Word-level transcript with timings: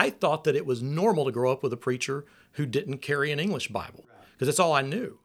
I 0.00 0.08
thought 0.08 0.44
that 0.44 0.56
it 0.56 0.64
was 0.64 0.80
normal 0.80 1.26
to 1.26 1.30
grow 1.30 1.52
up 1.52 1.62
with 1.62 1.74
a 1.74 1.76
preacher 1.76 2.24
who 2.52 2.64
didn't 2.64 3.02
carry 3.02 3.32
an 3.32 3.38
English 3.38 3.68
Bible 3.68 4.06
because 4.32 4.48
that's 4.48 4.58
all 4.58 4.72
I 4.72 4.80
knew. 4.80 5.18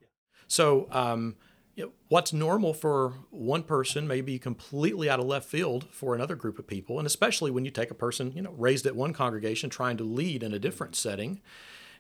So, 0.50 0.90
um, 0.92 1.38
you 1.76 1.86
know, 1.86 1.92
what's 2.10 2.34
normal 2.34 2.74
for 2.74 3.14
one 3.30 3.64
person 3.64 4.06
may 4.06 4.20
be 4.20 4.38
completely 4.38 5.10
out 5.10 5.22
of 5.22 5.28
left 5.28 5.48
field 5.48 5.88
for 5.92 6.14
another 6.14 6.36
group 6.36 6.60
of 6.60 6.68
people, 6.68 6.98
and 6.98 7.08
especially 7.08 7.52
when 7.52 7.64
you 7.64 7.72
take 7.72 7.90
a 7.90 7.96
person, 7.96 8.34
you 8.36 8.42
know, 8.42 8.52
raised 8.58 8.86
at 8.86 8.98
one 8.98 9.14
congregation 9.14 9.70
trying 9.70 9.96
to 9.96 10.04
lead 10.04 10.44
in 10.44 10.54
a 10.54 10.60
different 10.60 10.98
setting. 10.98 11.40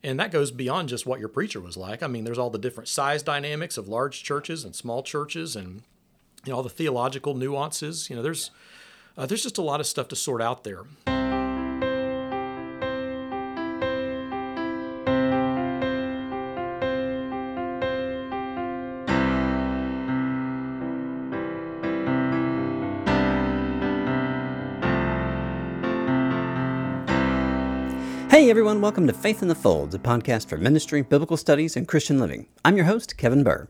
And 0.03 0.19
that 0.19 0.31
goes 0.31 0.51
beyond 0.51 0.89
just 0.89 1.05
what 1.05 1.21
your 1.21 1.29
preacher 1.29 1.61
was 1.61 1.77
like. 1.77 2.03
I 2.03 2.07
mean, 2.07 2.25
there's 2.25 2.37
all 2.37 2.49
the 2.49 2.59
different 2.59 2.89
size 2.89 3.23
dynamics 3.23 3.77
of 3.77 3.87
large 3.87 4.21
churches 4.21 4.65
and 4.65 4.75
small 4.75 5.01
churches, 5.01 5.55
and 5.55 5.83
you 6.43 6.51
know 6.51 6.57
all 6.57 6.63
the 6.63 6.69
theological 6.69 7.35
nuances. 7.35 8.09
You 8.09 8.17
know, 8.17 8.21
there's 8.21 8.51
uh, 9.17 9.25
there's 9.25 9.43
just 9.43 9.57
a 9.57 9.61
lot 9.61 9.79
of 9.79 9.87
stuff 9.87 10.09
to 10.09 10.15
sort 10.17 10.41
out 10.41 10.65
there. 10.65 10.83
Hey 28.35 28.49
everyone, 28.49 28.81
welcome 28.81 29.07
to 29.07 29.13
Faith 29.13 29.41
in 29.41 29.47
the 29.47 29.55
Folds, 29.55 29.95
a 29.95 29.97
podcast 29.97 30.49
for 30.49 30.57
ministry, 30.57 31.01
biblical 31.01 31.37
studies, 31.37 31.77
and 31.77 31.87
Christian 31.87 32.19
living. 32.19 32.47
I'm 32.65 32.75
your 32.75 32.85
host, 32.85 33.15
Kevin 33.15 33.45
Burr. 33.45 33.69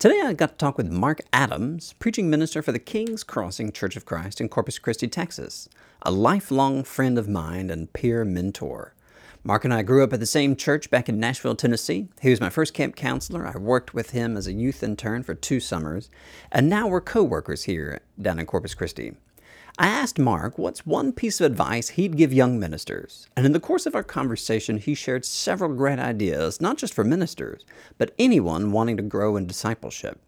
Today 0.00 0.20
I 0.24 0.32
got 0.32 0.48
to 0.48 0.56
talk 0.56 0.76
with 0.76 0.90
Mark 0.90 1.20
Adams, 1.32 1.94
preaching 2.00 2.28
minister 2.28 2.60
for 2.60 2.72
the 2.72 2.80
King's 2.80 3.22
Crossing 3.22 3.70
Church 3.70 3.94
of 3.94 4.06
Christ 4.06 4.40
in 4.40 4.48
Corpus 4.48 4.80
Christi, 4.80 5.06
Texas, 5.06 5.68
a 6.02 6.10
lifelong 6.10 6.82
friend 6.82 7.18
of 7.18 7.28
mine 7.28 7.70
and 7.70 7.92
peer 7.92 8.24
mentor. 8.24 8.96
Mark 9.44 9.64
and 9.64 9.72
I 9.72 9.82
grew 9.82 10.02
up 10.02 10.12
at 10.12 10.18
the 10.18 10.26
same 10.26 10.56
church 10.56 10.90
back 10.90 11.08
in 11.08 11.20
Nashville, 11.20 11.54
Tennessee. 11.54 12.08
He 12.20 12.30
was 12.30 12.40
my 12.40 12.50
first 12.50 12.74
camp 12.74 12.96
counselor. 12.96 13.46
I 13.46 13.56
worked 13.58 13.94
with 13.94 14.10
him 14.10 14.36
as 14.36 14.48
a 14.48 14.52
youth 14.52 14.82
intern 14.82 15.22
for 15.22 15.36
two 15.36 15.60
summers, 15.60 16.10
and 16.50 16.68
now 16.68 16.88
we're 16.88 17.00
co 17.00 17.22
workers 17.22 17.62
here 17.62 18.00
down 18.20 18.40
in 18.40 18.46
Corpus 18.46 18.74
Christi. 18.74 19.14
I 19.80 19.86
asked 19.86 20.18
Mark 20.18 20.58
what's 20.58 20.84
one 20.84 21.10
piece 21.10 21.40
of 21.40 21.46
advice 21.46 21.88
he'd 21.88 22.18
give 22.18 22.34
young 22.34 22.60
ministers, 22.60 23.26
and 23.34 23.46
in 23.46 23.52
the 23.52 23.58
course 23.58 23.86
of 23.86 23.94
our 23.94 24.02
conversation, 24.02 24.76
he 24.76 24.94
shared 24.94 25.24
several 25.24 25.74
great 25.74 25.98
ideas, 25.98 26.60
not 26.60 26.76
just 26.76 26.92
for 26.92 27.02
ministers, 27.02 27.64
but 27.96 28.14
anyone 28.18 28.72
wanting 28.72 28.98
to 28.98 29.02
grow 29.02 29.38
in 29.38 29.46
discipleship. 29.46 30.20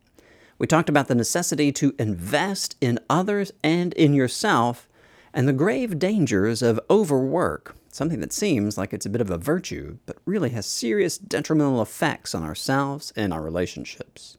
We 0.56 0.67
talked 0.67 0.89
about 0.89 1.08
the 1.08 1.14
necessity 1.14 1.70
to 1.73 1.95
invest 1.98 2.77
in 2.80 2.98
others 3.11 3.53
and 3.62 3.92
in 3.92 4.14
yourself, 4.14 4.89
and 5.34 5.47
the 5.47 5.53
grave 5.53 5.98
dangers 5.98 6.62
of 6.62 6.80
overwork, 6.89 7.77
something 7.91 8.20
that 8.20 8.33
seems 8.33 8.78
like 8.78 8.95
it's 8.95 9.05
a 9.05 9.11
bit 9.11 9.20
of 9.20 9.28
a 9.28 9.36
virtue, 9.36 9.98
but 10.06 10.17
really 10.25 10.48
has 10.48 10.64
serious 10.64 11.19
detrimental 11.19 11.83
effects 11.83 12.34
on 12.34 12.42
ourselves 12.42 13.12
and 13.17 13.34
our 13.34 13.42
relationships. 13.42 14.39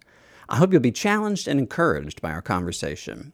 I 0.49 0.55
hope 0.55 0.71
you'll 0.71 0.81
be 0.81 0.91
challenged 0.91 1.47
and 1.47 1.59
encouraged 1.59 2.19
by 2.19 2.31
our 2.31 2.41
conversation. 2.41 3.31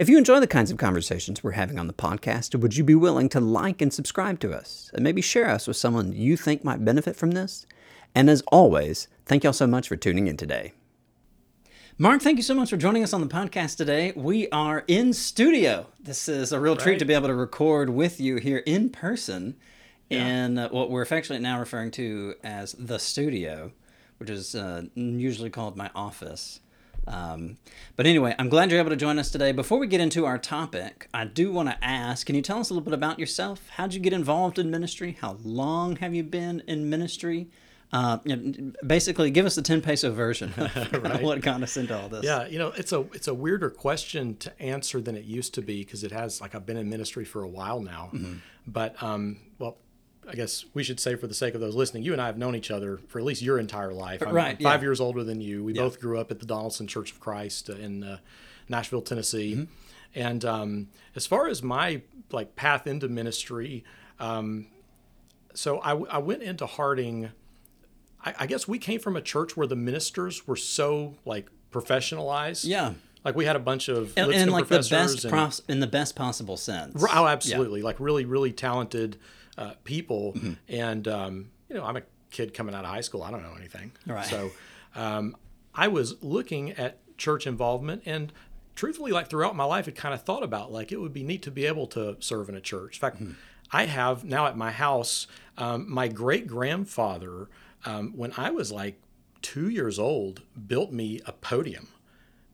If 0.00 0.08
you 0.08 0.16
enjoy 0.16 0.40
the 0.40 0.46
kinds 0.46 0.70
of 0.70 0.78
conversations 0.78 1.44
we're 1.44 1.50
having 1.50 1.78
on 1.78 1.86
the 1.86 1.92
podcast, 1.92 2.58
would 2.58 2.74
you 2.74 2.82
be 2.82 2.94
willing 2.94 3.28
to 3.28 3.38
like 3.38 3.82
and 3.82 3.92
subscribe 3.92 4.40
to 4.40 4.50
us 4.50 4.90
and 4.94 5.04
maybe 5.04 5.20
share 5.20 5.50
us 5.50 5.66
with 5.66 5.76
someone 5.76 6.14
you 6.14 6.38
think 6.38 6.64
might 6.64 6.82
benefit 6.82 7.16
from 7.16 7.32
this? 7.32 7.66
And 8.14 8.30
as 8.30 8.42
always, 8.50 9.08
thank 9.26 9.44
y'all 9.44 9.52
so 9.52 9.66
much 9.66 9.88
for 9.88 9.96
tuning 9.96 10.26
in 10.26 10.38
today. 10.38 10.72
Mark, 11.98 12.22
thank 12.22 12.38
you 12.38 12.42
so 12.42 12.54
much 12.54 12.70
for 12.70 12.78
joining 12.78 13.02
us 13.02 13.12
on 13.12 13.20
the 13.20 13.26
podcast 13.26 13.76
today. 13.76 14.14
We 14.16 14.48
are 14.48 14.84
in 14.88 15.12
studio. 15.12 15.88
This 16.02 16.30
is 16.30 16.50
a 16.50 16.60
real 16.60 16.76
treat 16.76 16.98
to 17.00 17.04
be 17.04 17.12
able 17.12 17.28
to 17.28 17.34
record 17.34 17.90
with 17.90 18.18
you 18.18 18.36
here 18.36 18.62
in 18.64 18.88
person 18.88 19.54
in 20.08 20.56
uh, 20.56 20.70
what 20.70 20.90
we're 20.90 21.02
affectionately 21.02 21.42
now 21.42 21.60
referring 21.60 21.90
to 21.90 22.36
as 22.42 22.72
the 22.72 22.98
studio, 22.98 23.70
which 24.16 24.30
is 24.30 24.54
uh, 24.54 24.84
usually 24.94 25.50
called 25.50 25.76
my 25.76 25.90
office. 25.94 26.60
Um, 27.10 27.58
but 27.96 28.06
anyway, 28.06 28.34
I'm 28.38 28.48
glad 28.48 28.70
you're 28.70 28.80
able 28.80 28.90
to 28.90 28.96
join 28.96 29.18
us 29.18 29.30
today. 29.30 29.52
Before 29.52 29.78
we 29.78 29.86
get 29.86 30.00
into 30.00 30.24
our 30.26 30.38
topic, 30.38 31.08
I 31.12 31.24
do 31.24 31.52
want 31.52 31.68
to 31.68 31.84
ask 31.84 32.26
can 32.26 32.34
you 32.36 32.42
tell 32.42 32.58
us 32.60 32.70
a 32.70 32.74
little 32.74 32.84
bit 32.84 32.94
about 32.94 33.18
yourself? 33.18 33.68
How'd 33.70 33.94
you 33.94 34.00
get 34.00 34.12
involved 34.12 34.58
in 34.58 34.70
ministry? 34.70 35.18
How 35.20 35.36
long 35.42 35.96
have 35.96 36.14
you 36.14 36.22
been 36.22 36.62
in 36.66 36.88
ministry? 36.88 37.48
Uh, 37.92 38.18
you 38.24 38.36
know, 38.36 38.72
basically, 38.86 39.32
give 39.32 39.44
us 39.46 39.56
the 39.56 39.62
10 39.62 39.80
peso 39.80 40.12
version 40.12 40.54
of 40.56 40.92
Right. 41.02 41.20
what 41.20 41.40
got 41.40 41.60
us 41.60 41.76
into 41.76 41.98
all 42.00 42.08
this. 42.08 42.24
Yeah, 42.24 42.46
you 42.46 42.56
know, 42.56 42.68
it's 42.76 42.92
a 42.92 43.00
it's 43.12 43.26
a 43.26 43.34
weirder 43.34 43.68
question 43.70 44.36
to 44.36 44.62
answer 44.62 45.00
than 45.00 45.16
it 45.16 45.24
used 45.24 45.54
to 45.54 45.62
be 45.62 45.82
because 45.84 46.04
it 46.04 46.12
has 46.12 46.40
like 46.40 46.54
I've 46.54 46.64
been 46.64 46.76
in 46.76 46.88
ministry 46.88 47.24
for 47.24 47.42
a 47.42 47.48
while 47.48 47.80
now. 47.80 48.12
But 48.66 49.02
um, 49.02 49.38
well, 49.58 49.76
I 50.30 50.34
guess 50.34 50.64
we 50.74 50.82
should 50.84 51.00
say 51.00 51.16
for 51.16 51.26
the 51.26 51.34
sake 51.34 51.54
of 51.54 51.60
those 51.60 51.74
listening, 51.74 52.02
you 52.04 52.12
and 52.12 52.22
I 52.22 52.26
have 52.26 52.38
known 52.38 52.54
each 52.54 52.70
other 52.70 52.98
for 53.08 53.18
at 53.18 53.24
least 53.24 53.42
your 53.42 53.58
entire 53.58 53.92
life. 53.92 54.22
I'm, 54.24 54.32
Right, 54.34 54.60
five 54.62 54.80
yeah. 54.80 54.86
years 54.86 55.00
older 55.00 55.24
than 55.24 55.40
you. 55.40 55.64
We 55.64 55.72
both 55.72 56.00
grew 56.00 56.18
up 56.20 56.30
at 56.30 56.38
the 56.38 56.46
Donelson 56.46 56.86
Church 56.88 57.10
of 57.12 57.18
Christ 57.20 57.68
in 57.68 58.04
uh, 58.04 58.18
Nashville, 58.68 59.02
Tennessee. 59.02 59.66
And 60.14 60.44
um, 60.44 60.88
as 61.16 61.26
far 61.26 61.48
as 61.48 61.62
my 61.62 62.02
like 62.32 62.54
path 62.56 62.86
into 62.86 63.08
ministry, 63.08 63.84
um, 64.18 64.66
so 65.54 65.78
I, 65.78 65.96
I 65.96 66.18
went 66.18 66.42
into 66.42 66.66
Harding. 66.66 67.30
I, 68.24 68.34
I 68.40 68.46
guess 68.46 68.68
we 68.68 68.78
came 68.78 69.00
from 69.00 69.16
a 69.16 69.22
church 69.22 69.56
where 69.56 69.66
the 69.66 69.76
ministers 69.76 70.46
were 70.46 70.56
so 70.56 71.14
like 71.24 71.48
professionalized. 71.72 72.64
Yeah. 72.66 72.92
Like 73.24 73.36
we 73.36 73.44
had 73.44 73.56
a 73.56 73.60
bunch 73.60 73.88
of 73.88 74.12
And, 74.16 74.32
and 74.32 74.50
like 74.50 74.68
the 74.68 74.76
best, 74.78 75.24
and- 75.24 75.30
pros- 75.32 75.62
in 75.68 75.80
the 75.80 75.86
best 75.86 76.16
possible 76.16 76.56
sense. 76.56 77.04
Oh, 77.12 77.26
absolutely. 77.26 77.82
Like 77.82 78.00
really, 78.00 78.24
really 78.24 78.52
talented 78.52 79.18
uh, 79.60 79.74
people. 79.84 80.32
Mm-hmm. 80.32 80.52
And, 80.68 81.06
um, 81.06 81.50
you 81.68 81.76
know, 81.76 81.84
I'm 81.84 81.96
a 81.96 82.02
kid 82.32 82.52
coming 82.54 82.74
out 82.74 82.84
of 82.84 82.90
high 82.90 83.00
school. 83.02 83.22
I 83.22 83.30
don't 83.30 83.42
know 83.42 83.54
anything. 83.56 83.92
Right. 84.06 84.24
So 84.26 84.50
um, 84.96 85.36
I 85.74 85.86
was 85.88 86.20
looking 86.22 86.72
at 86.72 86.98
church 87.16 87.46
involvement 87.46 88.02
and 88.06 88.32
truthfully, 88.74 89.12
like 89.12 89.28
throughout 89.28 89.54
my 89.54 89.64
life, 89.64 89.84
had 89.84 89.94
kind 89.94 90.14
of 90.14 90.22
thought 90.22 90.42
about 90.42 90.72
like 90.72 90.90
it 90.90 91.00
would 91.00 91.12
be 91.12 91.22
neat 91.22 91.42
to 91.42 91.50
be 91.50 91.66
able 91.66 91.86
to 91.88 92.16
serve 92.20 92.48
in 92.48 92.54
a 92.56 92.60
church. 92.60 92.96
In 92.96 93.00
fact, 93.00 93.16
Mm-hmm. 93.22 93.32
I 93.72 93.84
have 93.86 94.24
now 94.24 94.46
at 94.48 94.56
my 94.56 94.72
house, 94.72 95.28
um, 95.56 95.88
my 95.88 96.08
great 96.08 96.48
grandfather, 96.48 97.48
um, 97.84 98.12
when 98.16 98.32
I 98.36 98.50
was 98.50 98.72
like 98.72 99.00
two 99.42 99.68
years 99.68 99.96
old, 99.96 100.42
built 100.66 100.90
me 100.92 101.20
a 101.24 101.30
podium 101.32 101.86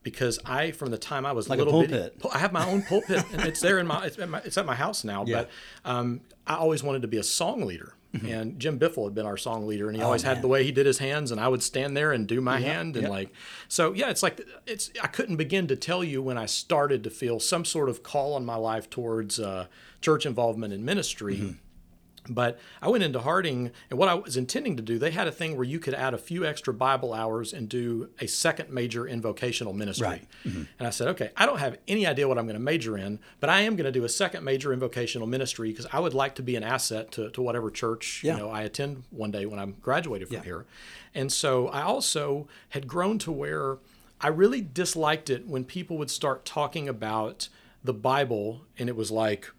because 0.03 0.39
I, 0.45 0.73
from 0.73 0.91
the 0.91 0.99
time 0.99 1.25
I 1.25 1.33
was 1.33 1.49
Like 1.49 1.59
little 1.59 1.81
bitty- 1.81 1.95
pulpit. 1.95 2.19
Pu- 2.19 2.29
I 2.35 2.39
have 2.39 2.53
my 2.53 2.69
own 2.71 2.83
pulpit, 2.83 3.25
and 3.33 3.43
it's 3.47 3.61
there 3.61 3.79
in 3.79 3.87
my 3.87 4.05
it's 4.05 4.19
at 4.19 4.29
my, 4.29 4.41
it's 4.45 4.59
at 4.59 4.67
my 4.67 4.75
house 4.75 5.05
now. 5.05 5.25
But 5.25 5.49
um, 5.87 6.21
I 6.47 6.57
always 6.57 6.83
wanted 6.83 7.03
to 7.03 7.09
be 7.09 7.17
a 7.17 7.23
song 7.23 7.63
leader, 7.63 7.95
and 8.27 8.59
Jim 8.59 8.79
Biffle 8.79 9.05
had 9.05 9.15
been 9.15 9.27
our 9.27 9.37
song 9.37 9.67
leader, 9.67 9.89
and 9.89 9.97
he 9.97 10.03
always 10.03 10.23
Mm-hmm. 10.23 10.29
Oh, 10.29 10.31
man. 10.31 10.37
had 10.37 10.43
the 10.43 10.49
way 10.49 10.65
he 10.65 10.73
did 10.73 10.87
his 10.87 10.99
hands, 10.99 11.31
and 11.31 11.41
I 11.41 11.49
would 11.49 11.63
stand 11.63 11.97
there 11.97 12.13
and 12.13 12.27
do 12.27 12.41
my 12.41 12.61
hand, 12.61 12.97
and 12.97 13.03
yep. 13.03 13.11
like 13.11 13.31
so. 13.69 13.93
Yeah, 13.93 14.09
it's 14.09 14.23
like 14.23 14.41
it's 14.67 14.91
I 15.03 15.07
couldn't 15.07 15.37
begin 15.37 15.67
to 15.67 15.77
tell 15.77 16.03
you 16.03 16.23
when 16.23 16.39
I 16.39 16.47
started 16.47 17.05
to 17.05 17.11
feel 17.11 17.41
some 17.41 17.65
sort 17.65 17.89
of 17.89 18.03
call 18.03 18.35
on 18.35 18.47
my 18.47 18.57
life 18.57 18.89
towards 18.89 19.39
uh, 19.39 19.67
church 20.01 20.25
involvement 20.25 20.73
and 20.73 20.85
ministry. 20.85 21.37
Mm-hmm. 21.37 21.53
But 22.29 22.59
I 22.83 22.89
went 22.89 23.05
into 23.05 23.21
Harding, 23.21 23.71
and 23.91 23.99
what 23.99 24.09
I 24.09 24.15
was 24.15 24.37
intending 24.37 24.77
to 24.77 24.83
do, 24.83 24.99
they 24.99 25.11
had 25.11 25.27
a 25.27 25.33
thing 25.33 25.57
where 25.57 25.65
you 25.65 25.79
could 25.79 25.95
add 25.95 26.15
a 26.15 26.19
few 26.19 26.45
extra 26.45 26.75
Bible 26.75 27.15
hours 27.15 27.53
and 27.53 27.69
do 27.69 28.11
a 28.21 28.27
second 28.27 28.71
major 28.71 29.07
in 29.07 29.21
vocational 29.21 29.73
ministry. 29.73 30.07
Right. 30.09 30.29
Mm-hmm. 30.45 30.63
And 30.79 30.89
I 30.89 30.91
said, 30.91 31.09
okay, 31.09 31.31
I 31.37 31.47
don't 31.47 31.59
have 31.59 31.79
any 31.87 32.07
idea 32.07 32.27
what 32.27 32.39
I'm 32.39 32.47
going 32.47 32.57
to 32.57 32.63
major 32.63 32.99
in, 32.99 33.21
but 33.41 33.51
I 33.51 33.61
am 33.61 33.77
going 33.77 33.85
to 33.85 33.93
do 33.93 34.05
a 34.05 34.09
second 34.09 34.45
major 34.45 34.73
in 34.73 34.81
vocational 34.81 35.27
ministry 35.27 35.71
because 35.71 35.87
I 35.93 36.01
would 36.01 36.15
like 36.15 36.35
to 36.37 36.43
be 36.43 36.57
an 36.57 36.65
asset 36.65 37.13
to, 37.13 37.31
to 37.31 37.43
whatever 37.43 37.71
church 37.71 38.23
Yeah. 38.25 38.35
you 38.35 38.39
know 38.41 38.51
I 38.51 38.63
attend 38.63 39.05
one 39.11 39.31
day 39.31 39.47
when 39.47 39.59
I'm 39.59 39.77
graduated 39.81 40.29
from 40.29 40.43
here. 40.43 40.67
And 41.15 41.33
so 41.33 41.69
I 41.69 41.83
also 41.83 42.47
had 42.71 42.87
grown 42.87 43.19
to 43.21 43.33
where 43.33 43.79
I 44.21 44.29
really 44.29 44.61
disliked 44.61 45.31
it 45.31 45.47
when 45.47 45.65
people 45.65 45.97
would 45.99 46.11
start 46.11 46.45
talking 46.45 46.89
about 46.89 47.49
the 47.85 47.95
Bible 47.95 48.63
and 48.79 48.89
it 48.89 48.97
was 48.97 49.11
like, 49.11 49.51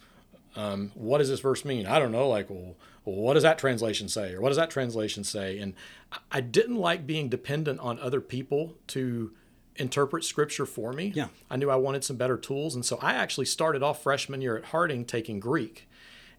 um, 0.58 0.92
what 0.96 1.20
does 1.20 1.30
this 1.30 1.40
verse 1.40 1.64
mean? 1.64 1.86
I 1.86 2.00
don't 2.00 2.12
know. 2.12 2.28
Like, 2.28 2.50
well, 2.50 2.76
what 3.04 3.36
does 3.36 3.44
that 3.44 3.58
translation 3.58 4.10
say? 4.10 4.34
Or 4.34 4.42
what 4.42 4.50
does 4.50 4.58
that 4.58 4.70
translation 4.70 5.24
say? 5.24 5.60
And 5.60 5.74
I- 6.32 6.42
didn't 6.42 6.76
like 6.76 7.06
being 7.06 7.30
dependent 7.30 7.80
on 7.80 8.00
other 8.00 8.20
people 8.20 8.76
to 8.88 9.32
interpret 9.76 10.24
scripture 10.24 10.66
for 10.66 10.92
me. 10.92 11.14
Yeah. 11.16 11.28
I 11.50 11.56
knew 11.58 11.70
I 11.70 11.76
wanted 11.76 12.04
some 12.04 12.18
better 12.18 12.38
tools. 12.38 12.74
And 12.74 12.84
so 12.84 12.98
I 13.02 13.14
actually 13.14 13.46
started 13.46 13.84
off 13.84 14.02
freshman 14.02 14.42
year 14.42 14.58
at 14.58 14.66
Harding 14.66 15.06
taking 15.06 15.40
Greek. 15.40 15.88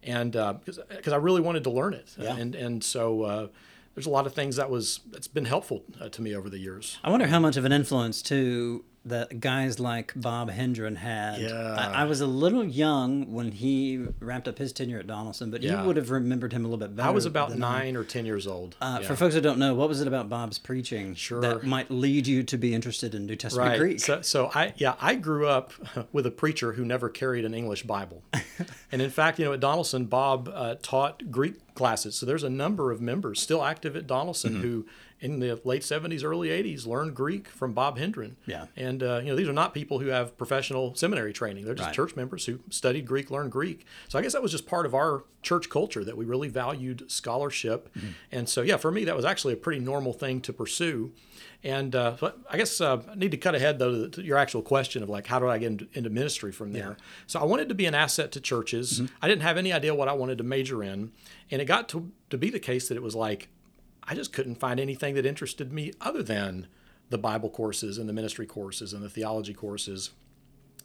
And 0.03 0.33
because 0.33 1.13
I 1.13 1.17
really 1.17 1.41
wanted 1.41 1.65
to 1.65 1.71
learn 1.71 1.95
it. 1.95 2.15
Yeah. 2.19 2.37
And, 2.37 2.55
and 2.55 2.83
so 2.83 3.23
uh, 3.23 3.47
there's 3.95 4.07
a 4.07 4.11
lot 4.11 4.27
of 4.27 4.35
things 4.35 4.57
that 4.57 4.71
was, 4.71 5.01
that's 5.11 5.29
been 5.29 5.45
helpful 5.45 5.85
uh, 6.01 6.09
to 6.09 6.23
me 6.23 6.35
over 6.35 6.51
the 6.51 6.59
years. 6.59 6.99
I 7.05 7.11
wonder 7.11 7.29
how 7.29 7.39
much 7.39 7.57
of 7.57 7.65
an 7.65 7.73
influence 7.73 8.21
too 8.23 8.85
that 9.09 9.41
guys 9.41 9.79
like 9.81 10.13
Bob 10.17 10.51
Hendren 10.51 10.97
had. 10.97 11.41
Yeah. 11.41 11.75
I, 11.79 12.03
I 12.03 12.05
was 12.05 12.21
a 12.21 12.27
little 12.27 12.65
young 12.65 13.33
when 13.33 13.53
he 13.53 14.07
wrapped 14.21 14.49
up 14.49 14.59
his 14.59 14.73
tenure 14.73 14.99
at 15.01 15.07
Donelson, 15.07 15.51
but 15.51 15.63
Yeah. 15.63 15.81
you 15.81 15.87
would 15.87 15.97
have 15.97 16.11
remembered 16.11 16.53
him 16.53 16.65
a 16.65 16.69
little 16.69 16.79
bit 16.79 16.95
better. 16.97 17.09
I 17.09 17.13
was 17.13 17.27
about 17.27 17.53
I. 17.53 17.55
nine 17.57 17.97
or 17.97 18.05
ten 18.05 18.25
years 18.27 18.47
old. 18.47 18.77
Uh, 18.81 18.99
Yeah. 19.03 19.09
For 19.09 19.17
folks 19.17 19.35
who 19.35 19.41
don't 19.41 19.59
know, 19.59 19.75
what 19.75 19.89
was 19.89 20.01
it 20.01 20.09
about 20.09 20.29
Bob's 20.29 20.59
preaching 20.59 21.15
Sure. 21.15 21.41
that 21.41 21.65
might 21.65 21.91
lead 21.91 22.27
you 22.27 22.43
to 22.45 22.57
be 22.57 22.75
interested 22.75 23.15
in 23.15 23.27
New 23.27 23.37
Testament 23.37 23.71
right. 23.71 23.79
Greek? 23.79 24.01
So, 24.01 24.23
so 24.23 24.51
I 24.55 24.73
yeah 24.77 24.95
I 25.01 25.15
grew 25.15 25.49
up 25.49 25.73
with 26.13 26.27
a 26.27 26.31
preacher 26.31 26.73
who 26.75 26.85
never 26.85 27.09
carried 27.09 27.45
an 27.45 27.55
English 27.55 27.83
Bible, 27.85 28.23
and 28.93 29.03
in 29.03 29.11
fact, 29.11 29.39
you 29.39 29.45
know, 29.45 29.53
at 29.53 29.61
Donelson, 29.61 30.09
Bob 30.09 30.51
uh, 30.55 30.77
taught 30.83 31.31
Greek 31.31 31.75
classes. 31.75 32.17
So 32.17 32.27
there's 32.27 32.43
a 32.43 32.51
number 32.51 32.91
of 32.91 33.01
members 33.01 33.41
still 33.41 33.63
active 33.65 33.97
at 33.97 34.07
Donelson 34.07 34.51
Mm-hmm. 34.51 34.61
who, 34.63 34.87
in 35.21 35.41
the 35.41 35.61
late 35.65 35.83
70s, 35.83 36.23
early 36.25 36.49
80s, 36.49 36.87
learned 36.87 37.15
Greek 37.15 37.49
from 37.49 37.73
Bob 37.73 37.99
Hendren. 37.99 38.37
Yeah. 38.47 38.67
And 38.77 39.03
uh, 39.03 39.21
you 39.23 39.31
know, 39.31 39.37
these 39.37 39.49
are 39.49 39.53
not 39.53 39.75
people 39.75 39.99
who 39.99 40.09
have 40.09 40.37
professional 40.39 40.95
seminary 40.95 41.33
training. 41.33 41.65
They're 41.65 41.75
just 41.75 41.89
Right. 41.89 41.95
church 41.95 42.15
members 42.17 42.47
who 42.47 42.61
studied 42.71 43.07
Greek, 43.07 43.31
learned 43.31 43.51
Greek. 43.51 43.85
So 44.09 44.19
I 44.19 44.23
guess 44.23 44.33
that 44.33 44.43
was 44.43 44.53
just 44.53 44.67
part 44.67 44.87
of 44.87 44.95
our 44.95 45.25
church 45.43 45.71
culture 45.71 46.05
that 46.05 46.17
we 46.17 46.25
really 46.25 46.49
valued 46.49 47.11
scholarship. 47.11 47.93
Mm-hmm. 47.95 48.09
And 48.33 48.49
so 48.49 48.63
yeah, 48.63 48.77
for 48.77 48.91
me, 48.91 49.05
that 49.05 49.17
was 49.17 49.25
actually 49.25 49.55
a 49.55 49.57
pretty 49.57 49.81
normal 49.81 50.13
thing 50.13 50.41
to 50.43 50.53
pursue. 50.53 51.13
And 51.65 51.97
uh, 51.97 52.15
but 52.21 52.39
I 52.49 52.57
guess 52.57 52.81
uh, 52.81 53.03
I 53.11 53.15
need 53.17 53.33
to 53.33 53.37
cut 53.37 53.55
ahead 53.57 53.81
though 53.81 54.07
to, 54.09 54.23
your 54.23 54.37
actual 54.39 54.63
question 54.63 55.03
of 55.03 55.09
like 55.09 55.27
how 55.27 55.41
do 55.41 55.49
I 55.49 55.59
get 55.59 55.67
into, 55.73 55.89
into 55.95 56.11
ministry 56.11 56.53
from 56.53 56.73
there. 56.73 56.97
So 57.27 57.41
I 57.41 57.45
wanted 57.45 57.69
to 57.69 57.75
be 57.75 57.87
an 57.87 57.95
asset 57.97 58.31
to 58.33 58.41
churches. 58.41 59.03
I 59.21 59.27
didn't 59.27 59.43
have 59.43 59.57
any 59.57 59.73
idea 59.73 59.93
what 59.95 60.07
I 60.09 60.13
wanted 60.13 60.39
to 60.39 60.45
major 60.45 60.85
in, 60.85 61.11
and 61.51 61.61
it 61.61 61.65
got 61.65 61.89
to 61.91 62.13
to 62.31 62.39
be 62.39 62.51
the 62.51 62.61
case 62.61 62.87
that 62.89 62.97
it 62.97 63.03
was 63.03 63.17
like 63.17 63.49
I 64.09 64.15
just 64.15 64.33
couldn't 64.33 64.57
find 64.57 64.81
anything 64.81 65.15
that 65.15 65.27
interested 65.27 65.73
me 65.73 65.93
other 66.01 66.23
than 66.23 66.67
the 67.11 67.19
Bible 67.19 67.51
courses 67.51 67.99
and 67.99 68.09
the 68.09 68.13
ministry 68.13 68.47
courses 68.47 68.93
and 68.93 69.03
the 69.03 69.11
theology 69.11 69.55
courses. 69.55 70.11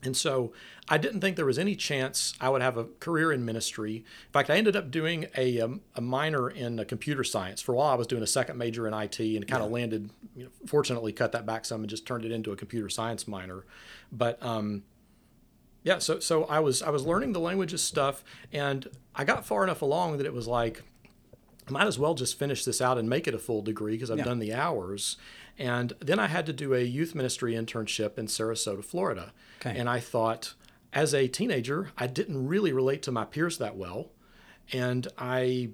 And 0.04 0.18
so 0.18 0.52
I 0.90 0.98
didn't 0.98 1.22
think 1.22 1.38
there 1.38 1.46
was 1.46 1.58
any 1.58 1.76
chance 1.76 2.34
I 2.42 2.50
would 2.50 2.62
have 2.62 2.76
a 2.76 2.86
career 3.00 3.32
in 3.32 3.46
ministry. 3.46 3.98
In 3.98 4.32
fact, 4.34 4.50
I 4.50 4.58
ended 4.58 4.76
up 4.76 4.92
doing 4.92 5.28
a, 5.38 5.62
um, 5.62 5.82
a 5.96 6.02
minor 6.02 6.50
in 6.50 6.80
uh, 6.80 6.84
computer 6.84 7.24
science. 7.24 7.62
For 7.62 7.72
a 7.72 7.76
while, 7.76 7.92
I 7.92 7.96
was 7.96 8.08
doing 8.08 8.24
a 8.24 8.28
second 8.28 8.58
major 8.58 8.88
in 8.88 8.94
IT 8.94 9.20
and 9.20 9.48
kind 9.48 9.64
of 9.64 9.72
landed, 9.72 10.10
you 10.36 10.44
know, 10.44 10.50
fortunately, 10.66 11.14
cut 11.14 11.32
that 11.32 11.46
back 11.46 11.64
some 11.64 11.82
and 11.82 11.90
just 11.90 12.06
turned 12.06 12.26
it 12.26 12.32
into 12.32 12.52
a 12.52 12.58
computer 12.58 12.90
science 12.90 13.28
minor. 13.28 13.66
But 14.12 14.44
um, 14.44 14.84
yeah, 15.84 16.00
so 16.00 16.20
so 16.20 16.46
I 16.46 16.60
was 16.60 16.82
I 16.82 16.90
was 16.90 17.06
learning 17.06 17.34
the 17.34 17.40
languages 17.40 17.82
stuff, 17.82 18.24
and 18.52 18.88
I 19.16 19.24
got 19.24 19.46
far 19.46 19.64
enough 19.64 19.82
along 19.82 20.18
that 20.18 20.26
it 20.26 20.34
was 20.34 20.48
like, 20.48 20.84
might 21.70 21.88
as 21.88 21.98
well 22.00 22.14
just 22.14 22.38
finish 22.38 22.66
this 22.66 22.82
out 22.82 22.98
and 22.98 23.10
make 23.10 23.28
it 23.28 23.34
a 23.34 23.40
full 23.40 23.62
degree 23.62 23.94
because 23.94 24.10
I've 24.12 24.20
Yeah. 24.20 24.24
done 24.26 24.40
the 24.40 24.54
hours. 24.54 25.18
And 25.58 25.94
then 26.00 26.18
I 26.20 26.28
had 26.28 26.46
to 26.48 26.54
do 26.54 26.74
a 26.74 26.82
youth 26.82 27.14
ministry 27.14 27.54
internship 27.54 28.18
in 28.18 28.26
Sarasota, 28.28 28.84
Florida. 28.84 29.34
Okay. 29.62 29.78
And 29.78 29.88
I 29.88 30.00
thought, 30.00 30.54
as 30.92 31.14
a 31.14 31.28
teenager, 31.28 31.92
I 31.98 32.08
didn't 32.08 32.48
really 32.48 32.74
relate 32.74 33.02
to 33.04 33.12
my 33.12 33.26
peers 33.26 33.58
that 33.60 33.76
well, 33.76 34.10
and 34.72 35.08
I 35.18 35.70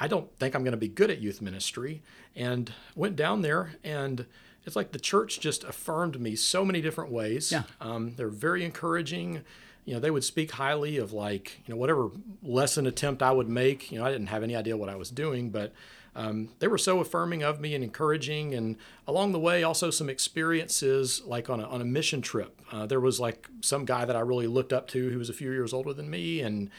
I 0.00 0.08
don't 0.08 0.36
think 0.38 0.56
I'm 0.56 0.64
going 0.64 0.72
to 0.72 0.76
be 0.78 0.88
good 0.88 1.10
at 1.10 1.20
youth 1.20 1.40
ministry. 1.40 2.02
And 2.34 2.72
went 2.96 3.14
down 3.14 3.42
there, 3.42 3.74
and 3.84 4.26
it's 4.64 4.74
like 4.74 4.90
the 4.92 4.98
church 4.98 5.38
just 5.38 5.62
affirmed 5.64 6.20
me 6.20 6.34
so 6.34 6.64
many 6.64 6.80
different 6.80 7.12
ways. 7.12 7.52
Yeah. 7.52 7.64
Um, 7.80 8.14
they're 8.16 8.28
very 8.28 8.64
encouraging. 8.64 9.42
You 9.84 9.94
know, 9.94 10.00
they 10.00 10.10
would 10.10 10.24
speak 10.24 10.52
highly 10.52 10.96
of 10.96 11.12
like, 11.12 11.60
you 11.66 11.74
know, 11.74 11.78
whatever 11.78 12.10
lesson 12.42 12.86
attempt 12.86 13.22
I 13.22 13.32
would 13.32 13.48
make. 13.48 13.90
You 13.90 13.98
know, 13.98 14.04
I 14.04 14.12
didn't 14.12 14.28
have 14.28 14.42
any 14.42 14.54
idea 14.54 14.76
what 14.76 14.88
I 14.88 14.96
was 14.96 15.10
doing, 15.10 15.50
but 15.50 15.72
um, 16.14 16.50
they 16.58 16.68
were 16.68 16.78
so 16.78 17.00
affirming 17.00 17.42
of 17.42 17.60
me 17.60 17.74
and 17.74 17.82
encouraging. 17.82 18.54
And 18.54 18.76
along 19.06 19.32
the 19.32 19.40
way, 19.40 19.62
also 19.62 19.90
some 19.90 20.08
experiences 20.08 21.22
like 21.24 21.48
on 21.50 21.58
a, 21.60 21.64
on 21.64 21.80
a 21.80 21.84
mission 21.84 22.20
trip. 22.20 22.60
Uh, 22.70 22.86
there 22.86 23.00
was 23.00 23.18
like 23.18 23.48
some 23.60 23.84
guy 23.84 24.04
that 24.04 24.14
I 24.14 24.20
really 24.20 24.46
looked 24.46 24.72
up 24.72 24.88
to 24.88 25.10
who 25.10 25.18
was 25.18 25.30
a 25.30 25.34
few 25.34 25.50
years 25.50 25.72
older 25.72 25.92
than 25.92 26.10
me, 26.10 26.40
and 26.40 26.70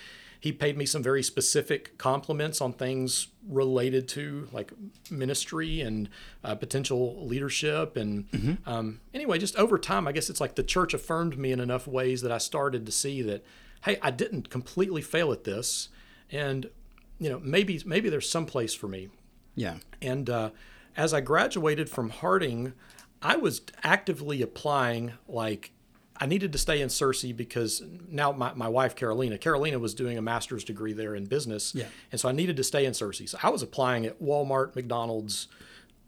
he 0.43 0.51
paid 0.51 0.77
me 0.77 0.85
some 0.85 1.01
very 1.01 1.23
specific 1.23 1.97
compliments 1.97 2.59
on 2.59 2.73
things 2.73 3.27
related 3.47 4.09
to 4.09 4.49
like 4.51 4.73
ministry 5.09 5.79
and 5.79 6.09
uh, 6.43 6.53
potential 6.53 7.25
leadership 7.25 7.95
and 7.95 8.25
um, 8.65 8.99
anyway 9.13 9.37
just 9.37 9.55
over 9.55 9.77
time 9.77 10.07
i 10.07 10.11
guess 10.11 10.29
it's 10.29 10.41
like 10.41 10.55
the 10.55 10.63
church 10.63 10.93
affirmed 10.93 11.37
me 11.37 11.51
in 11.51 11.59
enough 11.59 11.87
ways 11.87 12.21
that 12.21 12.31
i 12.31 12.37
started 12.37 12.85
to 12.85 12.91
see 12.91 13.21
that 13.21 13.45
hey 13.85 13.97
i 14.01 14.11
didn't 14.11 14.49
completely 14.49 15.01
fail 15.01 15.31
at 15.31 15.43
this 15.45 15.89
and 16.31 16.69
you 17.19 17.29
know 17.29 17.39
maybe 17.39 17.81
maybe 17.85 18.09
there's 18.09 18.29
some 18.29 18.45
place 18.45 18.73
for 18.73 18.87
me 18.87 19.09
yeah. 19.55 19.77
and 20.01 20.29
uh, 20.29 20.49
as 20.95 21.13
I 21.13 21.21
graduated 21.21 21.89
from 21.89 22.09
Harding, 22.09 22.73
I 23.21 23.35
was 23.35 23.61
actively 23.83 24.41
applying. 24.41 25.13
Like, 25.27 25.71
I 26.17 26.25
needed 26.25 26.51
to 26.51 26.57
stay 26.57 26.81
in 26.81 26.89
Searcy 26.89 27.35
because 27.35 27.81
now 28.07 28.31
my, 28.31 28.53
my 28.53 28.67
wife, 28.67 28.95
Carolina, 28.95 29.37
Carolina 29.37 29.79
was 29.79 29.93
doing 29.93 30.17
a 30.17 30.21
master's 30.21 30.63
degree 30.63 30.93
there 30.93 31.15
in 31.15 31.25
business. 31.25 31.73
Yeah. 31.73 31.85
And 32.11 32.21
so 32.21 32.29
I 32.29 32.31
needed 32.31 32.55
to 32.57 32.63
stay 32.63 32.85
in 32.85 32.91
Searcy. 32.93 33.27
So 33.27 33.37
I 33.41 33.49
was 33.49 33.63
applying 33.63 34.05
at 34.05 34.21
Walmart, 34.21 34.75
McDonald's. 34.75 35.47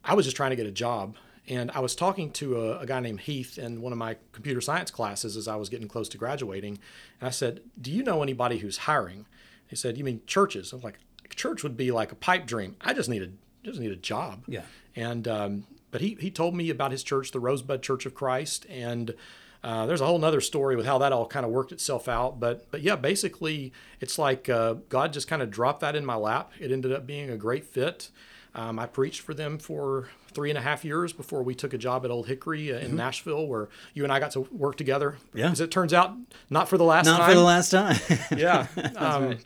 I 0.04 0.14
was 0.14 0.26
just 0.26 0.38
trying 0.38 0.52
to 0.52 0.56
get 0.56 0.68
a 0.68 0.72
job. 0.72 1.16
And 1.48 1.72
I 1.72 1.80
was 1.80 1.96
talking 1.96 2.32
to 2.34 2.62
a, 2.62 2.80
a 2.80 2.86
guy 2.86 3.00
named 3.00 3.22
Heath 3.22 3.58
in 3.58 3.82
one 3.82 3.92
of 3.92 3.98
my 3.98 4.18
computer 4.32 4.62
science 4.62 4.92
classes 4.92 5.38
as 5.38 5.48
I 5.48 5.56
was 5.56 5.70
getting 5.70 5.88
close 5.88 6.10
to 6.10 6.18
graduating. 6.18 6.80
And 7.20 7.28
I 7.28 7.32
said, 7.32 7.62
Do 7.80 7.92
you 7.92 8.04
know 8.04 8.24
anybody 8.24 8.60
who's 8.60 8.80
hiring? 8.80 9.26
He 9.68 9.76
said, 9.76 9.98
You 9.98 10.04
mean 10.04 10.22
churches? 10.28 10.74
I 10.74 10.78
was 10.78 10.84
like, 10.84 11.00
Church 11.36 11.64
would 11.64 11.76
be 11.76 11.92
like 11.92 12.12
a 12.12 12.16
pipe 12.16 12.46
dream. 12.46 12.76
I 12.82 12.94
just 12.94 13.10
need 13.10 13.22
a 13.22 13.30
just 13.64 13.80
need 13.80 13.92
a 13.92 13.96
job. 13.96 14.44
Yeah. 14.48 14.62
And 14.96 15.28
um, 15.28 15.68
but 15.92 16.02
he 16.02 16.18
he 16.20 16.32
told 16.32 16.56
me 16.56 16.70
about 16.70 16.92
his 16.92 17.04
church, 17.04 17.32
the 17.32 17.40
Rosebud 17.40 17.82
Church 17.82 18.06
of 18.06 18.14
Christ, 18.14 18.66
and 18.70 19.14
uh, 19.66 19.88
there's 19.88 20.00
a 20.00 20.06
whole 20.06 20.20
nother 20.20 20.42
story 20.42 20.76
with 20.76 20.86
how 20.86 21.00
that 21.00 21.12
all 21.12 21.26
kind 21.26 21.44
of 21.44 21.52
worked 21.52 21.72
itself 21.72 22.08
out. 22.08 22.40
But 22.40 22.70
but 22.70 22.82
yeah, 22.82 22.96
basically 22.96 23.74
it's 24.00 24.20
like 24.20 24.48
uh, 24.48 24.76
God 24.90 25.12
just 25.12 25.28
kind 25.28 25.42
of 25.42 25.50
dropped 25.50 25.80
that 25.80 25.96
in 25.96 26.06
my 26.06 26.14
lap. 26.14 26.52
It 26.60 26.72
ended 26.72 26.92
up 26.92 27.08
being 27.08 27.32
a 27.32 27.36
great 27.36 27.66
fit. 27.66 28.10
Um, 28.54 28.78
I 28.78 28.86
preached 28.86 29.22
for 29.22 29.34
them 29.34 29.58
for 29.58 30.10
three 30.34 30.52
and 30.52 30.58
a 30.58 30.62
half 30.62 30.86
years 30.86 31.14
before 31.14 31.42
we 31.42 31.56
took 31.56 31.74
a 31.74 31.80
job 31.80 32.06
at 32.06 32.12
Old 32.12 32.28
Hickory 32.28 32.72
uh, 32.72 32.78
in 32.78 32.96
Nashville, 32.96 33.48
where 33.48 33.68
you 33.96 34.04
and 34.04 34.14
I 34.14 34.20
got 34.20 34.32
to 34.32 34.42
work 34.42 34.78
together. 34.78 35.18
Yeah. 35.34 35.50
As 35.50 35.60
it 35.60 35.72
turns 35.72 35.94
out, 35.94 36.16
not 36.52 36.70
for 36.70 36.78
the 36.78 36.84
last 36.84 37.08
Not 37.08 37.18
time. 37.18 37.30
for 37.30 37.36
the 37.36 37.44
last 37.44 37.72
time. 37.72 37.98
yeah. 38.38 38.68
Um, 38.96 39.26
right. 39.26 39.46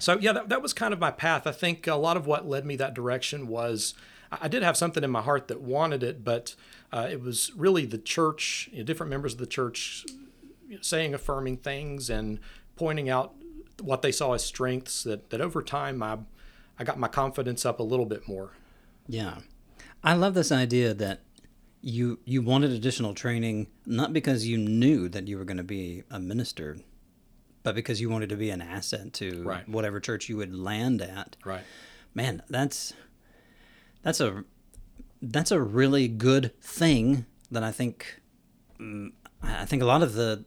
So 0.00 0.18
yeah, 0.18 0.32
that, 0.32 0.48
that 0.48 0.62
was 0.62 0.72
kind 0.72 0.92
of 0.92 0.98
my 0.98 1.12
path. 1.12 1.46
I 1.46 1.52
think 1.52 1.86
a 1.86 1.94
lot 1.94 2.16
of 2.16 2.26
what 2.26 2.46
led 2.46 2.66
me 2.66 2.74
that 2.76 2.92
direction 2.92 3.46
was 3.46 3.94
I 4.32 4.38
I 4.42 4.48
did 4.48 4.62
have 4.62 4.76
something 4.76 5.04
in 5.04 5.10
my 5.10 5.22
heart 5.22 5.48
that 5.48 5.60
wanted 5.60 6.02
it, 6.02 6.24
but 6.24 6.54
uh, 6.92 7.08
it 7.10 7.20
was 7.20 7.52
really 7.56 7.84
the 7.86 7.98
church, 7.98 8.68
you 8.72 8.78
know, 8.78 8.84
different 8.84 9.10
members 9.10 9.32
of 9.34 9.38
the 9.38 9.46
church 9.46 10.04
saying 10.80 11.14
affirming 11.14 11.56
things 11.58 12.10
and 12.10 12.38
pointing 12.76 13.08
out 13.08 13.34
what 13.80 14.02
they 14.02 14.12
saw 14.12 14.32
as 14.34 14.44
strengths 14.44 15.02
that, 15.04 15.30
that 15.30 15.40
over 15.40 15.62
time 15.62 16.02
I, 16.02 16.18
I 16.78 16.84
got 16.84 16.98
my 16.98 17.08
confidence 17.08 17.64
up 17.64 17.80
a 17.80 17.82
little 17.82 18.06
bit 18.06 18.26
more. 18.28 18.52
Yeah. 19.06 19.38
I 20.02 20.14
love 20.14 20.34
this 20.34 20.52
idea 20.52 20.94
that 20.94 21.20
you 21.80 22.18
you 22.24 22.42
wanted 22.42 22.72
additional 22.72 23.14
training 23.14 23.68
not 23.86 24.12
because 24.12 24.46
you 24.46 24.58
knew 24.58 25.08
that 25.08 25.28
you 25.28 25.38
were 25.38 25.44
going 25.44 25.58
to 25.58 25.62
be 25.64 26.02
a 26.10 26.18
minister, 26.18 26.78
but 27.62 27.74
because 27.74 28.00
you 28.00 28.10
wanted 28.10 28.28
to 28.30 28.36
be 28.36 28.50
an 28.50 28.60
asset 28.60 29.12
to 29.14 29.42
Right. 29.44 29.68
whatever 29.68 30.00
church 30.00 30.28
you 30.28 30.36
would 30.36 30.54
land 30.54 31.00
at. 31.00 31.36
Right. 31.44 31.62
Man, 32.14 32.42
that's 32.50 32.94
that's 34.02 34.20
a 34.20 34.44
that's 35.22 35.50
a 35.50 35.60
really 35.60 36.08
good 36.08 36.52
thing 36.60 37.26
that 37.50 37.62
I 37.62 37.70
think 37.72 38.20
mm, 38.80 39.12
I 39.42 39.64
think 39.64 39.82
a 39.82 39.86
lot 39.86 40.02
of 40.02 40.14
the 40.14 40.44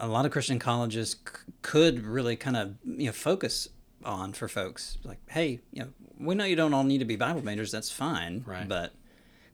a 0.00 0.06
lot 0.06 0.26
of 0.26 0.32
Christian 0.32 0.58
colleges 0.58 1.12
c- 1.12 1.52
could 1.62 2.04
really 2.04 2.36
kind 2.36 2.56
of 2.56 2.74
you 2.84 3.06
know 3.06 3.12
focus 3.12 3.68
on 4.04 4.32
for 4.32 4.48
folks 4.48 4.98
like 5.04 5.18
hey 5.28 5.60
you 5.72 5.82
know 5.82 5.88
we 6.18 6.34
know 6.34 6.44
you 6.44 6.56
don't 6.56 6.74
all 6.74 6.84
need 6.84 6.98
to 6.98 7.04
be 7.04 7.16
Bible 7.16 7.42
majors 7.44 7.70
that's 7.72 7.90
fine 7.90 8.42
Right. 8.46 8.68
but 8.68 8.92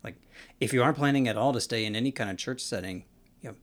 like 0.02 0.16
if 0.60 0.72
you 0.72 0.82
are 0.82 0.92
planning 0.92 1.28
at 1.28 1.36
all 1.36 1.52
to 1.52 1.60
stay 1.60 1.84
in 1.84 1.94
any 1.94 2.10
kind 2.10 2.30
of 2.30 2.36
church 2.38 2.60
setting 2.62 3.04
you 3.42 3.50
know 3.50 3.56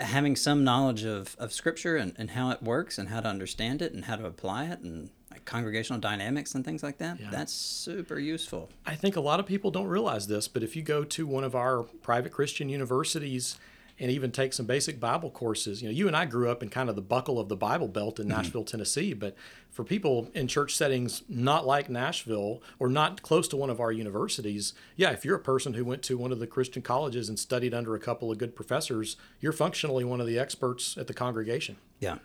having 0.00 0.36
some 0.36 0.64
knowledge 0.64 1.04
of, 1.04 1.36
of 1.38 1.52
scripture 1.52 1.96
and, 1.96 2.14
and 2.16 2.30
how 2.30 2.50
it 2.50 2.62
works 2.62 2.96
and 2.96 3.08
how 3.08 3.20
to 3.20 3.28
understand 3.28 3.82
it 3.82 3.92
and 3.92 4.04
how 4.06 4.16
to 4.16 4.24
apply 4.24 4.64
it 4.66 4.80
and 4.80 5.10
congregational 5.44 6.00
dynamics 6.00 6.54
and 6.54 6.64
things 6.64 6.82
like 6.82 6.98
that 6.98 7.18
that's 7.30 7.52
super 7.52 8.18
useful 8.18 8.68
I 8.86 8.94
think 8.94 9.16
a 9.16 9.20
lot 9.20 9.40
of 9.40 9.46
people 9.46 9.70
don't 9.70 9.86
realize 9.86 10.26
this, 10.26 10.48
but 10.48 10.62
if 10.62 10.76
you 10.76 10.82
go 10.82 11.04
to 11.04 11.26
one 11.26 11.44
of 11.44 11.54
our 11.54 11.82
private 11.82 12.32
Christian 12.32 12.68
universities 12.68 13.58
and 13.98 14.10
even 14.10 14.32
take 14.32 14.52
some 14.52 14.66
basic 14.66 14.98
Bible 14.98 15.30
courses, 15.30 15.80
you 15.80 15.88
know, 15.88 15.94
you 15.94 16.06
and 16.06 16.16
I 16.16 16.24
grew 16.24 16.50
up 16.50 16.62
in 16.62 16.68
kind 16.68 16.88
of 16.88 16.96
the 16.96 17.02
buckle 17.02 17.38
of 17.38 17.48
the 17.48 17.56
Bible 17.56 17.88
Belt 17.88 18.18
in 18.18 18.26
mm-hmm. 18.26 18.36
Nashville, 18.36 18.64
Tennessee. 18.64 19.12
But 19.12 19.36
for 19.70 19.84
people 19.84 20.30
in 20.34 20.48
church 20.48 20.74
settings 20.74 21.22
not 21.28 21.66
like 21.66 21.88
Nashville 21.88 22.60
or 22.78 22.88
not 22.88 23.22
close 23.22 23.46
to 23.48 23.56
one 23.56 23.70
of 23.70 23.80
our 23.80 23.92
universities, 23.92 24.74
yeah, 24.96 25.10
if 25.10 25.24
you're 25.24 25.36
a 25.36 25.40
person 25.40 25.74
who 25.74 25.84
went 25.84 26.02
to 26.04 26.18
one 26.18 26.32
of 26.32 26.40
the 26.40 26.46
Christian 26.46 26.82
colleges 26.82 27.28
and 27.28 27.38
studied 27.38 27.72
under 27.72 27.94
a 27.94 28.00
couple 28.00 28.32
of 28.32 28.38
good 28.38 28.56
professors, 28.56 29.16
you're 29.40 29.52
functionally 29.52 30.04
one 30.04 30.20
of 30.20 30.26
the 30.26 30.38
experts 30.38 30.96
at 30.98 31.06
the 31.06 31.14
congregation. 31.14 31.76
yeah 32.00 32.18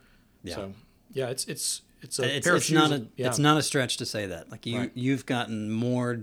yeah 0.44 0.56
So 0.56 0.74
yeah, 1.12 1.30
it's 1.30 1.46
it's 1.46 1.82
it's 2.02 2.20
a 2.20 2.38
it's, 2.38 2.46
pair 2.46 2.54
of 2.54 2.58
it's 2.58 2.68
shoes 2.68 2.78
not 2.78 2.92
a 2.92 3.08
yeah. 3.16 3.28
it's 3.28 3.40
not 3.40 3.58
a 3.58 3.62
stretch 3.64 3.98
to 3.98 4.06
say 4.06 4.26
that 4.28 4.50
like 4.52 4.66
you 4.66 4.78
Right. 4.80 4.92
you've 4.96 5.26
gotten 5.26 5.72
more 5.72 6.22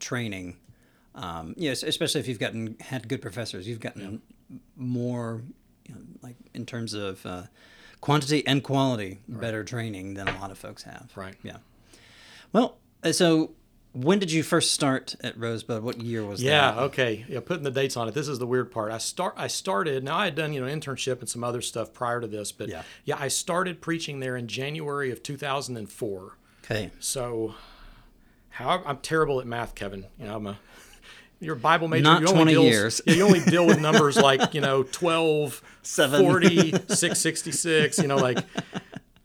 training 0.00 0.56
Um, 1.14 1.54
know, 1.56 1.72
especially 1.72 2.20
if 2.20 2.28
you've 2.28 2.38
gotten 2.38 2.76
had 2.80 3.08
good 3.08 3.22
professors, 3.22 3.66
you've 3.66 3.80
gotten 3.80 4.20
more, 4.76 5.42
you 5.88 5.94
know, 5.94 6.00
like 6.22 6.36
in 6.52 6.66
terms 6.66 6.92
of 6.92 7.24
uh, 7.24 7.44
quantity 8.02 8.46
and 8.46 8.62
quality, 8.62 9.20
better 9.26 9.64
training 9.64 10.12
than 10.14 10.28
a 10.28 10.38
lot 10.38 10.50
of 10.50 10.58
folks 10.58 10.82
have. 10.82 11.10
Right. 11.16 11.34
Yeah. 11.42 11.58
Well, 12.52 12.76
uh, 13.02 13.12
so 13.12 13.52
when 13.96 14.18
did 14.18 14.30
you 14.30 14.42
first 14.42 14.72
start 14.72 15.14
at 15.22 15.38
Rosebud? 15.38 15.82
What 15.82 16.00
year 16.02 16.24
was 16.24 16.42
Yeah. 16.42 16.70
that? 16.72 16.76
Yeah, 16.76 16.82
okay. 16.84 17.24
Yeah. 17.28 17.40
Putting 17.40 17.62
the 17.64 17.70
dates 17.70 17.96
on 17.96 18.08
it. 18.08 18.14
This 18.14 18.28
is 18.28 18.38
the 18.38 18.46
weird 18.46 18.70
part. 18.70 18.92
I 18.92 18.98
start. 18.98 19.34
I 19.36 19.46
started. 19.46 20.04
Now 20.04 20.16
I 20.18 20.26
had 20.26 20.34
done 20.34 20.52
you 20.52 20.60
know 20.60 20.66
internship 20.66 21.20
and 21.20 21.28
some 21.28 21.42
other 21.42 21.62
stuff 21.62 21.92
prior 21.92 22.20
to 22.20 22.26
this, 22.26 22.52
but 22.52 22.68
Yeah. 22.68 22.82
yeah, 23.04 23.16
I 23.18 23.28
started 23.28 23.80
preaching 23.80 24.20
there 24.20 24.36
in 24.36 24.48
January 24.48 25.10
of 25.10 25.22
2004. 25.22 26.36
Okay. 26.64 26.90
So, 27.00 27.54
how 28.50 28.82
I'm 28.84 28.98
terrible 28.98 29.40
at 29.40 29.46
math, 29.46 29.74
Kevin. 29.74 30.06
You 30.18 30.26
know, 30.26 30.36
I'm 30.36 30.46
a 30.46 30.58
you're 31.38 31.54
a 31.54 31.58
Bible 31.58 31.88
major. 31.88 32.02
Not 32.04 32.22
you 32.22 32.28
only 32.28 32.36
20 32.38 32.52
deals- 32.52 32.64
years. 32.64 33.00
Yeah, 33.06 33.14
you 33.14 33.24
only 33.26 33.40
deal 33.40 33.66
with 33.66 33.78
numbers 33.80 34.16
like 34.16 34.54
you 34.54 34.60
know 34.60 34.82
12, 34.92 35.62
Seven. 35.82 36.22
40, 36.22 36.70
666. 36.88 37.98
You 37.98 38.08
know, 38.08 38.16
like 38.16 38.38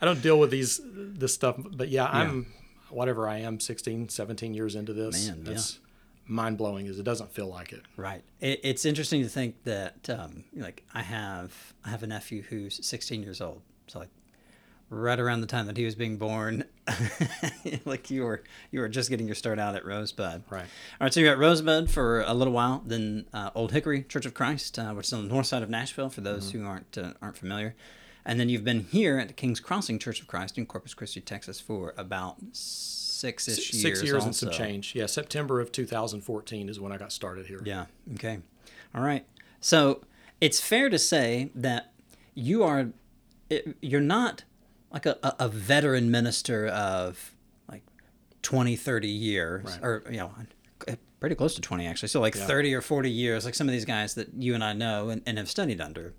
I 0.02 0.06
don't 0.06 0.22
deal 0.22 0.38
with 0.40 0.52
these 0.52 0.80
this 0.84 1.34
stuff. 1.34 1.56
But 1.58 1.90
yeah, 1.90 2.06
I'm 2.06 2.48
whatever 2.94 3.28
I 3.28 3.40
am, 3.40 3.60
16, 3.60 4.10
17 4.10 4.54
years 4.54 4.76
into 4.76 4.94
this. 4.94 5.28
Man, 5.28 5.44
yeah. 5.46 5.52
it's 5.54 5.80
mind 6.28 6.58
blowing. 6.58 6.86
Is 6.86 7.00
it 7.00 7.04
doesn't 7.04 7.32
feel 7.32 7.48
like 7.48 7.72
it. 7.74 7.82
Right. 7.98 8.24
It, 8.40 8.60
it's 8.64 8.86
interesting 8.86 9.22
to 9.24 9.30
think 9.30 9.64
that, 9.64 10.10
um, 10.10 10.44
like, 10.56 10.84
I 10.94 11.02
have 11.02 11.74
I 11.86 11.90
have 11.90 12.04
a 12.04 12.08
nephew 12.08 12.42
who's 12.44 12.86
16 12.86 13.24
years 13.24 13.42
old. 13.42 13.62
So 13.88 14.00
like, 14.00 14.10
right 14.90 15.20
around 15.20 15.42
the 15.42 15.48
time 15.48 15.68
that 15.68 15.78
he 15.78 15.86
was 15.86 15.96
being 15.96 16.18
born, 16.18 16.66
like 17.86 18.10
you 18.12 18.24
were 18.24 18.44
you 18.72 18.80
were 18.80 18.90
just 18.90 19.10
getting 19.10 19.26
your 19.26 19.36
start 19.36 19.60
out 19.60 19.76
at 19.76 19.86
Rosebud. 19.86 20.44
Right. 20.50 20.62
All 20.62 20.66
right. 21.02 21.14
So 21.14 21.20
you're 21.20 21.32
at 21.32 21.38
Rosebud 21.40 21.90
for 21.90 22.22
a 22.22 22.34
little 22.34 22.54
while, 22.54 22.84
then 22.86 23.26
uh, 23.34 23.52
Old 23.56 23.72
Hickory 23.72 24.04
Church 24.04 24.26
of 24.26 24.34
Christ, 24.34 24.78
uh, 24.80 24.94
which 24.94 25.08
is 25.08 25.14
on 25.14 25.28
the 25.28 25.34
north 25.34 25.46
side 25.48 25.64
of 25.64 25.70
Nashville, 25.70 26.10
for 26.10 26.22
those 26.22 26.50
Mm-hmm. 26.50 26.62
who 26.64 26.68
aren't 26.68 26.98
uh, 26.98 27.14
aren't 27.22 27.38
familiar. 27.38 27.76
And 28.26 28.40
then 28.40 28.50
you've 28.50 28.64
been 28.64 28.82
here 28.92 29.18
at 29.18 29.28
the 29.30 29.34
King's 29.34 29.60
Crossing 29.60 29.98
Church 30.00 30.22
of 30.22 30.28
Christ 30.28 30.58
in 30.58 30.66
Corpus 30.66 30.94
Christi, 30.94 31.22
Texas, 31.22 31.60
for 31.60 31.94
about 31.98 32.38
six-ish 32.52 33.74
years. 33.74 33.82
Six 33.82 34.04
years 34.04 34.24
and 34.26 34.36
some 34.36 34.52
change. 34.52 34.94
Yeah, 34.96 35.06
September 35.08 35.60
of 35.60 35.72
2014 35.72 36.70
is 36.70 36.80
when 36.80 36.92
I 36.92 36.98
got 36.98 37.12
started 37.12 37.48
here. 37.48 37.62
Yeah. 37.66 37.86
Okay. 38.16 38.40
All 38.96 39.02
right. 39.02 39.26
So 39.60 40.02
it's 40.40 40.60
fair 40.60 40.90
to 40.90 41.00
say 41.00 41.50
that 41.56 41.92
you 42.34 42.64
are, 42.64 42.90
eh, 43.50 43.62
you're 43.82 44.02
not 44.02 44.44
like 44.92 45.06
a, 45.06 45.18
a- 45.40 45.48
veteran 45.50 46.12
minister 46.12 46.68
of 46.68 47.34
like 47.70 47.84
20, 48.42 48.76
30 48.76 49.08
years, 49.08 49.64
Right. 49.66 49.80
or, 49.84 50.04
you 50.10 50.18
know, 50.18 50.32
eh, 50.88 50.96
pretty 51.20 51.36
close 51.36 51.56
to 51.56 51.62
20 51.62 51.86
actually. 51.88 52.10
So 52.10 52.20
like 52.22 52.36
30 52.36 52.74
or 52.74 52.82
40 52.82 53.10
years, 53.10 53.46
like 53.46 53.56
some 53.56 53.68
of 53.68 53.72
these 53.72 53.86
guys 53.86 54.16
that 54.16 54.30
you 54.38 54.54
and 54.56 54.64
I 54.64 54.74
know 54.74 55.10
and, 55.10 55.22
and 55.26 55.38
have 55.38 55.50
studied 55.50 55.80
under. 55.82 56.14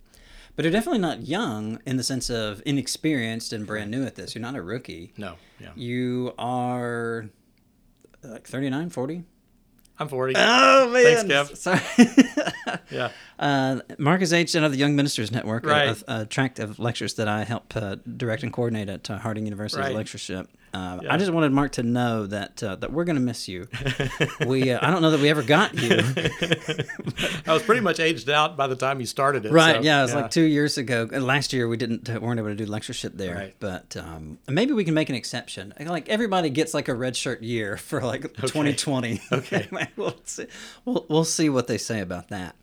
But 0.55 0.65
you're 0.65 0.73
definitely 0.73 1.01
not 1.01 1.23
young 1.27 1.81
in 1.87 1.97
the 1.97 2.03
sense 2.03 2.29
of 2.29 2.63
inexperienced 2.67 3.53
and 3.55 3.67
brand 3.67 3.91
new 3.91 4.05
at 4.05 4.17
this. 4.17 4.35
You're 4.35 4.43
not 4.43 4.55
a 4.55 4.61
rookie. 4.63 5.13
No. 5.17 5.37
Yeah. 5.59 5.71
You 5.77 6.35
are 6.39 7.31
like 8.23 8.47
39, 8.47 8.91
40? 8.91 9.25
I'm 9.99 10.09
40. 10.09 10.35
Oh 10.37 10.91
man! 10.91 11.29
Thanks, 11.29 11.33
Kev. 11.55 11.57
Sorry. 12.57 12.79
yeah. 12.91 13.11
uh, 13.39 13.81
Marcus 13.99 14.33
H. 14.33 14.55
and 14.55 14.65
of 14.65 14.73
the 14.73 14.79
Young 14.79 14.97
Ministers 14.97 15.31
Network, 15.31 15.65
a- 15.65 15.69
Right. 15.69 16.03
a, 16.09 16.21
a 16.23 16.27
tract 16.27 16.59
of 16.59 16.79
lectures 16.79 17.15
that 17.15 17.29
I 17.29 17.45
help 17.45 17.77
uh, 17.77 17.97
direct 18.17 18.43
and 18.43 18.53
coordinate 18.53 18.89
at 18.89 19.11
uh, 19.11 19.19
Harding 19.19 19.45
University's 19.45 19.85
Right. 19.87 19.95
lectureship. 19.95 20.49
Uh, 20.75 21.01
Yeah. 21.03 21.13
I 21.15 21.19
just 21.19 21.31
wanted 21.31 21.53
Mark 21.53 21.73
to 21.73 21.83
know 21.83 22.27
that 22.27 22.63
uh, 22.63 22.77
that 22.77 22.93
we're 22.93 23.05
going 23.05 23.17
to 23.17 23.23
miss 23.23 23.47
you. 23.49 23.69
we 24.47 24.71
uh, 24.71 24.79
I 24.87 24.91
don't 24.91 25.03
know 25.03 25.11
that 25.11 25.21
we 25.21 25.29
ever 25.29 25.43
got 25.43 25.75
you. 25.75 25.91
I 27.47 27.53
was 27.53 27.63
pretty 27.63 27.81
much 27.81 28.01
aged 28.01 28.29
out 28.31 28.57
by 28.57 28.67
the 28.67 28.77
time 28.77 29.01
you 29.01 29.07
started 29.07 29.45
it. 29.47 29.53
right? 29.53 29.77
so, 29.77 29.83
yeah, 29.83 29.99
it 30.01 30.03
was 30.03 30.15
like 30.15 30.31
two 30.31 30.43
years 30.43 30.79
ago. 30.79 31.05
Last 31.13 31.53
year 31.53 31.69
we 31.69 31.77
didn't 31.77 32.09
uh, 32.09 32.19
weren't 32.21 32.39
able 32.39 32.49
to 32.51 32.55
do 32.55 32.67
lectureship 32.67 33.13
there, 33.17 33.35
Right. 33.35 33.55
but 33.61 33.97
um, 33.97 34.39
maybe 34.49 34.73
we 34.73 34.85
can 34.85 34.95
make 34.95 35.09
an 35.09 35.15
exception. 35.15 35.75
Like 35.79 36.09
everybody 36.09 36.51
gets 36.51 36.75
like 36.75 36.89
a 36.89 36.95
red 36.95 37.17
shirt 37.17 37.43
year 37.43 37.77
for 37.89 38.01
like 38.01 38.23
2020. 38.23 39.21
Okay. 39.33 39.69
we'll 39.97 40.17
see. 40.25 40.47
We'll, 40.85 41.07
we'll 41.09 41.25
see 41.25 41.49
what 41.49 41.67
they 41.67 41.79
say 41.79 42.01
about 42.01 42.29
that. 42.29 42.55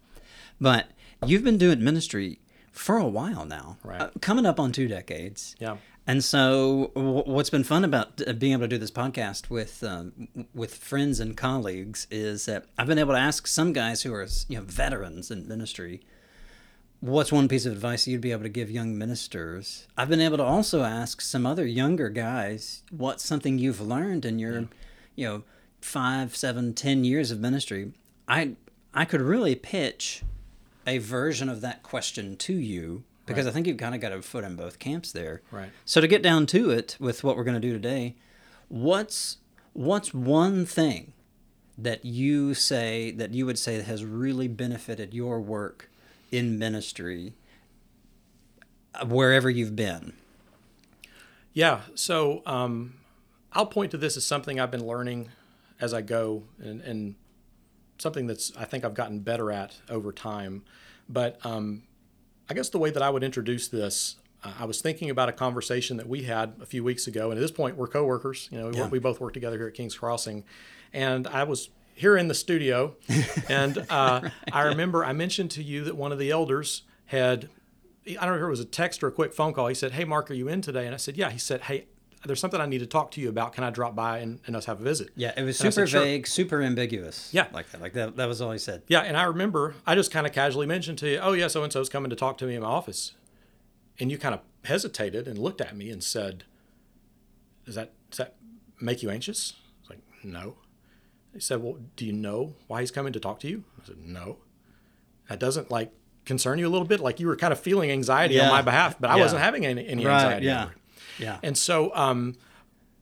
But 0.62 0.88
you've 1.26 1.44
been 1.44 1.58
doing 1.58 1.84
ministry 1.84 2.40
for 2.72 2.98
a 2.98 3.08
while 3.08 3.46
now, 3.46 3.78
Right. 3.84 4.02
uh, 4.02 4.10
coming 4.22 4.46
up 4.46 4.60
on 4.60 4.72
two 4.72 4.88
decades. 4.88 5.56
Yeah. 5.60 5.78
And 6.10 6.24
so, 6.24 6.90
what's 6.96 7.52
been 7.52 7.64
fun 7.64 7.86
about 7.86 8.20
uh, 8.26 8.34
being 8.34 8.54
able 8.54 8.64
to 8.64 8.68
do 8.68 8.80
this 8.80 8.90
podcast 8.90 9.52
with 9.52 9.84
um, 9.84 10.28
with 10.56 10.74
friends 10.74 11.20
and 11.20 11.38
colleagues 11.38 12.08
is 12.10 12.48
that 12.48 12.66
I've 12.80 12.88
been 12.88 12.98
able 12.98 13.14
to 13.14 13.20
ask 13.20 13.46
some 13.46 13.74
guys 13.74 14.02
who 14.02 14.12
are 14.16 14.26
you 14.48 14.58
know 14.58 14.64
veterans 14.64 15.30
in 15.30 15.48
ministry, 15.48 16.02
what's 17.00 17.32
one 17.32 17.48
piece 17.48 17.68
of 17.68 17.74
advice 17.74 18.08
you'd 18.08 18.22
be 18.22 18.32
able 18.32 18.42
to 18.42 18.50
give 18.50 18.72
young 18.72 18.98
ministers? 18.98 19.86
I've 19.96 20.10
been 20.10 20.20
able 20.20 20.38
to 20.38 20.44
also 20.44 20.82
ask 20.82 21.22
some 21.22 21.46
other 21.46 21.68
younger 21.68 22.10
guys 22.10 22.82
what's 22.90 23.24
something 23.24 23.60
you've 23.60 23.80
learned 23.80 24.26
in 24.26 24.40
your, 24.40 24.68
you 25.16 25.28
know, 25.28 25.44
five, 25.80 26.36
seven, 26.36 26.74
ten 26.74 27.04
years 27.04 27.30
of 27.30 27.40
ministry. 27.40 27.94
I 28.28 28.56
I 28.96 29.06
could 29.06 29.22
really 29.22 29.54
pitch 29.54 30.24
a 30.88 30.98
version 30.98 31.50
of 31.50 31.62
that 31.62 31.84
question 31.84 32.36
to 32.38 32.54
you 32.54 33.04
because 33.30 33.48
I 33.48 33.52
think 33.52 33.68
you've 33.68 33.78
kind 33.78 33.96
of 33.96 34.02
got 34.02 34.12
a 34.12 34.22
foot 34.22 34.44
in 34.44 34.56
both 34.56 34.80
camps 34.80 35.12
there. 35.12 35.42
Right. 35.52 35.70
So 35.86 36.02
to 36.02 36.08
get 36.08 36.22
down 36.22 36.46
to 36.48 36.70
it 36.72 36.98
with 37.00 37.24
what 37.24 37.38
we're 37.38 37.44
going 37.44 37.60
to 37.60 37.68
do 37.68 37.74
today, 37.74 38.16
what's 38.68 39.38
what's 39.74 40.14
one 40.14 40.66
thing 40.66 41.14
that 41.78 42.04
you 42.04 42.54
say 42.54 43.12
that 43.12 43.34
you 43.34 43.46
would 43.46 43.58
say 43.58 43.82
has 43.82 44.04
really 44.04 44.48
benefited 44.48 45.14
your 45.14 45.40
work 45.40 45.90
in 46.32 46.60
ministry 46.60 47.34
uh, 48.94 49.06
wherever 49.06 49.50
you've 49.50 49.76
been? 49.76 50.14
Yeah. 51.54 51.82
So 51.96 52.42
um, 52.46 52.96
I'll 53.54 53.66
point 53.66 53.92
to 53.92 53.98
this 53.98 54.18
as 54.18 54.26
something 54.26 54.60
I've 54.60 54.72
been 54.72 54.86
learning 54.86 55.30
as 55.82 55.94
I 55.94 56.02
go 56.02 56.44
and, 56.60 56.82
and 56.82 57.16
something 57.98 58.28
that's 58.28 58.52
I 58.58 58.66
think 58.66 58.84
I've 58.84 58.94
gotten 58.94 59.20
better 59.20 59.52
at 59.52 59.78
over 59.90 60.12
time. 60.12 60.64
But 61.08 61.44
um, 61.46 61.84
I 62.50 62.54
guess 62.54 62.70
the 62.70 62.80
way 62.80 62.90
that 62.92 63.02
I 63.04 63.10
would 63.10 63.24
introduce 63.24 63.68
this, 63.68 64.16
uh, 64.44 64.54
I 64.60 64.66
was 64.66 64.82
thinking 64.82 65.10
about 65.10 65.30
a 65.30 65.32
conversation 65.34 65.98
that 65.98 66.08
we 66.08 66.24
had 66.24 66.54
a 66.62 66.66
few 66.66 66.84
weeks 66.84 67.08
ago. 67.08 67.30
And 67.32 67.38
at 67.38 67.42
this 67.42 67.52
point, 67.52 67.76
we're 67.78 67.88
coworkers. 67.88 68.50
You 68.52 68.60
know, 68.60 68.70
we, 68.70 68.76
Yeah. 68.76 68.82
work, 68.84 68.92
we 68.92 69.00
both 69.00 69.20
work 69.20 69.34
together 69.34 69.58
here 69.58 69.68
at 69.68 69.74
King's 69.74 69.98
Crossing. 69.98 70.44
And 70.94 71.28
I 71.28 71.44
was 71.44 71.70
here 71.94 72.18
in 72.18 72.28
the 72.30 72.34
studio, 72.34 72.96
and 73.50 73.78
uh, 73.90 74.30
I 74.52 74.62
remember 74.62 75.04
I 75.06 75.12
mentioned 75.14 75.52
to 75.52 75.64
you 75.64 75.84
that 75.84 75.96
one 75.98 76.12
of 76.12 76.18
the 76.18 76.32
elders 76.32 76.84
had 77.08 77.50
I 78.08 78.14
don't 78.26 78.30
know 78.30 78.36
if 78.38 78.42
it 78.42 78.50
was 78.50 78.62
a 78.62 78.66
text 78.66 79.04
or 79.04 79.08
a 79.08 79.12
quick 79.12 79.34
phone 79.36 79.54
call. 79.54 79.68
He 79.68 79.76
said, 79.76 79.92
Hey, 79.92 80.04
Mark, 80.06 80.32
are 80.32 80.34
you 80.34 80.48
in 80.48 80.62
today? 80.62 80.86
And 80.86 80.96
I 80.96 80.98
said, 80.98 81.16
Yeah. 81.18 81.30
He 81.30 81.38
said, 81.38 81.62
Hey, 81.64 81.86
there's 82.26 82.40
something 82.40 82.60
I 82.60 82.66
need 82.66 82.80
to 82.80 82.86
talk 82.86 83.12
to 83.12 83.22
you 83.22 83.30
about. 83.30 83.54
Can 83.54 83.64
I 83.64 83.70
drop 83.70 83.96
by 83.96 84.20
and, 84.20 84.40
and 84.46 84.56
us 84.56 84.66
have 84.66 84.82
a 84.82 84.84
visit? 84.84 85.10
Yeah, 85.16 85.34
it 85.38 85.44
was 85.44 85.58
super 85.58 85.72
said, 85.72 85.90
"Sure." 85.90 86.02
vague, 86.02 86.28
super 86.28 86.62
ambiguous. 86.62 87.30
Yeah. 87.34 87.48
like 87.54 87.70
that. 87.72 87.82
Like 87.82 87.94
that. 87.94 88.18
That 88.18 88.28
was 88.28 88.42
all 88.42 88.52
he 88.52 88.58
said. 88.60 88.84
Yeah. 88.88 89.02
And 89.02 89.16
I 89.16 89.24
remember 89.24 89.76
I 89.88 89.96
just 89.96 90.12
kind 90.12 90.28
of 90.28 90.34
casually 90.34 90.68
mentioned 90.68 90.98
to 91.00 91.10
you, 91.10 91.20
Oh, 91.22 91.32
yeah, 91.34 91.48
so 91.48 91.64
and 91.64 91.72
so's 91.72 91.88
coming 91.90 92.10
to 92.10 92.16
talk 92.16 92.38
to 92.40 92.46
me 92.46 92.56
in 92.56 92.62
my 92.62 92.68
office. 92.68 93.14
And 94.00 94.12
you 94.12 94.18
kind 94.18 94.34
of 94.36 94.42
hesitated 94.66 95.28
and 95.28 95.38
looked 95.38 95.62
at 95.62 95.76
me 95.78 95.90
and 95.90 96.04
said, 96.04 96.44
Does 97.66 97.76
that, 97.76 97.94
does 98.10 98.18
that 98.18 98.36
make 98.82 99.02
you 99.04 99.10
anxious? 99.10 99.54
I 99.58 99.80
was 99.82 99.90
like, 99.92 100.00
No. 100.24 100.56
He 101.34 101.40
said, 101.40 101.62
Well, 101.64 101.78
do 101.96 102.06
you 102.06 102.14
know 102.14 102.56
why 102.68 102.82
he's 102.82 102.92
coming 102.92 103.14
to 103.14 103.20
talk 103.20 103.40
to 103.42 103.48
you? 103.48 103.64
I 103.82 103.86
said, 103.86 103.98
No. 104.06 104.38
That 105.30 105.40
doesn't 105.40 105.70
like 105.72 105.92
concern 106.26 106.60
you 106.60 106.68
a 106.68 106.70
little 106.70 106.88
bit? 106.88 107.00
Like 107.00 107.20
you 107.20 107.28
were 107.28 107.36
kind 107.36 107.54
of 107.54 107.60
feeling 107.60 107.92
anxiety 107.92 108.36
Yeah. 108.36 108.46
on 108.46 108.50
my 108.52 108.62
behalf, 108.62 108.98
but 109.00 109.10
I 109.10 109.16
Yeah. 109.16 109.22
wasn't 109.24 109.42
having 109.42 109.66
any, 109.66 109.88
any 109.88 110.06
Right. 110.06 110.16
anxiety. 110.16 110.46
Yeah. 110.48 110.64
over 110.64 110.72
it. 110.74 110.78
Yeah. 111.20 111.38
And 111.44 111.58
so 111.58 111.94
um, 111.96 112.36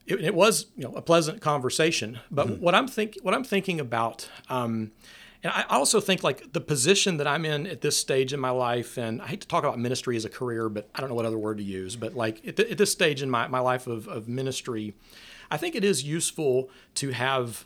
it, 0.06 0.20
it 0.20 0.34
was 0.34 0.66
you 0.76 0.84
know 0.84 0.94
a 0.94 1.02
pleasant 1.02 1.40
conversation. 1.40 2.18
But 2.30 2.58
what 2.58 2.74
I'm 2.74 2.88
think 2.88 3.18
what 3.22 3.34
I'm 3.34 3.44
thinking 3.44 3.80
about, 3.80 4.28
um, 4.48 4.92
and 5.42 5.52
I 5.52 5.64
also 5.70 6.00
think 6.00 6.22
like 6.22 6.52
the 6.52 6.60
position 6.60 7.18
that 7.18 7.26
I'm 7.26 7.44
in 7.44 7.66
at 7.66 7.80
this 7.80 7.96
stage 7.96 8.32
in 8.32 8.40
my 8.40 8.50
life, 8.50 8.96
and 8.96 9.22
I 9.22 9.26
hate 9.26 9.40
to 9.42 9.48
talk 9.48 9.64
about 9.64 9.78
ministry 9.78 10.16
as 10.16 10.24
a 10.24 10.30
career, 10.30 10.68
but 10.68 10.88
I 10.94 11.00
don't 11.00 11.08
know 11.08 11.14
what 11.14 11.26
other 11.26 11.38
word 11.38 11.58
to 11.58 11.64
use. 11.64 11.94
But 11.94 12.14
like 12.14 12.46
at, 12.46 12.58
at 12.58 12.78
this 12.78 12.90
stage 12.90 13.22
in 13.22 13.30
my, 13.30 13.46
my 13.46 13.60
life 13.60 13.86
of, 13.86 14.08
of 14.08 14.28
ministry, 14.28 14.94
I 15.50 15.56
think 15.56 15.74
it 15.74 15.84
is 15.84 16.02
useful 16.02 16.70
to 16.96 17.10
have 17.10 17.64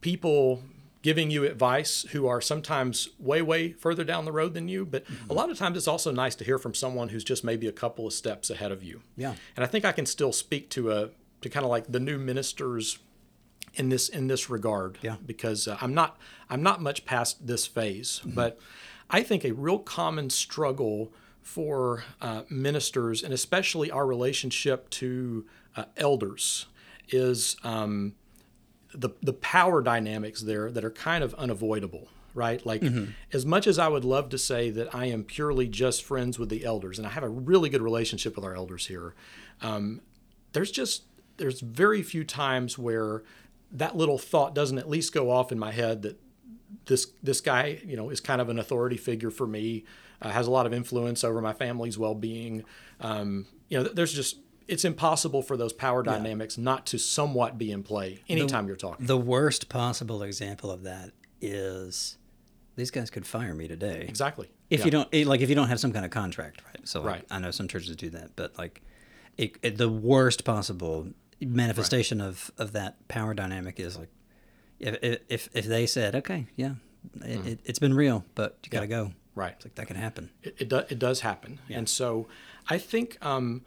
people 0.00 0.62
giving 1.06 1.30
you 1.30 1.44
advice 1.44 2.04
who 2.10 2.26
are 2.26 2.40
sometimes 2.40 3.08
way 3.20 3.40
way 3.40 3.70
further 3.74 4.02
down 4.02 4.24
the 4.24 4.32
road 4.32 4.54
than 4.54 4.66
you 4.66 4.84
but 4.84 5.04
a 5.30 5.34
lot 5.34 5.48
of 5.48 5.56
times 5.56 5.76
it's 5.76 5.86
also 5.86 6.10
nice 6.10 6.34
to 6.34 6.42
hear 6.42 6.58
from 6.58 6.74
someone 6.74 7.10
who's 7.10 7.22
just 7.22 7.44
maybe 7.44 7.68
a 7.68 7.72
couple 7.82 8.08
of 8.08 8.12
steps 8.12 8.50
ahead 8.50 8.72
of 8.72 8.82
you 8.82 9.00
Yeah. 9.16 9.34
and 9.54 9.64
i 9.64 9.68
think 9.68 9.84
i 9.84 9.92
can 9.92 10.04
still 10.04 10.32
speak 10.32 10.68
to 10.70 10.90
a 10.90 11.10
to 11.42 11.48
kind 11.48 11.62
of 11.64 11.70
like 11.70 11.84
the 11.92 12.00
new 12.00 12.18
ministers 12.18 12.98
in 13.74 13.88
this 13.88 14.08
in 14.08 14.26
this 14.26 14.50
regard 14.50 14.98
Yeah. 15.00 15.14
because 15.24 15.68
uh, 15.68 15.76
i'm 15.80 15.94
not 15.94 16.18
i'm 16.50 16.62
not 16.64 16.82
much 16.82 17.04
past 17.04 17.46
this 17.46 17.66
phase 17.68 18.20
but 18.24 18.58
i 19.08 19.22
think 19.22 19.44
a 19.44 19.52
real 19.52 19.78
common 19.78 20.28
struggle 20.28 21.12
for 21.40 22.02
uh, 22.20 22.42
ministers 22.50 23.22
and 23.22 23.32
especially 23.32 23.92
our 23.92 24.06
relationship 24.06 24.90
to 24.90 25.46
uh, 25.76 25.84
elders 25.96 26.66
is 27.10 27.56
um, 27.62 28.14
the 28.96 29.10
the 29.22 29.32
power 29.32 29.82
dynamics 29.82 30.42
there 30.42 30.70
that 30.70 30.84
are 30.84 30.90
kind 30.90 31.22
of 31.22 31.34
unavoidable 31.34 32.08
right? 32.36 32.64
Like, 32.66 32.82
as 33.32 33.46
much 33.46 33.66
as 33.66 33.78
I 33.78 33.88
would 33.88 34.04
love 34.04 34.28
to 34.28 34.36
say 34.36 34.68
that 34.68 34.94
I 34.94 35.06
am 35.06 35.24
purely 35.24 35.66
just 35.66 36.04
friends 36.04 36.38
with 36.38 36.50
the 36.50 36.66
elders, 36.66 36.98
and 36.98 37.06
I 37.06 37.10
have 37.10 37.22
a 37.22 37.30
really 37.30 37.70
good 37.70 37.80
relationship 37.80 38.36
with 38.36 38.44
our 38.44 38.54
elders 38.54 38.86
here, 38.86 39.14
um, 39.62 40.02
there's 40.52 40.70
just 40.70 41.04
there's 41.38 41.60
very 41.60 42.02
few 42.02 42.24
times 42.24 42.78
where 42.78 43.22
that 43.72 43.96
little 43.96 44.18
thought 44.18 44.54
doesn't 44.54 44.78
at 44.78 44.88
least 44.88 45.14
go 45.14 45.30
off 45.30 45.50
in 45.50 45.58
my 45.58 45.72
head 45.72 46.02
that 46.02 46.20
this 46.84 47.06
this 47.22 47.40
guy, 47.40 47.80
you 47.86 47.96
know, 47.96 48.10
is 48.10 48.20
kind 48.20 48.40
of 48.40 48.50
an 48.50 48.58
authority 48.58 48.98
figure 48.98 49.30
for 49.30 49.46
me, 49.46 49.84
uh, 50.20 50.28
has 50.30 50.46
a 50.46 50.50
lot 50.50 50.66
of 50.66 50.74
influence 50.74 51.24
over 51.24 51.40
my 51.40 51.54
family's 51.54 51.98
well-being. 51.98 52.64
Um, 53.00 53.46
you 53.70 53.78
know, 53.78 53.84
there's 53.88 54.12
just 54.12 54.36
it's 54.68 54.84
impossible 54.84 55.42
for 55.42 55.56
those 55.56 55.72
power 55.72 56.02
dynamics 56.02 56.58
not 56.58 56.86
to 56.86 56.98
somewhat 56.98 57.56
be 57.58 57.70
in 57.70 57.82
play 57.82 58.20
anytime 58.28 58.66
you're 58.66 58.76
talking. 58.76 59.06
The 59.06 59.16
worst 59.16 59.68
possible 59.68 60.22
example 60.22 60.70
of 60.70 60.82
that 60.84 61.12
is 61.40 62.18
these 62.76 62.90
guys 62.90 63.10
could 63.10 63.26
fire 63.26 63.54
me 63.54 63.68
today. 63.68 64.04
Exactly. 64.08 64.48
If 64.70 64.80
Yeah. 64.80 64.84
you 64.86 64.90
don't 64.90 65.14
like, 65.26 65.40
if 65.40 65.48
you 65.48 65.54
don't 65.54 65.68
have 65.68 65.80
some 65.80 65.92
kind 65.92 66.04
of 66.04 66.10
contract, 66.10 66.62
right? 66.66 66.86
So, 66.88 67.00
like, 67.00 67.08
Right. 67.08 67.24
I 67.30 67.38
know 67.38 67.50
some 67.50 67.68
churches 67.68 67.94
do 67.96 68.10
that, 68.10 68.30
but 68.36 68.58
like, 68.58 68.82
it, 69.36 69.56
it, 69.62 69.76
the 69.78 69.88
worst 69.88 70.44
possible 70.44 71.08
manifestation 71.40 72.20
of 72.20 72.50
of 72.58 72.72
that 72.72 73.06
power 73.08 73.34
dynamic 73.34 73.78
is 73.78 73.96
like, 73.98 74.08
if 74.80 75.22
if 75.28 75.48
if 75.54 75.64
they 75.66 75.86
said, 75.86 76.14
okay, 76.16 76.46
yeah, 76.56 76.74
it, 77.24 77.46
it, 77.46 77.60
it's 77.64 77.78
been 77.78 77.94
real, 77.94 78.24
but 78.34 78.58
you 78.64 78.70
got 78.70 78.80
to 78.80 78.86
go. 78.86 79.12
Right. 79.34 79.52
It's 79.56 79.66
like 79.66 79.74
that 79.74 79.86
can 79.86 79.96
happen. 79.96 80.30
it, 80.42 80.54
it, 80.58 80.68
do, 80.70 80.76
it 80.78 80.98
does 80.98 81.20
happen. 81.20 81.60
And 81.68 81.88
so 81.88 82.26
I 82.68 82.78
think 82.78 83.18
um, 83.24 83.62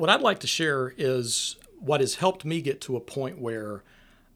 what 0.00 0.08
I'd 0.08 0.22
like 0.22 0.38
to 0.40 0.46
share 0.46 0.94
is 0.96 1.56
what 1.78 2.00
has 2.00 2.14
helped 2.14 2.42
me 2.46 2.62
get 2.62 2.80
to 2.82 2.96
a 2.96 3.00
point 3.00 3.38
where 3.38 3.82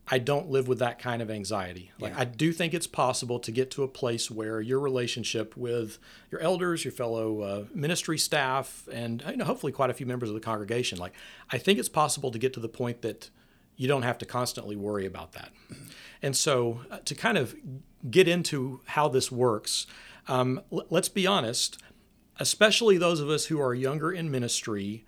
I 0.07 0.19
don't 0.19 0.51
live 0.51 0.69
with 0.69 0.81
that 0.81 0.99
kind 0.99 1.23
of 1.23 1.31
anxiety. 1.31 1.91
Like 1.99 2.15
I 2.15 2.27
do 2.27 2.53
think 2.53 2.75
it's 2.75 2.87
possible 2.87 3.39
to 3.39 3.51
get 3.51 3.71
to 3.71 3.83
a 3.83 3.89
place 3.89 4.31
where 4.31 4.61
your 4.61 4.79
relationship 4.79 5.57
with 5.57 5.99
your 6.31 6.43
elders, 6.43 6.85
your 6.85 6.93
fellow 6.93 7.41
uh, 7.41 7.65
ministry 7.73 8.19
staff, 8.19 8.87
and 8.93 9.25
you 9.27 9.39
know, 9.39 9.47
hopefully 9.47 9.73
quite 9.73 9.89
a 9.89 9.95
few 9.95 10.05
members 10.05 10.29
of 10.29 10.35
the 10.35 10.41
congregation, 10.43 10.99
like 10.99 11.15
I 11.51 11.57
think 11.57 11.79
it's 11.79 11.89
possible 11.89 12.31
to 12.31 12.39
get 12.39 12.53
to 12.53 12.61
the 12.61 12.69
point 12.69 13.01
that 13.01 13.31
you 13.77 13.89
don't 13.89 14.03
have 14.03 14.19
to 14.19 14.27
constantly 14.27 14.77
worry 14.77 15.07
about 15.07 15.33
that. 15.33 15.51
And 16.21 16.37
so, 16.37 16.81
uh, 16.91 16.99
to 17.07 17.15
kind 17.15 17.39
of 17.39 17.57
get 18.11 18.29
into 18.29 18.83
how 18.85 19.09
this 19.09 19.33
works, 19.33 19.87
um, 20.29 20.61
l- 20.71 20.85
let's 20.91 21.09
be 21.09 21.27
honest, 21.27 21.83
especially 22.39 22.99
those 22.99 23.21
of 23.21 23.31
us 23.31 23.47
who 23.47 23.59
are 23.59 23.73
younger 23.73 24.13
in 24.13 24.31
ministry, 24.31 25.07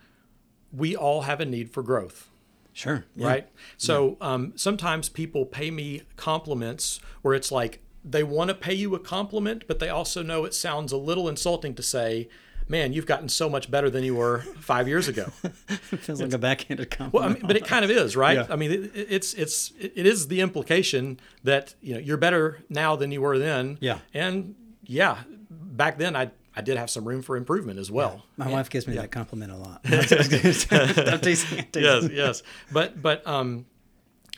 we 0.76 0.94
all 0.96 1.22
have 1.22 1.40
a 1.40 1.44
need 1.44 1.70
for 1.70 1.82
growth 1.82 2.28
Sure. 2.72 3.06
Yeah. 3.16 3.26
right? 3.26 3.48
So 3.78 4.18
um, 4.20 4.52
sometimes 4.54 5.08
people 5.08 5.46
pay 5.46 5.70
me 5.70 6.02
compliments 6.16 7.00
where 7.22 7.32
it's 7.34 7.50
like 7.50 7.80
they 8.04 8.22
want 8.22 8.48
to 8.48 8.54
pay 8.54 8.74
you 8.74 8.94
a 8.94 8.98
compliment, 8.98 9.64
but 9.66 9.78
they 9.78 9.88
also 9.88 10.22
know 10.22 10.44
it 10.44 10.52
sounds 10.52 10.92
a 10.92 10.98
little 10.98 11.26
insulting 11.26 11.74
to 11.76 11.82
say, 11.82 12.28
"Man, 12.68 12.92
you've 12.92 13.06
gotten 13.06 13.30
so 13.30 13.48
much 13.48 13.70
better 13.70 13.88
than 13.88 14.04
you 14.04 14.14
were 14.14 14.40
five 14.60 14.86
years 14.88 15.08
ago." 15.08 15.32
It 15.42 15.50
feels 16.00 16.20
like 16.20 16.34
a 16.34 16.38
backhanded 16.38 16.90
well, 16.90 16.98
compliment. 16.98 17.30
I 17.30 17.38
mean, 17.38 17.46
but 17.46 17.56
it 17.56 17.64
kind 17.64 17.82
of 17.82 17.90
is, 17.90 18.14
right? 18.14 18.36
Yeah. 18.36 18.46
I 18.50 18.56
mean, 18.56 18.70
it, 18.70 18.90
it's 18.94 19.32
it's 19.32 19.72
it 19.80 20.04
is 20.06 20.28
the 20.28 20.42
implication 20.42 21.18
that 21.44 21.74
you 21.80 21.94
know 21.94 22.00
you're 22.00 22.18
better 22.18 22.58
now 22.68 22.94
than 22.94 23.10
you 23.10 23.22
were 23.22 23.38
then. 23.38 23.78
Yeah. 23.80 24.00
and 24.12 24.54
yeah, 24.84 25.20
back 25.48 25.96
then 25.96 26.14
I 26.14 26.30
I 26.56 26.62
did 26.62 26.78
have 26.78 26.88
some 26.88 27.06
room 27.06 27.20
for 27.20 27.36
improvement 27.36 27.78
as 27.78 27.90
well. 27.90 28.24
My 28.38 28.48
wife 28.48 28.70
gives 28.70 28.86
me 28.86 28.94
that 28.94 29.10
compliment 29.10 29.52
a 29.52 29.56
lot. 29.56 29.80
I'm 29.84 30.00
teasing. 30.00 30.68
I'm 30.72 31.20
teasing. 31.20 31.66
yes, 31.74 32.08
yes. 32.10 32.42
But 32.72 33.02
but 33.02 33.26
um, 33.26 33.66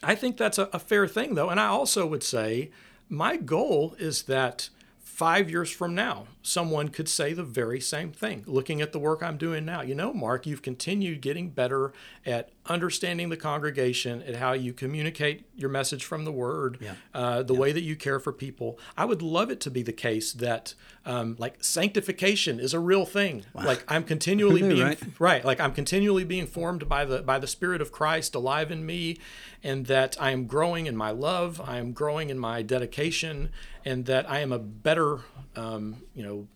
I 0.02 0.16
think 0.16 0.36
that's 0.36 0.58
a, 0.58 0.68
a 0.72 0.78
fair 0.78 1.06
thing 1.06 1.34
though, 1.34 1.48
and 1.48 1.60
I 1.60 1.66
also 1.66 2.06
would 2.06 2.24
say 2.24 2.70
my 3.08 3.36
goal 3.36 3.94
is 3.98 4.24
that 4.24 4.68
five 4.98 5.48
years 5.48 5.70
from 5.70 5.94
now, 5.94 6.26
someone 6.42 6.88
could 6.88 7.08
say 7.08 7.32
the 7.32 7.42
very 7.42 7.80
same 7.80 8.12
thing. 8.12 8.42
Looking 8.46 8.80
at 8.80 8.92
the 8.92 8.98
work 8.98 9.22
I'm 9.22 9.36
doing 9.36 9.64
now, 9.64 9.82
you 9.82 9.94
know, 9.94 10.12
Mark, 10.12 10.46
you've 10.46 10.62
continued 10.62 11.20
getting 11.20 11.50
better 11.50 11.92
at 12.24 12.50
understanding 12.66 13.28
the 13.28 13.36
congregation, 13.36 14.22
at 14.22 14.36
how 14.36 14.52
you 14.52 14.72
communicate 14.72 15.44
your 15.56 15.68
message 15.70 16.04
from 16.04 16.24
the 16.24 16.32
Word, 16.32 16.78
Yeah. 16.80 16.94
uh, 17.14 17.42
the 17.42 17.54
way 17.54 17.72
that 17.72 17.80
you 17.82 17.96
care 17.96 18.20
for 18.20 18.32
people. 18.32 18.78
I 18.96 19.04
would 19.04 19.20
love 19.22 19.50
it 19.50 19.60
to 19.60 19.70
be 19.70 19.82
the 19.82 19.92
case 19.92 20.32
that 20.34 20.74
um, 21.04 21.36
like 21.38 21.62
sanctification 21.64 22.60
is 22.60 22.74
a 22.74 22.80
real 22.80 23.04
thing. 23.06 23.44
Like 23.54 23.82
I'm 23.88 24.04
continually 24.14 24.62
being 24.62 24.82
right? 24.82 24.98
right 25.18 25.44
like 25.44 25.60
i'm 25.60 25.72
continually 25.72 26.24
being 26.24 26.46
formed 26.46 26.88
by 26.88 27.04
the 27.04 27.22
by 27.22 27.38
the 27.38 27.46
spirit 27.46 27.80
of 27.80 27.90
christ 27.92 28.34
alive 28.34 28.70
in 28.70 28.84
me 28.84 29.16
and 29.62 29.86
that 29.86 30.16
i 30.20 30.30
am 30.30 30.46
growing 30.46 30.86
in 30.86 30.96
my 30.96 31.10
love 31.10 31.60
i 31.64 31.78
am 31.78 31.92
growing 31.92 32.28
in 32.30 32.38
my 32.38 32.62
dedication 32.62 33.50
and 33.84 34.06
that 34.06 34.28
i 34.30 34.40
am 34.40 34.52
a 34.52 34.58
better 34.58 35.20
um, 35.58 35.96
you 36.14 36.22
know 36.22 36.46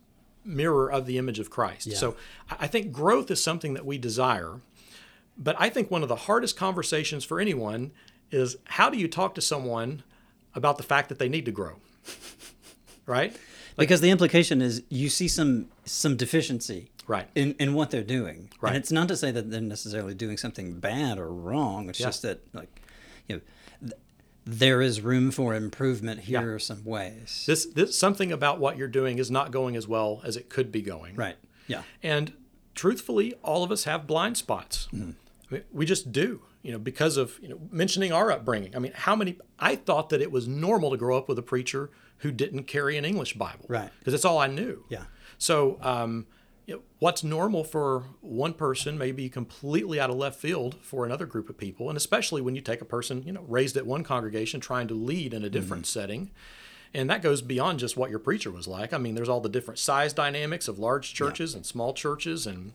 mirror 0.45 0.91
of 0.91 1.05
the 1.05 1.17
image 1.17 1.39
of 1.39 1.49
christ 1.49 1.91
so 1.95 2.15
I- 2.49 2.67
think 2.67 2.91
growth 2.91 3.31
is 3.31 3.41
something 3.41 3.73
that 3.75 3.85
we 3.85 3.97
desire 3.97 4.59
but 5.37 5.55
i 5.57 5.69
think 5.69 5.89
one 5.89 6.03
of 6.03 6.09
the 6.09 6.15
hardest 6.27 6.57
conversations 6.57 7.23
for 7.23 7.39
anyone 7.39 7.91
is 8.31 8.57
how 8.65 8.89
do 8.89 8.97
you 8.97 9.07
talk 9.07 9.35
to 9.35 9.41
someone 9.41 10.03
about 10.53 10.75
the 10.77 10.83
fact 10.83 11.07
that 11.09 11.17
they 11.19 11.29
need 11.29 11.45
to 11.45 11.51
grow 11.51 11.75
right 13.05 13.35
because 13.77 14.01
the 14.01 14.09
implication 14.11 14.61
is 14.61 14.83
you 14.89 15.09
see 15.09 15.27
some 15.27 15.67
some 15.85 16.15
deficiency 16.17 16.89
Right. 17.05 17.27
in, 17.35 17.53
in 17.59 17.73
what 17.73 17.91
they're 17.91 18.01
doing 18.01 18.49
Right. 18.61 18.69
and 18.69 18.77
it's 18.77 18.91
not 18.91 19.09
to 19.09 19.17
say 19.17 19.29
that 19.31 19.51
they're 19.51 19.59
necessarily 19.59 20.13
doing 20.13 20.37
something 20.37 20.79
bad 20.79 21.17
or 21.19 21.29
wrong 21.29 21.89
it's 21.89 21.99
Yeah. 21.99 22.05
just 22.07 22.21
that 22.21 22.39
like 22.53 22.81
you 23.27 23.35
know 23.37 23.41
there 24.45 24.81
is 24.81 24.99
room 25.01 25.31
for 25.31 25.55
improvement 25.55 26.21
here 26.21 26.41
Yeah. 26.41 26.45
are 26.47 26.59
some 26.59 26.83
ways 26.83 27.43
this, 27.47 27.65
this 27.65 27.97
something 27.97 28.31
about 28.31 28.59
what 28.59 28.77
you're 28.77 28.87
doing 28.89 29.17
is 29.17 29.31
not 29.31 29.51
going 29.51 29.75
as 29.75 29.87
well 29.87 30.21
as 30.25 30.35
it 30.37 30.49
could 30.49 30.71
be 30.71 30.81
going 30.81 31.15
right 31.15 31.37
yeah 31.67 31.83
And 32.01 32.33
truthfully, 32.75 33.33
all 33.43 33.63
of 33.63 33.71
us 33.71 33.83
have 33.85 34.07
blind 34.07 34.35
spots. 34.37 34.87
Mm-hmm. 34.91 35.11
I 35.49 35.53
mean, 35.53 35.63
we 35.71 35.85
just 35.85 36.11
do, 36.11 36.41
you 36.63 36.71
know, 36.71 36.79
because 36.79 37.17
of 37.17 37.37
you 37.41 37.47
know 37.49 37.59
mentioning 37.71 38.11
our 38.11 38.31
upbringing. 38.31 38.75
I 38.75 38.79
mean, 38.79 38.91
how 38.95 39.15
many? 39.15 39.37
I 39.59 39.75
thought 39.75 40.09
that 40.09 40.21
it 40.21 40.31
was 40.31 40.47
normal 40.47 40.89
to 40.91 40.97
grow 40.97 41.15
up 41.17 41.29
with 41.29 41.37
a 41.37 41.43
preacher 41.43 41.89
who 42.17 42.31
didn't 42.31 42.63
carry 42.63 42.97
an 42.97 43.05
English 43.05 43.33
Bible, 43.35 43.65
Right. 43.67 43.91
Because 43.99 44.13
that's 44.13 44.25
all 44.25 44.39
I 44.39 44.47
knew. 44.47 44.83
Yeah. 44.89 45.03
So, 45.37 45.77
um, 45.81 46.25
what's 46.99 47.23
normal 47.23 47.63
for 47.63 48.05
one 48.21 48.53
person 48.53 48.97
may 48.97 49.11
be 49.11 49.29
completely 49.29 49.99
out 49.99 50.09
of 50.09 50.15
left 50.15 50.39
field 50.39 50.75
for 50.81 51.05
another 51.05 51.25
group 51.25 51.49
of 51.49 51.57
people, 51.57 51.89
and 51.89 51.97
especially 51.97 52.41
when 52.41 52.55
you 52.55 52.61
take 52.61 52.81
a 52.81 52.85
person, 52.85 53.23
you 53.25 53.33
know, 53.33 53.43
raised 53.47 53.75
at 53.75 53.85
one 53.85 54.03
congregation 54.03 54.59
trying 54.59 54.87
to 54.87 54.93
lead 54.93 55.33
in 55.33 55.43
a 55.43 55.49
different 55.49 55.85
setting. 55.85 56.31
And 56.93 57.09
that 57.09 57.21
goes 57.21 57.41
beyond 57.41 57.79
just 57.79 57.97
what 57.97 58.09
your 58.09 58.19
preacher 58.19 58.51
was 58.51 58.67
like. 58.67 58.93
I 58.93 58.97
mean, 58.97 59.15
there's 59.15 59.27
all 59.27 59.41
the 59.41 59.49
different 59.49 59.79
size 59.79 60.13
dynamics 60.13 60.67
of 60.67 60.79
large 60.79 61.13
churches 61.13 61.55
and 61.55 61.65
small 61.65 61.93
churches, 61.93 62.47
and 62.47 62.73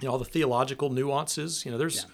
you 0.00 0.06
know 0.06 0.12
all 0.12 0.18
the 0.18 0.24
theological 0.24 0.90
nuances. 0.90 1.66
You 1.66 1.72
know, 1.72 1.78
there's 1.78 2.06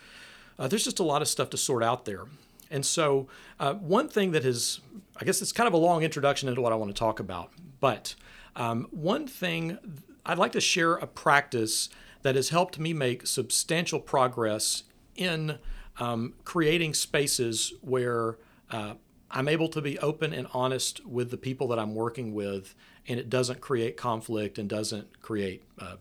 uh, 0.58 0.68
there's 0.68 0.84
just 0.84 0.98
a 0.98 1.04
lot 1.04 1.22
of 1.22 1.28
stuff 1.28 1.50
to 1.50 1.56
sort 1.56 1.82
out 1.82 2.06
there. 2.06 2.24
And 2.70 2.84
so, 2.84 3.28
uh, 3.60 3.74
one 3.74 4.08
thing 4.08 4.32
that 4.32 4.44
is, 4.44 4.80
I 5.20 5.24
guess 5.24 5.42
it's 5.42 5.52
kind 5.52 5.68
of 5.68 5.74
a 5.74 5.76
long 5.76 6.02
introduction 6.02 6.48
into 6.48 6.60
what 6.60 6.72
I 6.72 6.76
want 6.76 6.90
to 6.92 6.98
talk 6.98 7.20
about, 7.20 7.52
but 7.78 8.14
um, 8.56 8.88
one 8.90 9.26
thing 9.28 9.78
I'd 10.26 10.38
like 10.38 10.52
to 10.52 10.60
share 10.60 10.94
a 10.94 11.06
practice 11.06 11.88
that 12.22 12.34
has 12.34 12.48
helped 12.48 12.78
me 12.78 12.92
make 12.92 13.26
substantial 13.26 14.00
progress 14.00 14.84
in 15.14 15.58
um, 15.98 16.34
creating 16.44 16.94
spaces 16.94 17.74
where 17.82 18.38
uh, 18.70 18.94
I'm 19.30 19.48
able 19.48 19.68
to 19.68 19.82
be 19.82 19.98
open 19.98 20.32
and 20.32 20.46
honest 20.52 21.04
with 21.06 21.30
the 21.30 21.36
people 21.36 21.68
that 21.68 21.78
I'm 21.78 21.94
working 21.94 22.34
with, 22.34 22.74
and 23.06 23.20
it 23.20 23.28
doesn't 23.28 23.60
create 23.60 23.96
conflict 23.96 24.58
and 24.58 24.68
doesn't 24.68 25.20
create 25.20 25.64
uh, 25.78 25.96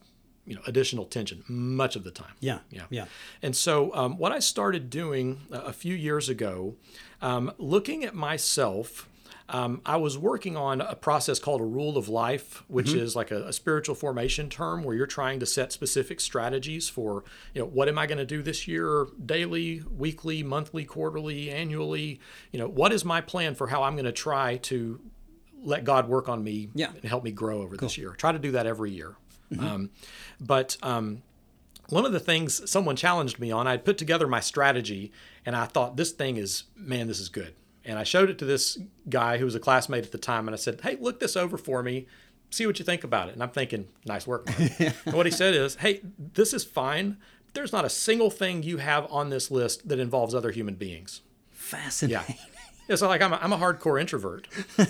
you 0.45 0.55
know 0.55 0.61
additional 0.67 1.05
tension 1.05 1.43
much 1.47 1.95
of 1.95 2.03
the 2.03 2.11
time. 2.11 2.33
yeah 2.39 2.59
Yeah. 2.69 2.83
yeah 2.89 3.05
And 3.41 3.55
so, 3.55 3.93
um, 3.95 4.17
what 4.17 4.31
I 4.31 4.39
started 4.39 4.89
doing 4.89 5.41
uh, 5.51 5.61
a 5.65 5.73
few 5.73 5.95
years 5.95 6.29
ago, 6.29 6.75
um, 7.21 7.51
looking 7.57 8.03
at 8.03 8.13
myself, 8.13 9.09
um, 9.53 9.81
I 9.85 9.97
was 9.97 10.17
working 10.17 10.57
on 10.57 10.81
a 10.81 10.95
process 10.95 11.37
called 11.39 11.61
a 11.61 11.65
rule 11.65 11.95
of 11.97 12.09
life, 12.09 12.63
which 12.67 12.91
is 12.93 13.15
like 13.15 13.29
a, 13.31 13.47
a 13.47 13.53
spiritual 13.53 13.93
formation 13.95 14.49
term 14.49 14.83
where 14.83 14.95
you're 14.95 15.05
trying 15.07 15.39
to 15.41 15.45
set 15.45 15.71
specific 15.71 16.19
strategies 16.19 16.89
for, 16.89 17.23
you 17.53 17.61
know, 17.61 17.67
what 17.67 17.87
am 17.87 17.97
I 17.99 18.07
going 18.07 18.17
to 18.17 18.25
do 18.25 18.41
this 18.41 18.67
year, 18.67 19.05
daily, 19.25 19.83
weekly, 19.95 20.41
monthly, 20.41 20.83
quarterly, 20.85 21.51
annually? 21.51 22.19
You 22.51 22.59
know, 22.59 22.67
what 22.67 22.91
is 22.91 23.05
my 23.05 23.21
plan 23.21 23.53
for 23.53 23.67
how 23.67 23.83
I'm 23.83 23.93
going 23.93 24.05
to 24.05 24.11
try 24.11 24.57
to 24.57 24.99
let 25.63 25.83
God 25.85 26.09
work 26.09 26.27
on 26.27 26.43
me 26.43 26.69
Yeah. 26.73 26.89
and 26.91 27.03
help 27.05 27.23
me 27.23 27.31
grow 27.31 27.61
over 27.61 27.77
this 27.77 27.97
year? 27.97 28.09
Try 28.17 28.31
to 28.31 28.39
do 28.39 28.51
that 28.51 28.65
every 28.65 28.89
year. 28.91 29.15
Um, 29.59 29.91
but 30.41 30.77
um, 30.81 31.21
one 31.89 32.05
of 32.05 32.11
the 32.11 32.19
things 32.19 32.67
someone 32.69 32.95
challenged 32.95 33.37
me 33.39 33.51
on, 33.51 33.67
I'd 33.67 33.85
put 33.85 33.99
together 33.99 34.25
my 34.27 34.39
strategy 34.39 35.11
and 35.45 35.55
I 35.55 35.65
thought, 35.65 35.95
this 35.95 36.11
thing 36.11 36.37
is, 36.37 36.63
man, 36.75 37.05
this 37.07 37.19
is 37.19 37.29
good. 37.29 37.53
And 37.85 37.99
I 37.99 38.03
showed 38.03 38.29
it 38.29 38.37
to 38.39 38.45
this 38.45 38.77
guy 39.09 39.37
who 39.37 39.45
was 39.45 39.55
a 39.55 39.59
classmate 39.59 40.05
at 40.05 40.11
the 40.11 40.17
time 40.17 40.47
and 40.47 40.55
I 40.55 40.57
said, 40.57 40.79
hey, 40.81 40.97
look 40.99 41.19
this 41.19 41.35
over 41.35 41.57
for 41.57 41.83
me. 41.83 42.07
See 42.49 42.65
what 42.67 42.79
you 42.79 42.85
think 42.85 43.03
about 43.03 43.29
it. 43.29 43.33
And 43.33 43.43
I'm 43.43 43.49
thinking, 43.49 43.87
nice 44.05 44.25
work, 44.27 44.47
and 44.79 44.93
what 45.15 45.25
he 45.25 45.31
said 45.31 45.53
is, 45.55 45.75
hey, 45.75 46.01
this 46.35 46.53
is 46.53 46.63
fine. 46.63 47.17
There's 47.53 47.71
not 47.73 47.83
a 47.85 47.89
single 47.89 48.29
thing 48.29 48.63
you 48.63 48.77
have 48.77 49.11
on 49.11 49.29
this 49.29 49.49
list 49.51 49.87
that 49.89 49.99
involves 49.99 50.33
other 50.35 50.51
human 50.51 50.75
beings. 50.75 51.21
fascinating. 51.51 52.25
Yeah. 52.29 52.35
It's 52.89 53.01
like 53.01 53.21
I'm 53.21 53.31
a, 53.31 53.37
I'm 53.41 53.53
a 53.53 53.57
hardcore 53.57 53.99
introvert, 53.99 54.45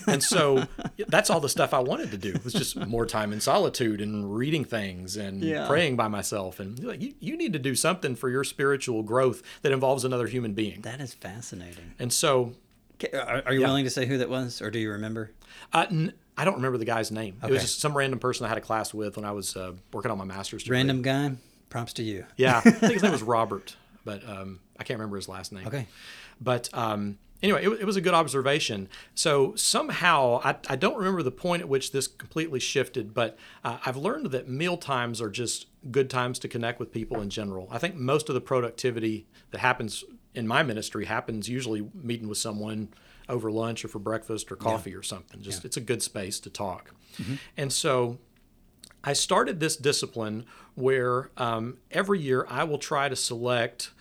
and 0.07 0.23
so 0.23 0.65
that's 1.07 1.29
all 1.29 1.39
the 1.39 1.47
stuff 1.47 1.75
I 1.75 1.79
wanted 1.79 2.09
to 2.09 2.17
do 2.17 2.29
It 2.29 2.43
was 2.43 2.51
just 2.53 2.75
more 2.75 3.05
time 3.05 3.31
in 3.31 3.39
solitude 3.39 4.01
and 4.01 4.35
reading 4.35 4.65
things 4.65 5.15
and 5.15 5.43
Yeah. 5.43 5.67
praying 5.67 5.95
by 5.95 6.07
myself. 6.07 6.59
And 6.59 6.83
like, 6.83 6.99
you, 7.01 7.13
you 7.19 7.37
need 7.37 7.53
to 7.53 7.59
do 7.59 7.75
something 7.75 8.15
for 8.15 8.29
your 8.31 8.43
spiritual 8.43 9.03
growth 9.03 9.43
that 9.61 9.71
involves 9.71 10.03
another 10.03 10.25
human 10.25 10.53
being. 10.53 10.81
That 10.81 10.99
is 11.01 11.13
fascinating. 11.13 11.93
And 11.99 12.11
so 12.11 12.53
Are, 13.13 13.43
are 13.45 13.53
you 13.53 13.61
willing 13.61 13.83
to 13.85 13.89
say 13.89 14.05
who 14.05 14.17
that 14.19 14.29
was, 14.29 14.61
or 14.61 14.71
do 14.71 14.79
you 14.79 14.91
remember? 14.91 15.31
uh, 15.73 15.85
n- 15.89 16.13
I 16.37 16.45
don't 16.45 16.55
remember 16.55 16.77
the 16.77 16.85
guy's 16.85 17.11
name. 17.11 17.37
It 17.43 17.51
was 17.51 17.61
just 17.61 17.79
some 17.79 17.95
random 17.95 18.19
person 18.19 18.45
I 18.45 18.49
had 18.49 18.57
a 18.57 18.61
class 18.61 18.93
with 18.93 19.17
when 19.17 19.25
I 19.25 19.31
was 19.31 19.55
uh, 19.55 19.73
working 19.91 20.09
on 20.09 20.17
my 20.17 20.23
master's 20.25 20.63
degree. 20.63 20.77
Random 20.77 21.01
guy. 21.01 21.33
Props 21.69 21.93
to 21.93 22.03
you. 22.03 22.25
Yeah, 22.37 22.57
I 22.57 22.61
think 22.71 22.93
his 22.93 23.03
name 23.03 23.11
was 23.11 23.23
Robert, 23.37 23.75
but 24.03 24.27
um, 24.27 24.59
I 24.79 24.83
can't 24.83 24.99
remember 24.99 25.15
his 25.17 25.29
last 25.29 25.51
name. 25.51 25.67
Okay. 25.67 25.87
But 26.41 26.69
um, 26.73 27.17
anyway, 27.41 27.63
it, 27.65 27.69
it 27.81 27.85
was 27.85 27.95
a 27.95 28.01
good 28.01 28.13
observation. 28.13 28.89
So 29.15 29.53
somehow, 29.55 30.41
I, 30.43 30.55
I 30.69 30.75
don't 30.75 30.97
remember 30.97 31.21
the 31.23 31.31
point 31.31 31.61
at 31.61 31.69
which 31.69 31.91
this 31.91 32.07
completely 32.07 32.59
shifted, 32.59 33.13
but 33.13 33.37
uh, 33.63 33.77
I've 33.85 33.97
learned 33.97 34.27
that 34.31 34.47
meal 34.47 34.77
times 34.77 35.21
are 35.21 35.29
just 35.29 35.67
good 35.91 36.09
times 36.09 36.39
to 36.39 36.47
connect 36.47 36.79
with 36.79 36.91
people 36.91 37.21
in 37.21 37.29
general. 37.29 37.67
I 37.71 37.77
think 37.77 37.95
most 37.95 38.29
of 38.29 38.35
the 38.35 38.41
productivity 38.41 39.27
that 39.51 39.59
happens 39.59 40.03
in 40.35 40.47
my 40.47 40.63
ministry 40.63 41.05
happens 41.05 41.47
usually 41.49 41.89
meeting 41.93 42.27
with 42.27 42.37
someone 42.37 42.89
over 43.29 43.51
lunch 43.51 43.85
or 43.85 43.87
for 43.87 43.99
breakfast 43.99 44.51
or 44.51 44.55
coffee 44.55 44.93
or 44.95 45.03
something. 45.03 45.41
Just 45.41 45.63
it's 45.65 45.77
a 45.77 45.81
good 45.81 46.01
space 46.03 46.39
to 46.41 46.49
talk. 46.49 46.93
And 47.55 47.71
so 47.71 48.17
I 49.03 49.13
started 49.13 49.59
this 49.59 49.75
discipline 49.77 50.45
where 50.75 51.29
um, 51.37 51.77
every 51.91 52.19
year 52.19 52.45
I 52.49 52.63
will 52.63 52.79
try 52.79 53.09
to 53.09 53.15
select. 53.15 53.91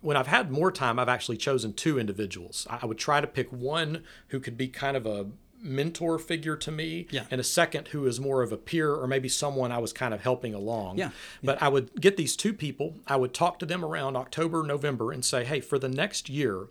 When 0.00 0.16
I've 0.16 0.26
had 0.26 0.50
more 0.50 0.72
time, 0.72 0.98
I've 0.98 1.08
actually 1.08 1.36
chosen 1.36 1.72
two 1.74 1.98
individuals. 1.98 2.66
I 2.70 2.78
I 2.82 2.86
would 2.86 2.98
try 2.98 3.20
to 3.20 3.26
pick 3.26 3.52
one 3.52 4.02
who 4.28 4.40
could 4.40 4.56
be 4.56 4.68
kind 4.68 4.96
of 4.96 5.06
a 5.06 5.26
mentor 5.62 6.18
figure 6.18 6.56
to 6.56 6.70
me, 6.72 7.06
Yeah. 7.10 7.24
and 7.30 7.40
a 7.40 7.44
second 7.44 7.88
who 7.88 8.06
is 8.06 8.18
more 8.20 8.42
of 8.42 8.52
a 8.52 8.56
peer 8.56 8.92
or 8.94 9.06
maybe 9.06 9.28
someone 9.28 9.70
I 9.72 9.78
was 9.78 9.92
kind 9.92 10.12
of 10.12 10.20
helping 10.20 10.52
along. 10.54 10.98
Yeah. 10.98 11.10
But 11.42 11.62
I 11.62 11.68
would 11.68 12.00
get 12.00 12.16
these 12.16 12.36
two 12.36 12.52
people, 12.52 12.96
I 13.06 13.16
would 13.16 13.32
talk 13.32 13.58
to 13.60 13.66
them 13.66 13.84
around 13.84 14.16
October, 14.16 14.62
November, 14.64 15.12
and 15.12 15.24
say, 15.24 15.44
hey, 15.44 15.60
for 15.60 15.78
the 15.78 15.88
next 15.88 16.28
year, 16.28 16.66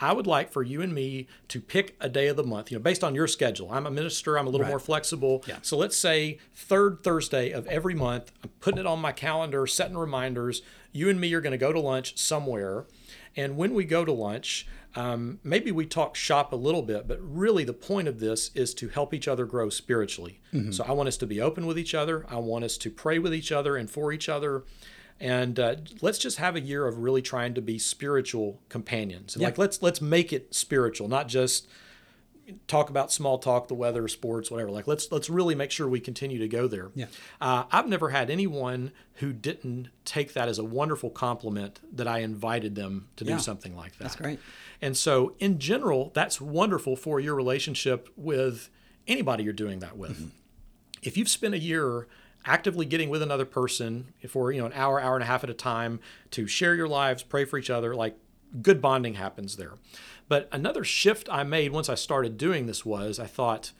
I 0.00 0.12
would 0.12 0.28
like 0.28 0.52
for 0.52 0.62
you 0.62 0.80
and 0.80 0.94
me 0.94 1.26
to 1.48 1.60
pick 1.60 1.96
a 2.00 2.08
day 2.08 2.28
of 2.28 2.36
the 2.36 2.44
month, 2.44 2.70
you 2.70 2.78
know, 2.78 2.82
based 2.82 3.02
on 3.02 3.16
your 3.16 3.26
schedule. 3.26 3.72
I'm 3.72 3.84
a 3.84 3.90
minister, 3.90 4.38
I'm 4.38 4.46
a 4.46 4.50
little 4.50 4.62
Right. 4.64 4.70
more 4.70 4.78
flexible. 4.78 5.42
Yeah. 5.48 5.56
So 5.62 5.76
let's 5.76 5.96
say 5.98 6.38
third 6.54 7.02
Thursday 7.02 7.50
of 7.50 7.66
every 7.66 7.96
month, 7.96 8.30
I'm 8.44 8.50
putting 8.60 8.78
it 8.78 8.86
on 8.86 9.00
my 9.00 9.10
calendar, 9.10 9.66
setting 9.66 9.96
reminders. 9.98 10.62
You 10.92 11.08
and 11.10 11.20
me 11.20 11.34
are 11.34 11.40
going 11.40 11.50
to 11.50 11.58
go 11.58 11.72
to 11.72 11.80
lunch 11.80 12.16
somewhere. 12.16 12.84
And 13.36 13.56
when 13.56 13.74
we 13.74 13.84
go 13.84 14.04
to 14.04 14.12
lunch, 14.12 14.68
um, 14.96 15.38
maybe 15.44 15.70
we 15.70 15.86
talk 15.86 16.16
shop 16.16 16.52
a 16.52 16.56
little 16.56 16.82
bit, 16.82 17.06
but 17.06 17.18
really 17.20 17.62
the 17.64 17.72
point 17.74 18.08
of 18.08 18.20
this 18.20 18.50
is 18.54 18.74
to 18.74 18.88
help 18.88 19.12
each 19.14 19.28
other 19.28 19.44
grow 19.46 19.68
spiritually. 19.68 20.40
So 20.70 20.82
I 20.84 20.92
want 20.92 21.08
us 21.08 21.16
to 21.18 21.26
be 21.26 21.40
open 21.40 21.66
with 21.66 21.78
each 21.78 21.94
other. 21.94 22.24
I 22.28 22.36
want 22.36 22.64
us 22.64 22.76
to 22.78 22.90
pray 22.90 23.18
with 23.18 23.34
each 23.34 23.52
other 23.52 23.76
and 23.76 23.88
for 23.90 24.12
each 24.12 24.28
other. 24.28 24.64
And 25.20 25.58
uh, 25.60 25.76
let's 26.00 26.18
just 26.18 26.38
have 26.38 26.56
a 26.56 26.60
year 26.60 26.86
of 26.86 26.98
really 26.98 27.22
trying 27.22 27.52
to 27.54 27.60
be 27.60 27.78
spiritual 27.78 28.60
companions. 28.68 29.34
And 29.34 29.42
Like 29.44 29.58
let's 29.58 29.82
let's 29.82 30.00
make 30.00 30.32
it 30.32 30.54
spiritual, 30.54 31.06
not 31.08 31.28
just 31.28 31.68
talk 32.66 32.88
about 32.88 33.12
small 33.12 33.36
talk, 33.38 33.68
the 33.68 33.74
weather, 33.74 34.08
sports, 34.08 34.50
whatever. 34.50 34.70
Like 34.70 34.86
let's 34.86 35.12
let's 35.12 35.28
really 35.28 35.54
make 35.54 35.70
sure 35.70 35.86
we 35.88 36.00
continue 36.00 36.38
to 36.38 36.48
go 36.48 36.66
there. 36.66 36.90
Yeah. 36.94 37.06
Uh, 37.40 37.64
I've 37.70 37.88
never 37.88 38.08
had 38.10 38.30
anyone 38.30 38.92
who 39.16 39.32
didn't 39.32 39.88
take 40.04 40.32
that 40.32 40.48
as 40.48 40.58
a 40.58 40.64
wonderful 40.64 41.10
compliment 41.10 41.80
that 41.92 42.06
I 42.08 42.20
invited 42.20 42.74
them 42.74 43.08
to 43.16 43.24
Yeah. 43.24 43.34
do 43.36 43.40
something 43.42 43.76
like 43.76 43.92
that. 43.98 44.04
That's 44.04 44.16
great. 44.16 44.38
And 44.80 44.96
so, 44.96 45.34
in 45.38 45.58
general, 45.58 46.12
that's 46.14 46.40
wonderful 46.40 46.94
for 46.94 47.18
your 47.18 47.34
relationship 47.34 48.08
with 48.16 48.70
anybody 49.06 49.44
you're 49.44 49.52
doing 49.52 49.80
that 49.80 49.96
with. 49.96 50.18
Mm-hmm. 50.18 50.28
If 51.02 51.16
you've 51.16 51.28
spent 51.28 51.54
a 51.54 51.58
year 51.58 52.06
actively 52.44 52.86
getting 52.86 53.10
with 53.10 53.22
another 53.22 53.44
person 53.44 54.12
for 54.28 54.52
you 54.52 54.60
know 54.60 54.66
an 54.66 54.72
hour, 54.74 55.00
hour 55.00 55.14
and 55.14 55.22
a 55.22 55.26
half 55.26 55.44
at 55.44 55.50
a 55.50 55.54
time 55.54 56.00
to 56.32 56.46
share 56.46 56.74
your 56.74 56.88
lives, 56.88 57.22
pray 57.22 57.44
for 57.44 57.58
each 57.58 57.70
other, 57.70 57.94
like 57.94 58.16
good 58.62 58.80
bonding 58.80 59.14
happens 59.14 59.56
there. 59.56 59.72
But 60.28 60.48
another 60.52 60.84
shift 60.84 61.28
I 61.30 61.42
made 61.42 61.72
once 61.72 61.88
I 61.88 61.94
started 61.94 62.36
doing 62.36 62.66
this 62.66 62.84
was 62.84 63.18
I 63.18 63.26
thought, 63.26 63.72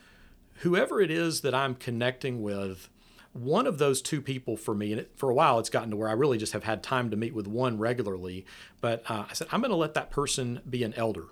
whoever 0.61 1.01
it 1.01 1.11
is 1.11 1.43
that 1.43 1.55
I'm 1.55 1.75
connecting 1.75 2.43
with, 2.43 2.89
one 3.33 3.67
of 3.67 3.79
those 3.79 4.03
two 4.03 4.21
people 4.21 4.57
for 4.57 4.75
me, 4.75 4.93
and 4.93 5.01
it, 5.03 5.13
for 5.17 5.31
a 5.31 5.35
while 5.35 5.59
it's 5.59 5.71
gotten 5.71 5.91
to 5.91 5.97
where 5.97 6.09
I 6.09 6.13
really 6.13 6.39
just 6.39 6.53
have 6.53 6.65
had 6.65 6.83
time 6.83 7.11
to 7.11 7.17
meet 7.17 7.35
with 7.35 7.47
one 7.47 7.79
regularly. 7.79 8.45
But 8.81 9.05
uh, 9.09 9.25
I 9.31 9.33
said, 9.35 9.49
I'm 9.53 9.61
going 9.61 9.71
to 9.71 9.77
let 9.77 9.95
that 9.95 10.11
person 10.11 10.61
be 10.69 10.83
an 10.83 10.95
elder. 10.95 11.27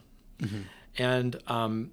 And 0.98 1.40
um, 1.46 1.92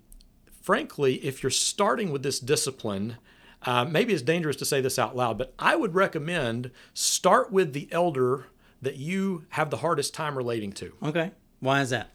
frankly, 0.62 1.16
if 1.16 1.44
you're 1.44 1.50
starting 1.50 2.12
with 2.12 2.24
this 2.24 2.39
discipline, 2.39 3.18
uh, 3.63 3.86
maybe 3.86 4.13
it's 4.13 4.22
dangerous 4.22 4.58
to 4.58 4.66
say 4.66 4.82
this 4.82 5.00
out 5.00 5.16
loud, 5.16 5.38
but 5.38 5.54
I 5.58 5.76
would 5.76 5.96
recommend 5.96 6.72
start 6.94 7.52
with 7.52 7.74
the 7.74 7.88
elder 7.92 8.48
that 8.82 8.98
you 8.98 9.46
have 9.50 9.70
the 9.70 9.78
hardest 9.78 10.13
time 10.13 10.38
relating 10.38 10.74
to 10.74 10.94
Okay. 11.02 11.32
Why 11.60 11.82
is 11.82 11.89
that? 11.92 12.12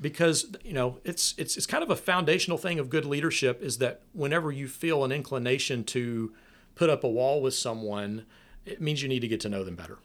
because 0.00 0.46
you 0.64 0.72
know 0.72 0.98
it's 1.04 1.34
it's 1.36 1.56
it's 1.56 1.66
kind 1.66 1.82
of 1.82 1.90
a 1.90 1.96
foundational 1.96 2.56
thing 2.56 2.78
of 2.78 2.88
good 2.88 3.04
leadership 3.04 3.62
is 3.62 3.78
that 3.78 4.00
whenever 4.12 4.50
you 4.50 4.66
feel 4.66 5.04
an 5.04 5.12
inclination 5.12 5.84
to 5.84 6.32
put 6.80 6.88
up 6.90 7.02
a 7.04 7.08
wall 7.18 7.36
with 7.42 7.54
someone 7.54 8.24
it 8.66 8.78
means 8.80 9.02
you 9.02 9.08
need 9.08 9.20
to 9.20 9.28
get 9.34 9.40
to 9.40 9.48
know 9.48 9.64
them 9.64 9.74
better 9.74 9.98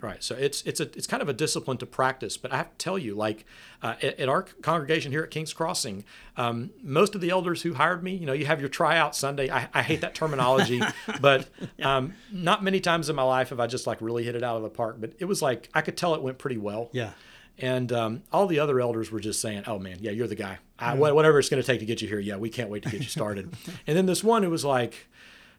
right 0.00 0.22
so 0.24 0.34
it's 0.34 0.58
it's 0.62 0.80
a 0.80 0.88
it's 0.98 1.06
kind 1.06 1.22
of 1.22 1.28
a 1.28 1.32
discipline 1.32 1.78
to 1.78 1.86
practice 1.86 2.36
but 2.36 2.52
i 2.52 2.56
have 2.56 2.70
to 2.70 2.76
tell 2.76 2.98
you 2.98 3.14
like 3.14 3.44
uh, 3.82 3.94
at, 4.02 4.18
at 4.22 4.28
our 4.28 4.42
congregation 4.60 5.12
here 5.12 5.22
at 5.22 5.30
king's 5.30 5.52
crossing 5.52 6.04
um, 6.36 6.70
most 6.82 7.14
of 7.14 7.20
the 7.20 7.30
elders 7.30 7.62
who 7.62 7.74
hired 7.74 8.02
me 8.02 8.12
you 8.14 8.26
know 8.26 8.32
you 8.32 8.46
have 8.46 8.58
your 8.60 8.68
tryout 8.68 9.14
sunday 9.14 9.48
i, 9.50 9.68
I 9.72 9.82
hate 9.82 10.00
that 10.00 10.14
terminology 10.16 10.80
but 11.20 11.48
um, 11.80 12.14
not 12.32 12.62
many 12.64 12.80
times 12.80 13.08
in 13.08 13.14
my 13.16 13.22
life 13.22 13.50
have 13.50 13.60
i 13.60 13.66
just 13.68 13.86
like 13.86 14.00
really 14.00 14.24
hit 14.24 14.34
it 14.34 14.42
out 14.42 14.56
of 14.56 14.62
the 14.64 14.70
park 14.82 14.96
but 14.98 15.12
it 15.20 15.26
was 15.26 15.40
like 15.40 15.68
i 15.74 15.80
could 15.80 15.96
tell 15.96 16.14
it 16.16 16.22
went 16.22 16.38
pretty 16.38 16.58
well 16.58 16.88
Yeah. 16.92 17.12
and 17.58 17.92
um, 17.92 18.22
all 18.32 18.46
the 18.48 18.58
other 18.58 18.80
elders 18.80 19.10
were 19.12 19.20
just 19.20 19.40
saying, 19.40 19.62
"Oh 19.66 19.78
man, 19.78 19.98
yeah, 20.00 20.10
you're 20.10 20.26
the 20.26 20.34
guy. 20.48 20.58
I, 20.78 20.94
wha- 20.94 21.12
Whatever 21.12 21.38
it's 21.38 21.50
going 21.50 21.62
to 21.62 21.66
take 21.66 21.80
to 21.80 21.86
get 21.86 22.00
you 22.02 22.08
here, 22.08 22.18
yeah, 22.18 22.36
we 22.36 22.48
can't 22.48 22.70
wait 22.70 22.82
to 22.84 22.88
get 22.90 23.00
you 23.02 23.08
started." 23.20 23.44
and 23.86 23.94
then 23.96 24.06
this 24.06 24.24
one 24.24 24.42
who 24.42 24.48
was 24.50 24.64
like, 24.64 24.94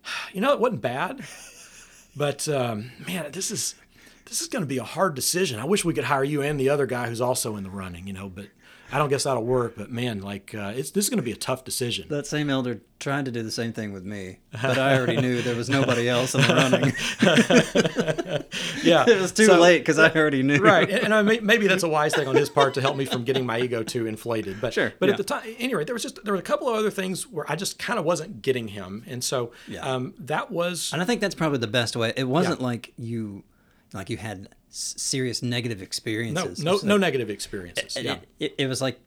"You 0.34 0.42
know, 0.42 0.54
it 0.54 0.60
wasn't 0.60 0.82
bad, 0.82 1.24
but 2.16 2.48
um, 2.50 2.92
man, 3.08 3.32
this 3.32 3.52
is 3.52 3.76
this 4.26 4.42
is 4.42 4.48
going 4.48 4.63
to 4.63 4.68
be 4.68 4.78
a 4.78 4.84
hard 4.84 5.16
decision. 5.16 5.60
I 5.60 5.66
wish 5.66 5.86
we 5.86 5.94
could 5.94 6.06
hire 6.06 6.24
you 6.24 6.42
and 6.42 6.60
the 6.60 6.70
other 6.70 6.86
guy 6.86 7.08
who's 7.08 7.22
also 7.22 7.56
in 7.56 7.63
the 7.63 7.70
running, 7.70 8.08
you 8.08 8.13
know, 8.13 8.30
but 8.30 8.48
I 8.93 8.97
don't 8.99 9.10
guess 9.10 9.23
that'll 9.23 9.43
work. 9.43 9.73
But 9.75 9.91
man, 9.91 10.21
like, 10.21 10.53
uh, 10.56 10.73
it's 10.75 10.91
this 10.91 11.06
is 11.06 11.10
going 11.10 11.17
to 11.17 11.23
be 11.23 11.32
a 11.32 11.36
tough 11.36 11.63
decision." 11.65 12.08
That 12.10 12.27
same 12.27 12.49
elder 12.49 12.82
tried 12.99 13.25
to 13.25 13.32
do 13.32 13.43
the 13.43 13.51
same 13.51 13.73
thing 13.73 13.91
with 13.91 14.06
me, 14.06 14.39
but 14.51 14.77
I 14.77 14.95
already 14.97 15.19
knew 15.19 15.41
there 15.41 15.56
was 15.58 15.67
nobody 15.69 16.08
else 16.08 16.36
in 16.36 16.41
the 16.41 16.56
running. 16.56 16.93
yeah, 18.84 19.03
it 19.08 19.19
was 19.21 19.32
too 19.32 19.45
So- 19.45 19.60
late 19.60 19.79
because 19.79 19.99
I 19.99 20.10
already 20.12 20.43
knew. 20.43 20.58
right 20.58 20.89
and, 20.89 21.06
and 21.06 21.13
I 21.13 21.21
may, 21.21 21.39
maybe 21.39 21.67
that's 21.67 21.84
a 21.84 21.88
wise 21.89 22.13
thing 22.15 22.27
on 22.27 22.36
his 22.36 22.49
part 22.49 22.73
to 22.75 22.82
help 22.82 22.95
me 22.95 23.06
from 23.06 23.23
getting 23.23 23.45
my 23.45 23.60
ego 23.60 23.84
too 23.84 24.06
inflated 24.08 24.62
but 24.62 24.73
Sure, 24.73 24.93
but 24.99 25.08
yeah. 25.08 25.13
at 25.13 25.17
the 25.17 25.23
time 25.23 25.43
anyway 25.60 25.84
there 25.84 25.93
was 25.95 26.03
just 26.03 26.23
there 26.23 26.34
were 26.34 26.39
a 26.39 26.43
couple 26.43 26.69
of 26.69 26.75
other 26.75 26.91
things 26.91 27.27
where 27.27 27.49
i 27.51 27.56
just 27.56 27.79
kind 27.79 27.99
of 27.99 28.06
wasn't 28.06 28.41
getting 28.41 28.69
him 28.69 29.03
and 29.08 29.23
so 29.23 29.51
Yeah. 29.67 29.82
um, 29.82 30.13
that 30.19 30.51
was 30.51 30.91
And 30.93 31.01
I 31.01 31.06
think 31.06 31.21
that's 31.21 31.36
probably 31.36 31.60
the 31.60 31.67
best 31.67 31.95
way. 31.95 32.13
It 32.15 32.25
wasn't 32.27 32.62
like 32.62 32.93
you, 32.97 33.43
like 33.93 34.10
you 34.10 34.17
had 34.17 34.49
serious 34.75 35.43
negative 35.43 35.81
experiences. 35.81 36.63
no 36.63 36.77
So- 36.77 36.88
no 36.88 36.97
negative 36.97 37.29
experiences 37.29 37.95
it, 37.95 38.03
yeah 38.05 38.17
it, 38.39 38.55
it 38.57 38.67
was 38.67 38.81
like 38.81 38.99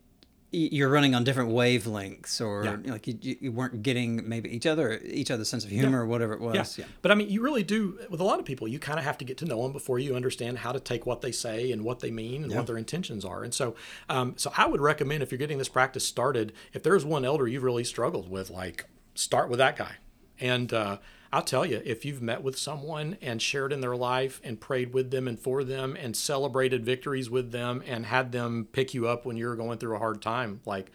you're 0.53 0.89
running 0.89 1.15
on 1.15 1.25
different 1.25 1.51
wavelengths, 1.51 2.41
or 2.41 2.65
Yeah. 2.65 2.93
like 2.93 3.07
you, 3.09 3.19
you 3.41 3.53
weren't 3.53 3.83
getting 3.83 4.27
maybe 4.29 4.49
each 4.55 4.65
other 4.65 5.01
each 5.05 5.31
other's 5.31 5.49
sense 5.49 5.65
of 5.65 5.71
humor 5.71 6.03
or 6.03 6.07
whatever 6.07 6.33
it 6.35 6.41
was. 6.41 6.79
Yeah. 6.79 6.85
Yeah. 6.85 6.91
But 7.03 7.11
I 7.11 7.15
mean, 7.17 7.29
you 7.29 7.43
really 7.43 7.65
do, 7.65 7.99
with 8.09 8.21
a 8.21 8.25
lot 8.25 8.39
of 8.39 8.45
people, 8.47 8.69
you 8.69 8.79
kind 8.79 8.99
of 8.99 9.05
have 9.05 9.19
to 9.19 9.25
get 9.25 9.37
to 9.39 9.45
know 9.45 9.61
them 9.65 9.73
before 9.73 9.99
you 9.99 10.15
understand 10.15 10.59
how 10.59 10.71
to 10.71 10.79
take 10.81 11.05
what 11.05 11.21
they 11.21 11.33
say 11.33 11.73
and 11.73 11.83
what 11.85 11.99
they 11.99 12.13
mean 12.13 12.45
and 12.45 12.55
what 12.55 12.67
their 12.69 12.79
intentions 12.79 13.25
are. 13.25 13.43
And 13.43 13.53
so, 13.53 13.75
um, 14.09 14.35
so 14.37 14.51
I 14.57 14.67
would 14.67 14.81
recommend 14.81 15.23
if 15.25 15.33
you're 15.33 15.39
getting 15.39 15.59
this 15.59 15.69
practice 15.69 16.07
started, 16.07 16.53
if 16.73 16.83
there's 16.85 17.05
one 17.05 17.25
elder 17.25 17.49
you've 17.49 17.65
really 17.65 17.85
struggled 17.85 18.31
with, 18.31 18.49
like 18.49 18.87
start 19.15 19.51
with 19.51 19.59
that 19.59 19.77
guy. 19.77 19.97
And 20.39 20.73
uh, 20.73 20.99
I'll 21.33 21.43
tell 21.43 21.67
you, 21.67 21.83
if 21.85 22.05
you've 22.05 22.23
met 22.23 22.43
with 22.43 22.59
someone 22.59 23.17
and 23.21 23.41
shared 23.41 23.73
in 23.73 23.81
their 23.81 23.97
life 23.97 24.41
and 24.45 24.61
prayed 24.61 24.95
with 24.95 25.11
them 25.11 25.29
and 25.29 25.39
for 25.39 25.65
them 25.65 25.97
and 25.97 26.17
celebrated 26.17 26.85
victories 26.85 27.29
with 27.29 27.53
them 27.53 27.83
and 27.87 28.07
had 28.07 28.33
them 28.33 28.69
pick 28.73 28.95
you 28.95 29.09
up 29.09 29.25
when 29.27 29.37
you're 29.37 29.57
going 29.57 29.79
through 29.79 29.97
a 29.97 29.99
hard 29.99 30.23
time, 30.23 30.61
like, 30.65 30.91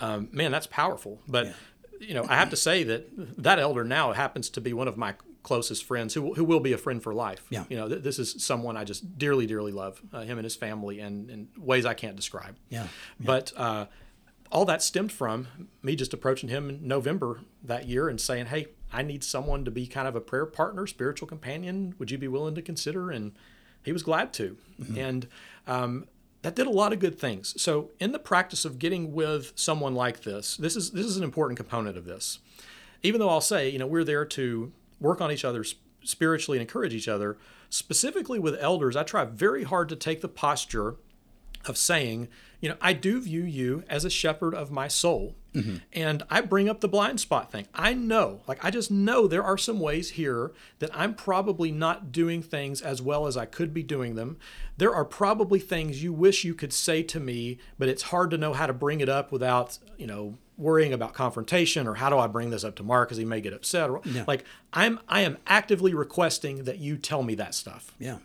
um, 0.00 0.28
man, 0.32 0.50
that's 0.50 0.66
powerful. 0.66 1.20
But 1.28 1.54
you 2.00 2.14
know, 2.14 2.24
I 2.28 2.36
have 2.36 2.50
to 2.50 2.56
say 2.56 2.82
that 2.84 3.08
that 3.42 3.58
elder 3.58 3.84
now 3.84 4.12
happens 4.12 4.50
to 4.50 4.60
be 4.60 4.72
one 4.72 4.88
of 4.88 4.96
my 4.96 5.14
closest 5.42 5.84
friends 5.84 6.14
who, 6.14 6.34
who 6.34 6.44
will 6.44 6.60
be 6.60 6.72
a 6.72 6.78
friend 6.78 7.02
for 7.02 7.14
life. 7.14 7.44
Yeah. 7.50 7.64
You 7.68 7.76
know, 7.76 7.88
th- 7.88 8.02
this 8.02 8.18
is 8.18 8.42
someone 8.44 8.76
I 8.76 8.84
just 8.84 9.18
dearly, 9.18 9.46
dearly 9.46 9.72
love, 9.72 10.00
uh, 10.12 10.22
him 10.22 10.38
and 10.38 10.44
his 10.44 10.56
family, 10.56 11.00
and 11.00 11.30
in 11.30 11.48
ways 11.56 11.84
I 11.84 11.94
can't 11.94 12.16
describe. 12.16 12.56
Yeah. 12.70 12.88
But 13.20 13.52
uh, 13.56 13.86
all 14.50 14.64
that 14.64 14.82
stemmed 14.82 15.12
from 15.12 15.46
me 15.82 15.96
just 15.96 16.12
approaching 16.12 16.48
him 16.48 16.70
in 16.70 16.88
November 16.88 17.40
that 17.62 17.86
year 17.86 18.08
and 18.08 18.20
saying, 18.20 18.46
"Hey, 18.46 18.68
I 18.94 19.02
need 19.02 19.24
someone 19.24 19.64
to 19.64 19.70
be 19.70 19.86
kind 19.86 20.08
of 20.08 20.16
a 20.16 20.20
prayer 20.20 20.46
partner, 20.46 20.86
spiritual 20.86 21.28
companion. 21.28 21.94
Would 21.98 22.10
you 22.10 22.18
be 22.18 22.28
willing 22.28 22.54
to 22.54 22.62
consider?" 22.62 23.10
And 23.10 23.32
he 23.82 23.92
was 23.92 24.02
glad 24.02 24.32
to. 24.34 24.56
And 24.98 25.26
um, 25.66 26.06
that 26.42 26.54
did 26.54 26.66
a 26.66 26.70
lot 26.70 26.92
of 26.92 26.98
good 26.98 27.18
things. 27.18 27.60
So 27.60 27.90
in 27.98 28.12
the 28.12 28.18
practice 28.18 28.64
of 28.64 28.78
getting 28.78 29.12
with 29.12 29.52
someone 29.54 29.94
like 29.94 30.22
this, 30.22 30.56
this 30.56 30.76
is 30.76 30.90
this 30.90 31.06
is 31.06 31.16
an 31.16 31.24
important 31.24 31.56
component 31.58 31.96
of 31.96 32.04
this. 32.04 32.38
Even 33.02 33.18
though 33.18 33.28
I'll 33.30 33.40
say, 33.40 33.68
you 33.68 33.78
know, 33.78 33.86
we're 33.86 34.04
there 34.04 34.24
to 34.24 34.72
work 35.00 35.20
on 35.20 35.30
each 35.30 35.44
other 35.44 35.64
spiritually 36.02 36.58
and 36.58 36.62
encourage 36.62 36.94
each 36.94 37.08
other, 37.08 37.36
specifically 37.70 38.38
with 38.38 38.56
elders, 38.60 38.96
I 38.96 39.02
try 39.02 39.24
very 39.24 39.64
hard 39.64 39.88
to 39.90 39.96
take 39.96 40.20
the 40.20 40.28
posture 40.28 40.96
of 41.66 41.76
saying, 41.76 42.28
you 42.60 42.68
know, 42.68 42.76
I 42.80 42.92
do 42.92 43.20
view 43.20 43.42
you 43.42 43.84
as 43.88 44.04
a 44.04 44.10
shepherd 44.10 44.54
of 44.54 44.70
my 44.70 44.88
soul. 44.88 45.34
Mm-hmm. 45.54 45.76
And 45.92 46.22
I 46.28 46.40
bring 46.40 46.68
up 46.68 46.80
the 46.80 46.88
blind 46.88 47.20
spot 47.20 47.50
thing. 47.50 47.66
I 47.74 47.94
know, 47.94 48.40
like, 48.46 48.64
I 48.64 48.70
just 48.70 48.90
know 48.90 49.26
there 49.26 49.44
are 49.44 49.56
some 49.56 49.80
ways 49.80 50.10
here 50.10 50.52
that 50.80 50.90
I'm 50.92 51.14
probably 51.14 51.70
not 51.70 52.12
doing 52.12 52.42
things 52.42 52.82
as 52.82 53.00
well 53.00 53.26
as 53.26 53.36
I 53.36 53.46
could 53.46 53.72
be 53.72 53.82
doing 53.82 54.14
them. 54.14 54.36
There 54.76 54.94
are 54.94 55.04
probably 55.04 55.60
things 55.60 56.02
you 56.02 56.12
wish 56.12 56.44
you 56.44 56.54
could 56.54 56.72
say 56.72 57.02
to 57.04 57.20
me, 57.20 57.58
but 57.78 57.88
it's 57.88 58.04
hard 58.04 58.30
to 58.32 58.38
know 58.38 58.52
how 58.52 58.66
to 58.66 58.72
bring 58.72 59.00
it 59.00 59.08
up 59.08 59.30
without, 59.30 59.78
you 59.96 60.06
know, 60.06 60.36
worrying 60.56 60.92
about 60.92 61.14
confrontation 61.14 61.86
or 61.86 61.94
how 61.94 62.10
do 62.10 62.18
I 62.18 62.26
bring 62.26 62.50
this 62.50 62.64
up 62.64 62.76
to 62.76 62.82
Mark 62.82 63.08
because 63.08 63.18
he 63.18 63.24
may 63.24 63.40
get 63.40 63.52
upset. 63.52 63.90
Yeah. 64.04 64.24
Like 64.26 64.44
I'm 64.72 65.00
I 65.08 65.22
am 65.22 65.38
actively 65.46 65.94
requesting 65.94 66.64
that 66.64 66.78
you 66.78 66.96
tell 66.96 67.22
me 67.22 67.34
that 67.36 67.54
stuff. 67.54 67.94
Yeah. 67.98 68.18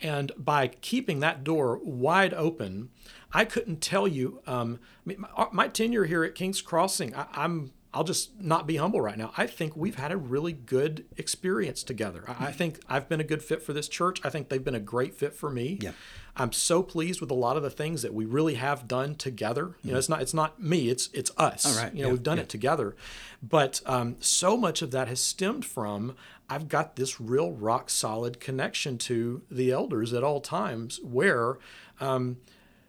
And 0.00 0.32
by 0.36 0.68
keeping 0.68 1.20
that 1.20 1.44
door 1.44 1.78
wide 1.82 2.34
open, 2.34 2.90
I 3.32 3.44
couldn't 3.44 3.80
tell 3.80 4.06
you. 4.06 4.40
Um, 4.46 4.78
I 4.82 5.08
mean, 5.08 5.20
my, 5.20 5.46
my, 5.52 5.68
tenure 5.68 6.04
here 6.04 6.24
at 6.24 6.34
King's 6.34 6.60
Crossing, 6.60 7.14
I, 7.14 7.26
I'm 7.32 7.72
I'll 7.94 8.04
just 8.04 8.40
not 8.40 8.66
be 8.66 8.76
humble 8.76 9.02
right 9.02 9.18
now. 9.18 9.32
I 9.36 9.46
think 9.46 9.76
we've 9.76 9.96
had 9.96 10.12
a 10.12 10.16
really 10.16 10.52
good 10.52 11.04
experience 11.18 11.82
together. 11.82 12.24
I, 12.26 12.46
I 12.46 12.52
think 12.52 12.80
I've 12.88 13.06
been 13.08 13.20
a 13.20 13.24
good 13.24 13.42
fit 13.42 13.62
for 13.62 13.74
this 13.74 13.86
church. 13.86 14.20
I 14.24 14.30
think 14.30 14.48
they've 14.48 14.64
been 14.64 14.74
a 14.74 14.80
great 14.80 15.14
fit 15.14 15.34
for 15.34 15.50
me. 15.50 15.78
Yeah. 15.80 15.92
I'm 16.34 16.52
so 16.52 16.82
pleased 16.82 17.20
with 17.20 17.30
a 17.30 17.34
lot 17.34 17.58
of 17.58 17.62
the 17.62 17.68
things 17.68 18.00
that 18.00 18.14
we 18.14 18.24
really 18.24 18.54
have 18.54 18.88
done 18.88 19.14
together. 19.14 19.64
Mm-hmm. 19.66 19.88
You 19.88 19.92
know, 19.92 19.98
it's 19.98 20.08
not 20.08 20.22
it's 20.22 20.32
not 20.32 20.62
me, 20.62 20.88
it's 20.88 21.10
it's 21.12 21.30
us. 21.36 21.66
All 21.66 21.82
right. 21.82 21.94
You 21.94 22.02
know, 22.02 22.08
yeah. 22.08 22.12
we've 22.12 22.22
done 22.22 22.38
yeah. 22.38 22.44
it 22.44 22.48
together. 22.48 22.96
But 23.42 23.82
um, 23.84 24.16
so 24.20 24.56
much 24.56 24.80
of 24.80 24.90
that 24.92 25.08
has 25.08 25.20
stemmed 25.20 25.66
from 25.66 26.16
I've 26.48 26.68
got 26.68 26.96
this 26.96 27.20
real 27.20 27.52
rock 27.52 27.90
solid 27.90 28.40
connection 28.40 28.96
to 28.98 29.42
the 29.50 29.70
elders 29.70 30.14
at 30.14 30.24
all 30.24 30.40
times 30.40 30.98
where 31.02 31.58
um, 32.00 32.38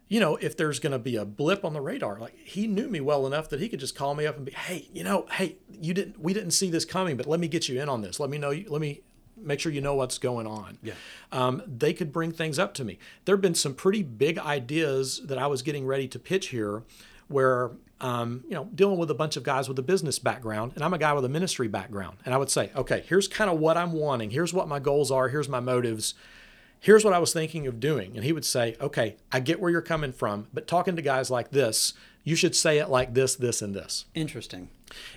you 0.08 0.20
know, 0.20 0.36
if 0.38 0.56
there's 0.56 0.80
going 0.80 0.92
to 0.92 1.00
be 1.00 1.16
a 1.16 1.26
blip 1.26 1.66
on 1.66 1.74
the 1.74 1.82
radar, 1.82 2.20
like 2.20 2.38
he 2.38 2.68
knew 2.68 2.88
me 2.88 3.00
well 3.00 3.26
enough 3.26 3.50
that 3.50 3.60
he 3.60 3.70
could 3.70 3.80
just 3.80 3.96
call 3.96 4.16
me 4.16 4.26
up 4.26 4.38
and 4.38 4.46
be, 4.46 4.52
"Hey, 4.52 4.90
you 4.94 5.04
know, 5.04 5.26
hey, 5.32 5.58
you 5.72 5.94
didn't, 5.94 6.20
we 6.20 6.34
didn't 6.34 6.52
see 6.52 6.70
this 6.70 6.86
coming, 6.86 7.18
but 7.18 7.26
let 7.26 7.40
me 7.40 7.48
get 7.48 7.70
you 7.70 7.82
in 7.82 7.90
on 7.90 8.02
this. 8.02 8.20
Let 8.20 8.30
me 8.30 8.38
know, 8.38 8.52
let 8.68 8.82
me 8.82 9.02
make 9.36 9.60
sure 9.60 9.72
you 9.72 9.82
know 9.82 9.96
what's 9.96 10.18
going 10.18 10.48
on." 10.48 10.78
Yeah. 10.84 10.94
Um, 11.32 11.64
they 11.66 11.94
could 11.94 12.12
bring 12.12 12.32
things 12.32 12.60
up 12.60 12.74
to 12.76 12.84
me. 12.84 13.00
There 13.26 13.36
have 13.36 13.42
been 13.42 13.56
some 13.56 13.74
pretty 13.74 14.04
big 14.04 14.38
ideas 14.38 15.22
that 15.26 15.38
I 15.38 15.48
was 15.48 15.62
getting 15.62 15.86
ready 15.86 16.08
to 16.10 16.20
pitch 16.20 16.48
here, 16.50 16.84
where 17.28 17.72
um, 18.04 18.44
you 18.50 18.54
know, 18.54 18.66
dealing 18.76 18.98
with 18.98 19.10
a 19.10 19.16
bunch 19.16 19.38
of 19.38 19.44
guys 19.44 19.70
with 19.70 19.80
a 19.80 19.84
business 19.84 20.20
background, 20.20 20.74
and 20.76 20.84
I'm 20.84 20.94
a 20.94 20.98
guy 20.98 21.14
with 21.14 21.24
a 21.24 21.30
ministry 21.30 21.70
background, 21.70 22.18
and 22.26 22.34
I 22.34 22.38
would 22.38 22.52
say, 22.52 22.70
okay, 22.76 23.04
here's 23.08 23.30
kind 23.30 23.50
of 23.50 23.60
what 23.60 23.78
I'm 23.78 23.94
wanting. 23.94 24.32
Here's 24.32 24.54
what 24.54 24.68
my 24.68 24.80
goals 24.80 25.10
are. 25.10 25.30
Here's 25.30 25.48
my 25.48 25.62
motives 25.62 26.14
here's 26.84 27.06
what 27.06 27.14
I 27.14 27.20
was 27.20 27.32
thinking 27.32 27.66
of 27.66 27.80
doing. 27.80 28.12
And 28.16 28.26
he 28.26 28.34
would 28.34 28.44
say, 28.44 28.76
okay, 28.82 29.16
I 29.32 29.40
get 29.40 29.62
where 29.62 29.72
you're 29.72 29.82
coming 29.82 30.12
from, 30.12 30.48
but 30.54 30.68
talking 30.68 30.98
to 30.98 31.02
guys 31.02 31.32
like 31.32 31.52
this, 31.52 31.94
you 32.26 32.36
should 32.36 32.58
say 32.58 32.78
it 32.78 32.90
like 32.90 33.14
this, 33.14 33.36
this, 33.36 33.62
and 33.62 33.74
this. 33.74 34.04
Interesting. 34.14 34.68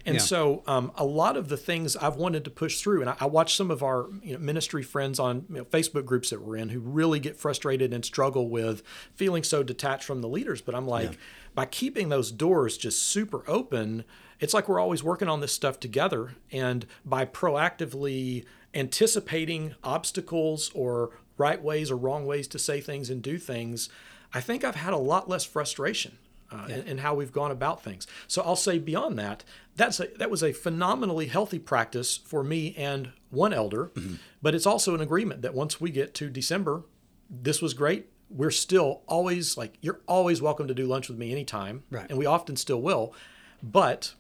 And 0.07 0.15
yeah. 0.15 0.21
so, 0.21 0.63
um, 0.69 0.93
a 0.95 1.05
lot 1.05 1.37
of 1.37 1.49
the 1.49 1.57
things 1.57 1.97
I've 1.97 2.15
wanted 2.15 2.45
to 2.45 2.51
push 2.51 2.81
through, 2.81 3.01
and 3.01 3.11
I, 3.11 3.17
I 3.21 3.27
watch 3.27 3.57
some 3.57 3.73
of 3.73 3.83
our 3.83 4.07
you 4.23 4.35
know, 4.35 4.39
ministry 4.39 4.85
friends 4.85 5.19
on 5.19 5.45
you 5.51 5.57
know, 5.57 5.65
Facebook 5.65 6.05
groups 6.05 6.31
that 6.31 6.41
we're 6.41 6.57
in 6.57 6.69
who 6.69 6.79
really 6.79 7.19
get 7.19 7.37
frustrated 7.37 7.93
and 7.93 8.05
struggle 8.05 8.49
with 8.49 8.85
feeling 9.17 9.43
so 9.43 9.65
detached 9.65 10.05
from 10.05 10.21
the 10.21 10.29
leaders. 10.29 10.63
But 10.63 10.77
I'm 10.77 10.87
like, 10.87 11.13
yeah. 11.13 11.19
by 11.57 11.67
keeping 11.67 12.11
those 12.11 12.31
doors 12.31 12.79
just 12.79 13.03
super 13.03 13.43
open, 13.49 14.05
it's 14.39 14.55
like 14.55 14.69
we're 14.69 14.81
always 14.81 15.03
working 15.03 15.29
on 15.29 15.41
this 15.41 15.53
stuff 15.53 15.81
together. 15.81 16.37
And 16.53 16.87
by 17.05 17.25
proactively 17.25 18.45
anticipating 18.73 19.75
obstacles 19.83 20.71
or 20.75 21.11
right 21.39 21.63
ways 21.63 21.91
or 21.91 21.97
wrong 21.97 22.27
ways 22.27 22.49
to 22.49 22.59
say 22.59 22.81
things 22.81 23.11
and 23.11 23.23
do 23.23 23.39
things, 23.39 23.89
I 24.33 24.41
think 24.41 24.65
I've 24.65 24.77
had 24.77 24.93
a 24.93 24.99
lot 24.99 25.29
less 25.29 25.45
frustration. 25.45 26.19
Uh, 26.49 26.65
yeah. 26.69 26.77
in, 26.77 26.83
in, 26.87 26.99
how 26.99 27.13
we've 27.13 27.33
gone 27.33 27.51
about 27.51 27.83
things. 27.83 28.07
So 28.29 28.41
I'll 28.41 28.55
say 28.55 28.79
beyond 28.79 29.19
that, 29.19 29.43
that's 29.75 29.99
a, 29.99 30.07
that 30.19 30.31
was 30.31 30.45
a 30.45 30.53
phenomenally 30.53 31.27
healthy 31.27 31.59
practice 31.59 32.17
for 32.17 32.45
me 32.45 32.73
and 32.77 33.11
one 33.31 33.53
elder. 33.53 33.87
Mm-hmm. 33.95 34.15
But 34.41 34.55
it's 34.55 34.65
also 34.65 34.95
an 34.95 35.01
agreement 35.01 35.43
that 35.43 35.55
once 35.55 35.81
we 35.81 35.91
get 35.91 36.15
to 36.15 36.31
December, 36.31 36.85
this 37.29 37.61
was 37.61 37.75
great. 37.75 38.11
We're 38.31 38.53
still 38.53 39.03
always 39.09 39.57
like 39.57 39.77
you're 39.81 40.01
always 40.07 40.41
welcome 40.41 40.69
to 40.69 40.75
do 40.75 40.87
lunch 40.87 41.09
with 41.09 41.19
me 41.19 41.33
anytime, 41.33 41.83
right. 41.91 42.07
and 42.09 42.17
we 42.17 42.27
often 42.27 42.55
still 42.55 42.81
will. 42.81 43.13
But 43.61 44.15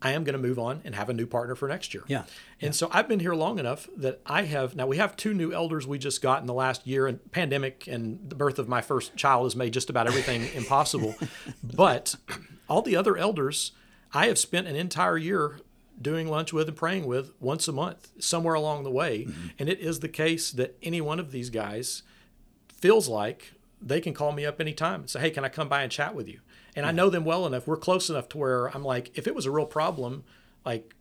I 0.00 0.12
am 0.12 0.24
going 0.24 0.34
to 0.34 0.38
move 0.38 0.58
on 0.58 0.80
and 0.84 0.94
have 0.94 1.08
a 1.08 1.12
new 1.12 1.26
partner 1.26 1.54
for 1.54 1.68
next 1.68 1.92
year. 1.92 2.04
Yeah. 2.06 2.24
And 2.60 2.68
yeah. 2.68 2.70
so 2.70 2.88
I've 2.92 3.08
been 3.08 3.20
here 3.20 3.34
long 3.34 3.58
enough 3.58 3.88
that 3.96 4.20
I 4.26 4.42
have 4.42 4.76
now 4.76 4.86
we 4.86 4.96
have 4.98 5.16
two 5.16 5.34
new 5.34 5.52
elders 5.52 5.86
we 5.86 5.98
just 5.98 6.22
got 6.22 6.40
in 6.40 6.46
the 6.46 6.54
last 6.54 6.86
year 6.86 7.06
and 7.06 7.32
pandemic 7.32 7.86
and 7.88 8.20
the 8.28 8.36
birth 8.36 8.58
of 8.58 8.68
my 8.68 8.80
first 8.80 9.16
child 9.16 9.44
has 9.44 9.56
made 9.56 9.72
just 9.72 9.90
about 9.90 10.06
everything 10.06 10.48
impossible. 10.54 11.16
But 11.62 12.14
all 12.68 12.82
the 12.82 12.96
other 12.96 13.16
elders 13.16 13.72
I 14.12 14.26
have 14.26 14.38
spent 14.38 14.66
an 14.66 14.76
entire 14.76 15.18
year 15.18 15.58
doing 16.00 16.28
lunch 16.28 16.52
with 16.52 16.68
and 16.68 16.76
praying 16.76 17.06
with 17.06 17.32
once 17.40 17.66
a 17.68 17.72
month 17.72 18.10
somewhere 18.20 18.54
along 18.54 18.84
the 18.84 18.90
way. 18.90 19.24
Mm-hmm. 19.24 19.48
And 19.58 19.68
it 19.68 19.80
is 19.80 20.00
the 20.00 20.08
case 20.08 20.52
that 20.52 20.76
any 20.82 21.00
one 21.00 21.18
of 21.18 21.32
these 21.32 21.50
guys 21.50 22.02
feels 22.68 23.08
like 23.08 23.54
they 23.80 24.00
can 24.00 24.14
call 24.14 24.32
me 24.32 24.44
up 24.46 24.60
anytime 24.60 25.00
and 25.00 25.10
say, 25.10 25.20
"Hey, 25.20 25.30
can 25.30 25.44
I 25.44 25.48
come 25.48 25.68
by 25.68 25.82
and 25.82 25.90
chat 25.90 26.14
with 26.14 26.28
you?" 26.28 26.40
And 26.78 26.86
I 26.86 26.92
know 26.92 27.10
them 27.10 27.24
well 27.24 27.44
enough. 27.44 27.66
We're 27.66 27.76
close 27.76 28.08
enough 28.08 28.28
to 28.30 28.38
where 28.38 28.68
I'm 28.68 28.84
like, 28.84 29.18
if 29.18 29.26
it 29.26 29.34
was 29.34 29.46
a 29.46 29.50
real 29.50 29.66
problem, 29.66 30.22
like, 30.64 30.94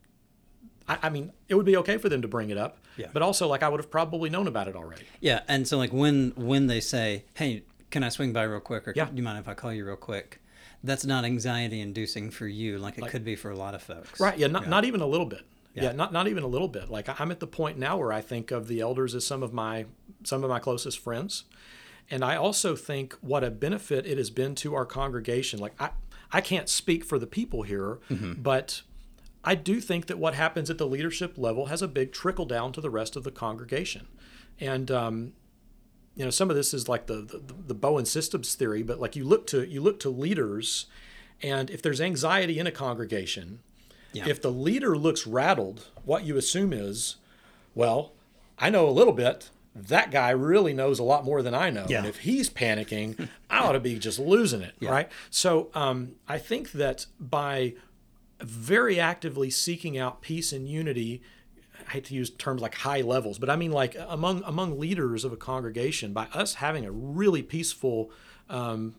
I, 0.87 0.97
I 1.03 1.09
mean, 1.09 1.31
it 1.47 1.53
would 1.53 1.67
be 1.67 1.77
okay 1.77 1.97
for 1.97 2.09
them 2.09 2.23
to 2.23 2.27
bring 2.27 2.49
it 2.49 2.57
up. 2.57 2.79
Yeah. 2.97 3.09
But 3.13 3.21
also, 3.21 3.47
like, 3.47 3.61
I 3.61 3.69
would 3.69 3.79
have 3.79 3.91
probably 3.91 4.31
known 4.31 4.47
about 4.47 4.67
it 4.67 4.75
already. 4.75 5.03
Yeah, 5.21 5.41
and 5.47 5.67
so 5.67 5.77
like 5.77 5.93
when 5.93 6.33
when 6.35 6.65
they 6.65 6.79
say, 6.79 7.25
"Hey, 7.35 7.61
can 7.91 8.03
I 8.03 8.09
swing 8.09 8.33
by 8.33 8.41
real 8.43 8.59
quick?" 8.59 8.87
or 8.87 8.93
yeah. 8.95 9.05
"Do 9.05 9.15
you 9.15 9.21
mind 9.21 9.37
if 9.37 9.47
I 9.47 9.53
call 9.53 9.71
you 9.71 9.85
real 9.85 9.95
quick?" 9.95 10.41
That's 10.83 11.05
not 11.05 11.23
anxiety 11.23 11.79
inducing 11.79 12.31
for 12.31 12.47
you, 12.47 12.79
like 12.79 12.97
it 12.97 13.01
like, 13.01 13.11
could 13.11 13.23
be 13.23 13.35
for 13.35 13.51
a 13.51 13.55
lot 13.55 13.75
of 13.75 13.83
folks. 13.83 14.19
Right. 14.19 14.35
Yeah. 14.35 14.47
Not 14.47 14.63
yeah. 14.63 14.69
not 14.69 14.85
even 14.85 15.01
a 15.01 15.07
little 15.07 15.27
bit. 15.27 15.41
Yeah. 15.75 15.83
yeah. 15.83 15.91
Not 15.91 16.11
not 16.11 16.27
even 16.27 16.41
a 16.41 16.47
little 16.47 16.67
bit. 16.67 16.89
Like 16.89 17.07
I'm 17.21 17.29
at 17.29 17.39
the 17.39 17.45
point 17.45 17.77
now 17.77 17.97
where 17.97 18.11
I 18.11 18.21
think 18.21 18.49
of 18.49 18.67
the 18.67 18.81
elders 18.81 19.13
as 19.13 19.27
some 19.27 19.43
of 19.43 19.53
my 19.53 19.85
some 20.23 20.43
of 20.43 20.49
my 20.49 20.57
closest 20.57 20.97
friends. 20.97 21.43
And 22.09 22.23
I 22.23 22.35
also 22.35 22.75
think 22.75 23.13
what 23.21 23.43
a 23.43 23.51
benefit 23.51 24.05
it 24.05 24.17
has 24.17 24.29
been 24.29 24.55
to 24.55 24.75
our 24.75 24.85
congregation. 24.85 25.59
Like 25.59 25.73
I, 25.79 25.89
I 26.31 26.41
can't 26.41 26.69
speak 26.69 27.03
for 27.03 27.19
the 27.19 27.27
people 27.27 27.63
here, 27.63 27.99
mm-hmm. 28.09 28.41
but 28.41 28.81
I 29.43 29.55
do 29.55 29.79
think 29.79 30.07
that 30.07 30.17
what 30.17 30.33
happens 30.33 30.69
at 30.69 30.77
the 30.77 30.87
leadership 30.87 31.37
level 31.37 31.67
has 31.67 31.81
a 31.81 31.87
big 31.87 32.11
trickle 32.11 32.45
down 32.45 32.71
to 32.73 32.81
the 32.81 32.89
rest 32.89 33.15
of 33.15 33.23
the 33.23 33.31
congregation. 33.31 34.07
And 34.59 34.89
um, 34.89 35.33
you 36.15 36.23
know, 36.23 36.31
some 36.31 36.49
of 36.49 36.55
this 36.55 36.73
is 36.73 36.89
like 36.89 37.05
the, 37.05 37.21
the 37.21 37.41
the 37.67 37.73
Bowen 37.75 38.05
systems 38.05 38.55
theory, 38.55 38.81
but 38.83 38.99
like 38.99 39.15
you 39.15 39.23
look 39.23 39.45
to 39.47 39.67
you 39.67 39.81
look 39.81 39.99
to 39.99 40.09
leaders, 40.09 40.87
and 41.43 41.69
if 41.69 41.81
there's 41.81 42.01
anxiety 42.01 42.57
in 42.57 42.65
a 42.65 42.71
congregation, 42.71 43.59
yeah. 44.13 44.27
if 44.27 44.41
the 44.41 44.51
leader 44.51 44.97
looks 44.97 45.27
rattled, 45.27 45.87
what 46.05 46.23
you 46.23 46.35
assume 46.35 46.73
is, 46.73 47.17
well, 47.75 48.13
I 48.57 48.71
know 48.71 48.89
a 48.89 48.91
little 48.91 49.13
bit, 49.13 49.51
that 49.83 50.11
guy 50.11 50.31
really 50.31 50.73
knows 50.73 50.99
a 50.99 51.03
lot 51.03 51.23
more 51.23 51.41
than 51.41 51.53
I 51.53 51.69
know. 51.69 51.85
Yeah. 51.87 51.99
And 51.99 52.07
if 52.07 52.19
he's 52.19 52.49
panicking, 52.49 53.29
I 53.49 53.59
ought 53.59 53.73
to 53.73 53.79
be 53.79 53.99
just 53.99 54.19
losing 54.19 54.61
it, 54.61 54.73
yeah. 54.79 54.89
right? 54.89 55.09
So 55.29 55.69
um, 55.73 56.15
I 56.27 56.37
think 56.37 56.71
that 56.73 57.05
by 57.19 57.73
very 58.39 58.99
actively 58.99 59.49
seeking 59.49 59.97
out 59.97 60.21
peace 60.21 60.51
and 60.51 60.67
unity, 60.67 61.21
I 61.87 61.91
hate 61.91 62.05
to 62.05 62.13
use 62.13 62.29
terms 62.29 62.61
like 62.61 62.75
high 62.75 63.01
levels, 63.01 63.39
but 63.39 63.49
I 63.49 63.55
mean 63.55 63.71
like 63.71 63.95
among 64.07 64.43
among 64.45 64.79
leaders 64.79 65.23
of 65.23 65.31
a 65.31 65.37
congregation, 65.37 66.13
by 66.13 66.27
us 66.33 66.55
having 66.55 66.85
a 66.85 66.91
really 66.91 67.41
peaceful, 67.41 68.11
um, 68.49 68.95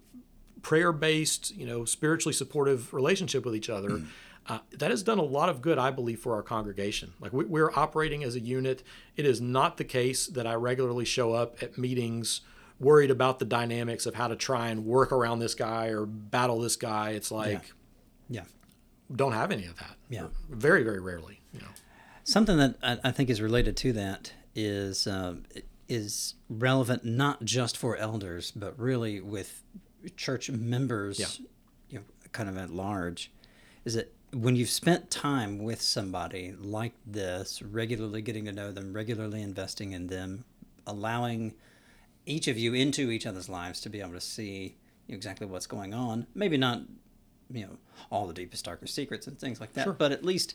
prayer 0.63 0.93
based, 0.93 1.57
you 1.57 1.67
know, 1.67 1.85
spiritually 1.85 2.33
supportive 2.33 2.93
relationship 2.93 3.45
with 3.45 3.55
each 3.55 3.71
other. 3.71 3.91
Mm 3.91 4.07
uh, 4.49 4.59
that 4.71 4.91
has 4.91 5.03
done 5.03 5.19
a 5.19 5.23
lot 5.23 5.49
of 5.49 5.61
good, 5.61 5.79
I 5.79 5.91
believe, 5.91 6.21
for 6.21 6.35
our 6.35 6.43
congregation. 6.43 7.13
Like 7.21 7.33
we, 7.33 7.45
we're 7.45 7.71
operating 7.77 8.25
as 8.25 8.35
a 8.35 8.41
unit. 8.41 8.83
It 9.17 9.27
is 9.27 9.41
not 9.41 9.77
the 9.77 9.85
case 9.85 10.27
that 10.29 10.47
I 10.47 10.55
regularly 10.55 11.05
show 11.05 11.35
up 11.35 11.63
at 11.63 11.77
meetings 11.77 12.41
worried 12.81 13.11
about 13.11 13.39
the 13.39 13.45
dynamics 13.45 14.07
of 14.07 14.15
how 14.15 14.29
to 14.29 14.37
try 14.37 14.69
and 14.69 14.85
work 14.85 15.13
around 15.13 15.41
this 15.41 15.55
guy 15.55 15.89
or 15.89 16.07
battle 16.07 16.61
this 16.61 16.77
guy. 16.77 17.11
It's 17.11 17.31
like, 17.31 17.73
yeah, 18.29 18.41
yeah. 18.41 18.45
don't 19.15 19.33
have 19.33 19.51
any 19.51 19.67
of 19.67 19.77
that. 19.77 19.97
Yeah, 20.09 20.29
very, 20.49 20.83
very 20.83 21.01
rarely. 21.01 21.41
You 21.53 21.61
know, 21.61 21.69
something 22.25 22.57
that 22.57 23.01
I, 23.05 23.11
think 23.11 23.31
is 23.31 23.43
related 23.43 23.77
to 23.79 23.93
that 23.95 24.33
is 24.55 25.07
um, 25.07 25.45
is 25.89 26.35
relevant 26.49 27.05
not 27.05 27.45
just 27.45 27.77
for 27.77 27.97
elders, 27.97 28.51
but 28.53 28.79
really 28.79 29.21
with 29.21 29.63
church 30.17 30.51
members. 30.51 31.19
Yeah. 31.19 31.47
You 31.91 31.99
know, 31.99 32.05
kind 32.33 32.49
of 32.49 32.59
at 32.59 32.71
large, 32.71 33.33
is 33.85 33.95
that 33.95 34.15
when 34.33 34.57
you've 34.57 34.71
spent 34.71 35.11
time 35.11 35.59
with 35.59 35.81
somebody 35.81 36.55
like 36.59 36.93
this, 37.07 37.63
regularly 37.63 38.21
getting 38.23 38.45
to 38.45 38.53
know 38.53 38.73
them, 38.73 38.93
regularly 38.93 39.43
investing 39.43 39.93
in 39.93 40.09
them, 40.09 40.45
allowing 40.87 41.55
each 42.27 42.47
of 42.49 42.59
you 42.59 42.75
into 42.75 43.11
each 43.11 43.27
other's 43.27 43.49
lives 43.49 43.81
to 43.81 43.89
be 43.89 44.01
able 44.01 44.13
to 44.13 44.21
see 44.21 44.77
exactly 45.09 45.47
what's 45.47 45.67
going 45.67 45.95
on. 45.95 46.27
Maybe 46.35 46.59
not, 46.59 46.83
you 47.51 47.63
know, 47.67 47.79
all 48.11 48.27
the 48.27 48.35
deepest, 48.35 48.65
darkest 48.67 48.95
secrets 48.95 49.27
and 49.27 49.39
things 49.39 49.61
like 49.61 49.73
that, 49.75 49.85
Sure. 49.85 49.93
but 49.95 50.13
at 50.13 50.25
least 50.25 50.55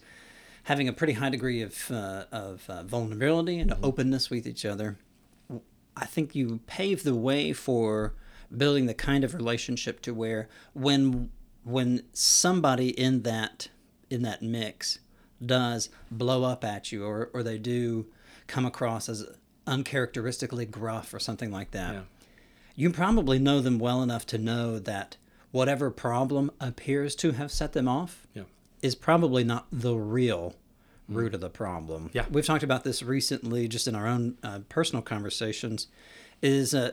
having 0.64 0.88
a 0.88 0.94
pretty 0.94 1.14
high 1.14 1.30
degree 1.30 1.62
of 1.62 1.90
uh, 1.92 2.26
of 2.32 2.70
uh, 2.70 2.84
vulnerability 2.84 3.58
and 3.60 3.74
openness 3.82 4.30
with 4.30 4.46
each 4.46 4.66
other. 4.66 4.98
I 5.98 6.06
think 6.06 6.36
you 6.36 6.60
pave 6.68 7.04
the 7.04 7.16
way 7.16 7.54
for 7.54 8.14
building 8.56 8.86
the 8.86 8.94
kind 8.94 9.24
of 9.24 9.34
relationship 9.34 10.00
to 10.02 10.14
where 10.14 10.48
when 10.74 11.32
when 11.64 12.04
somebody 12.14 12.90
in 12.90 13.24
that 13.24 13.70
in 14.10 14.22
that 14.24 14.42
mix 14.42 15.00
does 15.44 15.90
blow 16.12 16.44
up 16.44 16.64
at 16.64 16.92
you 16.92 17.06
or, 17.06 17.30
or 17.34 17.44
they 17.44 17.58
do 17.58 18.06
come 18.48 18.66
across 18.66 19.10
as 19.10 19.26
uncharacteristically 19.66 20.66
gruff 20.66 21.14
or 21.14 21.20
something 21.20 21.52
like 21.52 21.72
that 21.72 21.94
Yeah. 21.94 22.02
you 22.76 22.90
probably 22.92 23.40
know 23.40 23.60
them 23.60 23.80
well 23.80 24.02
enough 24.04 24.26
to 24.28 24.38
know 24.38 24.80
that 24.80 25.18
whatever 25.52 25.90
problem 25.92 26.52
appears 26.60 27.16
to 27.18 27.32
have 27.34 27.52
set 27.52 27.74
them 27.74 27.88
off 27.88 28.28
Yeah. 28.34 28.44
is 28.82 28.96
probably 28.96 29.44
not 29.44 29.68
the 29.72 29.96
real 29.96 30.56
root 31.10 31.34
of 31.34 31.42
the 31.42 31.50
problem. 31.50 32.10
Yeah. 32.14 32.26
we've 32.32 32.46
talked 32.46 32.64
about 32.64 32.86
this 32.86 33.04
recently, 33.04 33.68
just 33.68 33.88
in 33.90 33.94
our 33.96 34.08
own 34.08 34.38
uh, 34.42 34.60
personal 34.70 35.02
conversations. 35.02 35.88
Is 36.42 36.74
uh, 36.74 36.92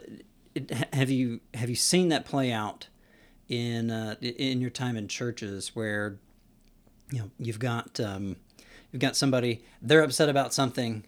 it, 0.55 0.71
have 0.93 1.11
you 1.11 1.41
have 1.55 1.71
you 1.71 1.77
seen 1.77 2.09
that 2.09 2.25
play 2.25 2.51
out 2.53 2.89
in 3.51 3.91
uh, 3.91 4.15
in 4.23 4.61
your 4.63 4.71
time 4.71 4.97
in 4.97 5.09
churches 5.09 5.75
where 5.75 6.17
you 7.11 7.19
know 7.19 7.31
you've 7.39 7.59
got 7.59 8.01
um, 8.01 8.37
you've 8.93 9.01
got 9.01 9.17
somebody 9.17 9.63
they're 9.83 10.03
upset 10.03 10.29
about 10.31 10.55
something, 10.55 11.05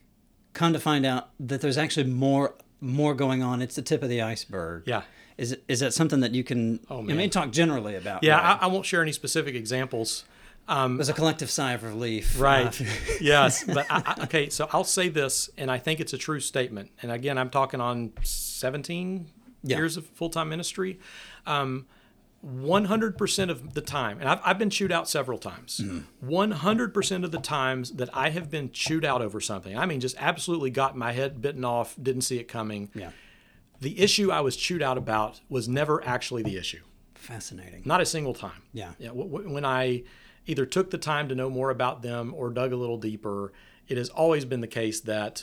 come 0.52 0.72
to 0.74 0.80
find 0.80 1.06
out 1.06 1.30
that 1.40 1.62
there's 1.62 1.78
actually 1.78 2.10
more 2.10 2.54
more 2.80 3.14
going 3.14 3.42
on. 3.42 3.62
It's 3.62 3.76
the 3.76 3.82
tip 3.82 4.02
of 4.02 4.08
the 4.10 4.20
iceberg. 4.20 4.82
Yeah. 4.86 5.02
Is 5.38 5.52
it, 5.52 5.64
is 5.66 5.80
that 5.80 5.94
something 5.94 6.20
that 6.20 6.32
you 6.34 6.44
can? 6.44 6.80
Oh, 6.90 7.00
man. 7.00 7.16
may 7.16 7.28
talk 7.28 7.52
generally 7.52 7.96
about. 7.96 8.22
Yeah, 8.22 8.36
right? 8.36 8.58
I, 8.60 8.64
I 8.64 8.66
won't 8.66 8.84
share 8.84 9.00
any 9.00 9.12
specific 9.12 9.54
examples. 9.54 10.24
There's 10.68 11.08
a 11.08 11.12
collective 11.14 11.50
sigh 11.50 11.72
of 11.72 11.82
relief. 11.84 12.38
Right. 12.40 12.80
Uh, 12.80 12.84
yes. 13.20 13.64
But 13.64 13.86
I, 13.90 14.02
I, 14.04 14.22
okay, 14.24 14.48
so 14.50 14.68
I'll 14.72 14.84
say 14.84 15.08
this, 15.08 15.48
and 15.56 15.70
I 15.70 15.78
think 15.78 16.00
it's 16.00 16.12
a 16.12 16.18
true 16.18 16.38
statement. 16.40 16.90
And 17.00 17.10
again, 17.10 17.38
I'm 17.38 17.50
talking 17.50 17.80
on 17.80 18.12
17 18.22 19.26
Yeah. 19.62 19.76
years 19.78 19.96
of 19.96 20.06
full 20.06 20.28
time 20.30 20.48
ministry. 20.48 20.98
Um, 21.46 21.86
100% 22.44 23.50
of 23.50 23.74
the 23.74 23.80
time, 23.80 24.18
and 24.18 24.28
I've, 24.28 24.40
I've 24.44 24.58
been 24.58 24.70
chewed 24.70 24.90
out 24.92 25.08
several 25.08 25.38
times. 25.38 25.80
Mm-hmm. 25.82 26.28
100% 26.28 27.24
of 27.24 27.30
the 27.30 27.38
times 27.38 27.92
that 27.92 28.08
I 28.12 28.30
have 28.30 28.50
been 28.50 28.70
chewed 28.72 29.04
out 29.04 29.22
over 29.22 29.40
something, 29.40 29.76
I 29.76 29.86
mean, 29.86 30.00
just 30.00 30.16
absolutely 30.18 30.70
got 30.70 30.96
my 30.96 31.12
head 31.12 31.40
bitten 31.40 31.64
off, 31.64 31.94
didn't 32.00 32.22
see 32.22 32.38
it 32.38 32.48
coming. 32.48 32.90
yeah. 32.94 33.10
The 33.80 33.98
issue 33.98 34.30
I 34.30 34.42
was 34.42 34.54
chewed 34.56 34.80
out 34.80 34.96
about 34.96 35.40
was 35.48 35.68
never 35.68 36.04
actually 36.06 36.44
the 36.44 36.56
issue. 36.56 36.82
Fascinating. 37.16 37.82
Not 37.84 38.00
a 38.00 38.06
single 38.06 38.32
time. 38.32 38.62
Yeah. 38.72 38.92
Yeah. 38.98 39.08
w- 39.08 39.28
w- 39.28 39.52
when 39.52 39.64
I 39.64 40.04
either 40.46 40.64
took 40.66 40.90
the 40.90 40.98
time 40.98 41.28
to 41.30 41.34
know 41.34 41.50
more 41.50 41.68
about 41.70 42.00
them 42.02 42.32
or 42.36 42.50
dug 42.50 42.72
a 42.72 42.76
little 42.76 42.96
deeper, 42.98 43.52
it 43.88 43.96
has 43.96 44.08
always 44.08 44.44
been 44.44 44.60
the 44.60 44.68
case 44.68 45.00
that, 45.00 45.42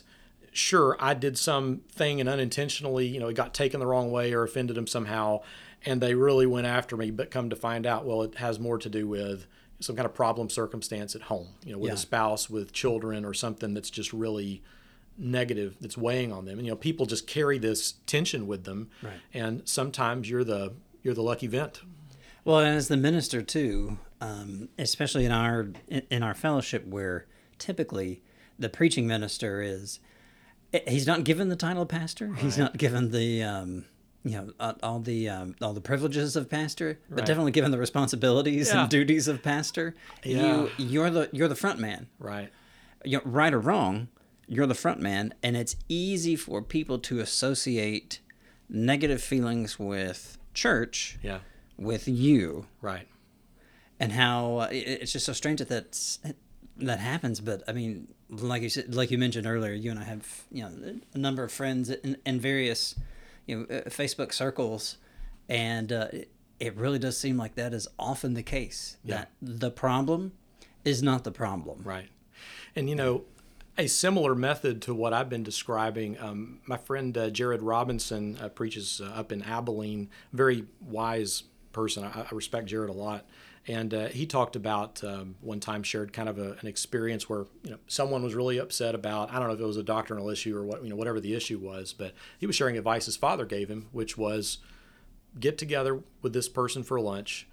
sure, 0.53 0.95
I 1.01 1.15
did 1.15 1.37
something 1.37 2.21
and 2.21 2.29
unintentionally, 2.29 3.07
you 3.07 3.19
know, 3.19 3.27
it 3.27 3.33
got 3.33 3.53
taken 3.53 3.81
the 3.81 3.87
wrong 3.87 4.09
way 4.09 4.31
or 4.33 4.43
offended 4.43 4.77
them 4.77 4.87
somehow, 4.87 5.41
and 5.85 6.01
they 6.01 6.13
really 6.13 6.45
went 6.45 6.67
after 6.67 6.95
me. 6.97 7.11
But 7.11 7.31
come 7.31 7.49
to 7.49 7.55
find 7.55 7.85
out, 7.85 8.05
well, 8.05 8.21
it 8.23 8.35
has 8.35 8.59
more 8.59 8.77
to 8.77 8.89
do 8.89 9.07
with 9.07 9.47
some 9.79 9.95
kind 9.95 10.05
of 10.05 10.13
problem 10.13 10.49
circumstance 10.49 11.15
at 11.15 11.23
home, 11.23 11.47
you 11.65 11.71
know, 11.71 11.77
with 11.79 11.89
Yeah. 11.89 11.93
a 11.95 11.97
spouse, 11.97 12.49
with 12.49 12.73
children, 12.73 13.23
or 13.23 13.33
something 13.33 13.73
that's 13.73 13.89
just 13.89 14.11
really 14.11 14.61
negative 15.17 15.75
that's 15.81 15.97
weighing 15.97 16.31
on 16.31 16.45
them. 16.45 16.57
And 16.59 16.65
you 16.65 16.71
know, 16.71 16.77
people 16.77 17.05
just 17.05 17.27
carry 17.27 17.57
this 17.57 17.93
tension 18.05 18.47
with 18.47 18.63
them, 18.63 18.89
Right. 19.01 19.13
and 19.33 19.61
sometimes 19.67 20.29
you're 20.29 20.43
the 20.43 20.73
you're 21.03 21.13
the 21.13 21.23
lucky 21.23 21.47
vent. 21.47 21.81
Well, 22.45 22.59
and 22.59 22.75
as 22.75 22.87
the 22.87 22.97
minister 22.97 23.41
too, 23.41 23.99
um, 24.21 24.69
especially 24.77 25.25
in 25.25 25.31
our 25.31 25.69
in, 25.87 26.03
in 26.09 26.23
our 26.23 26.33
fellowship, 26.33 26.85
where 26.87 27.25
typically 27.57 28.21
the 28.57 28.69
preaching 28.69 29.07
minister 29.07 29.61
is, 29.61 29.99
eh, 30.73 30.79
he's 30.87 31.07
not 31.07 31.23
given 31.23 31.47
the 31.49 31.55
title 31.55 31.83
of 31.83 31.87
pastor. 31.89 32.33
He's 32.35 32.57
not 32.57 32.77
given 32.77 33.11
the 33.11 33.43
um, 33.43 33.85
you 34.23 34.31
know 34.31 34.51
uh, 34.59 34.73
all 34.83 34.99
the 34.99 35.29
um, 35.29 35.55
all 35.61 35.73
the 35.73 35.81
privileges 35.81 36.35
of 36.35 36.49
pastor, 36.49 36.99
but 37.09 37.19
Right. 37.19 37.25
definitely 37.25 37.51
given 37.51 37.71
the 37.71 37.77
responsibilities 37.77 38.69
Yeah. 38.69 38.81
and 38.81 38.89
duties 38.89 39.27
of 39.27 39.41
pastor. 39.41 39.95
Yeah. 40.23 40.67
You 40.67 40.71
you're 40.77 41.09
the 41.09 41.29
you're 41.31 41.47
the 41.47 41.55
front 41.55 41.79
man. 41.79 42.07
Right. 42.19 42.49
you 43.05 43.17
know, 43.17 43.23
right 43.25 43.53
or 43.53 43.59
wrong, 43.59 44.09
you're 44.47 44.67
the 44.67 44.75
front 44.75 44.99
man, 44.99 45.33
and 45.41 45.55
it's 45.55 45.75
easy 45.87 46.35
for 46.35 46.61
people 46.61 46.99
to 46.99 47.19
associate 47.19 48.19
negative 48.67 49.21
feelings 49.23 49.79
with 49.79 50.37
church 50.53 51.17
Yeah. 51.23 51.39
with 51.77 52.07
you, 52.09 52.65
Right. 52.81 53.07
and 53.99 54.11
how 54.11 54.57
uh, 54.59 54.67
it- 54.71 55.01
it's 55.03 55.13
just 55.13 55.25
so 55.25 55.31
strange 55.33 55.59
that 55.59 55.69
that's, 55.69 56.19
that 56.77 56.99
happens. 56.99 57.39
But 57.39 57.63
I 57.69 57.71
mean, 57.71 58.09
like 58.29 58.61
you 58.63 58.69
said, 58.69 58.93
like 58.93 59.11
you 59.11 59.17
mentioned 59.17 59.47
earlier, 59.47 59.73
you 59.73 59.91
and 59.91 59.99
I 59.99 60.03
have 60.03 60.43
you 60.51 60.63
know 60.63 60.99
a 61.13 61.17
number 61.17 61.43
of 61.43 61.51
friends 61.53 61.89
in, 61.89 62.17
in 62.25 62.39
various 62.39 62.95
you 63.49 63.57
know 63.57 63.75
uh, 63.75 63.81
Facebook 63.89 64.31
circles, 64.33 64.97
and 65.47 65.91
uh, 65.91 66.07
it, 66.13 66.31
it 66.59 66.75
really 66.75 66.99
does 66.99 67.17
seem 67.17 67.37
like 67.37 67.55
that 67.55 67.73
is 67.73 67.87
often 67.97 68.33
the 68.33 68.43
case. 68.43 68.97
Yeah. 69.03 69.15
That 69.15 69.31
the 69.41 69.71
problem 69.71 70.33
is 70.85 71.01
not 71.01 71.23
the 71.23 71.31
problem. 71.31 71.81
Right. 71.83 72.09
And 72.75 72.89
you 72.89 72.95
know, 72.95 73.23
a 73.77 73.87
similar 73.87 74.35
method 74.35 74.81
to 74.83 74.93
what 74.93 75.13
I've 75.13 75.29
been 75.29 75.43
describing. 75.43 76.19
Um, 76.19 76.59
my 76.65 76.77
friend 76.77 77.17
uh, 77.17 77.29
Jared 77.29 77.61
Robinson 77.61 78.37
uh, 78.41 78.49
preaches 78.49 79.01
uh, 79.03 79.07
up 79.07 79.31
in 79.31 79.41
Abilene. 79.41 80.09
Very 80.33 80.65
wise 80.81 81.43
person. 81.71 82.03
I, 82.03 82.21
I 82.21 82.27
respect 82.31 82.67
Jared 82.67 82.89
a 82.89 82.93
lot. 82.93 83.25
And 83.69 83.93
uh, 83.93 84.07
he 84.07 84.25
talked 84.25 84.55
about 84.55 85.03
um, 85.03 85.35
one 85.41 85.59
time 85.59 85.83
shared 85.83 86.11
kind 86.11 86.27
of 86.27 86.39
a, 86.39 86.53
an 86.59 86.65
experience 86.65 87.29
where 87.29 87.45
you 87.63 87.69
know 87.69 87.77
someone 87.87 88.23
was 88.23 88.33
really 88.33 88.57
upset 88.57 88.95
about 88.95 89.31
I 89.31 89.37
don't 89.37 89.47
know 89.47 89.53
if 89.53 89.59
it 89.59 89.65
was 89.65 89.77
a 89.77 89.83
doctrinal 89.83 90.29
issue 90.29 90.57
or 90.57 90.63
what 90.63 90.83
you 90.83 90.89
know 90.89 90.95
whatever 90.95 91.19
the 91.19 91.35
issue 91.35 91.59
was, 91.59 91.93
but 91.93 92.13
he 92.39 92.47
was 92.47 92.55
sharing 92.55 92.77
advice 92.77 93.05
his 93.05 93.15
father 93.15 93.45
gave 93.45 93.69
him, 93.69 93.87
which 93.91 94.17
was 94.17 94.57
get 95.39 95.59
together 95.59 96.01
with 96.23 96.33
this 96.33 96.49
person 96.49 96.81
for 96.83 96.99
lunch 96.99 97.47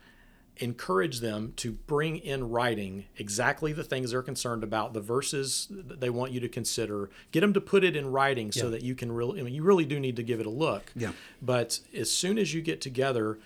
encourage 0.58 1.20
them 1.20 1.52
to 1.56 1.72
bring 1.72 2.16
in 2.16 2.48
writing 2.48 3.04
exactly 3.18 3.72
the 3.72 3.84
things 3.84 4.10
they're 4.10 4.22
concerned 4.22 4.64
about, 4.64 4.94
the 4.94 5.00
verses 5.00 5.68
that 5.70 6.00
they 6.00 6.08
want 6.08 6.32
you 6.32 6.40
to 6.40 6.48
consider. 6.48 7.10
Get 7.30 7.42
them 7.42 7.52
to 7.52 7.60
put 7.60 7.84
it 7.84 7.94
in 7.94 8.10
writing 8.10 8.50
so 8.52 8.64
Yeah. 8.64 8.70
that 8.70 8.82
you 8.82 8.94
can 8.94 9.12
really, 9.12 9.38
I 9.40 9.42
mean, 9.42 9.54
you 9.54 9.62
really 9.62 9.84
do 9.84 10.00
need 10.00 10.16
to 10.16 10.22
give 10.22 10.40
it 10.40 10.46
a 10.46 10.50
look. 10.50 10.92
Yeah. 10.96 11.12
But 11.42 11.80
as 11.94 12.10
soon 12.10 12.38
as 12.38 12.54
you 12.54 12.62
get 12.62 12.80
together, 12.80 13.38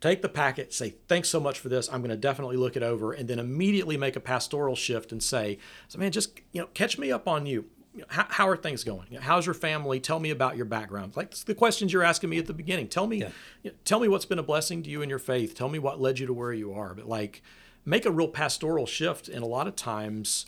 take 0.00 0.22
the 0.22 0.28
packet, 0.28 0.72
say, 0.74 0.94
thanks 1.08 1.28
so 1.28 1.40
much 1.40 1.58
for 1.58 1.68
this. 1.68 1.88
I'm 1.88 2.00
going 2.00 2.10
to 2.10 2.16
definitely 2.16 2.56
look 2.56 2.76
it 2.76 2.82
over. 2.82 3.12
And 3.12 3.28
then 3.28 3.38
immediately 3.38 3.96
make 3.96 4.14
a 4.16 4.20
pastoral 4.20 4.76
shift 4.76 5.10
and 5.12 5.22
say, 5.22 5.58
so 5.88 5.98
man, 5.98 6.12
just, 6.12 6.40
you 6.52 6.60
know, 6.60 6.68
catch 6.74 6.98
me 6.98 7.10
up 7.10 7.26
on 7.26 7.46
you. 7.46 7.64
You 7.94 8.00
know, 8.02 8.06
How, 8.10 8.26
how 8.28 8.48
are 8.48 8.56
things 8.58 8.84
going? 8.84 9.06
You 9.10 9.16
know, 9.16 9.22
how's 9.22 9.46
your 9.46 9.54
family? 9.54 9.98
Tell 10.00 10.20
me 10.20 10.30
about 10.30 10.54
your 10.56 10.66
background. 10.66 11.16
Like 11.16 11.30
the 11.34 11.54
questions 11.54 11.92
you're 11.94 12.02
asking 12.02 12.28
me 12.28 12.36
at 12.38 12.46
the 12.46 12.52
beginning. 12.52 12.88
Tell 12.88 13.06
me, 13.06 13.20
Yeah. 13.20 13.30
you 13.62 13.70
know, 13.70 13.76
tell 13.86 13.98
me 14.00 14.08
what's 14.08 14.26
been 14.26 14.38
a 14.38 14.42
blessing 14.42 14.82
to 14.82 14.90
you 14.90 15.00
in 15.00 15.08
your 15.08 15.18
faith. 15.18 15.54
Tell 15.54 15.70
me 15.70 15.78
what 15.78 15.98
led 15.98 16.18
you 16.18 16.26
to 16.26 16.34
where 16.34 16.52
you 16.52 16.74
are. 16.74 16.92
But 16.94 17.08
like, 17.08 17.42
make 17.86 18.04
a 18.04 18.10
real 18.10 18.28
pastoral 18.28 18.84
shift. 18.84 19.28
And 19.28 19.42
a 19.42 19.46
lot 19.46 19.66
of 19.66 19.76
times, 19.76 20.44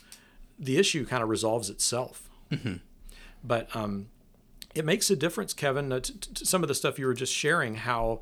the 0.59 0.77
issue 0.77 1.07
kind 1.07 1.23
of 1.23 1.29
resolves 1.31 1.71
itself. 1.71 2.29
But 3.43 3.75
um, 3.75 4.09
it 4.75 4.85
makes 4.85 5.11
a 5.11 5.17
difference, 5.17 5.55
Kevin. 5.55 5.91
Uh, 5.93 6.01
t- 6.01 6.15
t- 6.15 6.45
some 6.45 6.63
of 6.63 6.69
the 6.69 6.75
stuff 6.75 6.99
you 6.99 7.07
were 7.07 7.15
just 7.15 7.33
sharing, 7.33 7.77
how 7.77 8.21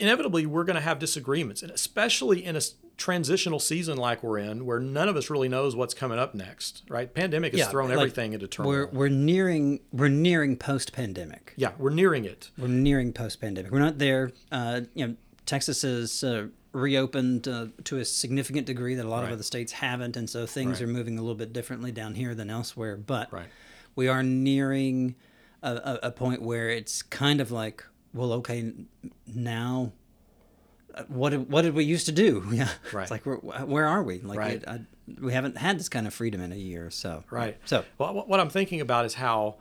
inevitably 0.00 0.46
we're 0.46 0.64
going 0.64 0.74
to 0.76 0.80
have 0.82 0.98
disagreements, 0.98 1.62
and 1.62 1.70
especially 1.70 2.44
in 2.44 2.56
a 2.56 2.60
transitional 2.96 3.58
season 3.58 3.96
like 3.96 4.22
we're 4.22 4.38
in, 4.38 4.66
where 4.66 4.78
none 4.80 5.08
of 5.08 5.16
us 5.16 5.30
really 5.30 5.48
knows 5.48 5.74
what's 5.76 5.94
coming 5.94 6.18
up 6.18 6.34
next. 6.34 6.82
Right? 6.88 7.12
Pandemic 7.12 7.52
has 7.52 7.60
Yeah, 7.60 7.66
thrown 7.68 7.88
like, 7.88 7.96
everything 7.98 8.32
into 8.32 8.46
turmoil. 8.48 8.70
We're 8.72 8.86
we're 8.88 9.08
nearing 9.08 9.80
we're 9.92 10.08
nearing 10.08 10.56
post 10.56 10.92
pandemic. 10.92 11.54
yeah, 11.56 11.72
we're 11.78 11.90
nearing 11.90 12.24
it. 12.24 12.50
We're 12.58 12.68
nearing 12.68 13.12
post 13.12 13.40
pandemic. 13.40 13.70
We're 13.72 13.78
not 13.78 13.98
there. 13.98 14.32
Uh, 14.50 14.82
you 14.94 15.06
know, 15.06 15.14
Texas 15.46 15.82
has 15.82 16.22
uh, 16.24 16.46
reopened 16.72 17.48
uh, 17.48 17.66
to 17.84 17.98
a 17.98 18.04
significant 18.04 18.66
degree 18.66 18.94
that 18.94 19.04
a 19.04 19.08
lot 19.08 19.20
Right. 19.20 19.26
of 19.28 19.32
other 19.34 19.42
states 19.42 19.72
haven't, 19.72 20.16
and 20.16 20.28
so 20.30 20.46
things 20.46 20.80
Right. 20.80 20.88
are 20.88 20.92
moving 20.92 21.18
a 21.18 21.22
little 21.22 21.34
bit 21.36 21.52
differently 21.52 21.90
down 21.92 22.14
here 22.14 22.34
than 22.34 22.50
elsewhere. 22.50 22.96
But 22.96 23.32
Right. 23.32 23.48
we 23.96 24.06
are 24.08 24.22
nearing 24.22 25.14
a, 25.62 25.72
a, 25.72 25.98
a 26.04 26.10
point 26.12 26.42
where 26.42 26.68
it's 26.70 27.02
kind 27.02 27.40
of 27.40 27.50
like, 27.50 27.84
well, 28.14 28.32
okay, 28.34 28.72
now. 29.26 29.92
uh, 30.94 31.04
What 31.08 31.30
did, 31.30 31.50
what 31.50 31.62
did 31.62 31.74
we 31.74 31.84
used 31.84 32.06
to 32.06 32.12
do? 32.12 32.44
Yeah, 32.52 32.68
Right. 32.92 33.02
It's 33.02 33.10
like 33.10 33.24
where 33.26 33.36
where 33.36 33.86
are 33.86 34.02
we? 34.02 34.20
Like 34.20 34.38
Right. 34.38 34.52
it, 34.62 34.68
I, 34.68 34.80
we 35.20 35.32
haven't 35.32 35.56
had 35.56 35.78
this 35.78 35.88
kind 35.88 36.06
of 36.06 36.14
freedom 36.14 36.40
in 36.40 36.52
a 36.52 36.56
year 36.56 36.86
or 36.86 36.90
so. 36.90 37.24
Right. 37.30 37.56
So 37.64 37.84
well, 37.98 38.24
what 38.26 38.40
I'm 38.40 38.50
thinking 38.50 38.80
about 38.80 39.04
is 39.06 39.14
how 39.14 39.56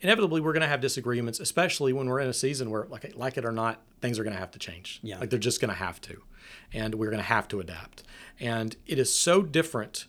inevitably 0.00 0.40
we're 0.40 0.52
going 0.52 0.62
to 0.62 0.68
have 0.68 0.80
disagreements, 0.80 1.40
especially 1.40 1.92
when 1.92 2.08
we're 2.08 2.20
in 2.20 2.28
a 2.28 2.32
season 2.32 2.70
where, 2.70 2.86
like, 2.88 3.12
like 3.16 3.36
it 3.36 3.44
or 3.44 3.52
not, 3.52 3.82
things 4.00 4.18
are 4.18 4.24
going 4.24 4.32
to 4.32 4.38
have 4.40 4.50
to 4.52 4.58
change. 4.58 4.98
Yeah. 5.02 5.18
Like 5.18 5.30
they're 5.30 5.38
just 5.38 5.60
going 5.60 5.68
to 5.68 5.74
have 5.76 6.00
to, 6.02 6.22
and 6.72 6.94
we're 6.94 7.10
going 7.10 7.18
to 7.18 7.22
have 7.22 7.46
to 7.48 7.60
adapt. 7.60 8.02
And 8.40 8.74
it 8.86 8.98
is 8.98 9.14
so 9.14 9.42
different 9.42 10.06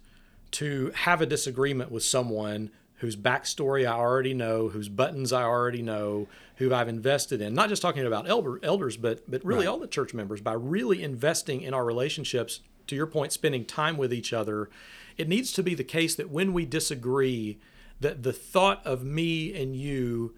to 0.52 0.92
have 0.96 1.22
a 1.22 1.26
disagreement 1.26 1.92
with 1.92 2.04
someone 2.04 2.72
whose 3.02 3.16
backstory 3.16 3.84
I 3.84 3.94
already 3.94 4.36
know, 4.36 4.70
whose 4.70 4.88
buttons 4.88 5.34
I 5.34 5.42
already 5.42 5.82
know, 5.82 6.28
who 6.58 6.72
I've 6.72 6.88
invested 6.88 7.42
in. 7.42 7.56
Not 7.56 7.68
just 7.68 7.82
talking 7.82 8.06
about 8.06 8.30
elder, 8.30 8.60
elders, 8.64 8.96
but 8.96 9.30
but 9.30 9.44
really 9.44 9.66
all 9.66 9.80
the 9.80 9.88
church 9.88 10.14
members. 10.14 10.40
By 10.40 10.54
really 10.54 11.02
investing 11.02 11.62
in 11.62 11.74
our 11.74 11.84
relationships, 11.84 12.60
to 12.86 12.96
your 12.96 13.08
point, 13.08 13.34
spending 13.34 13.66
time 13.66 13.98
with 13.98 14.14
each 14.14 14.34
other, 14.34 14.70
it 15.18 15.28
needs 15.28 15.52
to 15.54 15.64
be 15.64 15.74
the 15.74 15.84
case 15.84 16.14
that 16.14 16.30
when 16.30 16.54
we 16.54 16.64
disagree, 16.64 17.60
that 18.00 18.22
the 18.22 18.34
thought 18.34 18.86
of 18.86 19.04
me 19.04 19.60
and 19.60 19.76
you 19.76 20.36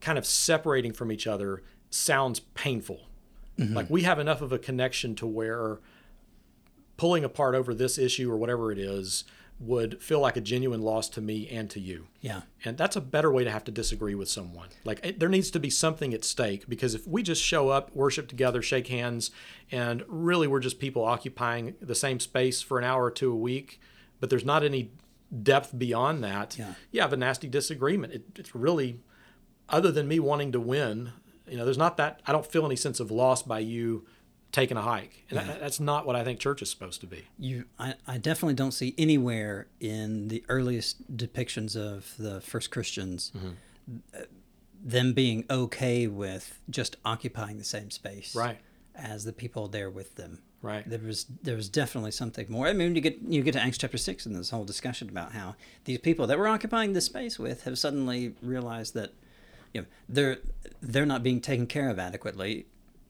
kind 0.00 0.16
of 0.16 0.24
separating 0.24 0.92
from 0.92 1.10
each 1.10 1.26
other 1.26 1.64
sounds 1.90 2.38
painful. 2.38 3.00
Mm-hmm. 3.58 3.74
Like 3.74 3.90
we 3.90 4.02
have 4.02 4.20
enough 4.20 4.42
of 4.42 4.52
a 4.52 4.60
connection 4.60 5.16
to 5.16 5.26
where 5.26 5.80
pulling 6.96 7.24
apart 7.24 7.56
over 7.56 7.74
this 7.74 7.98
issue 7.98 8.30
or 8.30 8.36
whatever 8.36 8.70
it 8.70 8.78
is 8.78 9.24
would 9.58 10.02
feel 10.02 10.20
like 10.20 10.36
a 10.36 10.40
genuine 10.40 10.82
loss 10.82 11.08
to 11.08 11.20
me 11.22 11.48
and 11.48 11.70
to 11.70 11.80
you. 11.80 12.06
Yeah. 12.20 12.42
And 12.64 12.76
that's 12.76 12.94
a 12.96 13.00
better 13.00 13.32
way 13.32 13.42
to 13.42 13.50
have 13.50 13.64
to 13.64 13.72
disagree 13.72 14.14
with 14.14 14.28
someone. 14.28 14.68
Like 14.84 15.00
it, 15.02 15.18
there 15.18 15.30
needs 15.30 15.50
to 15.52 15.58
be 15.60 15.70
something 15.70 16.12
at 16.12 16.24
stake 16.24 16.68
because 16.68 16.94
if 16.94 17.06
we 17.06 17.22
just 17.22 17.42
show 17.42 17.70
up, 17.70 17.94
worship 17.96 18.28
together, 18.28 18.60
shake 18.60 18.88
hands, 18.88 19.30
and 19.72 20.04
really 20.08 20.46
we're 20.46 20.60
just 20.60 20.78
people 20.78 21.04
occupying 21.04 21.74
the 21.80 21.94
same 21.94 22.20
space 22.20 22.60
for 22.60 22.78
an 22.78 22.84
hour 22.84 23.04
or 23.04 23.10
two 23.10 23.32
a 23.32 23.36
week, 23.36 23.80
but 24.20 24.28
there's 24.28 24.44
not 24.44 24.62
any 24.62 24.90
depth 25.42 25.76
beyond 25.76 26.22
that, 26.22 26.56
Yeah. 26.58 26.74
you 26.92 27.00
have 27.00 27.12
a 27.12 27.16
nasty 27.16 27.48
disagreement. 27.48 28.12
It, 28.12 28.24
it's 28.36 28.54
really, 28.54 29.00
other 29.70 29.90
than 29.90 30.06
me 30.06 30.20
wanting 30.20 30.52
to 30.52 30.60
win, 30.60 31.12
you 31.48 31.56
know, 31.56 31.64
there's 31.64 31.78
not 31.78 31.96
that, 31.96 32.20
I 32.26 32.32
don't 32.32 32.46
feel 32.46 32.66
any 32.66 32.76
sense 32.76 33.00
of 33.00 33.10
loss 33.10 33.42
by 33.42 33.60
you 33.60 34.06
taking 34.52 34.76
a 34.76 34.82
hike. 34.82 35.24
And 35.30 35.38
that, 35.38 35.60
that's 35.60 35.80
not 35.80 36.06
what 36.06 36.16
I 36.16 36.24
think 36.24 36.38
church 36.40 36.62
is 36.62 36.70
supposed 36.70 37.00
to 37.02 37.06
be. 37.06 37.24
You, 37.38 37.64
I, 37.78 37.94
I 38.06 38.18
definitely 38.18 38.54
don't 38.54 38.72
see 38.72 38.94
anywhere 38.96 39.66
in 39.80 40.28
the 40.28 40.44
earliest 40.48 41.16
depictions 41.16 41.76
of 41.76 42.14
the 42.18 42.40
first 42.40 42.70
Christians 42.70 43.32
uh, 44.14 44.18
them 44.82 45.12
being 45.12 45.44
okay 45.50 46.06
with 46.06 46.58
just 46.70 46.96
occupying 47.04 47.58
the 47.58 47.64
same 47.64 47.90
space 47.90 48.34
Right. 48.34 48.58
as 48.94 49.24
the 49.24 49.32
people 49.32 49.68
there 49.68 49.90
with 49.90 50.14
them. 50.16 50.40
Right. 50.62 50.88
There 50.88 50.98
was 50.98 51.26
there 51.42 51.54
was 51.54 51.68
definitely 51.68 52.10
something 52.12 52.46
more. 52.48 52.66
I 52.66 52.72
mean, 52.72 52.94
you 52.96 53.00
get 53.00 53.18
you 53.20 53.42
get 53.42 53.52
to 53.52 53.62
Acts 53.62 53.78
chapter 53.78 53.98
six 53.98 54.26
and 54.26 54.34
this 54.34 54.50
whole 54.50 54.64
discussion 54.64 55.08
about 55.08 55.32
how 55.32 55.54
these 55.84 55.98
people 55.98 56.26
that 56.26 56.38
we're 56.38 56.48
occupying 56.48 56.92
this 56.92 57.04
space 57.04 57.38
with 57.38 57.64
have 57.64 57.78
suddenly 57.78 58.34
realized 58.42 58.94
that 58.94 59.12
you 59.74 59.82
know 59.82 59.86
they're 60.08 60.38
they're 60.80 61.06
not 61.06 61.22
being 61.22 61.40
taken 61.40 61.66
care 61.66 61.88
of 61.90 61.98
adequately. 61.98 62.66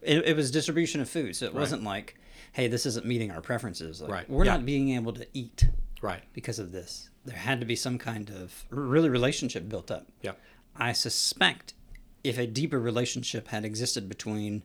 It, 0.07 0.25
it 0.27 0.37
was 0.37 0.51
distribution 0.51 1.01
of 1.01 1.09
food, 1.09 1.35
so 1.37 1.47
it 1.47 1.55
wasn't 1.55 1.83
like, 1.85 2.17
hey, 2.53 2.69
this 2.69 2.87
isn't 2.87 3.05
meeting 3.05 3.31
our 3.31 3.41
preferences. 3.41 4.01
Like, 4.01 4.11
Right. 4.11 4.31
We're 4.31 4.45
Yeah. 4.45 4.53
not 4.53 4.65
being 4.67 4.91
able 4.91 5.13
to 5.15 5.27
eat 5.35 5.67
Right. 6.01 6.23
because 6.33 6.59
of 6.59 6.73
this. 6.73 7.11
There 7.25 7.37
had 7.37 7.59
to 7.61 7.67
be 7.67 7.75
some 7.77 7.99
kind 7.99 8.31
of 8.31 8.65
really 8.71 9.09
relationship 9.09 9.69
built 9.69 9.91
up. 9.91 10.07
Yeah. 10.23 10.33
I 10.77 10.93
suspect 10.93 11.75
if 12.23 12.39
a 12.39 12.47
deeper 12.47 12.79
relationship 12.79 13.49
had 13.49 13.65
existed 13.65 14.09
between 14.09 14.63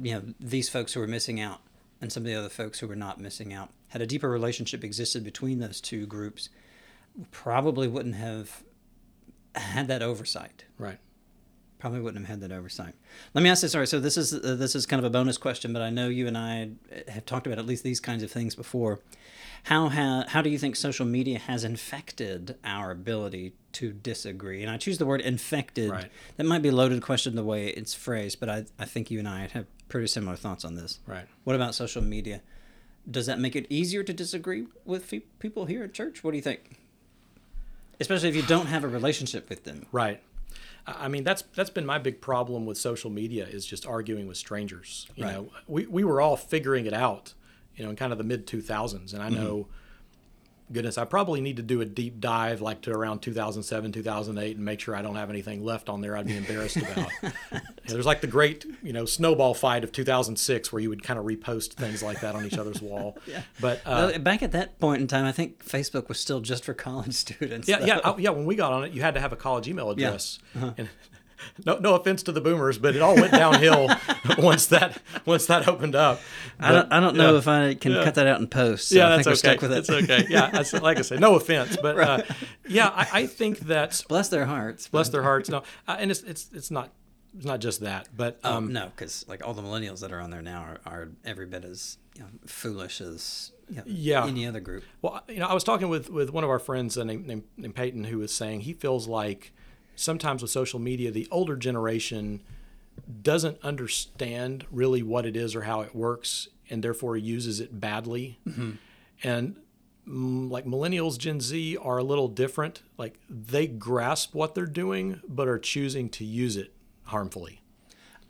you 0.00 0.12
know 0.14 0.22
these 0.38 0.68
folks 0.68 0.92
who 0.92 1.00
were 1.00 1.06
missing 1.06 1.40
out 1.40 1.60
and 2.00 2.12
some 2.12 2.22
of 2.22 2.26
the 2.26 2.34
other 2.34 2.48
folks 2.50 2.78
who 2.80 2.86
were 2.86 2.94
not 2.96 3.18
missing 3.20 3.52
out 3.54 3.70
had 3.88 4.02
a 4.02 4.06
deeper 4.06 4.28
relationship 4.28 4.84
existed 4.84 5.24
between 5.24 5.58
those 5.58 5.80
two 5.80 6.06
groups 6.06 6.50
probably 7.30 7.88
wouldn't 7.88 8.14
have 8.14 8.62
had 9.54 9.88
that 9.88 10.02
oversight 10.02 10.64
Right. 10.78 10.98
Probably 11.78 12.00
wouldn't 12.00 12.26
have 12.26 12.40
had 12.40 12.48
that 12.48 12.54
oversight. 12.56 12.94
Let 13.34 13.42
me 13.42 13.50
ask 13.50 13.62
this 13.62 13.74
right 13.74 13.88
so 13.88 14.00
this 14.00 14.16
is 14.16 14.32
uh, 14.34 14.56
this 14.56 14.74
is 14.74 14.84
kind 14.86 14.98
of 14.98 15.04
a 15.04 15.10
bonus 15.10 15.38
question 15.38 15.72
but 15.72 15.80
i 15.82 15.90
know 15.90 16.08
you 16.08 16.26
and 16.26 16.36
i 16.36 16.70
have 17.08 17.24
talked 17.24 17.46
about 17.46 17.58
at 17.58 17.66
least 17.66 17.84
these 17.84 18.00
kinds 18.00 18.22
of 18.22 18.30
things 18.30 18.54
before. 18.54 19.00
How 19.64 19.88
ha- 19.88 20.24
how 20.28 20.40
do 20.42 20.50
you 20.50 20.58
think 20.58 20.76
social 20.76 21.04
media 21.04 21.38
has 21.38 21.64
infected 21.64 22.56
our 22.64 22.90
ability 22.90 23.54
to 23.72 23.92
disagree? 23.92 24.62
And 24.62 24.70
i 24.70 24.76
choose 24.76 24.98
the 24.98 25.06
word 25.06 25.20
infected. 25.20 25.90
Right. 25.90 26.10
that 26.36 26.44
might 26.44 26.62
be 26.62 26.68
a 26.68 26.72
loaded 26.72 27.02
question 27.02 27.34
the 27.36 27.44
way 27.44 27.68
it's 27.68 27.94
phrased 27.94 28.40
but 28.40 28.48
i, 28.48 28.64
I 28.78 28.84
think 28.84 29.10
you 29.10 29.18
and 29.18 29.28
i 29.28 29.46
have 29.52 29.66
pretty 29.88 30.06
similar 30.06 30.36
thoughts 30.36 30.64
on 30.64 30.74
this. 30.74 31.00
Right. 31.06 31.26
what 31.44 31.56
about 31.56 31.74
social 31.74 32.02
media? 32.02 32.42
Does 33.10 33.24
that 33.26 33.38
make 33.38 33.56
it 33.56 33.66
easier 33.70 34.02
to 34.02 34.12
disagree 34.12 34.66
with 34.84 35.04
fe- 35.06 35.24
people 35.38 35.64
here 35.64 35.82
at 35.84 35.94
church? 35.94 36.22
What 36.22 36.32
do 36.32 36.36
you 36.36 36.42
think? 36.42 36.78
Especially 38.00 38.28
if 38.28 38.36
you 38.36 38.42
don't 38.42 38.66
have 38.66 38.84
a 38.84 38.88
relationship 38.88 39.48
with 39.48 39.64
them. 39.64 39.86
Right. 39.90 40.20
I 40.98 41.08
mean, 41.08 41.24
that's 41.24 41.42
that's 41.54 41.70
been 41.70 41.86
my 41.86 41.98
big 41.98 42.20
problem 42.20 42.64
with 42.66 42.78
social 42.78 43.10
media 43.10 43.46
is 43.46 43.66
just 43.66 43.86
arguing 43.86 44.26
with 44.26 44.36
strangers. 44.36 45.06
You 45.16 45.24
Right. 45.24 45.34
know, 45.34 45.50
we, 45.66 45.86
we 45.86 46.04
were 46.04 46.20
all 46.20 46.36
figuring 46.36 46.86
it 46.86 46.94
out, 46.94 47.34
you 47.76 47.84
know, 47.84 47.90
in 47.90 47.96
kind 47.96 48.12
of 48.12 48.18
the 48.18 48.24
mid 48.24 48.46
2000s. 48.46 49.12
And 49.12 49.22
I 49.22 49.26
mm-hmm. 49.30 49.34
know, 49.42 49.68
goodness, 50.72 50.98
I 50.98 51.04
probably 51.04 51.40
need 51.40 51.56
to 51.56 51.62
do 51.62 51.80
a 51.80 51.84
deep 51.84 52.20
dive 52.20 52.60
like 52.60 52.82
to 52.82 52.92
around 52.92 53.20
2007, 53.20 53.92
2008 53.92 54.56
and 54.56 54.64
make 54.64 54.80
sure 54.80 54.94
I 54.94 55.02
don't 55.02 55.16
have 55.16 55.30
anything 55.30 55.64
left 55.64 55.88
on 55.88 56.00
there 56.00 56.16
I'd 56.16 56.26
be 56.26 56.36
embarrassed 56.36 56.76
about. 56.76 57.10
There's 57.86 58.06
like 58.06 58.20
the 58.20 58.26
great, 58.26 58.66
you 58.82 58.92
know, 58.92 59.04
snowball 59.04 59.54
fight 59.54 59.84
of 59.84 59.92
2006 59.92 60.72
where 60.72 60.80
you 60.80 60.88
would 60.88 61.02
kind 61.02 61.18
of 61.18 61.24
repost 61.24 61.74
things 61.74 62.02
like 62.02 62.20
that 62.20 62.34
on 62.34 62.44
each 62.44 62.58
other's 62.58 62.82
wall. 62.82 63.16
yeah. 63.26 63.42
But, 63.60 63.78
uh, 63.86 64.10
Well, 64.12 64.18
back 64.18 64.42
at 64.42 64.52
that 64.52 64.78
point 64.78 65.00
in 65.00 65.08
time, 65.08 65.24
I 65.24 65.32
think 65.32 65.64
Facebook 65.64 66.08
was 66.08 66.20
still 66.20 66.40
just 66.40 66.64
for 66.64 66.74
college 66.74 67.14
students. 67.14 67.68
Yeah, 67.68 67.78
though. 67.78 67.86
yeah, 67.86 68.00
oh, 68.04 68.18
yeah. 68.18 68.30
When 68.30 68.44
we 68.44 68.56
got 68.56 68.72
on 68.72 68.84
it, 68.84 68.92
you 68.92 69.02
had 69.02 69.14
to 69.14 69.20
have 69.20 69.32
a 69.32 69.36
college 69.36 69.68
email 69.68 69.90
address. 69.90 70.38
Uh-huh. 70.54 70.72
And 70.76 70.88
no, 71.64 71.78
no 71.78 71.94
offense 71.94 72.22
to 72.24 72.32
the 72.32 72.40
boomers, 72.40 72.78
but 72.78 72.96
it 72.96 73.02
all 73.02 73.14
went 73.14 73.32
downhill 73.32 73.88
once 74.38 74.66
that 74.66 75.00
once 75.26 75.46
that 75.46 75.66
opened 75.68 75.94
up. 75.94 76.20
I 76.60 76.72
don't, 76.72 76.92
I 76.92 77.00
don't 77.00 77.16
know 77.16 77.32
yeah. 77.32 77.38
if 77.38 77.48
I 77.48 77.74
can 77.74 77.94
cut 78.04 78.14
that 78.16 78.26
out 78.26 78.40
in 78.40 78.46
post. 78.48 78.88
So 78.88 78.96
yeah, 78.96 79.08
I 79.08 79.16
that's 79.16 79.26
okay. 79.28 79.36
stuck 79.36 79.62
with 79.62 79.72
it. 79.72 79.78
It's 79.78 79.90
okay. 79.90 80.26
Yeah, 80.28 80.50
that's, 80.50 80.72
like 80.72 80.98
I 80.98 81.02
said, 81.02 81.20
no 81.20 81.34
offense, 81.36 81.76
but 81.80 81.98
uh, 81.98 82.22
yeah, 82.68 82.88
I, 82.88 83.08
I 83.12 83.26
think 83.26 83.60
that 83.60 84.02
Bless 84.08 84.28
their 84.28 84.46
hearts. 84.46 84.88
bless 84.88 85.08
their 85.08 85.22
hearts. 85.22 85.48
No, 85.48 85.62
uh, 85.86 85.96
and 85.98 86.10
it's 86.10 86.22
it's 86.22 86.48
it's 86.52 86.70
not 86.70 86.90
it's 87.36 87.44
not 87.46 87.60
just 87.60 87.80
that, 87.80 88.08
but 88.16 88.38
um, 88.42 88.56
Um, 88.56 88.72
no, 88.72 88.86
because 88.86 89.24
like 89.28 89.46
all 89.46 89.54
the 89.54 89.62
millennials 89.62 90.00
that 90.00 90.12
are 90.12 90.20
on 90.20 90.30
there 90.30 90.42
now 90.42 90.60
are, 90.62 90.80
are 90.86 91.08
every 91.24 91.46
bit 91.46 91.64
as 91.64 91.98
you 92.14 92.22
know, 92.22 92.28
foolish 92.46 93.00
as 93.00 93.52
you 93.68 93.76
know, 93.76 93.82
Yeah. 93.86 94.26
any 94.26 94.46
other 94.46 94.60
group. 94.60 94.82
Well, 95.02 95.22
you 95.28 95.38
know, 95.38 95.46
I 95.46 95.54
was 95.54 95.62
talking 95.62 95.88
with, 95.88 96.08
with 96.10 96.30
one 96.30 96.42
of 96.42 96.50
our 96.50 96.58
friends 96.58 96.96
uh, 96.96 97.04
named, 97.04 97.26
named, 97.26 97.44
named 97.56 97.74
Peyton 97.74 98.04
who 98.04 98.18
was 98.18 98.34
saying 98.34 98.62
he 98.62 98.72
feels 98.72 99.06
like 99.06 99.52
sometimes 99.98 100.42
with 100.42 100.50
social 100.50 100.78
media, 100.78 101.10
the 101.10 101.26
older 101.30 101.56
generation 101.56 102.40
doesn't 103.22 103.58
understand 103.62 104.66
really 104.70 105.02
what 105.02 105.26
it 105.26 105.36
is 105.36 105.54
or 105.54 105.62
how 105.62 105.80
it 105.80 105.94
works 105.94 106.48
and 106.70 106.82
therefore 106.82 107.16
uses 107.16 107.60
it 107.60 107.80
badly. 107.80 108.38
And 109.22 109.56
mm, 110.06 110.50
like 110.50 110.64
millennials, 110.64 111.18
Gen 111.18 111.40
Z 111.40 111.76
are 111.78 111.98
a 111.98 112.02
little 112.02 112.28
different. 112.28 112.82
Like 112.96 113.18
they 113.28 113.66
grasp 113.66 114.34
what 114.34 114.54
they're 114.54 114.66
doing, 114.66 115.20
but 115.28 115.48
are 115.48 115.58
choosing 115.58 116.08
to 116.10 116.24
use 116.24 116.56
it 116.56 116.72
harmfully. 117.04 117.60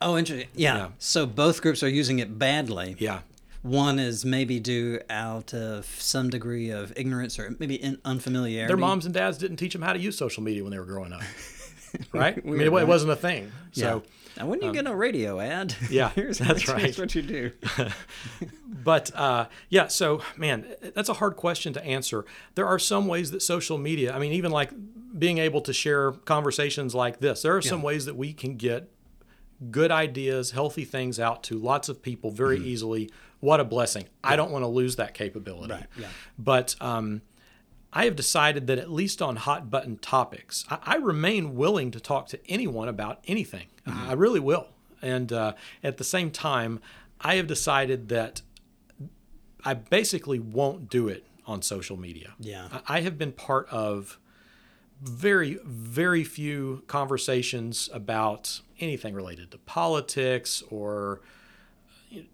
Oh, 0.01 0.17
interesting. 0.17 0.49
Yeah. 0.55 0.77
Yeah. 0.77 0.89
So 0.99 1.27
both 1.27 1.61
groups 1.61 1.83
are 1.83 1.89
using 1.89 2.21
it 2.21 2.39
badly. 2.39 2.97
Yeah. 2.99 3.21
One 3.63 3.99
is 3.99 4.25
maybe 4.25 4.61
due 4.61 5.01
out 5.11 5.53
of 5.53 5.85
some 5.85 6.31
degree 6.31 6.71
of 6.71 6.93
ignorance 6.97 7.39
or 7.39 7.57
maybe 7.59 7.99
unfamiliarity. 8.05 8.69
Their 8.69 8.77
moms 8.77 9.05
and 9.05 9.13
dads 9.13 9.37
didn't 9.37 9.57
teach 9.57 9.73
them 9.73 9.83
how 9.83 9.93
to 9.93 9.99
use 9.99 10.17
social 10.17 10.45
media 10.45 10.63
when 10.63 10.71
they 10.71 10.79
were 10.79 10.85
growing 10.85 11.13
up. 11.13 11.23
Right? 12.13 12.39
I 12.45 12.49
mean, 12.49 12.61
it, 12.61 12.73
it 12.73 12.89
wasn't 12.89 13.13
a 13.13 13.17
thing. 13.17 13.53
So, 13.73 14.03
Now, 14.37 14.47
when 14.47 14.63
you 14.63 14.73
get 14.73 14.87
a 14.87 14.95
radio 14.95 15.41
ad, 15.41 15.75
yeah, 15.91 16.11
here's, 16.11 16.39
that's 16.39 16.63
here's 16.63 16.69
right. 16.69 16.99
what 16.99 17.15
you 17.15 17.23
do. 17.23 17.53
but 18.67 19.15
uh, 19.15 19.47
yeah, 19.69 19.89
so 19.89 20.23
man, 20.37 20.67
that's 20.95 21.09
a 21.09 21.15
hard 21.15 21.37
question 21.37 21.73
to 21.75 21.85
answer. 21.85 22.25
There 22.55 22.67
are 22.67 22.79
some 22.79 23.07
ways 23.07 23.31
that 23.33 23.43
social 23.43 23.79
media, 23.79 24.15
I 24.15 24.19
mean, 24.19 24.33
even 24.33 24.51
like 24.53 24.71
being 25.19 25.39
able 25.39 25.61
to 25.63 25.73
share 25.73 26.13
conversations 26.13 26.95
like 26.95 27.21
this, 27.21 27.43
there 27.43 27.57
are 27.57 27.63
some 27.63 27.83
ways 27.83 28.05
that 28.05 28.17
we 28.17 28.33
can 28.33 28.57
get 28.57 28.91
good 29.71 29.91
ideas, 29.91 30.53
healthy 30.53 30.85
things 30.85 31.19
out 31.19 31.43
to 31.45 31.59
lots 31.59 31.89
of 31.89 32.03
people 32.03 32.31
very 32.31 32.59
easily. 32.59 33.11
What 33.41 33.61
a 33.61 33.65
blessing. 33.65 34.07
I 34.23 34.37
don't 34.37 34.51
want 34.51 34.65
to 34.65 34.69
lose 34.69 34.97
that 34.97 35.15
capability. 35.15 35.75
Right, 35.75 35.87
yeah. 35.99 36.09
But 36.39 36.75
um, 36.81 37.23
I 37.99 38.05
have 38.05 38.15
decided 38.15 38.69
that 38.69 38.79
at 38.79 38.93
least 38.93 39.21
on 39.21 39.35
hot 39.35 39.71
button 39.71 39.99
topics, 39.99 40.65
I, 40.71 40.79
I 40.85 40.97
remain 40.99 41.57
willing 41.57 41.91
to 41.91 41.99
talk 41.99 42.29
to 42.29 42.39
anyone 42.49 42.89
about 42.89 43.19
anything. 43.27 43.67
I 43.85 44.13
really 44.13 44.39
will. 44.39 44.69
And 45.03 45.33
uh, 45.33 45.55
at 45.83 45.97
the 45.97 46.05
same 46.05 46.31
time, 46.31 46.79
I 47.21 47.35
have 47.35 47.49
decided 47.49 48.09
that 48.11 48.43
I 49.65 49.75
basically 49.75 50.39
won't 50.39 50.89
do 50.89 51.09
it 51.09 51.25
on 51.45 51.61
social 51.63 51.97
media. 51.97 52.35
Yeah. 52.39 52.69
I 52.87 52.99
I 52.99 53.01
have 53.01 53.19
been 53.19 53.33
part 53.33 53.67
of 53.69 54.19
very, 55.03 55.59
very 55.65 56.23
few 56.23 56.85
conversations 56.87 57.89
about 57.93 58.61
anything 58.79 59.13
related 59.15 59.51
to 59.51 59.59
politics 59.59 60.63
or 60.71 61.21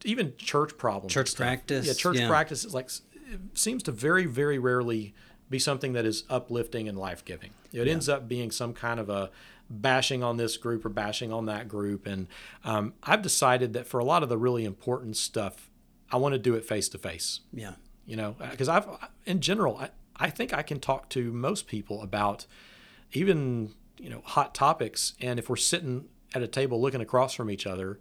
even 0.04 0.34
church 0.36 0.76
problems. 0.76 1.12
Church 1.12 1.34
practice, 1.34 1.86
Yeah, 1.86 1.94
church 1.94 2.18
yeah. 2.18 2.28
practice 2.28 2.66
is 2.66 2.74
like 2.74 2.90
it 3.32 3.40
seems 3.54 3.82
to 3.84 3.92
very, 3.92 4.26
very 4.26 4.58
rarely 4.58 5.14
be 5.50 5.58
something 5.58 5.92
that 5.92 6.04
is 6.04 6.24
uplifting 6.30 6.88
and 6.88 6.98
life 6.98 7.24
giving. 7.24 7.50
It 7.72 7.86
ends 7.88 8.08
up 8.08 8.28
being 8.28 8.50
some 8.50 8.72
kind 8.72 8.98
of 9.00 9.08
a 9.10 9.30
bashing 9.70 10.22
on 10.22 10.36
this 10.36 10.56
group 10.56 10.84
or 10.84 10.88
bashing 10.88 11.32
on 11.32 11.46
that 11.46 11.68
group. 11.68 12.06
And 12.06 12.26
um, 12.64 12.94
I've 13.02 13.22
decided 13.22 13.72
that 13.74 13.86
for 13.86 13.98
a 13.98 14.04
lot 14.04 14.22
of 14.22 14.28
the 14.28 14.38
really 14.38 14.64
important 14.64 15.16
stuff, 15.16 15.70
I 16.10 16.16
want 16.16 16.32
to 16.34 16.38
do 16.38 16.54
it 16.54 16.64
face 16.64 16.88
to 16.90 16.98
face 16.98 17.40
Yeah. 17.52 17.72
you 18.06 18.14
know 18.16 18.36
because 18.50 18.68
i've 18.68 18.86
in 19.26 19.40
general 19.40 19.78
I, 19.78 19.88
I 20.16 20.30
think 20.30 20.52
I 20.52 20.62
can 20.62 20.78
talk 20.78 21.08
to 21.10 21.32
most 21.32 21.66
people 21.66 22.02
about 22.02 22.46
even 23.12 23.72
you 23.98 24.10
know 24.10 24.22
hot 24.24 24.54
topics, 24.54 25.14
and 25.20 25.38
if 25.38 25.48
we're 25.48 25.56
sitting 25.56 26.04
at 26.34 26.42
a 26.42 26.46
table 26.48 26.80
looking 26.80 27.00
across 27.00 27.34
from 27.34 27.50
each 27.50 27.66
other, 27.66 27.98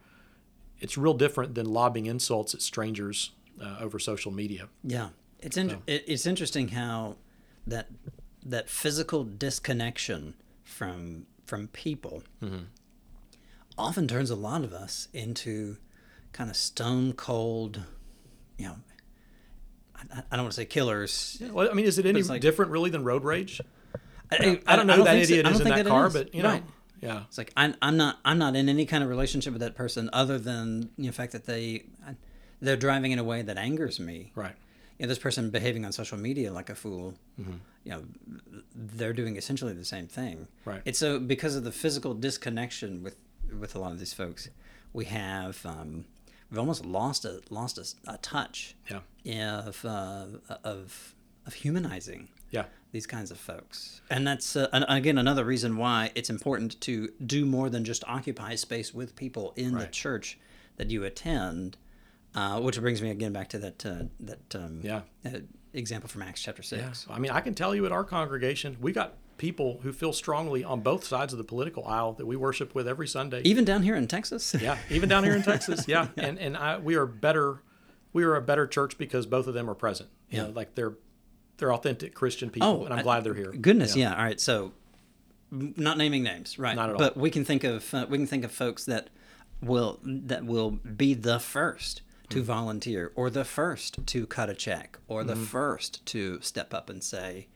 it's 0.80 0.98
real 0.98 1.14
different 1.14 1.56
than 1.56 1.66
lobbing 1.68 2.06
insults 2.08 2.54
at 2.54 2.62
strangers 2.62 3.32
uh, 3.62 3.78
over 3.80 3.98
social 4.00 4.32
media. 4.32 4.68
Yeah, 4.84 5.10
it's 5.40 5.58
in, 5.58 5.72
it, 5.88 6.04
it's 6.08 6.26
interesting 6.26 6.70
how 6.70 7.16
that 7.68 7.88
that 8.46 8.70
physical 8.70 9.24
disconnection 9.24 10.34
from 10.64 11.26
from 11.46 11.68
people 11.70 12.24
mm-hmm. 12.42 12.64
often 13.78 14.08
turns 14.08 14.30
a 14.30 14.36
lot 14.36 14.64
of 14.64 14.74
us 14.74 15.08
into 15.14 15.78
kind 16.32 16.50
of 16.50 16.56
stone 16.56 17.14
cold, 17.14 17.82
you 18.58 18.66
know. 18.66 18.76
I, 19.96 20.20
I 20.32 20.36
don't 20.36 20.46
want 20.46 20.52
to 20.52 20.56
say 20.56 20.66
killers. 20.66 21.42
Well, 21.52 21.70
I 21.70 21.74
mean, 21.74 21.86
is 21.86 21.98
it 22.00 22.06
any 22.06 22.22
like- 22.24 22.42
different 22.42 22.72
really 22.72 22.90
than 22.90 23.04
road 23.04 23.24
rage? 23.24 23.62
I, 24.32 24.60
I 24.66 24.76
don't 24.76 24.88
know 24.88 24.96
who 24.96 25.04
that 25.04 25.12
think 25.12 25.26
so- 25.28 25.32
idiot 25.34 25.46
I 25.46 25.50
is 25.52 25.58
don't 25.60 25.68
in 25.68 25.74
think 25.74 25.86
that 25.86 25.90
car, 25.92 26.08
is. 26.08 26.14
but 26.14 26.34
you 26.34 26.42
know, 26.42 26.50
Right. 26.50 26.64
yeah, 27.02 27.24
It's 27.28 27.38
like 27.38 27.52
I'm, 27.56 27.76
I'm 27.82 27.98
not 27.98 28.20
I'm 28.26 28.40
not 28.40 28.56
in 28.56 28.68
any 28.68 28.86
kind 28.86 29.04
of 29.04 29.10
relationship 29.10 29.54
with 29.54 29.62
that 29.62 29.76
person 29.76 30.10
other 30.12 30.40
than 30.40 30.90
you 30.98 31.04
know, 31.06 31.08
the 31.12 31.14
fact 31.14 31.34
that 31.34 31.46
they 31.46 31.86
they're 32.62 32.78
driving 32.78 33.12
in 33.12 33.20
a 33.20 33.24
way 33.24 33.42
that 33.44 33.58
angers 33.58 34.00
me. 34.00 34.32
right, 34.36 34.56
You 34.98 35.06
know, 35.06 35.10
this 35.10 35.20
person 35.20 35.50
behaving 35.50 35.86
on 35.86 35.92
social 35.92 36.18
media 36.18 36.54
like 36.54 36.70
a 36.70 36.76
fool. 36.76 37.16
You 37.84 37.92
know, 37.92 38.04
they're 38.76 39.14
doing 39.14 39.38
essentially 39.38 39.74
the 39.74 39.86
same 39.86 40.08
thing. 40.08 40.48
Right. 40.66 40.82
It's 40.86 41.00
so 41.00 41.20
because 41.20 41.56
of 41.56 41.64
the 41.64 41.72
physical 41.72 42.14
disconnection 42.14 43.04
with 43.04 43.16
with 43.60 43.76
a 43.76 43.80
lot 43.80 43.92
of 43.92 44.00
these 44.00 44.14
folks, 44.14 44.50
we 44.94 45.06
have 45.06 45.66
um, 45.66 46.06
we've 46.50 46.60
almost 46.60 46.86
lost 46.86 47.26
a 47.26 47.42
lost 47.50 47.78
a, 47.78 48.12
a 48.12 48.18
touch 48.18 48.76
yeah, 49.24 49.60
of 49.68 49.84
uh, 49.84 50.26
of 50.64 51.16
of 51.46 51.54
humanizing 51.54 52.30
yeah, 52.54 52.66
these 52.92 53.08
kinds 53.08 53.32
of 53.32 53.40
folks. 53.40 54.02
And 54.12 54.28
that's, 54.28 54.56
uh, 54.56 54.68
and 54.72 54.86
again, 54.88 55.18
another 55.18 55.44
reason 55.44 55.76
why 55.76 56.12
it's 56.14 56.30
important 56.30 56.80
to 56.82 57.10
do 57.26 57.46
more 57.48 57.68
than 57.70 57.84
just 57.84 58.04
occupy 58.08 58.54
space 58.56 58.94
with 58.94 59.16
people 59.16 59.54
in 59.56 59.74
the 59.76 59.88
church 59.88 60.38
that 60.78 60.92
you 60.92 61.04
attend. 61.04 61.78
Uh, 62.36 62.60
which 62.60 62.80
brings 62.82 63.02
me 63.02 63.12
again 63.12 63.32
back 63.32 63.50
to 63.50 63.60
that 63.60 63.86
uh, 63.86 64.04
that 64.20 64.56
um, 64.56 64.82
Yeah. 64.84 65.02
uh, 65.26 65.30
example 65.74 66.10
from 66.10 66.24
Acts 66.24 66.42
chapter 66.42 66.64
six. 66.64 67.06
yeah. 67.08 67.16
I 67.16 67.20
mean, 67.20 67.32
I 67.32 67.42
can 67.42 67.54
tell 67.54 67.76
you 67.76 67.86
at 67.86 67.92
our 67.92 68.04
congregation, 68.04 68.78
we 68.82 68.92
got 68.92 69.14
people 69.38 69.80
who 69.84 69.92
feel 69.92 70.14
strongly 70.14 70.64
on 70.64 70.82
both 70.82 71.04
sides 71.04 71.34
of 71.34 71.38
the 71.38 71.44
political 71.44 71.86
aisle 71.88 72.14
that 72.14 72.26
we 72.26 72.36
worship 72.36 72.74
with 72.74 72.88
every 72.88 73.08
Sunday. 73.08 73.42
Even 73.44 73.66
down 73.66 73.84
here 73.84 73.96
in 73.96 74.08
Texas. 74.08 74.56
Yeah, 74.62 74.78
even 74.90 75.10
down 75.10 75.24
here 75.24 75.36
in 75.36 75.44
Texas. 75.44 75.86
Yeah, 75.88 76.08
and 76.18 76.40
and 76.40 76.58
I, 76.58 76.78
we 76.80 76.96
are 76.96 77.06
better. 77.06 77.62
We 78.14 78.24
are 78.24 78.36
a 78.36 78.42
better 78.42 78.66
church 78.68 78.98
because 78.98 79.26
both 79.26 79.48
of 79.48 79.54
them 79.54 79.70
are 79.70 79.76
present. 79.76 80.10
You 80.30 80.38
Yeah. 80.40 80.44
know, 80.46 80.50
like 80.52 80.76
they're 80.76 80.96
they're 81.58 81.74
authentic 81.74 82.16
Christian 82.16 82.50
people, 82.50 82.68
Oh, 82.68 82.84
and 82.86 82.94
I'm 82.94 83.00
I- 83.00 83.04
glad 83.04 83.24
they're 83.24 83.34
here. 83.36 83.52
Goodness, 83.52 83.96
yeah. 83.96 84.12
All 84.16 84.24
right, 84.24 84.40
so 84.40 84.72
not 85.52 85.98
naming 86.00 86.24
names, 86.24 86.58
right? 86.58 86.76
Not 86.76 86.90
at 86.90 86.96
all. 86.96 87.00
But 87.00 87.16
we 87.16 87.30
can 87.30 87.46
think 87.46 87.64
of 87.64 87.94
uh, 87.94 88.08
we 88.10 88.18
can 88.18 88.26
think 88.28 88.44
of 88.44 88.52
folks 88.52 88.86
that 88.86 89.10
will 89.62 90.00
that 90.04 90.46
will 90.46 90.72
be 90.72 91.14
the 91.14 91.40
first 91.40 92.02
to 92.34 92.40
Mm-hmm. 92.40 92.46
volunteer, 92.46 93.12
or 93.16 93.30
the 93.30 93.46
first 93.46 94.06
to 94.08 94.26
cut 94.28 94.50
a 94.50 94.54
check, 94.54 94.98
or 95.08 95.24
the 95.24 95.34
Mm-hmm. 95.34 95.44
first 95.46 96.06
to 96.08 96.40
step 96.42 96.74
up 96.74 96.90
and 96.90 97.04
say, 97.04 97.48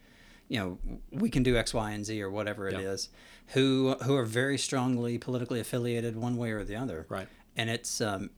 you 0.47 0.59
know, 0.59 0.77
we 1.11 1.29
can 1.29 1.43
do 1.43 1.57
X, 1.57 1.73
Y, 1.73 1.91
and 1.91 2.05
Z, 2.05 2.21
or 2.21 2.29
whatever 2.31 2.67
it 2.69 2.73
Yeah. 2.73 2.91
is, 2.93 3.09
who 3.47 3.95
who 4.03 4.15
are 4.15 4.25
very 4.25 4.57
strongly 4.57 5.17
politically 5.17 5.59
affiliated 5.59 6.15
one 6.15 6.37
way 6.37 6.51
or 6.51 6.63
the 6.63 6.75
other, 6.75 7.05
Right. 7.09 7.27
And 7.55 7.69
it's 7.69 7.99
um, 8.01 8.29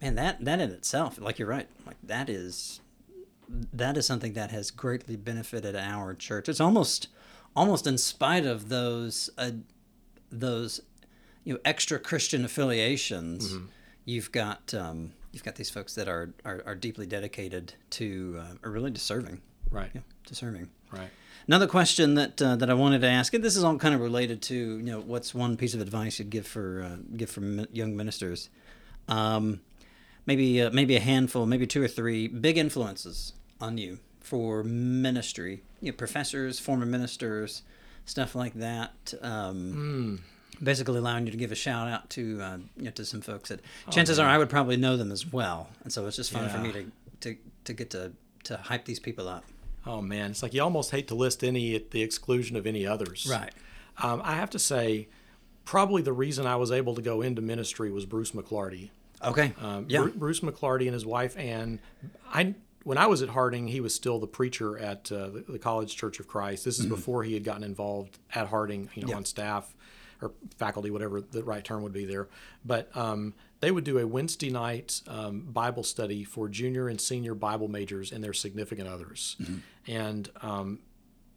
man, 0.00 0.14
that 0.16 0.44
that 0.44 0.60
in 0.60 0.70
itself, 0.70 1.18
like 1.20 1.38
you're 1.38 1.48
right, 1.48 1.68
like 1.86 1.96
that 2.02 2.28
is 2.30 2.80
that 3.72 3.96
is 3.98 4.06
something 4.06 4.32
that 4.34 4.50
has 4.50 4.70
greatly 4.70 5.16
benefited 5.16 5.76
our 5.76 6.14
church. 6.14 6.48
It's 6.48 6.60
almost 6.60 7.08
almost 7.54 7.86
in 7.86 7.98
spite 7.98 8.46
of 8.46 8.68
those 8.70 9.28
uh, 9.36 9.50
those 10.30 10.80
you 11.44 11.54
know 11.54 11.60
extra 11.64 11.98
Christian 11.98 12.44
affiliations. 12.44 13.56
You've 14.04 14.32
got 14.32 14.72
um, 14.74 15.12
you've 15.32 15.44
got 15.44 15.56
these 15.56 15.70
folks 15.70 15.94
that 15.94 16.08
are 16.08 16.32
are, 16.44 16.62
are 16.66 16.74
deeply 16.74 17.06
dedicated 17.06 17.74
to 17.90 18.40
uh, 18.40 18.54
are 18.64 18.70
really 18.70 18.90
to 18.90 19.00
serving, 19.00 19.40
Right, 19.70 19.90
yeah, 19.94 20.00
to 20.26 20.34
serving. 20.34 20.68
right. 20.90 21.10
Another 21.48 21.66
question 21.66 22.14
that 22.14 22.40
uh, 22.40 22.54
that 22.56 22.70
I 22.70 22.74
wanted 22.74 23.00
to 23.00 23.08
ask, 23.08 23.34
and 23.34 23.42
this 23.42 23.56
is 23.56 23.64
all 23.64 23.76
kind 23.78 23.94
of 23.94 24.00
related 24.00 24.40
to 24.42 24.54
you 24.54 24.82
know 24.82 25.00
what's 25.00 25.34
one 25.34 25.56
piece 25.56 25.74
of 25.74 25.80
advice 25.80 26.18
you'd 26.18 26.30
give 26.30 26.46
for 26.46 26.82
uh, 26.82 26.96
give 27.16 27.30
for 27.30 27.40
mi- 27.40 27.66
young 27.72 27.96
ministers, 27.96 28.48
um, 29.08 29.60
maybe 30.26 30.62
uh, 30.62 30.70
maybe 30.70 30.94
a 30.96 31.00
handful, 31.00 31.46
maybe 31.46 31.66
two 31.66 31.82
or 31.82 31.88
three 31.88 32.28
big 32.28 32.56
influences 32.58 33.32
on 33.60 33.76
you 33.78 33.98
for 34.20 34.62
ministry. 34.62 35.62
You 35.80 35.90
know, 35.90 35.96
professors, 35.96 36.60
former 36.60 36.86
ministers, 36.86 37.62
stuff 38.04 38.36
like 38.36 38.54
that. 38.54 39.12
Um, 39.20 40.22
Basically, 40.62 40.98
allowing 40.98 41.26
you 41.26 41.32
to 41.32 41.38
give 41.38 41.50
a 41.52 41.56
shout 41.56 41.88
out 41.88 42.10
to 42.10 42.40
uh, 42.40 42.56
you 42.76 42.84
know, 42.84 42.90
to 42.92 43.04
some 43.04 43.20
folks 43.20 43.48
that 43.48 43.60
chances 43.90 44.18
are 44.18 44.28
I 44.28 44.38
would 44.38 44.48
probably 44.50 44.76
know 44.76 44.96
them 44.96 45.10
as 45.12 45.26
well, 45.30 45.68
and 45.84 45.92
so 45.92 46.06
it's 46.06 46.16
just 46.16 46.30
fun 46.32 46.48
for 46.48 46.58
me 46.58 46.72
to, 46.72 46.86
to 47.22 47.36
to 47.64 47.72
get 47.72 47.90
to 47.90 48.12
to 48.44 48.56
hype 48.56 48.84
these 48.84 49.00
people 49.00 49.28
up. 49.28 49.44
Oh 49.86 50.00
man, 50.00 50.30
it's 50.30 50.42
like 50.42 50.54
you 50.54 50.62
almost 50.62 50.90
hate 50.92 51.08
to 51.08 51.14
list 51.14 51.42
any 51.42 51.74
at 51.74 51.90
the 51.90 52.02
exclusion 52.02 52.56
of 52.56 52.66
any 52.66 52.86
others. 52.86 53.26
Right. 53.28 53.50
Um, 54.02 54.22
I 54.24 54.34
have 54.34 54.50
to 54.50 54.58
say, 54.58 55.08
probably 55.64 56.02
the 56.02 56.12
reason 56.12 56.46
I 56.46 56.56
was 56.56 56.70
able 56.70 56.94
to 56.94 57.02
go 57.02 57.22
into 57.22 57.42
ministry 57.42 57.90
was 57.90 58.06
Bruce 58.06 58.30
McLarty. 58.32 58.90
Okay. 59.24 59.52
Um, 59.60 59.86
yeah. 59.88 60.00
Bru- 60.02 60.12
Bruce 60.12 60.40
McLarty 60.40 60.82
and 60.84 60.94
his 60.94 61.04
wife 61.06 61.36
Ann. 61.36 61.80
I 62.32 62.54
when 62.84 62.98
I 62.98 63.06
was 63.06 63.22
at 63.22 63.28
Harding, 63.30 63.68
he 63.68 63.80
was 63.80 63.94
still 63.94 64.18
the 64.18 64.26
preacher 64.26 64.76
at 64.78 65.10
uh, 65.12 65.28
the, 65.30 65.44
the 65.48 65.58
College 65.58 65.96
Church 65.96 66.18
of 66.20 66.26
Christ. 66.28 66.64
This 66.64 66.78
is 66.80 66.86
before 66.86 67.22
he 67.24 67.34
had 67.34 67.44
gotten 67.44 67.62
involved 67.64 68.18
at 68.34 68.48
Harding, 68.48 68.90
you 68.94 69.02
know, 69.02 69.06
Mm-hmm. 69.06 69.10
Yeah. 69.10 69.16
on 69.16 69.24
staff 69.24 69.74
or 70.22 70.32
faculty, 70.56 70.90
whatever 70.90 71.20
the 71.20 71.42
right 71.44 71.62
term 71.64 71.82
would 71.82 71.92
be 71.92 72.06
there. 72.06 72.28
But 72.64 72.88
um, 72.96 73.34
they 73.60 73.70
would 73.70 73.84
do 73.84 73.98
a 73.98 74.06
Wednesday 74.06 74.48
night 74.50 75.02
um, 75.08 75.40
Bible 75.42 75.82
study 75.82 76.24
for 76.24 76.48
junior 76.48 76.88
and 76.88 76.98
senior 77.00 77.34
Bible 77.34 77.68
majors 77.68 78.10
and 78.12 78.22
their 78.24 78.32
significant 78.32 78.88
others, 78.88 79.36
Mm-hmm. 79.42 79.56
and 79.90 80.30
um, 80.40 80.78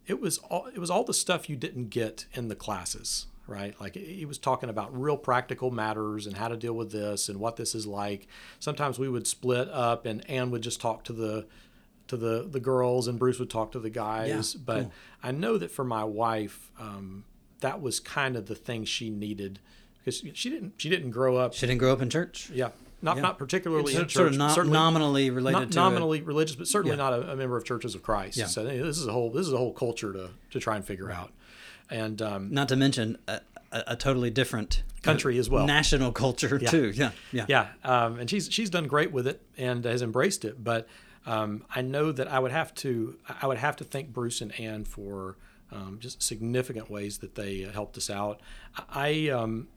it 0.06 0.20
was 0.20 0.38
all 0.38 0.66
it 0.66 0.78
was 0.78 0.88
all 0.88 1.04
the 1.04 1.12
stuff 1.14 1.50
you 1.50 1.56
didn't 1.56 1.90
get 1.90 2.26
in 2.32 2.48
the 2.48 2.54
classes 2.56 3.26
right 3.48 3.80
like 3.80 3.94
he 3.94 4.24
was 4.24 4.38
talking 4.38 4.68
about 4.68 4.96
real 5.00 5.16
practical 5.16 5.70
matters 5.70 6.26
and 6.26 6.36
how 6.36 6.48
to 6.48 6.56
deal 6.56 6.72
with 6.72 6.90
this 6.90 7.28
and 7.28 7.38
what 7.38 7.54
this 7.56 7.76
is 7.76 7.86
like 7.86 8.26
sometimes 8.58 8.98
we 8.98 9.08
would 9.08 9.24
split 9.24 9.68
up 9.70 10.04
and 10.04 10.28
anne 10.28 10.50
would 10.50 10.62
just 10.62 10.80
talk 10.80 11.04
to 11.04 11.12
the 11.12 11.46
to 12.08 12.16
the 12.16 12.44
the 12.50 12.58
girls 12.58 13.06
and 13.06 13.20
bruce 13.20 13.38
would 13.38 13.48
talk 13.50 13.70
to 13.70 13.78
the 13.78 13.88
guys 13.90 14.54
Yeah, 14.56 14.60
but 14.64 14.80
cool. 14.82 14.92
i 15.22 15.30
know 15.30 15.58
that 15.58 15.70
for 15.70 15.84
my 15.84 16.02
wife 16.02 16.72
um, 16.80 17.24
that 17.60 17.80
was 17.80 18.00
kind 18.00 18.36
of 18.36 18.46
the 18.46 18.54
thing 18.54 18.84
she 18.84 19.10
needed 19.10 19.58
because 19.98 20.22
she 20.34 20.50
didn't 20.50 20.74
she 20.76 20.88
didn't 20.88 21.10
grow 21.10 21.36
up 21.36 21.54
She 21.54 21.66
didn't 21.66 21.78
grow 21.78 21.92
up 21.92 22.02
in 22.02 22.10
church. 22.10 22.50
yeah 22.52 22.70
not 23.02 23.18
not 23.18 23.38
particularly 23.38 23.92
in 23.92 23.98
Sort- 23.98 24.08
church 24.08 24.32
of 24.32 24.38
no- 24.38 24.48
certainly 24.48 24.72
nominally 24.78 25.30
related 25.30 25.58
not 25.58 25.74
nominally 25.74 26.22
religious, 26.22 26.56
but 26.56 26.66
certainly 26.66 26.96
Yeah. 26.96 27.02
not 27.10 27.12
a, 27.12 27.32
a 27.32 27.36
member 27.36 27.56
of 27.56 27.64
Churches 27.64 27.94
of 27.94 28.02
Christ. 28.02 28.36
Yeah. 28.38 28.46
So 28.46 28.64
this 28.64 28.98
is 28.98 29.06
a 29.06 29.12
whole 29.12 29.30
this 29.30 29.46
is 29.46 29.52
a 29.52 29.58
whole 29.58 29.72
culture 29.74 30.12
to 30.14 30.30
to 30.50 30.58
try 30.60 30.76
and 30.76 30.84
figure 30.84 31.10
out, 31.10 31.30
and 31.90 32.20
um, 32.22 32.50
Not 32.52 32.68
to 32.70 32.76
mention 32.76 33.18
a, 33.28 33.40
a, 33.70 33.84
a 33.88 33.96
totally 33.96 34.30
different 34.30 34.82
Country 35.02 35.38
as 35.38 35.48
well. 35.50 35.66
national 35.66 36.10
culture 36.12 36.58
too. 36.58 36.90
Yeah, 36.94 37.10
yeah, 37.32 37.44
yeah, 37.48 37.66
um, 37.84 38.18
and 38.18 38.28
she's 38.30 38.48
she's 38.50 38.70
done 38.70 38.86
great 38.88 39.12
with 39.12 39.26
it 39.28 39.40
and 39.58 39.84
has 39.84 40.00
embraced 40.02 40.44
it. 40.44 40.64
But 40.64 40.88
um, 41.26 41.64
I 41.74 41.82
know 41.82 42.10
that 42.12 42.26
I 42.28 42.38
would 42.38 42.50
have 42.50 42.74
to 42.76 43.16
I 43.40 43.46
would 43.46 43.58
have 43.58 43.76
to 43.76 43.84
thank 43.84 44.12
Bruce 44.12 44.40
and 44.40 44.58
Anne 44.58 44.84
for 44.84 45.36
um, 45.72 45.98
just 46.00 46.22
significant 46.22 46.90
ways 46.90 47.18
that 47.18 47.34
they 47.34 47.64
uh, 47.64 47.72
helped 47.72 47.96
us 47.96 48.08
out. 48.10 48.40
I 48.88 49.28
um, 49.30 49.68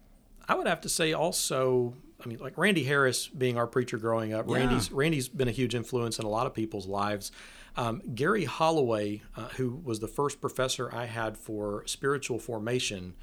I 0.48 0.56
would 0.56 0.68
have 0.68 0.82
to 0.82 0.90
say 0.90 1.14
also. 1.14 1.94
I 2.24 2.28
mean, 2.28 2.38
like 2.40 2.58
Randy 2.58 2.84
Harris 2.84 3.28
being 3.30 3.58
our 3.58 3.66
preacher 3.68 3.98
growing 3.98 4.34
up, 4.34 4.46
Yeah. 4.50 4.56
Randy's 4.58 4.92
Randy's 4.92 5.30
been 5.30 5.48
a 5.48 5.52
huge 5.52 5.74
influence 5.74 6.20
in 6.20 6.26
a 6.26 6.30
lot 6.30 6.48
of 6.48 6.54
people's 6.54 6.86
lives. 6.86 7.32
Um, 7.78 8.02
Gary 8.14 8.44
Holloway, 8.44 9.22
uh, 9.38 9.48
who 9.56 9.80
was 9.86 10.02
the 10.02 10.08
first 10.10 10.42
professor 10.42 10.94
I 10.94 11.06
had 11.06 11.38
for 11.38 11.84
spiritual 11.88 12.38
formation, 12.38 13.14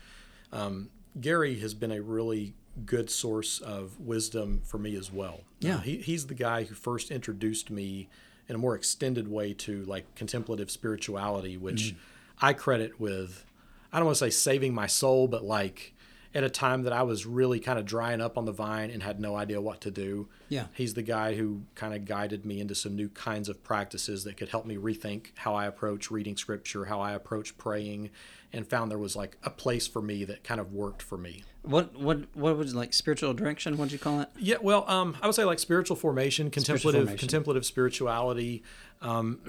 um, 0.52 0.88
Gary 1.20 1.58
has 1.58 1.74
been 1.74 1.92
a 1.92 2.00
really 2.00 2.54
good 2.86 3.10
source 3.10 3.58
of 3.60 4.00
wisdom 4.00 4.62
for 4.64 4.78
me 4.78 4.96
as 4.96 5.12
well. 5.12 5.40
Yeah. 5.60 5.76
Uh, 5.76 5.80
he, 5.80 5.96
he's 5.98 6.26
the 6.28 6.34
guy 6.34 6.64
who 6.64 6.74
first 6.74 7.10
introduced 7.10 7.70
me 7.70 8.08
in 8.48 8.54
a 8.54 8.58
more 8.58 8.74
extended 8.74 9.28
way 9.28 9.52
to 9.54 9.84
like 9.84 10.14
contemplative 10.14 10.70
spirituality, 10.70 11.56
which 11.58 11.94
Mm. 11.94 11.96
I 12.41 12.53
credit 12.53 13.01
with, 13.01 13.45
I 13.93 13.99
don't 13.99 14.07
want 14.07 14.16
to 14.18 14.24
say 14.24 14.30
saving 14.30 14.74
my 14.74 14.87
soul, 14.87 15.28
but 15.28 15.45
like 15.45 15.95
at 16.37 16.45
a 16.45 16.51
time 16.51 16.82
that 16.82 16.93
I 16.93 17.03
was 17.03 17.24
really 17.24 17.61
kind 17.61 17.78
of 17.78 17.87
drying 17.87 18.20
up 18.20 18.37
on 18.37 18.45
the 18.45 18.53
vine 18.53 18.91
and 18.91 19.03
had 19.03 19.18
no 19.18 19.37
idea 19.37 19.59
what 19.59 19.80
to 19.80 19.91
do. 19.91 20.28
Yeah. 20.51 20.66
He's 20.74 20.93
the 20.93 21.03
guy 21.03 21.34
who 21.34 21.62
kind 21.74 21.95
of 21.95 22.05
guided 22.05 22.45
me 22.45 22.61
into 22.61 22.74
some 22.74 22.95
new 22.95 23.09
kinds 23.09 23.49
of 23.49 23.64
practices 23.64 24.24
that 24.24 24.37
could 24.37 24.51
help 24.51 24.66
me 24.66 24.76
rethink 24.76 25.28
how 25.37 25.55
I 25.55 25.64
approach 25.64 26.11
reading 26.11 26.37
scripture, 26.37 26.84
how 26.84 27.01
I 27.01 27.12
approach 27.12 27.57
praying, 27.57 28.11
and 28.53 28.66
found 28.66 28.91
there 28.91 28.99
was 28.99 29.16
like 29.16 29.39
a 29.45 29.51
place 29.51 29.87
for 29.87 30.03
me 30.03 30.24
that 30.24 30.45
kind 30.45 30.61
of 30.61 30.74
worked 30.74 31.01
for 31.01 31.16
me. 31.16 31.43
What 31.62 31.97
what 31.99 32.24
what 32.34 32.59
was 32.59 32.74
like 32.74 32.93
spiritual 32.93 33.32
direction? 33.32 33.78
What'd 33.78 33.93
you 33.93 33.99
call 33.99 34.20
it? 34.20 34.28
Yeah, 34.39 34.57
well, 34.61 34.84
um, 34.91 35.16
I 35.22 35.26
would 35.26 35.34
say 35.34 35.45
like 35.45 35.59
spiritual 35.59 35.97
formation, 35.97 36.51
contemplative, 36.51 37.01
formation. 37.01 37.18
contemplative 37.18 37.64
spirituality. 37.64 38.62
Um, 39.01 39.41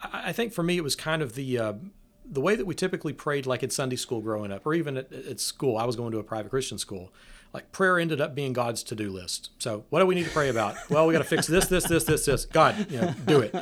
I, 0.00 0.32
think 0.32 0.52
for 0.52 0.62
me 0.62 0.76
it 0.76 0.84
was 0.84 0.94
kind 0.94 1.22
of 1.22 1.34
the 1.34 1.58
uh, 1.58 1.72
the 2.24 2.40
way 2.40 2.54
that 2.56 2.66
we 2.66 2.74
typically 2.74 3.12
prayed, 3.12 3.46
like 3.46 3.62
in 3.62 3.70
Sunday 3.70 3.96
school 3.96 4.20
growing 4.20 4.52
up, 4.52 4.66
or 4.66 4.74
even 4.74 4.96
at, 4.96 5.12
at 5.12 5.40
school. 5.40 5.76
I 5.76 5.84
was 5.84 5.96
going 5.96 6.12
to 6.12 6.18
a 6.18 6.24
private 6.24 6.50
Christian 6.50 6.78
school. 6.78 7.12
Like 7.54 7.72
prayer 7.72 7.98
ended 7.98 8.20
up 8.20 8.34
being 8.34 8.52
God's 8.52 8.82
to 8.84 8.94
do 8.94 9.10
list. 9.10 9.50
So 9.58 9.84
what 9.88 10.00
do 10.00 10.06
we 10.06 10.14
need 10.14 10.26
to 10.26 10.30
pray 10.30 10.50
about? 10.50 10.76
well, 10.90 11.06
we 11.06 11.14
got 11.14 11.20
to 11.20 11.24
fix 11.24 11.46
this, 11.46 11.66
this, 11.66 11.84
this, 11.84 12.04
this, 12.04 12.26
this. 12.26 12.44
God, 12.44 12.90
you 12.90 13.00
know, 13.00 13.14
do 13.26 13.40
it. 13.40 13.54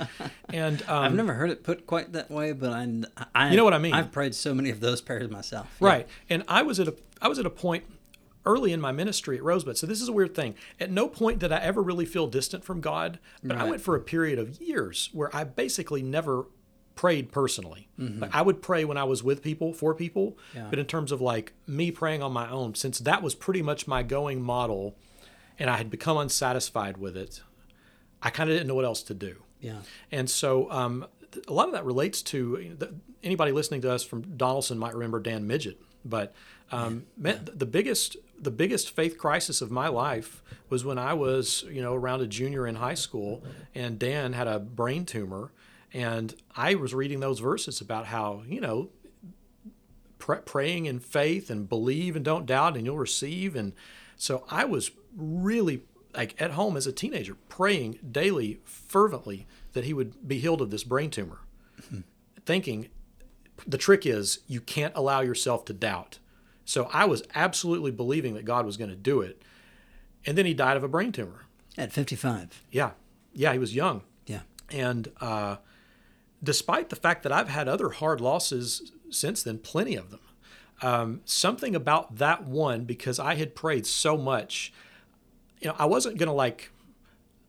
And 0.48 0.82
um, 0.82 1.04
I've 1.04 1.14
never 1.14 1.34
heard 1.34 1.50
it 1.50 1.62
put 1.62 1.86
quite 1.86 2.12
that 2.12 2.28
way, 2.30 2.52
but 2.52 2.72
I, 2.72 3.04
I, 3.34 3.50
You 3.50 3.56
know 3.56 3.64
what 3.64 3.74
I 3.74 3.78
mean? 3.78 3.94
I've 3.94 4.10
prayed 4.10 4.34
so 4.34 4.54
many 4.54 4.70
of 4.70 4.80
those 4.80 5.00
prayers 5.00 5.30
myself. 5.30 5.68
Right. 5.78 6.08
And 6.28 6.42
I 6.48 6.62
was 6.62 6.80
at 6.80 6.88
a 6.88 6.94
I 7.22 7.28
was 7.28 7.38
at 7.38 7.46
a 7.46 7.50
point 7.50 7.84
early 8.46 8.72
in 8.72 8.80
my 8.80 8.92
ministry 8.92 9.36
at 9.36 9.42
Rosebud. 9.42 9.76
So 9.76 9.86
this 9.86 10.00
is 10.00 10.08
a 10.08 10.12
weird 10.12 10.34
thing. 10.34 10.54
At 10.80 10.90
no 10.90 11.08
point 11.08 11.40
did 11.40 11.52
I 11.52 11.58
ever 11.58 11.82
really 11.82 12.06
feel 12.06 12.26
distant 12.28 12.64
from 12.64 12.80
God, 12.80 13.18
but 13.42 13.56
I 13.58 13.64
went 13.68 13.82
for 13.82 13.96
a 13.96 14.00
period 14.00 14.38
of 14.38 14.60
years 14.60 15.10
where 15.12 15.34
I 15.34 15.44
basically 15.44 16.02
never 16.02 16.46
prayed 16.94 17.30
personally. 17.30 17.88
Like 17.98 18.34
I 18.34 18.40
would 18.42 18.62
pray 18.62 18.84
when 18.84 18.96
I 18.96 19.04
was 19.04 19.22
with 19.22 19.42
people, 19.42 19.72
for 19.74 19.94
people, 19.94 20.38
Yeah. 20.54 20.66
but 20.70 20.78
in 20.78 20.86
terms 20.86 21.12
of 21.12 21.20
like 21.20 21.52
me 21.66 21.90
praying 21.90 22.22
on 22.22 22.32
my 22.32 22.48
own, 22.48 22.74
since 22.74 22.98
that 23.00 23.22
was 23.22 23.34
pretty 23.34 23.60
much 23.62 23.86
my 23.86 24.02
going 24.02 24.40
model 24.40 24.96
and 25.58 25.68
I 25.68 25.76
had 25.76 25.90
become 25.90 26.16
unsatisfied 26.16 26.96
with 26.96 27.16
it, 27.16 27.42
I 28.22 28.30
kind 28.30 28.48
of 28.48 28.54
didn't 28.56 28.68
know 28.68 28.74
what 28.74 28.84
else 28.86 29.02
to 29.04 29.14
do. 29.14 29.42
Yeah. 29.60 29.78
And 30.12 30.30
so 30.30 30.70
um, 30.70 31.06
a 31.48 31.52
lot 31.52 31.66
of 31.66 31.72
that 31.74 31.84
relates 31.84 32.22
to 32.22 32.74
the, 32.78 32.94
anybody 33.22 33.52
listening 33.52 33.80
to 33.82 33.92
us 33.92 34.02
from 34.02 34.22
Donelson 34.24 34.76
might 34.78 34.94
remember 34.94 35.20
Dan 35.20 35.46
Midget, 35.46 35.80
but 36.04 36.34
um, 36.72 37.04
man, 37.16 37.46
the 37.54 37.66
biggest 37.66 38.16
the 38.40 38.50
biggest 38.50 38.90
faith 38.90 39.18
crisis 39.18 39.60
of 39.60 39.70
my 39.70 39.88
life 39.88 40.42
was 40.68 40.84
when 40.84 40.98
I 40.98 41.14
was 41.14 41.64
you 41.70 41.82
know 41.82 41.94
around 41.94 42.20
a 42.20 42.26
junior 42.26 42.66
in 42.66 42.76
high 42.76 42.94
school, 42.94 43.42
and 43.74 43.98
Dan 43.98 44.32
had 44.32 44.48
a 44.48 44.58
brain 44.58 45.04
tumor, 45.04 45.52
and 45.92 46.34
I 46.56 46.74
was 46.74 46.94
reading 46.94 47.20
those 47.20 47.40
verses 47.40 47.80
about 47.80 48.06
how 48.06 48.42
you 48.48 48.60
know 48.60 48.90
pr- 50.18 50.34
praying 50.34 50.86
in 50.86 50.98
faith 50.98 51.50
and 51.50 51.68
believe 51.68 52.16
and 52.16 52.24
don't 52.24 52.46
doubt 52.46 52.76
and 52.76 52.84
you'll 52.86 52.98
receive. 52.98 53.56
And 53.56 53.72
so 54.16 54.44
i 54.50 54.64
was 54.64 54.90
really 55.16 55.82
like 56.14 56.40
at 56.40 56.52
home 56.52 56.76
as 56.76 56.86
a 56.86 56.92
teenager 56.92 57.36
praying 57.48 57.98
daily 58.10 58.60
fervently 58.64 59.46
that 59.74 59.84
he 59.84 59.92
would 59.92 60.26
be 60.26 60.38
healed 60.38 60.62
of 60.62 60.70
this 60.70 60.84
brain 60.84 61.10
tumor 61.10 61.38
hmm. 61.88 62.00
thinking 62.44 62.88
the 63.66 63.78
trick 63.78 64.04
is 64.04 64.40
you 64.46 64.60
can't 64.60 64.94
allow 64.96 65.20
yourself 65.20 65.64
to 65.64 65.72
doubt 65.72 66.18
so 66.66 66.90
i 66.92 67.04
was 67.06 67.22
absolutely 67.34 67.90
believing 67.90 68.34
that 68.34 68.44
god 68.44 68.66
was 68.66 68.76
going 68.76 68.90
to 68.90 68.96
do 68.96 69.22
it 69.22 69.40
and 70.26 70.36
then 70.36 70.44
he 70.44 70.52
died 70.52 70.76
of 70.76 70.82
a 70.84 70.88
brain 70.88 71.10
tumor 71.12 71.46
At 71.78 71.92
55. 71.92 72.62
yeah 72.70 72.90
yeah 73.32 73.52
he 73.54 73.58
was 73.58 73.74
young 73.74 74.02
Yeah. 74.26 74.40
and 74.70 75.08
uh, 75.20 75.56
despite 76.42 76.90
the 76.90 76.96
fact 76.96 77.22
that 77.22 77.32
I've 77.32 77.48
had 77.48 77.66
other 77.68 77.88
hard 77.90 78.20
losses 78.20 78.92
since 79.10 79.42
then, 79.42 79.58
plenty 79.58 79.96
of 79.96 80.10
them, 80.10 80.20
um, 80.82 81.20
something 81.24 81.74
about 81.74 82.16
that 82.16 82.44
one, 82.44 82.84
because 82.84 83.18
I 83.18 83.36
had 83.36 83.54
prayed 83.54 83.86
so 83.86 84.16
much, 84.18 84.72
you 85.60 85.68
know, 85.68 85.76
I 85.78 85.86
wasn't 85.86 86.18
going 86.18 86.26
to 86.28 86.32
like, 86.34 86.70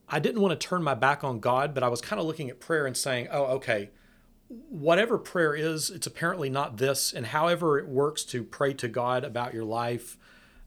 I 0.07 0.20
didn't 0.20 0.41
want 0.41 0.57
to 0.59 0.68
turn 0.68 0.84
my 0.84 0.93
back 0.93 1.24
on 1.24 1.39
God, 1.41 1.74
but 1.74 1.84
I 1.84 1.89
was 1.89 1.99
kind 1.99 2.20
of 2.20 2.26
looking 2.26 2.49
at 2.49 2.59
prayer 2.61 2.86
and 2.86 2.95
saying, 2.95 3.28
oh, 3.30 3.43
okay, 3.57 3.89
whatever 4.49 5.17
prayer 5.17 5.53
is, 5.55 5.89
it's 5.89 6.07
apparently 6.07 6.49
not 6.49 6.77
this. 6.77 7.11
And 7.13 7.27
however 7.27 7.77
it 7.77 7.87
works 7.87 8.23
to 8.25 8.43
pray 8.43 8.73
to 8.75 8.87
God 8.87 9.23
about 9.23 9.53
your 9.53 9.65
life, 9.65 10.17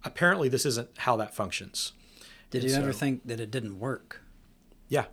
apparently 0.05 0.49
this 0.49 0.67
isn't 0.67 0.91
how 0.99 1.17
that 1.17 1.35
functions. 1.35 1.93
Did 2.51 2.63
And 2.63 2.71
you 2.73 2.77
ever 2.79 2.93
think 2.93 3.27
that 3.27 3.41
it 3.41 3.51
didn't 3.51 3.79
work? 3.79 4.23
Yeah. 4.89 5.07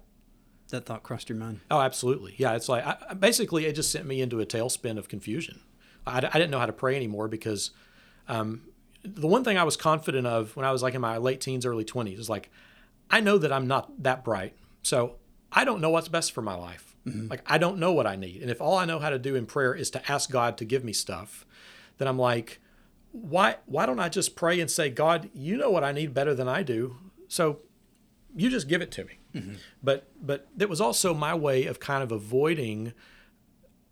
That 0.69 0.85
thought 0.85 1.03
crossed 1.03 1.29
your 1.29 1.37
mind? 1.37 1.61
Oh, 1.71 1.79
absolutely. 1.79 2.35
Yeah, 2.37 2.55
it's 2.55 2.67
like 2.67 2.85
I, 2.85 2.97
I- 3.09 3.13
basically 3.13 3.65
it 3.65 3.73
just 3.73 3.91
sent 3.91 4.05
me 4.05 4.21
into 4.21 4.41
a 4.41 4.45
tailspin 4.45 4.97
of 4.97 5.07
confusion. 5.07 5.61
I, 6.05 6.17
I 6.17 6.19
didn't 6.33 6.51
know 6.51 6.59
how 6.59 6.65
to 6.65 6.73
pray 6.73 6.95
anymore 6.95 7.27
because 7.29 7.71
um, 8.27 8.63
the 9.03 9.27
one 9.27 9.43
thing 9.45 9.57
I 9.57 9.63
was 9.63 9.77
confident 9.77 10.27
of 10.27 10.55
when 10.57 10.65
I 10.65 10.71
was 10.71 10.83
like 10.83 10.93
in 10.93 11.01
my 11.01 11.17
late 11.17 11.39
teens, 11.39 11.65
early 11.65 11.85
20s 11.85 12.19
is 12.19 12.29
like, 12.29 12.49
I 13.09 13.21
know 13.21 13.37
that 13.37 13.53
I'm 13.53 13.67
not 13.67 14.03
that 14.03 14.25
bright. 14.25 14.55
So 14.83 15.15
I 15.53 15.63
don't 15.63 15.79
know 15.79 15.89
what's 15.89 16.09
best 16.09 16.33
for 16.33 16.41
my 16.41 16.55
life. 16.55 16.86
Like, 17.29 17.41
I 17.45 17.57
don't 17.57 17.77
know 17.79 17.91
what 17.93 18.05
I 18.07 18.15
need. 18.15 18.41
And 18.41 18.51
if 18.51 18.59
all 18.61 18.77
I 18.77 18.85
know 18.85 18.99
how 18.99 19.09
to 19.09 19.19
do 19.19 19.35
in 19.35 19.45
prayer 19.45 19.73
is 19.73 19.89
to 19.91 20.11
ask 20.11 20.29
God 20.29 20.57
to 20.57 20.65
give 20.65 20.83
me 20.83 20.93
stuff, 20.93 21.45
then 21.97 22.07
I'm 22.07 22.19
like, 22.19 22.59
why, 23.11 23.55
why 23.65 23.85
don't 23.85 23.99
I 23.99 24.09
just 24.09 24.35
pray 24.35 24.59
and 24.59 24.69
say, 24.69 24.89
God, 24.89 25.29
you 25.33 25.57
know 25.57 25.69
what 25.69 25.83
I 25.83 25.91
need 25.91 26.13
better 26.13 26.33
than 26.35 26.47
I 26.47 26.63
do. 26.63 26.97
So 27.27 27.61
you 28.35 28.49
just 28.49 28.67
give 28.67 28.81
it 28.81 28.91
to 28.91 29.05
me. 29.05 29.13
But 29.83 30.09
but 30.19 30.47
that 30.57 30.67
was 30.67 30.81
also 30.81 31.13
my 31.13 31.33
way 31.35 31.65
of 31.65 31.79
kind 31.79 32.01
of 32.03 32.11
avoiding 32.11 32.93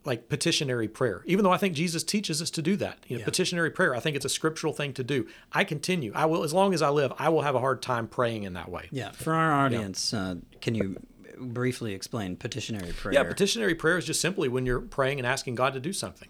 like 0.04 0.30
petitionary 0.30 0.88
prayer. 0.88 1.24
Even 1.26 1.44
though 1.44 1.52
I 1.52 1.58
think 1.58 1.74
Jesus 1.76 2.04
teaches 2.04 2.42
us 2.42 2.50
to 2.52 2.62
do 2.62 2.76
that. 2.78 3.00
You 3.08 3.16
know, 3.18 3.20
Yeah. 3.20 3.26
petitionary 3.26 3.72
prayer, 3.72 3.96
I 3.96 4.00
think 4.00 4.16
it's 4.16 4.26
a 4.26 4.30
scriptural 4.30 4.72
thing 4.74 4.94
to 4.94 5.04
do. 5.04 5.28
I 5.52 5.64
continue. 5.64 6.12
I 6.16 6.26
will 6.26 6.44
as 6.44 6.54
long 6.54 6.74
as 6.74 6.82
I 6.82 6.90
live, 6.90 7.12
I 7.18 7.30
will 7.30 7.42
have 7.42 7.56
a 7.56 7.60
hard 7.60 7.82
time 7.82 8.08
praying 8.08 8.44
in 8.44 8.54
that 8.54 8.70
way. 8.70 8.88
Yeah. 8.92 9.12
For 9.12 9.34
our 9.34 9.52
audience, 9.66 10.14
uh, 10.14 10.36
can 10.62 10.76
you 10.76 10.98
briefly 11.40 11.94
explain 11.94 12.36
petitionary 12.36 12.92
prayer? 12.94 13.14
Yeah, 13.14 13.24
petitionary 13.24 13.76
prayer 13.76 13.98
is 13.98 14.06
just 14.06 14.22
simply 14.22 14.48
when 14.48 14.66
you're 14.66 14.82
praying 14.82 15.20
and 15.20 15.28
asking 15.28 15.56
God 15.56 15.74
to 15.74 15.80
do 15.80 15.94
something. 15.94 16.30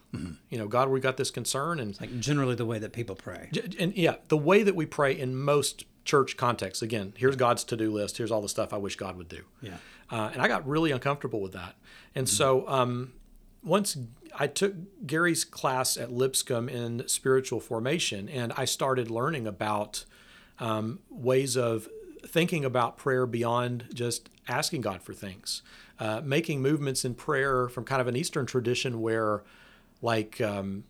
You 0.50 0.58
know, 0.58 0.68
God, 0.68 0.88
we 0.88 1.00
got 1.00 1.16
this 1.16 1.30
concern 1.30 1.80
and 1.80 1.98
like 2.00 2.18
generally 2.20 2.54
the 2.54 2.66
way 2.66 2.78
that 2.78 2.92
people 2.92 3.16
pray. 3.16 3.50
and 3.78 3.96
yeah, 3.96 4.16
the 4.28 4.36
way 4.36 4.62
that 4.62 4.74
we 4.74 4.86
pray 4.86 5.18
in 5.18 5.36
most 5.36 5.84
church 6.04 6.36
contexts. 6.36 6.82
Again, 6.82 7.12
here's 7.16 7.36
God's 7.36 7.64
to-do 7.64 7.90
list. 7.90 8.16
Here's 8.16 8.30
all 8.30 8.40
the 8.40 8.48
stuff 8.48 8.72
I 8.72 8.78
wish 8.78 8.96
God 8.96 9.16
would 9.16 9.28
do. 9.28 9.42
Yeah. 9.60 9.76
Uh, 10.10 10.30
and 10.32 10.40
I 10.40 10.48
got 10.48 10.66
really 10.66 10.92
uncomfortable 10.92 11.40
with 11.40 11.52
that. 11.52 11.74
And 12.14 12.28
so 12.28 12.66
um, 12.68 13.12
once 13.62 13.98
I 14.38 14.46
took 14.46 14.74
Gary's 15.06 15.44
class 15.44 15.96
at 15.96 16.12
Lipscomb 16.12 16.68
in 16.68 17.06
spiritual 17.08 17.60
formation, 17.60 18.28
and 18.28 18.52
I 18.56 18.64
started 18.64 19.10
learning 19.10 19.46
about 19.46 20.04
um, 20.58 21.00
ways 21.10 21.56
of 21.56 21.88
thinking 22.26 22.64
about 22.64 22.96
prayer 22.96 23.26
beyond 23.26 23.88
just 23.92 24.28
asking 24.48 24.80
God 24.80 25.02
for 25.02 25.14
things, 25.14 25.62
uh, 25.98 26.20
making 26.24 26.62
movements 26.62 27.04
in 27.04 27.14
prayer 27.14 27.68
from 27.68 27.84
kind 27.84 28.00
of 28.00 28.06
an 28.06 28.16
Eastern 28.16 28.46
tradition 28.46 29.00
where, 29.00 29.42
like, 30.02 30.40
um, 30.40 30.84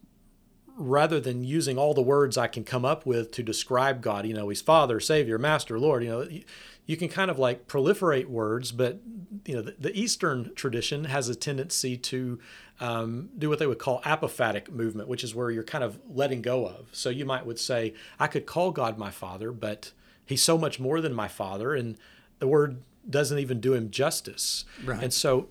rather 0.76 1.18
than 1.20 1.42
using 1.42 1.78
all 1.78 1.94
the 1.94 2.02
words 2.02 2.36
I 2.36 2.48
can 2.48 2.62
come 2.64 2.84
up 2.84 3.06
with 3.06 3.30
to 3.32 3.42
describe 3.42 4.02
God, 4.02 4.26
you 4.26 4.34
know, 4.34 4.48
He's 4.48 4.60
Father, 4.60 5.00
Savior, 5.00 5.38
Master, 5.38 5.78
Lord, 5.78 6.04
you 6.04 6.10
know, 6.10 6.22
you, 6.22 6.44
you 6.84 6.96
can 6.96 7.08
kind 7.08 7.30
of 7.30 7.38
like 7.38 7.66
proliferate 7.66 8.26
words, 8.26 8.72
but, 8.72 9.00
you 9.44 9.56
know, 9.56 9.62
the, 9.62 9.74
the 9.78 9.98
Eastern 9.98 10.54
tradition 10.54 11.04
has 11.04 11.28
a 11.28 11.34
tendency 11.34 11.96
to 11.96 12.38
um, 12.78 13.30
do 13.36 13.48
what 13.48 13.58
they 13.58 13.66
would 13.66 13.78
call 13.78 14.02
apophatic 14.02 14.70
movement, 14.70 15.08
which 15.08 15.24
is 15.24 15.34
where 15.34 15.50
you're 15.50 15.64
kind 15.64 15.82
of 15.82 15.98
letting 16.08 16.42
go 16.42 16.66
of. 16.66 16.88
So 16.92 17.08
you 17.08 17.24
might 17.24 17.46
would 17.46 17.58
say, 17.58 17.94
I 18.20 18.26
could 18.26 18.46
call 18.46 18.70
God 18.70 18.98
my 18.98 19.10
Father, 19.10 19.50
but 19.50 19.92
He's 20.26 20.42
so 20.42 20.58
much 20.58 20.80
more 20.80 21.00
than 21.00 21.14
my 21.14 21.28
Father, 21.28 21.74
and 21.74 21.96
the 22.38 22.48
word 22.48 22.82
doesn't 23.08 23.38
even 23.38 23.60
do 23.60 23.74
Him 23.74 23.90
justice. 23.90 24.64
Right. 24.84 25.02
And 25.02 25.14
so 25.14 25.48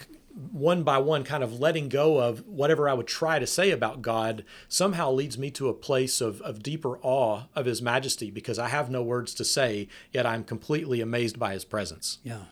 one 0.52 0.84
by 0.84 0.98
one, 0.98 1.24
kind 1.24 1.44
of 1.44 1.60
letting 1.60 1.88
go 1.88 2.20
of 2.20 2.46
whatever 2.46 2.90
I 2.90 2.94
would 2.94 3.08
try 3.08 3.40
to 3.40 3.48
say 3.48 3.72
about 3.72 4.02
God 4.02 4.44
somehow 4.68 5.12
leads 5.12 5.38
me 5.38 5.50
to 5.52 5.70
a 5.70 5.74
place 5.74 6.20
of, 6.20 6.42
of 6.42 6.62
deeper 6.62 7.00
awe 7.02 7.44
of 7.56 7.66
His 7.66 7.82
majesty 7.82 8.30
because 8.30 8.60
I 8.60 8.68
have 8.68 8.90
no 8.90 9.02
words 9.02 9.34
to 9.36 9.46
say, 9.46 9.88
yet 10.12 10.26
I'm 10.26 10.44
completely 10.44 11.00
amazed 11.00 11.40
by 11.40 11.54
His 11.54 11.64
presence. 11.64 12.20
Yeah. 12.24 12.46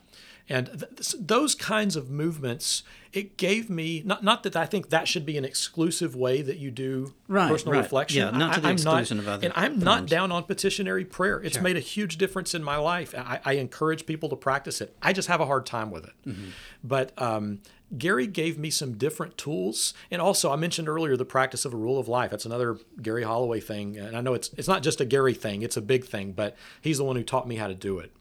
And 0.48 0.68
th- 0.68 0.80
th- 0.96 1.16
those 1.20 1.56
kinds 1.56 1.96
of 1.96 2.10
movements, 2.10 2.84
it 3.14 3.38
gave 3.38 3.70
me 3.70 4.02
not 4.06 4.24
not 4.24 4.44
that 4.44 4.56
I 4.56 4.66
think 4.66 4.90
that 4.90 5.08
should 5.08 5.26
be 5.26 5.38
an 5.38 5.46
exclusive 5.46 6.16
way 6.16 6.42
that 6.42 6.58
you 6.58 6.72
do 6.72 7.14
Right, 7.28 7.50
personal 7.50 7.74
right. 7.74 7.80
reflection. 7.84 8.24
Yeah, 8.26 8.32
not 8.38 8.56
to 8.56 8.62
the 8.62 8.68
I'm 8.68 8.74
exclusion 8.74 9.20
of 9.20 9.28
other 9.28 9.46
And 9.46 9.54
I'm 9.56 9.80
not 9.80 10.00
forms. 10.00 10.12
down 10.12 10.32
on 10.32 10.44
petitionary 10.44 11.06
prayer. 11.06 11.40
It's 11.42 11.62
made 11.62 11.78
a 11.78 11.82
huge 11.82 12.18
difference 12.18 12.54
in 12.54 12.64
my 12.64 12.78
life. 12.78 13.14
I, 13.18 13.40
I 13.46 13.54
encourage 13.54 14.06
people 14.06 14.30
to 14.30 14.36
practice 14.36 14.82
it. 14.82 14.96
I 15.02 15.14
just 15.14 15.28
have 15.28 15.40
a 15.42 15.46
hard 15.46 15.66
time 15.66 15.92
with 15.92 16.06
it. 16.06 16.14
Mm-hmm. 16.28 16.50
But 16.84 17.12
um, 17.22 17.60
Gary 17.98 18.28
gave 18.28 18.58
me 18.58 18.70
some 18.70 18.94
different 18.98 19.38
tools, 19.38 19.94
and 20.12 20.22
also 20.22 20.52
I 20.52 20.56
mentioned 20.56 20.90
earlier 20.90 21.16
the 21.16 21.26
practice 21.26 21.64
of 21.66 21.74
a 21.74 21.78
rule 21.78 22.00
of 22.00 22.08
life. 22.08 22.32
That's 22.32 22.46
another 22.46 22.78
Gary 23.02 23.24
Holloway 23.24 23.60
thing, 23.60 23.98
and 23.98 24.18
I 24.18 24.22
know 24.22 24.34
it's 24.34 24.50
it's 24.58 24.68
not 24.68 24.82
just 24.84 25.00
a 25.00 25.06
Gary 25.06 25.34
thing; 25.36 25.62
it's 25.62 25.78
a 25.78 25.82
big 25.82 26.04
thing. 26.06 26.32
But 26.34 26.56
he's 26.82 26.98
the 26.98 27.04
one 27.04 27.16
who 27.16 27.24
taught 27.24 27.48
me 27.48 27.56
how 27.58 27.68
to 27.68 27.76
do 27.76 28.00
it. 28.00 28.12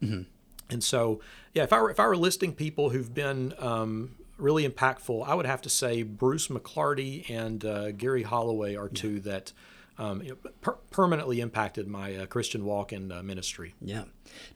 And 0.70 0.82
so, 0.82 1.20
yeah, 1.54 1.64
if 1.64 1.72
I 1.72 1.80
were 1.82 1.90
if 1.90 1.98
I 2.00 2.06
were 2.06 2.16
listing 2.16 2.52
people 2.54 2.90
who've 2.90 3.12
been 3.12 3.52
um, 3.58 4.14
really 4.42 4.68
impactful, 4.68 5.26
I 5.26 5.34
would 5.34 5.46
have 5.46 5.62
to 5.62 5.70
say 5.70 6.02
Bruce 6.02 6.48
McLarty 6.48 7.28
and 7.30 7.64
uh, 7.64 7.92
Gary 7.92 8.22
Holloway 8.22 8.76
are 8.76 8.88
two 8.88 9.20
that 9.20 9.52
um, 9.98 10.22
you 10.22 10.30
know, 10.30 10.50
per- 10.60 10.78
permanently 10.90 11.40
impacted 11.40 11.86
my 11.86 12.16
uh, 12.16 12.26
Christian 12.26 12.64
walk 12.64 12.92
and 12.92 13.12
uh, 13.12 13.22
ministry. 13.22 13.74
Yeah. 13.80 14.04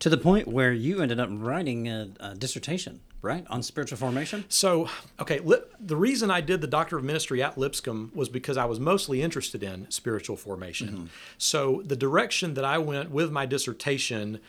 To 0.00 0.08
the 0.08 0.16
point 0.16 0.48
where 0.48 0.72
you 0.72 1.02
ended 1.02 1.20
up 1.20 1.28
writing 1.30 1.88
a, 1.88 2.08
a 2.20 2.34
dissertation, 2.34 3.00
right, 3.20 3.46
on 3.48 3.62
spiritual 3.62 3.98
formation? 3.98 4.44
So, 4.48 4.88
okay, 5.20 5.40
Lip, 5.40 5.74
the 5.78 5.96
reason 5.96 6.30
I 6.30 6.40
did 6.40 6.62
the 6.62 6.66
Doctor 6.66 6.96
of 6.96 7.04
Ministry 7.04 7.42
at 7.42 7.58
Lipscomb 7.58 8.12
was 8.14 8.28
because 8.28 8.56
I 8.56 8.64
was 8.64 8.80
mostly 8.80 9.22
interested 9.22 9.62
in 9.62 9.90
spiritual 9.90 10.36
formation. 10.36 11.10
So, 11.36 11.82
the 11.84 11.96
direction 11.96 12.54
that 12.54 12.64
I 12.64 12.78
went 12.78 13.10
with 13.10 13.30
my 13.30 13.46
dissertation 13.46 14.40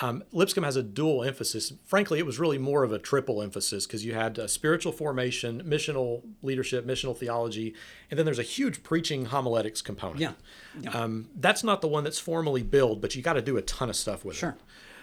um, 0.00 0.24
Lipscomb 0.32 0.64
has 0.64 0.76
a 0.76 0.82
dual 0.82 1.22
emphasis. 1.24 1.72
Frankly, 1.84 2.18
it 2.18 2.26
was 2.26 2.38
really 2.38 2.58
more 2.58 2.84
of 2.84 2.92
a 2.92 2.98
triple 2.98 3.42
emphasis 3.42 3.86
because 3.86 4.04
you 4.04 4.14
had 4.14 4.38
uh, 4.38 4.46
spiritual 4.48 4.92
formation, 4.92 5.62
missional 5.62 6.22
leadership, 6.42 6.86
missional 6.86 7.16
theology, 7.16 7.74
and 8.10 8.18
then 8.18 8.24
there's 8.24 8.38
a 8.38 8.44
huge 8.44 8.82
preaching 8.82 9.26
homiletics 9.26 9.82
component. 9.82 10.20
Yeah. 10.20 10.32
yeah. 10.80 10.90
Um, 10.90 11.28
that's 11.36 11.62
not 11.62 11.82
the 11.82 11.88
one 11.88 12.02
that's 12.02 12.18
formally 12.18 12.62
billed, 12.62 13.02
but 13.02 13.14
you 13.14 13.22
got 13.22 13.34
to 13.34 13.42
do 13.42 13.58
a 13.58 13.62
ton 13.62 13.90
of 13.90 13.96
stuff 13.96 14.24
with 14.24 14.36
sure. 14.36 14.50
it. 14.50 14.56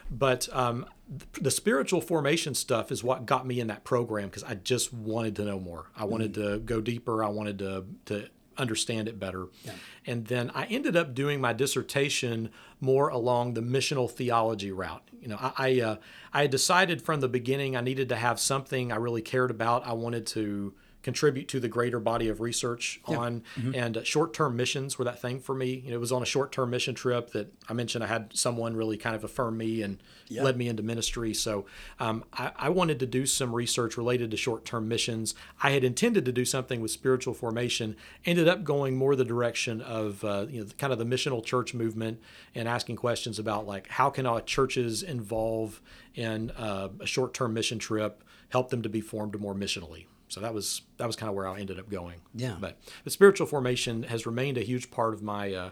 But 0.10 0.48
um, 0.52 0.86
th- 1.10 1.44
the 1.44 1.52
spiritual 1.52 2.02
formation 2.02 2.56
stuff 2.56 2.92
is 2.92 3.04
what 3.04 3.26
got 3.26 3.46
me 3.46 3.60
in 3.60 3.68
that 3.68 3.84
program 3.84 4.30
because 4.30 4.44
I 4.44 4.56
just 4.56 4.94
wanted 4.94 5.36
to 5.36 5.46
know 5.46 5.60
more. 5.60 5.92
I 5.96 6.06
wanted 6.06 6.34
mm-hmm. 6.34 6.54
to 6.54 6.60
go 6.60 6.82
deeper. 6.82 7.24
I 7.24 7.30
wanted 7.30 7.60
to 7.60 7.86
to 8.06 8.30
understand 8.58 9.08
it 9.08 9.20
better. 9.20 9.48
Yeah. 9.64 9.74
And 10.06 10.26
then 10.28 10.52
I 10.54 10.66
ended 10.66 10.96
up 10.96 11.14
doing 11.14 11.42
my 11.42 11.54
dissertation 11.54 12.50
more 12.80 13.10
along 13.10 13.54
the 13.54 13.62
missional 13.62 14.10
theology 14.10 14.72
route. 14.72 15.04
You 15.22 15.30
know, 15.30 15.38
I 15.40 15.52
I, 15.58 15.82
uh, 15.82 15.96
I 16.34 16.48
decided 16.48 17.02
from 17.02 17.20
the 17.20 17.28
beginning 17.28 17.76
I 17.76 17.82
needed 17.82 18.10
to 18.10 18.16
have 18.16 18.40
something 18.40 18.92
I 18.92 18.96
really 18.98 19.22
cared 19.22 19.52
about. 19.52 19.86
I 19.86 19.94
wanted 19.94 20.26
to 20.28 20.74
contribute 21.04 21.48
to 21.48 21.60
the 21.60 21.68
greater 21.68 22.00
body 22.00 22.28
of 22.28 22.42
research 22.42 23.00
yeah. 23.08 23.18
on 23.18 23.44
mm-hmm. 23.56 23.74
and 23.76 23.98
uh, 23.98 24.04
short-term 24.04 24.56
missions 24.56 24.98
were 24.98 25.06
that 25.06 25.22
thing 25.22 25.40
for 25.40 25.56
me 25.56 25.76
you 25.86 25.90
know, 25.92 25.96
it 25.96 26.00
was 26.00 26.12
on 26.12 26.22
a 26.22 26.26
short-term 26.26 26.70
mission 26.70 26.96
trip 26.96 27.32
that 27.32 27.54
i 27.70 27.74
mentioned 27.74 28.04
i 28.04 28.08
had 28.08 28.30
someone 28.34 28.76
really 28.76 28.98
kind 28.98 29.16
of 29.16 29.24
affirm 29.24 29.58
me 29.58 29.82
and 29.82 30.02
yeah. 30.28 30.44
led 30.44 30.58
me 30.58 30.68
into 30.68 30.84
ministry 30.84 31.34
so 31.34 31.66
um, 32.00 32.24
I, 32.34 32.52
I, 32.58 32.70
wanted 32.70 33.00
to 33.00 33.06
do 33.06 33.26
some 33.26 33.54
research 33.54 33.96
related 33.96 34.32
to 34.32 34.38
short-term 34.38 34.88
missions 34.88 35.36
i 35.62 35.72
had 35.72 35.84
intended 35.84 36.26
to 36.26 36.32
do 36.32 36.46
something 36.46 36.82
with 36.82 36.92
spiritual 36.92 37.34
formation 37.34 37.96
ended 38.26 38.48
up 38.48 38.64
going 38.64 38.98
more 38.98 39.16
the 39.16 39.26
direction 39.26 39.82
of 39.82 40.24
uh, 40.24 40.48
you 40.50 40.62
know 40.62 40.68
kind 40.78 40.92
of 40.92 41.00
the 41.00 41.06
missional 41.06 41.44
church 41.44 41.74
movement 41.74 42.20
and 42.56 42.68
asking 42.68 42.96
questions 42.96 43.40
about 43.40 43.66
like 43.66 43.88
how 43.88 44.10
can 44.10 44.26
our 44.26 44.42
churches 44.42 45.04
involve 45.04 45.82
in 46.16 46.52
uh, 46.52 46.90
a 47.00 47.06
short-term 47.06 47.54
mission 47.54 47.80
trip 47.80 48.24
help 48.50 48.70
them 48.70 48.82
to 48.82 48.90
be 48.90 49.02
formed 49.02 49.40
more 49.40 49.54
missionally 49.54 50.06
so 50.30 50.40
that 50.42 50.54
was 50.54 50.82
that 50.98 51.08
was 51.08 51.16
kind 51.16 51.30
of 51.30 51.36
where 51.36 51.48
I 51.48 51.60
ended 51.60 51.80
up 51.80 51.90
going. 51.90 52.22
Yeah. 52.34 52.56
But 52.60 52.78
the 53.04 53.10
spiritual 53.10 53.48
formation 53.48 54.04
has 54.04 54.26
remained 54.26 54.58
a 54.58 54.62
huge 54.62 54.92
part 54.92 55.14
of 55.14 55.22
my 55.22 55.54
uh, 55.54 55.70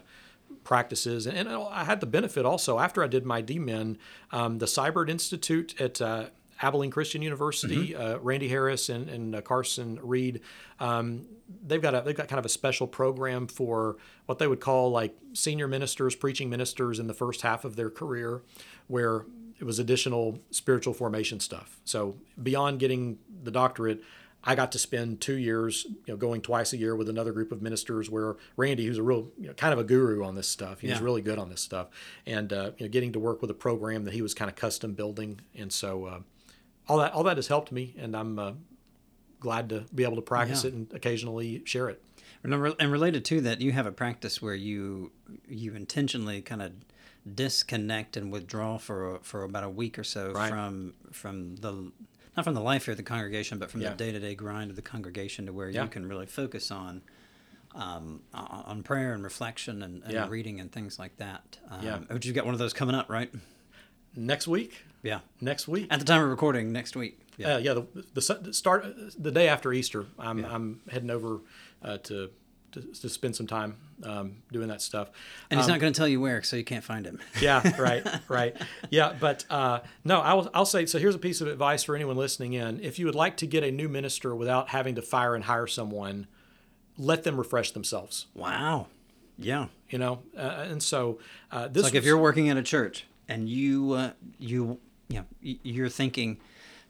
practices, 0.64 1.26
and, 1.26 1.36
and, 1.36 1.48
I 1.48 1.84
had 1.84 2.00
the 2.00 2.06
benefit 2.06 2.44
also 2.44 2.78
after 2.78 3.02
I 3.02 3.06
did 3.06 3.24
my 3.24 3.42
DMin, 3.42 3.96
um, 4.32 4.58
the 4.58 4.66
Siburt 4.66 5.08
Institute 5.08 5.80
at 5.80 6.00
uh, 6.00 6.26
Abilene 6.62 6.90
Christian 6.90 7.22
University, 7.22 7.88
mm-hmm. 7.88 8.00
uh, 8.00 8.18
Randy 8.18 8.48
Harris 8.48 8.88
and, 8.88 9.08
and 9.08 9.34
uh, 9.34 9.42
Carson 9.42 9.98
Reed. 10.02 10.40
Um, 10.80 11.26
they've 11.66 11.82
got 11.82 11.94
a 11.94 12.00
they've 12.00 12.16
got 12.16 12.28
kind 12.28 12.38
of 12.38 12.46
a 12.46 12.50
special 12.50 12.86
program 12.86 13.46
for 13.46 13.96
what 14.26 14.38
they 14.38 14.46
would 14.46 14.60
call 14.60 14.90
like 14.90 15.16
senior 15.34 15.68
ministers, 15.68 16.14
preaching 16.14 16.48
ministers 16.48 16.98
in 16.98 17.06
the 17.06 17.14
first 17.14 17.42
half 17.42 17.64
of 17.64 17.76
their 17.76 17.90
career, 17.90 18.42
where 18.86 19.26
it 19.58 19.64
was 19.64 19.78
additional 19.78 20.38
spiritual 20.50 20.94
formation 20.94 21.40
stuff. 21.40 21.80
So 21.84 22.16
beyond 22.42 22.78
getting 22.78 23.18
the 23.42 23.50
doctorate, 23.50 24.02
I 24.46 24.54
got 24.54 24.70
to 24.72 24.78
spend 24.78 25.20
two 25.20 25.36
years, 25.36 25.84
you 25.84 25.96
know, 26.06 26.16
going 26.16 26.40
twice 26.40 26.72
a 26.72 26.76
year 26.76 26.94
with 26.94 27.08
another 27.08 27.32
group 27.32 27.50
of 27.50 27.60
ministers. 27.60 28.08
Where 28.08 28.36
Randy, 28.56 28.86
who's 28.86 28.98
a 28.98 29.02
real, 29.02 29.28
you 29.38 29.48
know, 29.48 29.54
kind 29.54 29.72
of 29.72 29.78
a 29.80 29.84
guru 29.84 30.24
on 30.24 30.36
this 30.36 30.48
stuff, 30.48 30.80
he's 30.80 30.90
yeah. 30.90 31.00
really 31.02 31.20
good 31.20 31.38
on 31.38 31.50
this 31.50 31.60
stuff, 31.60 31.88
and 32.24 32.52
uh, 32.52 32.70
you 32.78 32.86
know, 32.86 32.90
getting 32.90 33.12
to 33.12 33.18
work 33.18 33.42
with 33.42 33.50
a 33.50 33.54
program 33.54 34.04
that 34.04 34.14
he 34.14 34.22
was 34.22 34.32
kind 34.32 34.48
of 34.48 34.54
custom 34.54 34.94
building, 34.94 35.40
and 35.54 35.72
so 35.72 36.04
uh, 36.04 36.20
all 36.88 36.98
that 36.98 37.12
all 37.12 37.24
that 37.24 37.36
has 37.36 37.48
helped 37.48 37.72
me, 37.72 37.94
and 37.98 38.16
I'm 38.16 38.38
uh, 38.38 38.52
glad 39.40 39.68
to 39.70 39.84
be 39.94 40.04
able 40.04 40.16
to 40.16 40.22
practice 40.22 40.64
yeah. 40.64 40.68
it 40.68 40.74
and 40.74 40.92
occasionally 40.94 41.62
share 41.64 41.88
it. 41.88 42.02
And 42.44 42.92
related 42.92 43.24
to 43.26 43.40
that, 43.40 43.60
you 43.60 43.72
have 43.72 43.86
a 43.86 43.92
practice 43.92 44.40
where 44.40 44.54
you 44.54 45.10
you 45.48 45.74
intentionally 45.74 46.42
kind 46.42 46.62
of 46.62 46.72
disconnect 47.34 48.16
and 48.16 48.30
withdraw 48.30 48.78
for 48.78 49.18
for 49.22 49.42
about 49.42 49.64
a 49.64 49.68
week 49.68 49.98
or 49.98 50.04
so 50.04 50.32
right. 50.32 50.48
from 50.48 50.94
from 51.10 51.56
the 51.56 51.90
not 52.36 52.44
from 52.44 52.54
the 52.54 52.60
life 52.60 52.84
here 52.84 52.92
of 52.92 52.98
the 52.98 53.02
congregation, 53.02 53.58
but 53.58 53.70
from 53.70 53.80
yeah. 53.80 53.90
the 53.90 53.96
day 53.96 54.12
to 54.12 54.20
day 54.20 54.34
grind 54.34 54.70
of 54.70 54.76
the 54.76 54.82
congregation 54.82 55.46
to 55.46 55.52
where 55.52 55.70
yeah. 55.70 55.82
you 55.82 55.88
can 55.88 56.06
really 56.06 56.26
focus 56.26 56.70
on 56.70 57.02
um, 57.74 58.22
on 58.32 58.82
prayer 58.82 59.12
and 59.12 59.22
reflection 59.22 59.82
and, 59.82 60.02
and 60.02 60.12
yeah. 60.12 60.26
reading 60.28 60.60
and 60.60 60.72
things 60.72 60.98
like 60.98 61.16
that. 61.18 61.58
Um, 61.70 61.84
yeah. 61.84 61.98
But 62.08 62.24
you 62.24 62.32
got 62.32 62.44
one 62.44 62.54
of 62.54 62.58
those 62.58 62.72
coming 62.72 62.94
up, 62.94 63.10
right? 63.10 63.30
Next 64.14 64.48
week. 64.48 64.82
Yeah. 65.02 65.20
Next 65.40 65.68
week. 65.68 65.86
At 65.90 65.98
the 65.98 66.04
time 66.04 66.22
of 66.22 66.30
recording, 66.30 66.72
next 66.72 66.96
week. 66.96 67.20
Yeah. 67.36 67.54
Uh, 67.54 67.58
yeah. 67.58 67.74
The, 67.74 68.04
the 68.14 68.52
start 68.52 68.86
the 69.18 69.30
day 69.30 69.48
after 69.48 69.72
Easter. 69.72 70.06
I'm 70.18 70.44
I'm 70.44 70.80
heading 70.90 71.10
over 71.10 71.40
uh, 71.82 71.98
to 71.98 72.30
to, 72.72 72.80
to 72.80 73.08
spend 73.08 73.36
some 73.36 73.46
time 73.46 73.76
um, 74.02 74.36
doing 74.52 74.68
that 74.68 74.82
stuff. 74.82 75.10
And 75.50 75.58
he's 75.58 75.66
um, 75.66 75.72
not 75.72 75.80
going 75.80 75.92
to 75.92 75.96
tell 75.96 76.08
you 76.08 76.20
where, 76.20 76.42
so 76.42 76.56
you 76.56 76.64
can't 76.64 76.84
find 76.84 77.06
him. 77.06 77.20
yeah, 77.40 77.80
right, 77.80 78.06
right. 78.28 78.56
Yeah, 78.90 79.14
but 79.18 79.44
uh, 79.50 79.80
no, 80.04 80.20
I'll, 80.20 80.50
I'll 80.54 80.66
say 80.66 80.86
so. 80.86 80.98
Here's 80.98 81.14
a 81.14 81.18
piece 81.18 81.40
of 81.40 81.48
advice 81.48 81.84
for 81.84 81.94
anyone 81.94 82.16
listening 82.16 82.54
in: 82.54 82.80
if 82.80 82.98
you 82.98 83.06
would 83.06 83.14
like 83.14 83.36
to 83.38 83.46
get 83.46 83.64
a 83.64 83.70
new 83.70 83.88
minister 83.88 84.34
without 84.34 84.68
having 84.68 84.94
to 84.96 85.02
fire 85.02 85.34
and 85.34 85.44
hire 85.44 85.66
someone, 85.66 86.26
let 86.98 87.24
them 87.24 87.36
refresh 87.36 87.72
themselves. 87.72 88.26
Wow. 88.34 88.88
Yeah. 89.38 89.66
You 89.90 89.98
know, 89.98 90.22
uh, 90.36 90.66
and 90.70 90.82
so 90.82 91.18
uh, 91.52 91.68
this 91.68 91.76
it's 91.76 91.84
like 91.84 91.92
was, 91.92 91.98
if 91.98 92.04
you're 92.04 92.18
working 92.18 92.48
at 92.48 92.56
a 92.56 92.62
church 92.62 93.06
and 93.28 93.48
you 93.48 93.92
uh, 93.92 94.10
you 94.38 94.78
you 95.08 95.18
know 95.18 95.24
you're 95.40 95.88
thinking 95.88 96.38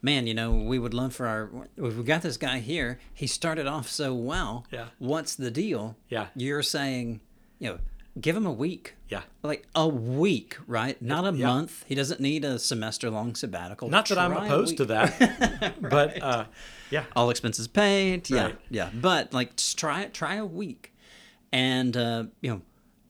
man, 0.07 0.29
you 0.29 0.35
know, 0.35 0.53
we 0.53 0.79
would 0.79 0.95
love 0.95 1.15
for 1.15 1.27
our. 1.27 1.51
We've 1.77 2.07
got 2.07 2.23
this 2.23 2.37
guy 2.37 2.61
here. 2.61 2.99
He 3.13 3.27
started 3.27 3.67
off 3.67 3.91
so 3.91 4.15
well. 4.15 4.65
Yeah. 4.71 4.87
What's 4.99 5.35
the 5.35 5.51
deal? 5.51 5.97
Yeah. 6.09 6.29
You're 6.37 6.63
saying, 6.63 7.21
you 7.59 7.71
know, 7.71 7.79
give 8.19 8.37
him 8.37 8.47
a 8.47 8.53
week. 8.53 8.95
Yeah. 9.09 9.23
Like 9.43 9.67
a 9.75 9.87
week, 9.89 10.57
right? 10.69 11.01
Not 11.03 11.27
a 11.27 11.37
yeah. 11.37 11.47
month. 11.49 11.85
He 11.89 11.97
doesn't 11.97 12.21
need 12.21 12.45
a 12.45 12.59
semester 12.61 13.11
long 13.11 13.35
sabbatical. 13.35 13.91
Not 13.91 14.09
that 14.09 14.17
I'm 14.17 14.33
opposed 14.33 14.77
to 14.77 14.85
that. 14.87 15.21
right. 15.81 15.91
But 15.91 16.23
uh, 16.23 16.45
yeah. 16.91 17.05
All 17.17 17.29
expenses 17.29 17.67
paid. 17.67 18.31
Yeah. 18.31 18.45
Right. 18.45 18.59
Yeah. 18.71 18.91
But 18.95 19.35
like 19.35 19.57
just 19.57 19.77
try 19.77 20.03
it, 20.03 20.15
try 20.15 20.37
a 20.37 20.47
week. 20.47 20.95
And 21.53 21.97
uh, 21.97 22.25
you 22.41 22.51
know, 22.51 22.63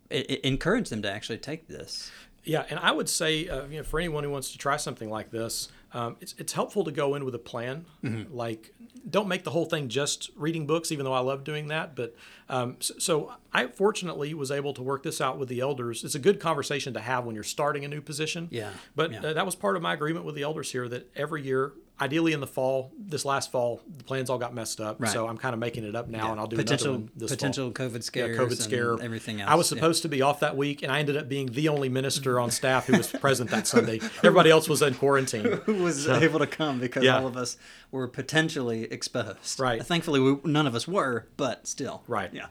it, 0.08 0.30
it 0.30 0.40
encourage 0.44 0.88
them 0.88 1.02
to 1.02 1.12
actually 1.12 1.38
take 1.38 1.68
this. 1.68 2.10
Yeah, 2.46 2.64
and 2.70 2.78
I 2.78 2.92
would 2.92 3.08
say, 3.08 3.48
uh, 3.48 3.66
you 3.66 3.78
know, 3.78 3.82
for 3.82 3.98
anyone 3.98 4.22
who 4.22 4.30
wants 4.30 4.52
to 4.52 4.58
try 4.58 4.76
something 4.76 5.10
like 5.10 5.32
this, 5.32 5.68
um, 5.96 6.16
it's, 6.20 6.34
it's 6.36 6.52
helpful 6.52 6.84
to 6.84 6.92
go 6.92 7.14
in 7.14 7.24
with 7.24 7.34
a 7.34 7.38
plan. 7.38 7.86
Mm-hmm. 8.04 8.36
Like, 8.36 8.74
don't 9.08 9.28
make 9.28 9.44
the 9.44 9.50
whole 9.50 9.64
thing 9.64 9.88
just 9.88 10.30
reading 10.36 10.66
books, 10.66 10.92
even 10.92 11.06
though 11.06 11.14
I 11.14 11.20
love 11.20 11.42
doing 11.42 11.68
that. 11.68 11.96
But 11.96 12.14
um, 12.50 12.76
so, 12.80 12.94
so, 12.98 13.32
I 13.50 13.68
fortunately 13.68 14.34
was 14.34 14.50
able 14.50 14.74
to 14.74 14.82
work 14.82 15.02
this 15.04 15.22
out 15.22 15.38
with 15.38 15.48
the 15.48 15.60
elders. 15.60 16.04
It's 16.04 16.14
a 16.14 16.18
good 16.18 16.38
conversation 16.38 16.92
to 16.92 17.00
have 17.00 17.24
when 17.24 17.34
you're 17.34 17.44
starting 17.44 17.86
a 17.86 17.88
new 17.88 18.02
position. 18.02 18.48
Yeah. 18.50 18.72
But 18.94 19.10
yeah. 19.10 19.20
Uh, 19.20 19.32
that 19.32 19.46
was 19.46 19.54
part 19.54 19.74
of 19.74 19.80
my 19.80 19.94
agreement 19.94 20.26
with 20.26 20.34
the 20.34 20.42
elders 20.42 20.70
here 20.70 20.86
that 20.86 21.10
every 21.16 21.42
year 21.42 21.72
ideally 22.00 22.32
in 22.32 22.40
the 22.40 22.46
fall. 22.46 22.92
This 22.98 23.24
last 23.24 23.50
fall, 23.50 23.80
the 23.96 24.04
plans 24.04 24.30
all 24.30 24.38
got 24.38 24.54
messed 24.54 24.80
up, 24.80 24.96
right. 24.98 25.10
so 25.10 25.26
I'm 25.26 25.38
kind 25.38 25.54
of 25.54 25.58
making 25.58 25.84
it 25.84 25.94
up 25.94 26.08
now, 26.08 26.26
yeah. 26.26 26.30
and 26.32 26.40
I'll 26.40 26.46
do 26.46 26.56
potential 26.56 26.94
another 26.94 27.04
one 27.04 27.10
this 27.16 27.30
potential 27.30 27.72
fall. 27.72 27.88
COVID 27.88 28.02
scare, 28.02 28.32
yeah, 28.32 28.38
COVID 28.38 28.56
scare, 28.56 29.02
everything 29.02 29.40
else. 29.40 29.50
I 29.50 29.54
was 29.54 29.68
supposed 29.68 30.00
yeah. 30.00 30.02
to 30.02 30.08
be 30.08 30.22
off 30.22 30.40
that 30.40 30.56
week, 30.56 30.82
and 30.82 30.92
I 30.92 31.00
ended 31.00 31.16
up 31.16 31.28
being 31.28 31.46
the 31.46 31.68
only 31.68 31.88
minister 31.88 32.38
on 32.40 32.50
staff 32.50 32.86
who 32.86 32.96
was 32.96 33.08
present 33.08 33.50
that 33.50 33.66
Sunday. 33.66 34.00
Everybody 34.18 34.50
else 34.50 34.68
was 34.68 34.82
in 34.82 34.94
quarantine. 34.94 35.44
who 35.64 35.82
was 35.82 36.04
so, 36.04 36.16
able 36.16 36.38
to 36.38 36.46
come 36.46 36.80
because 36.80 37.06
all 37.08 37.26
of 37.26 37.36
us 37.36 37.56
were 37.90 38.08
potentially 38.08 38.84
exposed. 38.84 39.58
Right. 39.58 39.84
Thankfully, 39.84 40.20
we, 40.20 40.36
none 40.44 40.66
of 40.66 40.74
us 40.74 40.86
were, 40.86 41.26
but 41.36 41.66
still. 41.66 42.02
Right. 42.06 42.32
Yeah. 42.32 42.46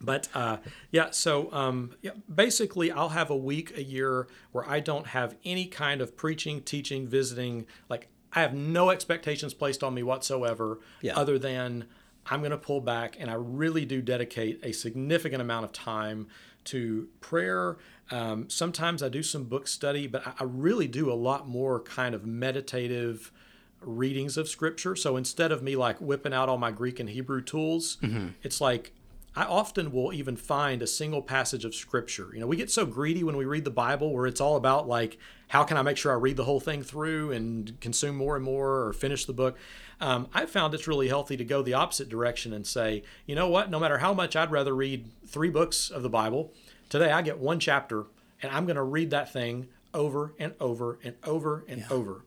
But 0.00 0.28
uh, 0.34 0.58
yeah, 0.90 1.10
so 1.10 1.52
um, 1.52 1.92
yeah, 2.00 2.12
basically, 2.32 2.90
I'll 2.90 3.10
have 3.10 3.30
a 3.30 3.36
week 3.36 3.76
a 3.76 3.82
year 3.82 4.28
where 4.52 4.68
I 4.68 4.80
don't 4.80 5.08
have 5.08 5.36
any 5.44 5.66
kind 5.66 6.00
of 6.00 6.16
preaching, 6.16 6.62
teaching, 6.62 7.06
visiting. 7.06 7.66
Like 7.88 8.08
I 8.32 8.40
have 8.42 8.54
no 8.54 8.90
expectations 8.90 9.54
placed 9.54 9.82
on 9.82 9.94
me 9.94 10.02
whatsoever, 10.02 10.78
yeah. 11.00 11.16
other 11.16 11.38
than 11.38 11.86
I'm 12.26 12.40
going 12.40 12.52
to 12.52 12.58
pull 12.58 12.80
back 12.80 13.16
and 13.18 13.30
I 13.30 13.34
really 13.34 13.84
do 13.84 14.00
dedicate 14.02 14.60
a 14.62 14.72
significant 14.72 15.40
amount 15.40 15.64
of 15.64 15.72
time 15.72 16.28
to 16.64 17.08
prayer. 17.20 17.76
Um, 18.10 18.48
sometimes 18.48 19.02
I 19.02 19.08
do 19.08 19.22
some 19.22 19.44
book 19.44 19.66
study, 19.66 20.06
but 20.06 20.22
I 20.26 20.44
really 20.44 20.86
do 20.86 21.10
a 21.10 21.14
lot 21.14 21.48
more 21.48 21.80
kind 21.80 22.14
of 22.14 22.26
meditative 22.26 23.32
readings 23.80 24.36
of 24.36 24.48
scripture. 24.48 24.94
So 24.94 25.16
instead 25.16 25.52
of 25.52 25.62
me 25.62 25.74
like 25.74 26.00
whipping 26.00 26.34
out 26.34 26.48
all 26.48 26.58
my 26.58 26.70
Greek 26.70 27.00
and 27.00 27.08
Hebrew 27.08 27.42
tools, 27.42 27.96
mm-hmm. 28.02 28.28
it's 28.42 28.60
like 28.60 28.92
I 29.34 29.44
often 29.44 29.92
will 29.92 30.12
even 30.12 30.36
find 30.36 30.82
a 30.82 30.86
single 30.86 31.22
passage 31.22 31.64
of 31.64 31.74
scripture. 31.74 32.28
You 32.34 32.40
know, 32.40 32.46
we 32.46 32.56
get 32.56 32.70
so 32.70 32.84
greedy 32.84 33.24
when 33.24 33.36
we 33.36 33.44
read 33.44 33.64
the 33.64 33.70
Bible 33.70 34.12
where 34.12 34.26
it's 34.26 34.40
all 34.40 34.56
about 34.56 34.88
like, 34.88 35.18
how 35.50 35.64
can 35.64 35.76
I 35.76 35.82
make 35.82 35.96
sure 35.96 36.12
I 36.12 36.14
read 36.14 36.36
the 36.36 36.44
whole 36.44 36.60
thing 36.60 36.84
through 36.84 37.32
and 37.32 37.78
consume 37.80 38.14
more 38.14 38.36
and 38.36 38.44
more 38.44 38.86
or 38.86 38.92
finish 38.92 39.24
the 39.24 39.32
book? 39.32 39.58
Um, 40.00 40.28
I 40.32 40.46
found 40.46 40.74
it's 40.74 40.86
really 40.86 41.08
healthy 41.08 41.36
to 41.36 41.44
go 41.44 41.60
the 41.60 41.74
opposite 41.74 42.08
direction 42.08 42.52
and 42.52 42.64
say, 42.64 43.02
you 43.26 43.34
know 43.34 43.48
what, 43.48 43.68
no 43.68 43.80
matter 43.80 43.98
how 43.98 44.14
much 44.14 44.36
I'd 44.36 44.52
rather 44.52 44.72
read 44.76 45.10
three 45.26 45.50
books 45.50 45.90
of 45.90 46.04
the 46.04 46.08
Bible, 46.08 46.52
today 46.88 47.10
I 47.10 47.22
get 47.22 47.38
one 47.38 47.58
chapter 47.58 48.04
and 48.40 48.52
I'm 48.52 48.64
going 48.64 48.76
to 48.76 48.82
read 48.84 49.10
that 49.10 49.32
thing 49.32 49.66
over 49.92 50.34
and 50.38 50.54
over 50.60 51.00
and 51.02 51.16
over 51.24 51.64
and 51.66 51.80
yeah. 51.80 51.86
over. 51.90 52.24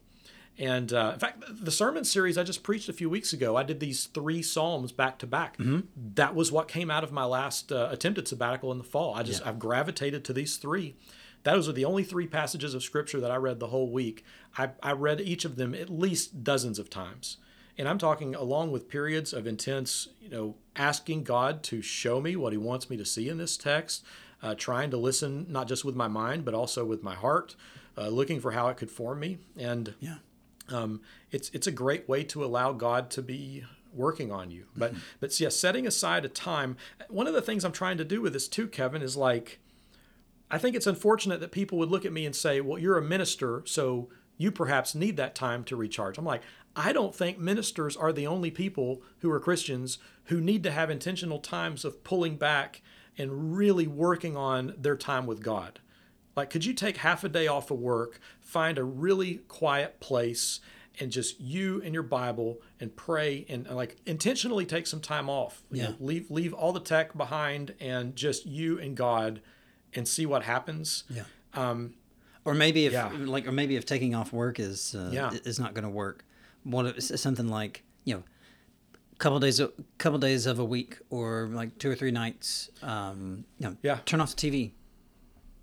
And 0.59 0.91
uh, 0.91 1.11
in 1.13 1.19
fact, 1.19 1.45
the 1.49 1.71
sermon 1.71 2.03
series 2.03 2.37
I 2.37 2.43
just 2.43 2.61
preached 2.61 2.89
a 2.89 2.93
few 2.93 3.09
weeks 3.09 3.31
ago, 3.31 3.55
I 3.55 3.63
did 3.63 3.79
these 3.79 4.03
three 4.07 4.41
psalms 4.41 4.91
back 4.91 5.17
to 5.19 5.27
back. 5.27 5.57
Mm-hmm. 5.57 5.87
That 6.15 6.35
was 6.35 6.51
what 6.51 6.67
came 6.67 6.91
out 6.91 7.05
of 7.05 7.13
my 7.13 7.23
last 7.23 7.71
uh, 7.71 7.87
attempted 7.89 8.27
sabbatical 8.27 8.69
in 8.73 8.79
the 8.79 8.83
fall. 8.83 9.15
I 9.15 9.23
just 9.23 9.41
yeah. 9.41 9.47
I've 9.47 9.59
gravitated 9.59 10.25
to 10.25 10.33
these 10.33 10.57
three 10.57 10.95
those 11.43 11.67
are 11.69 11.73
the 11.73 11.85
only 11.85 12.03
three 12.03 12.27
passages 12.27 12.73
of 12.73 12.83
scripture 12.83 13.19
that 13.19 13.31
I 13.31 13.35
read 13.35 13.59
the 13.59 13.67
whole 13.67 13.89
week. 13.89 14.23
I, 14.57 14.69
I 14.81 14.91
read 14.93 15.21
each 15.21 15.45
of 15.45 15.55
them 15.55 15.73
at 15.73 15.89
least 15.89 16.43
dozens 16.43 16.79
of 16.79 16.89
times. 16.89 17.37
And 17.77 17.87
I'm 17.89 17.97
talking 17.97 18.35
along 18.35 18.71
with 18.71 18.87
periods 18.87 19.33
of 19.33 19.47
intense, 19.47 20.07
you 20.21 20.29
know, 20.29 20.55
asking 20.75 21.23
God 21.23 21.63
to 21.63 21.81
show 21.81 22.21
me 22.21 22.35
what 22.35 22.53
He 22.53 22.57
wants 22.57 22.89
me 22.89 22.97
to 22.97 23.05
see 23.05 23.29
in 23.29 23.37
this 23.37 23.57
text, 23.57 24.05
uh, 24.43 24.53
trying 24.55 24.91
to 24.91 24.97
listen 24.97 25.47
not 25.49 25.67
just 25.67 25.83
with 25.83 25.95
my 25.95 26.07
mind, 26.07 26.45
but 26.45 26.53
also 26.53 26.85
with 26.85 27.01
my 27.01 27.15
heart, 27.15 27.55
uh, 27.97 28.09
looking 28.09 28.39
for 28.39 28.51
how 28.51 28.67
it 28.67 28.77
could 28.77 28.91
form 28.91 29.19
me. 29.19 29.39
And 29.57 29.95
Yeah. 29.99 30.17
um, 30.69 31.01
it's 31.31 31.49
it's 31.49 31.65
a 31.67 31.71
great 31.71 32.07
way 32.07 32.23
to 32.25 32.43
allow 32.45 32.73
God 32.73 33.09
to 33.11 33.21
be 33.23 33.63
working 33.91 34.31
on 34.31 34.51
you. 34.51 34.65
But 34.77 34.93
but 35.19 35.39
yeah, 35.39 35.49
setting 35.49 35.87
aside 35.87 36.25
a 36.25 36.29
time. 36.29 36.77
One 37.09 37.25
of 37.27 37.33
the 37.33 37.41
things 37.41 37.63
I'm 37.63 37.71
trying 37.71 37.97
to 37.97 38.05
do 38.05 38.21
with 38.21 38.33
this 38.33 38.47
too, 38.47 38.67
Kevin, 38.67 39.01
is 39.01 39.17
like 39.17 39.59
I 40.53 40.57
think 40.59 40.75
it's 40.75 40.87
unfortunate 40.87 41.39
that 41.39 41.51
people 41.51 41.77
would 41.79 41.89
look 41.89 42.05
at 42.05 42.13
me 42.13 42.25
and 42.25 42.35
say, 42.35 42.61
"Well, 42.61 42.77
you're 42.79 42.97
a 42.97 43.01
minister, 43.01 43.63
so 43.65 44.09
you 44.37 44.51
perhaps 44.51 44.93
need 44.93 45.17
that 45.17 45.33
time 45.35 45.63
to 45.65 45.75
recharge." 45.75 46.17
I'm 46.17 46.25
like, 46.25 46.43
I 46.75 46.93
don't 46.93 47.15
think 47.15 47.37
ministers 47.39 47.95
are 47.97 48.13
the 48.13 48.27
only 48.27 48.51
people 48.51 49.01
who 49.19 49.31
are 49.31 49.39
Christians 49.39 49.97
who 50.25 50.39
need 50.41 50.63
to 50.63 50.71
have 50.71 50.89
intentional 50.89 51.39
times 51.39 51.83
of 51.85 52.03
pulling 52.03 52.35
back 52.37 52.81
and 53.17 53.55
really 53.55 53.87
working 53.87 54.35
on 54.37 54.73
their 54.77 54.95
time 54.95 55.25
with 55.25 55.43
God. 55.43 55.79
Like, 56.35 56.49
could 56.49 56.65
you 56.65 56.73
take 56.73 56.97
half 56.97 57.23
a 57.23 57.29
day 57.29 57.47
off 57.47 57.69
of 57.69 57.79
work, 57.79 58.19
find 58.41 58.77
a 58.77 58.83
really 58.83 59.37
quiet 59.47 59.99
place, 59.99 60.59
and 60.99 61.11
just 61.11 61.39
you 61.39 61.81
and 61.83 61.93
your 61.93 62.03
Bible 62.03 62.59
and 62.79 62.95
pray 62.95 63.45
and 63.49 63.67
uh, 63.67 63.75
like 63.75 63.97
intentionally 64.05 64.65
take 64.65 64.87
some 64.87 65.01
time 65.01 65.29
off? 65.29 65.63
You 65.71 65.77
Yeah. 65.81 65.89
know, 65.89 65.95
leave 65.99 66.29
leave 66.31 66.53
all 66.53 66.73
the 66.73 66.79
tech 66.79 67.15
behind 67.17 67.73
and 67.79 68.15
just 68.15 68.45
you 68.45 68.79
and 68.79 68.95
God, 68.95 69.41
and 69.95 70.07
see 70.07 70.25
what 70.25 70.43
happens. 70.43 71.03
Yeah. 71.09 71.23
Um, 71.53 71.95
Or 72.45 72.53
maybe 72.53 72.85
if 72.85 72.91
Yeah. 72.93 73.09
like, 73.13 73.47
or 73.47 73.53
maybe 73.53 73.77
if 73.77 73.85
taking 73.85 74.13
off 74.13 74.33
work 74.33 74.59
is 74.59 74.93
uh, 74.95 75.09
Yeah. 75.13 75.31
is 75.45 75.59
not 75.59 75.73
going 75.73 75.83
to 75.85 75.89
work, 75.89 76.25
what 76.63 76.85
if 76.85 77.01
something 77.19 77.47
like 77.47 77.83
you 78.03 78.15
know, 78.15 78.23
couple 79.17 79.39
days, 79.39 79.61
a 79.61 79.71
couple 79.97 80.19
days 80.19 80.45
of 80.45 80.59
a 80.59 80.65
week, 80.65 80.99
or 81.09 81.47
like 81.53 81.77
two 81.77 81.89
or 81.89 81.95
three 81.95 82.11
nights. 82.11 82.69
Um, 82.81 83.45
you 83.59 83.69
know, 83.69 83.77
Yeah. 83.81 83.99
turn 84.05 84.19
off 84.19 84.35
the 84.35 84.41
TV, 84.51 84.73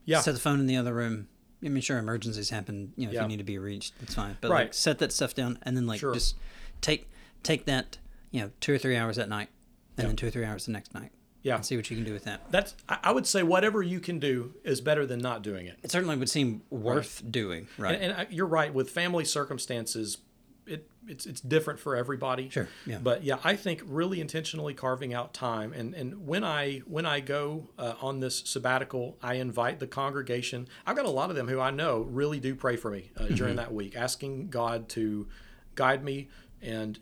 yeah. 0.06 0.20
set 0.22 0.32
the 0.32 0.40
phone 0.40 0.58
in 0.60 0.66
the 0.66 0.76
other 0.76 0.94
room. 0.94 1.28
I 1.62 1.68
mean, 1.68 1.82
sure, 1.82 1.98
emergencies 1.98 2.48
happen. 2.48 2.94
You 2.96 3.04
know, 3.04 3.10
if 3.10 3.14
Yeah. 3.16 3.22
you 3.22 3.28
need 3.28 3.36
to 3.38 3.44
be 3.44 3.58
reached, 3.58 3.92
it's 4.00 4.14
fine. 4.14 4.38
But 4.40 4.50
Right. 4.50 4.60
like, 4.68 4.74
set 4.74 4.98
that 5.00 5.12
stuff 5.12 5.34
down, 5.34 5.58
and 5.62 5.76
then 5.76 5.86
like 5.86 6.00
Sure. 6.00 6.14
just 6.14 6.36
take 6.80 7.10
take 7.42 7.66
that 7.66 7.98
you 8.30 8.40
know 8.40 8.50
two 8.60 8.72
or 8.72 8.78
three 8.78 8.96
hours 8.96 9.18
at 9.18 9.28
night, 9.28 9.50
and 9.98 10.04
Yeah. 10.04 10.06
then 10.06 10.16
two 10.16 10.28
or 10.28 10.30
three 10.30 10.44
hours 10.46 10.64
the 10.64 10.72
next 10.72 10.94
night. 10.94 11.12
Yeah. 11.42 11.56
and 11.56 11.64
see 11.64 11.76
what 11.76 11.90
you 11.90 11.96
can 11.96 12.04
do 12.04 12.12
with 12.12 12.24
that. 12.24 12.50
That's 12.50 12.74
I 12.88 13.12
would 13.12 13.26
say 13.26 13.42
whatever 13.42 13.82
you 13.82 14.00
can 14.00 14.18
do 14.18 14.54
is 14.64 14.80
better 14.80 15.06
than 15.06 15.20
not 15.20 15.42
doing 15.42 15.66
it. 15.66 15.78
It 15.82 15.90
certainly 15.90 16.16
would 16.16 16.28
seem 16.30 16.62
worth 16.70 17.22
doing, 17.30 17.66
right? 17.78 17.94
And, 17.94 18.12
and 18.12 18.12
I- 18.20 18.26
you're 18.30 18.46
right 18.46 18.72
with 18.72 18.90
family 18.90 19.24
circumstances. 19.24 20.18
It, 20.66 20.88
it's 21.08 21.26
it's 21.26 21.40
different 21.40 21.80
for 21.80 21.96
everybody. 21.96 22.48
Sure, 22.50 22.68
yeah. 22.86 22.98
But 23.02 23.24
yeah, 23.24 23.38
I 23.42 23.56
think 23.56 23.82
really 23.86 24.20
intentionally 24.20 24.72
carving 24.74 25.12
out 25.12 25.34
time, 25.34 25.72
and 25.72 25.94
and 25.94 26.26
when 26.26 26.44
I 26.44 26.78
when 26.86 27.06
I 27.06 27.18
go 27.20 27.70
uh, 27.76 27.94
on 28.00 28.20
this 28.20 28.42
sabbatical, 28.44 29.16
I 29.20 29.34
invite 29.34 29.80
the 29.80 29.88
congregation. 29.88 30.68
I've 30.86 30.94
got 30.94 31.06
a 31.06 31.10
lot 31.10 31.28
of 31.30 31.34
them 31.36 31.48
who 31.48 31.58
I 31.58 31.70
know 31.70 32.02
really 32.02 32.38
do 32.38 32.54
pray 32.54 32.76
for 32.76 32.90
me 32.90 33.10
uh, 33.16 33.22
Mm-hmm. 33.22 33.34
during 33.34 33.56
that 33.56 33.72
week, 33.74 33.96
asking 33.96 34.50
God 34.50 34.88
to 34.90 35.26
guide 35.74 36.04
me 36.04 36.28
and 36.62 36.96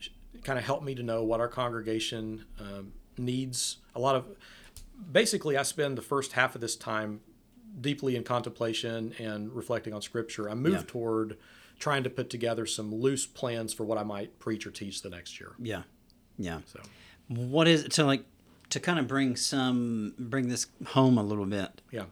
kind 0.45 0.59
of 0.59 0.64
help 0.64 0.82
me 0.82 0.95
to 0.95 1.03
know 1.03 1.22
what 1.24 1.41
our 1.41 1.49
congregation 1.49 2.47
um, 2.61 2.93
needs. 3.18 3.78
A 3.94 4.00
lot 4.00 4.14
of 4.16 4.24
basically, 5.12 5.56
I 5.56 5.62
spend 5.62 5.96
the 5.98 6.02
first 6.02 6.32
half 6.32 6.54
of 6.54 6.60
this 6.60 6.76
time 6.76 7.20
deeply 7.80 8.16
in 8.16 8.24
contemplation 8.24 9.14
and 9.18 9.52
reflecting 9.52 9.92
on 9.94 10.02
scripture. 10.02 10.50
I 10.50 10.54
move 10.54 10.72
Yeah. 10.72 10.82
toward 10.86 11.36
trying 11.78 12.02
to 12.02 12.10
put 12.10 12.28
together 12.28 12.66
some 12.66 12.92
loose 12.92 13.24
plans 13.26 13.72
for 13.72 13.84
what 13.84 13.98
I 13.98 14.02
might 14.02 14.38
preach 14.40 14.66
or 14.66 14.70
teach 14.72 15.02
the 15.02 15.10
next 15.10 15.38
year. 15.38 15.52
yeah, 15.60 15.82
yeah. 16.36 16.60
So, 16.66 16.80
What 17.28 17.68
is 17.68 17.84
to 17.90 18.04
like 18.04 18.24
to 18.70 18.80
kind 18.80 18.98
of 18.98 19.06
bring 19.06 19.36
some 19.36 20.14
bring 20.18 20.48
this 20.48 20.66
home 20.88 21.16
a 21.18 21.22
little 21.22 21.46
bit? 21.46 21.80
yeah. 21.92 22.06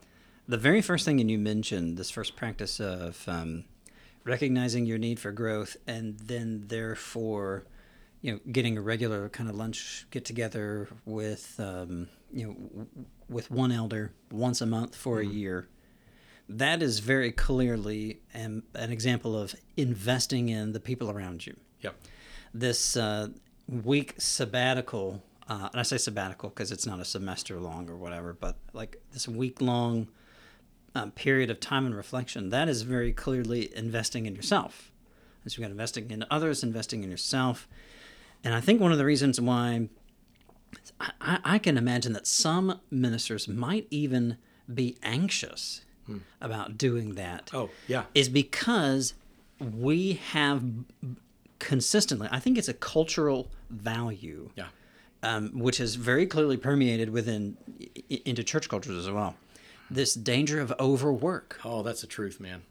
The 0.49 0.57
very 0.57 0.81
first 0.81 1.05
thing 1.05 1.21
and 1.21 1.29
you 1.29 1.39
mentioned, 1.39 1.97
this 1.97 2.11
first 2.13 2.37
practice 2.37 2.79
of 2.79 3.25
um, 3.29 3.65
recognizing 4.23 4.87
your 4.87 4.99
need 4.99 5.19
for 5.19 5.33
growth, 5.33 5.77
and 5.89 6.17
then 6.21 6.67
therefore, 6.69 7.65
you 8.27 8.33
know, 8.33 8.41
getting 8.51 8.77
a 8.77 8.81
regular 8.83 9.29
kind 9.29 9.49
of 9.49 9.55
lunch 9.55 10.07
get 10.11 10.25
together 10.25 10.89
with 11.05 11.45
um, 11.61 12.09
you 12.33 12.45
know 12.47 12.53
w- 12.55 12.87
with 13.29 13.51
one 13.51 13.71
elder 13.71 14.13
once 14.33 14.61
a 14.61 14.67
month 14.67 14.97
for 14.97 15.21
a 15.21 15.25
year. 15.27 15.69
That 16.49 16.83
is 16.83 16.99
very 17.01 17.31
clearly 17.33 18.21
an, 18.35 18.63
an 18.75 18.91
example 18.91 19.33
of 19.43 19.55
investing 19.77 20.49
in 20.49 20.73
the 20.73 20.81
people 20.81 21.09
around 21.11 21.47
you 21.47 21.55
Yeah. 21.81 21.91
this 22.55 22.97
uh, 22.97 23.29
week 23.69 24.15
sabbatical, 24.19 25.23
uh, 25.49 25.69
and 25.73 25.81
I 25.81 25.83
say 25.83 25.99
sabbatical 25.99 26.49
because 26.51 26.71
it's 26.73 26.87
not 26.87 26.99
a 27.01 27.05
semester 27.05 27.59
long 27.61 27.89
or 27.91 27.97
whatever, 27.97 28.33
but 28.33 28.57
like 28.73 28.93
this 29.13 29.27
week 29.29 29.61
long 29.61 30.09
um, 30.97 31.11
period 31.13 31.51
of 31.51 31.59
time 31.61 31.85
and 31.87 31.95
reflection, 31.97 32.51
that 32.51 32.69
is 32.69 32.83
very 32.83 33.13
clearly 33.13 33.63
investing 33.77 34.27
in 34.27 34.35
yourself. 34.35 34.91
So 35.49 35.59
you 35.61 35.65
got 35.65 35.71
investing 35.71 36.11
in 36.11 36.25
others, 36.31 36.63
investing 36.65 37.05
in 37.05 37.11
yourself. 37.11 37.69
And 38.47 38.55
I 38.55 38.61
think 38.61 38.81
one 38.81 38.93
of 38.93 38.99
the 38.99 39.05
reasons 39.05 39.41
why 39.41 39.89
I- 41.21 41.41
I, 41.45 41.59
can 41.59 41.77
imagine 41.77 42.13
that 42.13 42.29
some 42.29 42.81
ministers 42.93 43.49
might 43.49 43.89
even 43.91 44.37
be 44.73 44.97
anxious 45.03 45.81
about 46.41 46.79
doing 46.79 47.17
that 47.17 47.51
Oh, 47.53 47.71
yeah. 47.89 48.05
is 48.15 48.29
because 48.29 49.15
we 49.61 50.13
have 50.31 50.63
consistently, 51.59 52.29
I 52.31 52.39
think 52.39 52.57
it's 52.57 52.69
a 52.69 52.73
cultural 52.75 53.51
value, 53.69 54.51
Yeah. 54.55 54.69
um, 55.25 55.59
which 55.59 55.81
is 55.81 55.97
very 55.97 56.25
clearly 56.25 56.57
permeated 56.57 57.11
within 57.11 57.57
into 58.09 58.45
church 58.45 58.69
cultures 58.69 58.97
as 58.97 59.11
well. 59.11 59.35
This 59.91 60.15
danger 60.15 60.61
of 60.61 60.73
overwork. 60.79 61.59
Oh, 61.65 61.83
that's 61.83 62.01
the 62.03 62.07
truth, 62.07 62.39
man. 62.39 62.63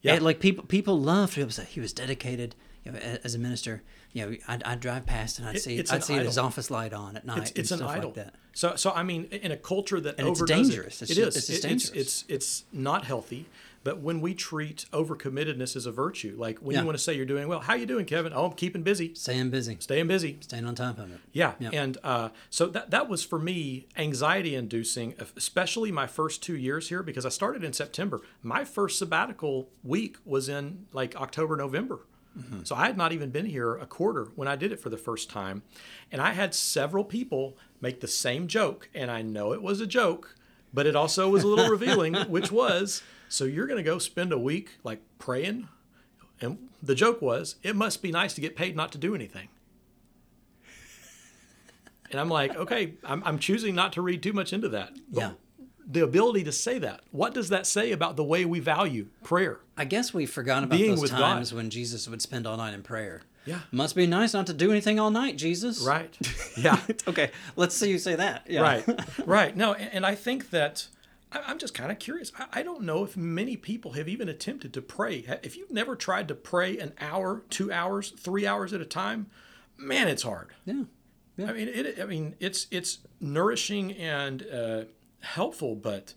Yeah. 0.00 0.14
Like 0.20 0.40
people 0.40 0.64
people 0.64 0.98
love 0.98 1.34
to 1.34 1.40
be 1.40 1.46
to 1.46 1.52
say 1.52 1.64
he 1.66 1.80
was 1.80 1.92
dedicated. 1.92 2.54
You 2.84 2.92
know, 2.92 2.98
as 2.98 3.34
a 3.34 3.38
minister, 3.38 3.82
you 4.12 4.24
know, 4.30 4.36
I'd, 4.48 4.62
I'd 4.62 4.80
drive 4.80 5.04
past 5.06 5.38
and 5.38 5.46
I'd 5.48 5.56
It- 5.56 5.62
see 5.62 5.76
it's 5.76 5.92
I'd 5.92 6.02
see 6.04 6.14
his 6.14 6.38
office 6.38 6.70
light 6.70 6.92
on 6.94 7.16
at 7.16 7.26
night. 7.26 7.38
It's, 7.50 7.50
it's 7.52 7.70
an 7.72 7.82
idol. 7.82 8.10
Like 8.10 8.14
that. 8.24 8.34
So, 8.54 8.74
so 8.76 8.90
I 8.92 9.02
mean, 9.02 9.24
in 9.24 9.52
a 9.52 9.56
culture 9.56 10.00
that 10.00 10.18
And 10.18 10.28
it's 10.28 10.42
dangerous. 10.42 11.02
it, 11.02 11.10
It's 11.10 11.18
it 11.18 11.24
just- 11.24 11.50
it's 11.50 11.60
dangerous. 11.60 11.90
It's, 11.94 12.24
it's 12.28 12.64
not 12.72 13.04
healthy. 13.04 13.46
But 13.82 14.00
when 14.00 14.20
we 14.20 14.34
treat 14.34 14.84
overcommittedness 14.92 15.74
as 15.74 15.86
a 15.86 15.90
virtue, 15.92 16.34
like 16.36 16.58
when 16.58 16.74
Yeah. 16.74 16.80
you 16.80 16.86
want 16.86 16.98
to 16.98 17.02
say 17.02 17.14
you're 17.14 17.24
doing 17.24 17.48
well, 17.48 17.60
how 17.60 17.72
you 17.72 17.86
doing, 17.86 18.04
Kevin? 18.04 18.30
Oh, 18.34 18.44
I'm 18.44 18.52
keeping 18.52 18.82
busy, 18.82 19.14
Staying 19.14 19.48
busy, 19.48 19.78
staying 19.80 20.06
busy. 20.06 20.36
staying 20.40 20.66
on 20.66 20.74
top 20.74 20.98
of 20.98 21.10
it. 21.10 21.18
Yeah, 21.32 21.54
Yeah. 21.58 21.70
and 21.72 21.96
uh, 22.04 22.28
so 22.50 22.66
that 22.66 22.90
that 22.90 23.08
was 23.08 23.24
for 23.24 23.38
me 23.38 23.86
anxiety 23.96 24.54
inducing, 24.54 25.14
especially 25.34 25.90
my 25.92 26.06
first 26.06 26.42
two 26.42 26.56
years 26.58 26.90
here 26.90 27.02
because 27.02 27.24
I 27.24 27.30
started 27.30 27.64
in 27.64 27.72
September. 27.72 28.20
My 28.42 28.64
first 28.66 28.98
sabbatical 28.98 29.70
week 29.82 30.18
was 30.26 30.50
in 30.50 30.86
like 30.92 31.16
October, 31.16 31.56
November. 31.56 32.00
Mm-hmm. 32.38 32.60
So 32.64 32.76
I 32.76 32.86
had 32.86 32.96
not 32.96 33.12
even 33.12 33.30
been 33.30 33.46
here 33.46 33.76
a 33.76 33.86
quarter 33.86 34.28
when 34.36 34.48
I 34.48 34.56
did 34.56 34.72
it 34.72 34.80
for 34.80 34.88
the 34.88 34.96
first 34.96 35.30
time, 35.30 35.62
and 36.12 36.20
I 36.20 36.32
had 36.32 36.54
several 36.54 37.04
people 37.04 37.56
make 37.80 38.00
the 38.00 38.08
same 38.08 38.46
joke, 38.46 38.88
and 38.94 39.10
I 39.10 39.22
know 39.22 39.52
it 39.52 39.62
was 39.62 39.80
a 39.80 39.86
joke, 39.86 40.36
but 40.72 40.86
it 40.86 40.94
also 40.94 41.28
was 41.28 41.42
a 41.42 41.48
little 41.48 41.68
revealing, 41.70 42.14
which 42.14 42.52
was, 42.52 43.02
so 43.28 43.44
you're 43.44 43.66
going 43.66 43.78
to 43.78 43.82
go 43.82 43.98
spend 43.98 44.32
a 44.32 44.38
week 44.38 44.70
like 44.84 45.00
praying, 45.18 45.68
and 46.40 46.68
the 46.82 46.94
joke 46.94 47.20
was, 47.20 47.56
it 47.62 47.74
must 47.74 48.00
be 48.02 48.12
nice 48.12 48.34
to 48.34 48.40
get 48.40 48.56
paid 48.56 48.76
not 48.76 48.92
to 48.92 48.98
do 48.98 49.14
anything. 49.14 49.48
And 52.10 52.18
I'm 52.18 52.28
like, 52.28 52.56
okay, 52.56 52.94
I'm, 53.04 53.22
I'm 53.24 53.38
choosing 53.38 53.74
not 53.74 53.92
to 53.92 54.02
read 54.02 54.22
too 54.22 54.32
much 54.32 54.52
into 54.52 54.68
that. 54.70 54.92
Yeah. 55.12 55.32
The 55.90 56.04
ability 56.04 56.44
to 56.44 56.52
say 56.52 56.78
that. 56.78 57.00
What 57.10 57.34
does 57.34 57.48
that 57.48 57.66
say 57.66 57.90
about 57.92 58.16
the 58.16 58.22
way 58.24 58.44
we 58.44 58.60
value 58.60 59.08
prayer? 59.24 59.60
I 59.76 59.84
guess 59.84 60.14
we 60.14 60.24
forgot 60.26 60.62
about 60.62 60.78
Being 60.78 60.90
those 60.92 61.00
with 61.02 61.10
God. 61.10 61.18
times 61.18 61.52
when 61.52 61.68
Jesus 61.70 62.06
would 62.08 62.22
spend 62.22 62.46
all 62.46 62.56
night 62.56 62.74
in 62.74 62.82
prayer. 62.82 63.22
Yeah. 63.46 63.60
Must 63.72 63.96
be 63.96 64.06
nice 64.06 64.32
not 64.34 64.46
to 64.48 64.52
do 64.52 64.70
anything 64.70 65.00
all 65.00 65.10
night, 65.10 65.36
Jesus. 65.36 65.80
Right. 65.80 66.16
Yeah. 66.58 66.78
okay, 67.08 67.30
let's 67.56 67.74
see 67.74 67.90
you 67.90 67.98
say 67.98 68.14
that. 68.16 68.44
Yeah. 68.48 68.60
right. 68.60 68.84
Right. 69.26 69.56
No, 69.56 69.72
and, 69.72 69.90
and 69.94 70.06
I 70.06 70.14
think 70.14 70.50
that 70.50 70.86
I- 71.32 71.42
I'm 71.46 71.58
just 71.58 71.72
kind 71.72 71.90
of 71.90 71.98
curious. 71.98 72.30
I, 72.38 72.60
I 72.60 72.62
don't 72.62 72.82
know 72.82 73.02
if 73.02 73.16
many 73.16 73.56
people 73.56 73.92
have 73.92 74.08
even 74.08 74.28
attempted 74.28 74.74
to 74.74 74.82
pray. 74.82 75.24
If 75.42 75.56
you've 75.56 75.70
never 75.70 75.96
tried 75.96 76.28
to 76.28 76.34
pray 76.34 76.76
an 76.78 76.92
hour, 77.00 77.42
two 77.50 77.72
hours, 77.72 78.10
three 78.10 78.46
hours 78.46 78.72
at 78.74 78.80
a 78.80 78.84
time, 78.84 79.28
man, 79.78 80.06
it's 80.08 80.22
hard. 80.22 80.50
yeah. 80.66 80.82
I 81.38 81.52
mean, 81.54 81.68
it. 81.68 81.98
I 81.98 82.04
mean, 82.04 82.34
it's 82.38 82.66
it's 82.70 82.98
nourishing 83.20 83.92
and 83.92 84.42
uh, 84.52 84.84
helpful, 85.20 85.74
but 85.74 86.14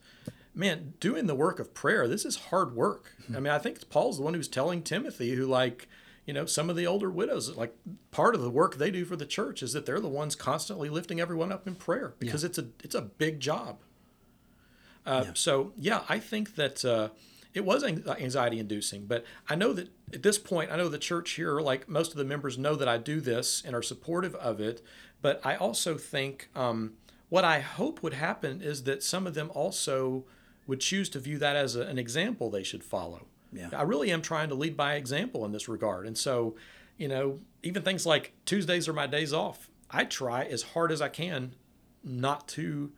man, 0.53 0.93
doing 0.99 1.27
the 1.27 1.35
work 1.35 1.59
of 1.59 1.73
prayer, 1.73 2.07
this 2.07 2.25
is 2.25 2.35
hard 2.35 2.75
work. 2.75 3.15
I 3.35 3.39
mean, 3.39 3.51
I 3.51 3.59
think 3.59 3.89
Paul's 3.89 4.17
the 4.17 4.23
one 4.23 4.33
who's 4.33 4.47
telling 4.47 4.81
Timothy, 4.83 5.31
who 5.33 5.45
like, 5.45 5.87
you 6.25 6.33
know, 6.33 6.45
some 6.45 6.69
of 6.69 6.75
the 6.75 6.85
older 6.87 7.09
widows, 7.09 7.55
like 7.55 7.75
part 8.11 8.35
of 8.35 8.41
the 8.41 8.49
work 8.49 8.75
they 8.75 8.91
do 8.91 9.03
for 9.05 9.15
the 9.15 9.25
church 9.25 9.63
is 9.63 9.73
that 9.73 9.85
they're 9.85 9.99
the 9.99 10.07
ones 10.07 10.35
constantly 10.35 10.89
lifting 10.89 11.19
everyone 11.19 11.51
up 11.51 11.67
in 11.67 11.75
prayer 11.75 12.13
because 12.19 12.43
it's 12.43 12.57
a 12.57 12.67
it's 12.83 12.95
a 12.95 13.01
big 13.01 13.39
job. 13.39 13.79
Uh, 15.05 15.25
So 15.33 15.73
yeah, 15.77 16.03
I 16.07 16.19
think 16.19 16.55
that 16.55 16.85
uh, 16.85 17.09
it 17.53 17.65
was 17.65 17.83
anxiety 17.83 18.59
inducing. 18.59 19.05
But 19.05 19.25
I 19.49 19.55
know 19.55 19.73
that 19.73 19.89
at 20.13 20.23
this 20.23 20.37
point, 20.37 20.71
I 20.71 20.77
know 20.77 20.87
the 20.89 20.97
church 20.97 21.31
here, 21.31 21.59
like 21.59 21.89
most 21.89 22.11
of 22.11 22.17
the 22.17 22.25
members, 22.25 22.57
know 22.57 22.75
that 22.75 22.87
I 22.87 22.97
do 22.97 23.19
this 23.19 23.61
and 23.65 23.75
are 23.75 23.81
supportive 23.83 24.35
of 24.35 24.59
it. 24.61 24.81
But 25.21 25.45
I 25.45 25.55
also 25.55 25.97
think 25.97 26.49
um, 26.55 26.93
what 27.33 27.43
I 27.43 27.61
hope 27.61 28.03
would 28.03 28.13
happen 28.13 28.61
is 28.61 28.83
that 28.83 29.01
some 29.01 29.25
of 29.25 29.33
them 29.33 29.49
also 29.55 30.23
would 30.67 30.79
choose 30.79 31.09
to 31.09 31.19
view 31.19 31.39
that 31.39 31.55
as 31.55 31.75
a, 31.75 31.81
an 31.81 31.97
example 31.97 32.51
they 32.51 32.61
should 32.61 32.83
follow. 32.83 33.25
Yeah. 33.51 33.69
I 33.73 33.81
really 33.81 34.11
am 34.11 34.21
trying 34.21 34.49
to 34.49 34.55
lead 34.55 34.77
by 34.77 34.93
example 34.93 35.43
in 35.43 35.51
this 35.51 35.67
regard. 35.67 36.05
And 36.05 36.15
so, 36.15 36.55
you 36.95 37.07
know, 37.07 37.39
even 37.63 37.81
things 37.81 38.05
like 38.05 38.33
Tuesdays 38.45 38.87
are 38.87 38.93
my 38.93 39.07
days 39.07 39.33
off. 39.33 39.67
I 39.89 40.03
try 40.03 40.43
as 40.43 40.61
hard 40.61 40.91
as 40.91 41.01
I 41.01 41.09
can 41.09 41.55
not 42.03 42.47
to 42.49 42.91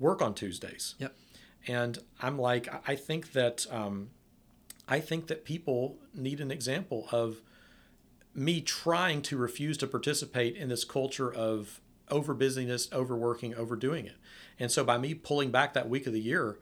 work 0.00 0.20
on 0.20 0.34
Tuesdays. 0.34 0.96
Yep. 0.98 1.14
And 1.68 2.00
I'm 2.20 2.40
like, 2.40 2.66
I- 2.66 2.80
I 2.88 2.96
think 2.96 3.34
that 3.34 3.66
um, 3.70 4.10
I 4.88 4.98
think 4.98 5.28
that 5.28 5.44
people 5.44 5.96
need 6.12 6.40
an 6.40 6.50
example 6.50 7.06
of 7.12 7.40
me 8.34 8.62
trying 8.62 9.22
to 9.22 9.36
refuse 9.36 9.78
to 9.78 9.86
participate 9.86 10.56
in 10.56 10.70
this 10.70 10.84
culture 10.84 11.32
of 11.32 11.80
over 12.10 12.34
busyness, 12.34 12.88
overworking, 12.92 13.54
overdoing 13.54 14.06
it. 14.06 14.16
And 14.58 14.70
so 14.70 14.84
by 14.84 14.98
me 14.98 15.14
pulling 15.14 15.50
back 15.50 15.74
that 15.74 15.88
week 15.88 16.06
of 16.06 16.12
the 16.12 16.20
year, 16.20 16.58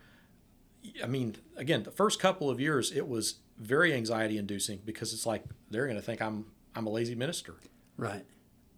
I 1.02 1.06
mean, 1.06 1.36
again, 1.56 1.82
the 1.82 1.90
first 1.90 2.20
couple 2.20 2.50
of 2.50 2.60
years 2.60 2.92
it 2.92 3.08
was 3.08 3.36
very 3.58 3.94
anxiety 3.94 4.38
inducing 4.38 4.80
because 4.84 5.12
it's 5.12 5.26
like 5.26 5.44
they're 5.70 5.86
going 5.86 5.96
to 5.96 6.02
think 6.02 6.20
I'm 6.20 6.46
I'm 6.74 6.86
a 6.86 6.90
lazy 6.90 7.14
minister 7.14 7.54
Right. 7.96 8.24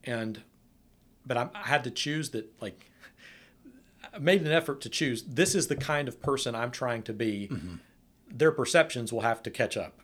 and 0.04 0.42
but 1.24 1.36
I, 1.38 1.48
I 1.54 1.68
had 1.68 1.82
to 1.84 1.90
choose 1.90 2.30
that 2.30 2.52
like 2.60 2.90
I 4.14 4.18
made 4.18 4.42
an 4.42 4.52
effort 4.52 4.82
to 4.82 4.90
choose 4.90 5.22
this 5.22 5.54
is 5.54 5.68
the 5.68 5.76
kind 5.76 6.08
of 6.08 6.20
person 6.20 6.54
I'm 6.54 6.70
trying 6.70 7.02
to 7.04 7.14
be 7.14 7.48
mm-hmm. 7.50 7.76
their 8.30 8.52
perceptions 8.52 9.12
will 9.12 9.22
have 9.22 9.42
to 9.44 9.50
catch 9.50 9.76
up 9.78 10.00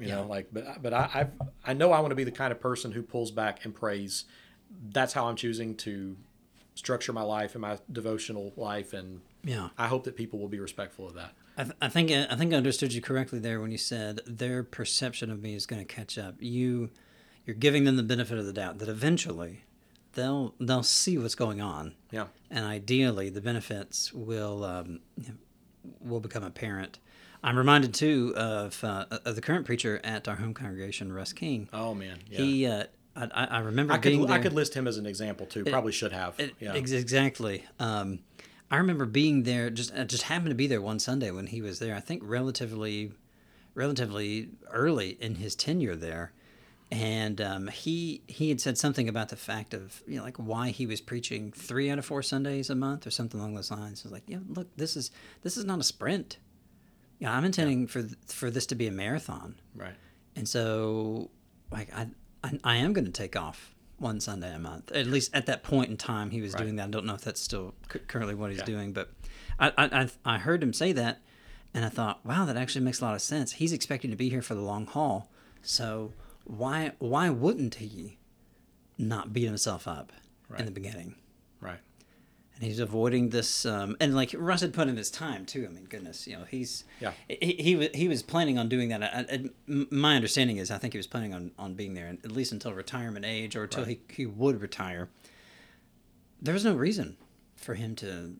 you 0.00 0.08
know 0.08 0.26
like 0.26 0.48
but 0.52 0.82
but 0.82 0.92
I 0.92 1.08
I've, 1.14 1.30
I 1.64 1.72
know 1.72 1.92
I 1.92 2.00
want 2.00 2.10
to 2.10 2.16
be 2.16 2.24
the 2.24 2.32
kind 2.32 2.50
of 2.52 2.60
person 2.60 2.92
who 2.92 3.02
pulls 3.02 3.30
back 3.30 3.64
and 3.64 3.72
prays 3.72 4.24
that's 4.90 5.12
how 5.12 5.26
I'm 5.26 5.36
choosing 5.36 5.74
to 5.76 6.16
structure 6.74 7.12
my 7.12 7.22
life 7.22 7.54
and 7.54 7.62
my 7.62 7.78
devotional 7.90 8.52
life 8.56 8.92
and 8.92 9.20
Yeah. 9.44 9.70
I 9.78 9.86
hope 9.88 10.04
that 10.04 10.16
people 10.16 10.38
will 10.38 10.48
be 10.48 10.60
respectful 10.60 11.06
of 11.06 11.14
that 11.14 11.32
I, 11.58 11.64
th- 11.64 11.76
I 11.80 11.88
think 11.88 12.10
I 12.10 12.36
think 12.36 12.52
I 12.52 12.56
understood 12.56 12.92
you 12.92 13.00
correctly 13.00 13.38
there 13.38 13.60
when 13.60 13.70
you 13.70 13.78
said 13.78 14.20
their 14.26 14.62
perception 14.62 15.30
of 15.30 15.40
me 15.40 15.54
is 15.54 15.64
going 15.64 15.80
to 15.84 15.94
catch 15.94 16.18
up. 16.18 16.34
You 16.38 16.90
you're 17.46 17.56
giving 17.56 17.84
them 17.84 17.96
the 17.96 18.02
benefit 18.02 18.36
of 18.38 18.44
the 18.44 18.52
doubt 18.52 18.78
that 18.80 18.88
eventually 18.90 19.64
they'll 20.12 20.54
they'll 20.60 20.82
see 20.82 21.16
what's 21.16 21.34
going 21.34 21.62
on, 21.62 21.94
yeah 22.10 22.26
and 22.50 22.66
ideally 22.66 23.30
the 23.30 23.40
benefits 23.40 24.12
will 24.12 24.64
um, 24.64 25.00
will 26.00 26.20
become 26.20 26.42
apparent. 26.42 26.98
I'm 27.42 27.56
reminded 27.56 27.94
too 27.94 28.32
of, 28.36 28.82
uh, 28.82 29.06
of 29.24 29.36
the 29.36 29.40
current 29.40 29.64
preacher 29.66 30.00
at 30.02 30.26
our 30.26 30.34
home 30.36 30.52
congregation, 30.52 31.12
Russ 31.12 31.32
King. 31.32 31.68
oh 31.72 31.94
man 31.94 32.18
yeah 32.30 32.38
He 32.38 32.66
uh, 32.66 32.84
I, 33.16 33.44
I 33.46 33.58
remember 33.60 33.94
I 33.94 33.98
being 33.98 34.20
could 34.20 34.28
there. 34.28 34.38
I 34.38 34.42
could 34.42 34.52
list 34.52 34.74
him 34.74 34.86
as 34.86 34.98
an 34.98 35.06
example 35.06 35.46
too 35.46 35.64
probably 35.64 35.92
should 35.92 36.12
have 36.12 36.38
It- 36.38 36.54
yeah 36.60 36.74
ex- 36.74 36.90
exactly. 36.92 37.64
Um, 37.78 38.20
I 38.70 38.76
remember 38.78 39.06
being 39.06 39.44
there. 39.44 39.70
Just 39.70 39.94
I 39.94 40.04
just 40.04 40.24
happened 40.24 40.50
to 40.50 40.54
be 40.56 40.66
there 40.66 40.82
one 40.82 40.98
Sunday 40.98 41.30
when 41.30 41.46
he 41.46 41.62
was 41.62 41.78
there. 41.78 41.94
I 41.94 42.00
think 42.00 42.22
relatively, 42.24 43.12
relatively 43.74 44.48
early 44.72 45.16
in 45.20 45.36
his 45.36 45.54
tenure 45.54 45.94
there, 45.96 46.32
and 46.90 47.40
um, 47.40 47.68
he 47.68 48.22
he 48.26 48.48
had 48.48 48.60
said 48.60 48.78
something 48.78 49.08
about 49.08 49.28
the 49.28 49.36
fact 49.36 49.74
of 49.74 50.02
you 50.06 50.16
know 50.18 50.24
like 50.24 50.36
why 50.36 50.70
he 50.70 50.86
was 50.86 51.00
preaching 51.00 51.52
three 51.52 51.90
out 51.90 51.98
of 51.98 52.04
four 52.04 52.22
Sundays 52.22 52.70
a 52.70 52.74
month 52.74 53.06
or 53.06 53.10
something 53.10 53.38
along 53.40 53.54
those 53.54 53.70
lines. 53.70 54.02
I 54.04 54.08
was 54.08 54.12
like, 54.12 54.24
yeah, 54.26 54.38
look, 54.48 54.68
this 54.76 54.96
is 54.96 55.10
this 55.42 55.56
is 55.56 55.64
not 55.64 55.78
a 55.78 55.84
sprint. 55.84 56.38
Yeah, 57.18 57.32
I'm 57.34 57.44
intending 57.44 57.86
for 57.86 58.02
th- 58.02 58.14
for 58.26 58.50
this 58.50 58.66
to 58.66 58.74
be 58.74 58.86
a 58.86 58.92
marathon. 58.92 59.54
right 59.74 59.94
And 60.34 60.46
so, 60.46 61.30
like, 61.70 61.90
I, 61.94 62.08
I, 62.44 62.58
I 62.64 62.76
am 62.76 62.92
going 62.92 63.04
to 63.06 63.10
take 63.12 63.36
off 63.36 63.74
one 63.98 64.20
Sunday 64.20 64.54
a 64.54 64.58
month. 64.58 64.92
At 64.92 65.06
least 65.06 65.30
at 65.34 65.46
that 65.46 65.62
point 65.62 65.90
in 65.90 65.96
time, 65.96 66.30
he 66.30 66.40
was 66.40 66.54
doing 66.54 66.76
that. 66.76 66.84
I 66.88 66.90
don't 66.90 67.06
know 67.06 67.14
if 67.14 67.22
that's 67.22 67.40
still 67.40 67.74
c- 67.92 67.98
currently 68.00 68.34
what 68.34 68.50
he's 68.50 68.58
Yeah. 68.60 68.64
doing, 68.66 68.92
but 68.92 69.10
I, 69.58 69.68
I, 69.78 69.84
I, 70.02 70.08
I 70.34 70.38
heard 70.38 70.62
him 70.62 70.72
say 70.72 70.92
that, 70.92 71.20
and 71.72 71.84
I 71.84 71.88
thought, 71.88 72.24
wow, 72.24 72.44
that 72.44 72.56
actually 72.56 72.84
makes 72.84 73.00
a 73.00 73.04
lot 73.04 73.14
of 73.14 73.22
sense. 73.22 73.52
He's 73.52 73.72
expecting 73.72 74.10
to 74.10 74.16
be 74.16 74.28
here 74.28 74.42
for 74.42 74.54
the 74.54 74.60
long 74.60 74.86
haul, 74.86 75.30
so 75.62 76.12
why, 76.44 76.92
why 76.98 77.30
wouldn't 77.30 77.76
he 77.76 78.18
not 78.98 79.32
beat 79.32 79.44
himself 79.46 79.88
up 79.88 80.12
in 80.58 80.64
the 80.66 80.70
beginning? 80.70 81.14
Right 82.56 82.62
and 82.62 82.68
he's 82.70 82.78
avoiding 82.80 83.30
this 83.30 83.66
um, 83.66 83.96
and 84.00 84.14
like 84.14 84.34
russ 84.38 84.60
had 84.62 84.72
put 84.72 84.88
in 84.88 84.96
his 84.96 85.10
time 85.10 85.44
too 85.44 85.66
i 85.68 85.72
mean 85.72 85.84
goodness 85.84 86.26
you 86.26 86.36
know 86.36 86.44
he's 86.50 86.84
Yeah. 87.00 87.12
he, 87.28 87.56
he, 87.58 87.76
was, 87.76 87.88
he 87.94 88.08
was 88.08 88.22
planning 88.22 88.58
on 88.58 88.68
doing 88.68 88.88
that 88.90 89.02
I, 89.02 89.26
I, 89.34 89.44
my 89.90 90.16
understanding 90.16 90.56
is 90.56 90.70
i 90.70 90.78
think 90.78 90.94
he 90.94 90.98
was 90.98 91.06
planning 91.06 91.34
on, 91.34 91.50
on 91.58 91.74
being 91.74 91.94
there 91.94 92.08
at 92.24 92.32
least 92.32 92.52
until 92.52 92.72
retirement 92.72 93.24
age 93.24 93.56
or 93.56 93.64
until 93.64 93.84
he, 93.84 94.00
he 94.08 94.26
would 94.26 94.60
retire 94.60 95.08
there 96.40 96.54
was 96.54 96.64
no 96.64 96.74
reason 96.74 97.16
for 97.56 97.74
him 97.74 97.94
to 97.96 98.34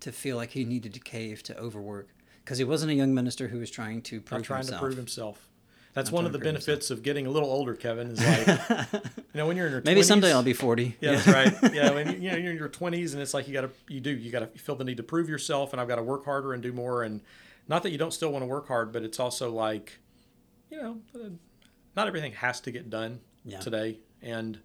to 0.00 0.12
feel 0.12 0.36
like 0.36 0.50
he 0.50 0.64
needed 0.64 0.94
to 0.94 1.00
cave 1.00 1.42
to 1.42 1.56
overwork 1.58 2.08
because 2.44 2.58
he 2.58 2.64
wasn't 2.64 2.90
a 2.90 2.94
young 2.94 3.12
minister 3.14 3.48
who 3.48 3.58
was 3.58 3.70
trying 3.70 4.00
to 4.02 4.20
prove 4.20 4.40
Not 4.40 4.44
trying 4.44 4.58
himself. 4.60 4.80
to 4.80 4.84
prove 4.86 4.96
himself. 4.96 5.48
That's 5.94 6.10
Not 6.10 6.16
one 6.16 6.26
of 6.26 6.32
the 6.32 6.38
benefits 6.38 6.90
of 6.90 7.02
getting 7.02 7.26
a 7.26 7.30
little 7.30 7.50
older, 7.50 7.74
Kevin. 7.74 8.12
Is 8.12 8.20
like, 8.24 8.46
you 8.94 9.00
know, 9.34 9.46
when 9.46 9.56
you're 9.58 9.66
in 9.66 9.72
your 9.72 9.82
maybe 9.84 10.00
20s, 10.00 10.04
someday 10.04 10.32
i'll 10.32 10.42
be 10.42 10.54
40 10.54 10.96
Yeah, 11.00 11.16
that's 11.16 11.26
right. 11.62 11.74
Yeah, 11.74 11.90
when 11.92 12.08
you, 12.22 12.30
know 12.30 12.36
you're 12.38 12.52
in 12.52 12.56
your 12.56 12.68
20s, 12.70 13.12
and 13.12 13.20
it's 13.20 13.34
like 13.34 13.46
you 13.46 13.52
got 13.52 13.62
to, 13.62 13.70
you 13.88 14.00
do, 14.00 14.10
you 14.10 14.30
got 14.30 14.40
to 14.40 14.58
feel 14.58 14.74
the 14.74 14.84
need 14.84 14.96
to 14.96 15.02
prove 15.02 15.28
yourself, 15.28 15.72
and 15.72 15.80
I've 15.80 15.88
got 15.88 15.96
to 15.96 16.02
work 16.02 16.24
harder 16.24 16.54
and 16.54 16.62
do 16.62 16.72
more. 16.72 17.02
And 17.02 17.20
not 17.68 17.82
that 17.82 17.90
you 17.90 17.98
don't 17.98 18.12
still 18.14 18.32
want 18.32 18.42
to 18.42 18.46
work 18.46 18.68
hard, 18.68 18.90
but 18.92 19.02
it's 19.02 19.20
also 19.20 19.50
like, 19.50 19.98
you 20.70 20.80
know, 20.80 20.98
uh, 21.14 21.28
not 21.94 22.06
everything 22.06 22.32
has 22.32 22.58
to 22.62 22.70
get 22.70 22.88
done 22.88 23.20
Yeah. 23.44 23.60
today, 23.60 23.98
and 24.22 24.60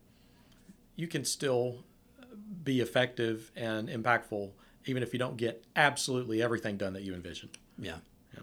you 0.96 1.08
can 1.08 1.26
still 1.26 1.84
be 2.64 2.80
effective 2.80 3.52
and 3.56 3.90
impactful 3.90 4.52
even 4.86 5.04
if 5.04 5.12
you 5.12 5.20
don't 5.20 5.36
get 5.36 5.66
absolutely 5.76 6.42
everything 6.42 6.78
done 6.78 6.94
that 6.94 7.04
you 7.04 7.14
envision. 7.14 7.50
yeah 7.78 7.98
Yeah. 8.34 8.40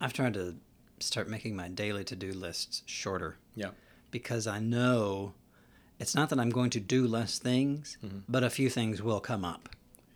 i've 0.00 0.12
tried 0.12 0.34
to 0.34 0.56
start 1.02 1.28
making 1.28 1.54
my 1.56 1.68
daily 1.68 2.04
to-do 2.04 2.32
lists 2.32 2.82
shorter 2.86 3.36
Yeah. 3.54 3.70
because 4.10 4.46
I 4.46 4.58
know 4.60 5.34
it's 5.98 6.14
not 6.14 6.28
that 6.30 6.38
I'm 6.38 6.50
going 6.50 6.70
to 6.70 6.80
do 6.80 7.06
less 7.06 7.38
things, 7.38 7.98
Mm-hmm. 8.04 8.18
but 8.28 8.44
a 8.44 8.50
few 8.50 8.70
things 8.70 9.02
will 9.02 9.20
come 9.20 9.44
up. 9.44 9.68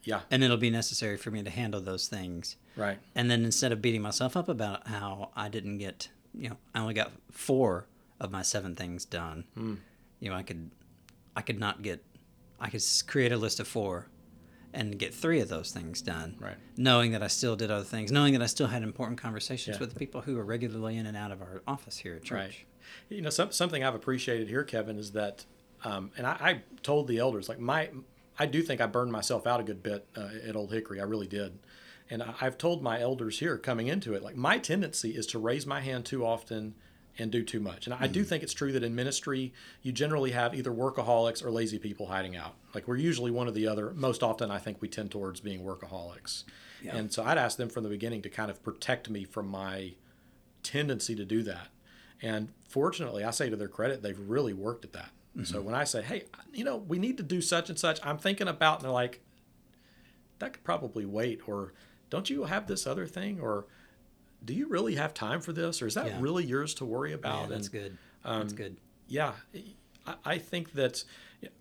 Yeah. 0.05 0.21
And 0.31 0.43
it'll 0.43 0.57
be 0.57 0.71
necessary 0.71 1.17
for 1.17 1.31
me 1.31 1.43
to 1.43 1.51
handle 1.51 1.81
those 1.81 2.09
things. 2.09 2.57
Right. 2.77 2.99
And 3.15 3.31
then 3.31 3.45
instead 3.45 3.71
of 3.73 3.81
beating 3.83 4.03
myself 4.03 4.37
up 4.37 4.49
about 4.49 4.89
how 4.89 5.31
I 5.37 5.49
didn't 5.49 5.79
get, 5.79 6.09
you 6.35 6.49
know, 6.51 6.57
I 6.75 6.81
only 6.81 6.95
got 6.95 7.13
four 7.31 7.87
of 8.21 8.31
my 8.31 8.43
seven 8.43 8.75
things 8.75 9.05
done, 9.05 9.45
Hmm. 9.55 9.75
you 10.21 10.31
know, 10.31 10.37
I 10.37 10.43
could, 10.43 10.71
I 11.37 11.43
could 11.43 11.59
not 11.59 11.83
get, 11.83 12.05
I 12.61 12.69
could 12.71 12.83
create 13.07 13.33
a 13.33 13.37
list 13.37 13.59
of 13.61 13.67
four 13.69 14.07
and 14.75 14.99
get 14.99 15.13
three 15.15 15.41
of 15.41 15.49
those 15.49 15.71
things 15.71 16.01
done. 16.03 16.37
Right. 16.41 16.57
Knowing 16.77 17.13
that 17.13 17.23
I 17.23 17.27
still 17.29 17.57
did 17.57 17.71
other 17.71 17.85
things, 17.85 18.11
knowing 18.11 18.33
that 18.33 18.43
I 18.43 18.47
still 18.47 18.69
had 18.69 18.83
important 18.83 19.19
conversations 19.21 19.77
Yeah. 19.77 19.81
with 19.81 19.93
the 19.93 19.99
people 19.99 20.23
who 20.23 20.39
are 20.39 20.45
regularly 20.45 20.97
in 20.97 21.07
and 21.07 21.17
out 21.17 21.31
of 21.31 21.43
our 21.43 21.63
office 21.67 21.99
here 21.99 22.15
at 22.15 22.23
church. 22.25 22.39
Right. 22.39 22.55
You 23.09 23.21
know, 23.23 23.31
some, 23.31 23.53
something 23.53 23.85
I've 23.85 23.95
appreciated 23.95 24.49
here, 24.49 24.65
Kevin, 24.65 24.99
is 24.99 25.13
that, 25.13 25.45
um, 25.85 26.11
and 26.17 26.27
I, 26.27 26.33
I 26.41 26.63
told 26.83 27.07
the 27.09 27.19
elders, 27.19 27.49
like 27.49 27.59
my, 27.59 27.91
I 28.39 28.47
do 28.47 28.63
think 28.63 28.81
I 28.81 28.87
burned 28.87 29.13
myself 29.13 29.47
out 29.47 29.61
a 29.61 29.63
good 29.63 29.83
bit 29.83 30.07
uh, 30.17 30.29
at 30.47 30.57
Old 30.57 30.73
Hickory. 30.73 31.01
I 31.01 31.05
really 31.05 31.27
did. 31.29 31.59
And 32.11 32.23
I- 32.23 32.35
I've 32.41 32.57
told 32.59 32.83
my 32.83 33.01
elders 33.01 33.39
here 33.41 33.59
coming 33.59 33.89
into 33.89 34.15
it, 34.15 34.23
like 34.23 34.37
my 34.37 34.59
tendency 34.59 35.11
is 35.11 35.27
to 35.29 35.39
raise 35.39 35.67
my 35.67 35.81
hand 35.81 36.05
too 36.07 36.25
often 36.25 36.75
and 37.19 37.31
do 37.31 37.45
too 37.45 37.61
much. 37.61 37.87
And 37.87 37.95
I 37.95 38.07
do 38.07 38.25
think 38.25 38.43
it's 38.43 38.55
true 38.55 38.73
that 38.73 38.83
in 38.83 38.95
ministry, 38.95 39.53
you 39.83 39.93
generally 39.93 40.31
have 40.31 40.55
either 40.55 40.71
workaholics 40.71 41.45
or 41.45 41.51
lazy 41.51 41.79
people 41.79 42.07
hiding 42.07 42.37
out. 42.37 42.55
Like 42.75 42.89
we're 42.89 42.97
usually 42.97 43.31
one 43.31 43.47
or 43.49 43.51
the 43.53 43.67
other. 43.67 43.93
Most 43.93 44.23
often, 44.23 44.51
I 44.51 44.59
think 44.59 44.81
we 44.81 44.89
tend 44.89 45.11
towards 45.11 45.41
being 45.41 45.63
workaholics. 45.63 46.45
Yeah. 46.83 46.97
And 46.97 47.13
so 47.13 47.23
I'd 47.23 47.39
ask 47.39 47.57
them 47.59 47.69
from 47.69 47.83
the 47.85 47.91
beginning 47.91 48.23
to 48.23 48.29
kind 48.31 48.51
of 48.51 48.63
protect 48.63 49.09
me 49.11 49.25
from 49.25 49.47
my 49.49 49.93
tendency 50.63 51.15
to 51.15 51.25
do 51.25 51.43
that. 51.43 51.69
And 52.23 52.49
fortunately, 52.69 53.25
I 53.25 53.31
say 53.31 53.51
to 53.51 53.57
their 53.57 53.69
credit, 53.69 54.03
they've 54.03 54.19
really 54.19 54.53
worked 54.53 54.85
at 54.85 54.93
that. 54.93 55.11
So 55.45 55.63
when 55.63 55.75
I 55.75 55.85
say, 55.85 56.03
hey, 56.03 56.25
you 56.53 56.63
know, 56.63 56.77
we 56.77 56.99
need 56.99 57.17
to 57.17 57.23
do 57.23 57.41
such 57.41 57.71
and 57.71 57.79
such, 57.79 57.99
I'm 58.05 58.19
thinking 58.19 58.49
about, 58.49 58.77
and 58.79 58.85
they're 58.85 58.91
like, 58.93 59.23
that 60.41 60.53
could 60.53 60.63
probably 60.63 61.07
wait. 61.07 61.41
Or 61.49 61.73
don't 62.11 62.29
you 62.29 62.45
have 62.45 62.67
this 62.67 62.87
other 62.87 63.07
thing? 63.07 63.41
Or 63.41 63.65
do 64.45 64.53
you 64.53 64.69
really 64.69 64.97
have 64.97 65.15
time 65.15 65.41
for 65.41 65.55
this? 65.55 65.81
Or 65.81 65.87
is 65.87 65.95
that 65.95 66.07
Yeah. 66.07 66.19
really 66.21 66.45
yours 66.45 66.75
to 66.75 66.85
worry 66.85 67.15
about? 67.15 67.45
Yeah, 67.45 67.47
that's 67.57 67.69
And- 67.69 67.73
good. 67.73 67.99
um, 68.27 68.41
that's 68.41 68.53
good. 68.53 68.77
yeah 69.09 69.33
I- 70.07 70.15
i 70.25 70.39
think 70.39 70.73
that 70.73 71.05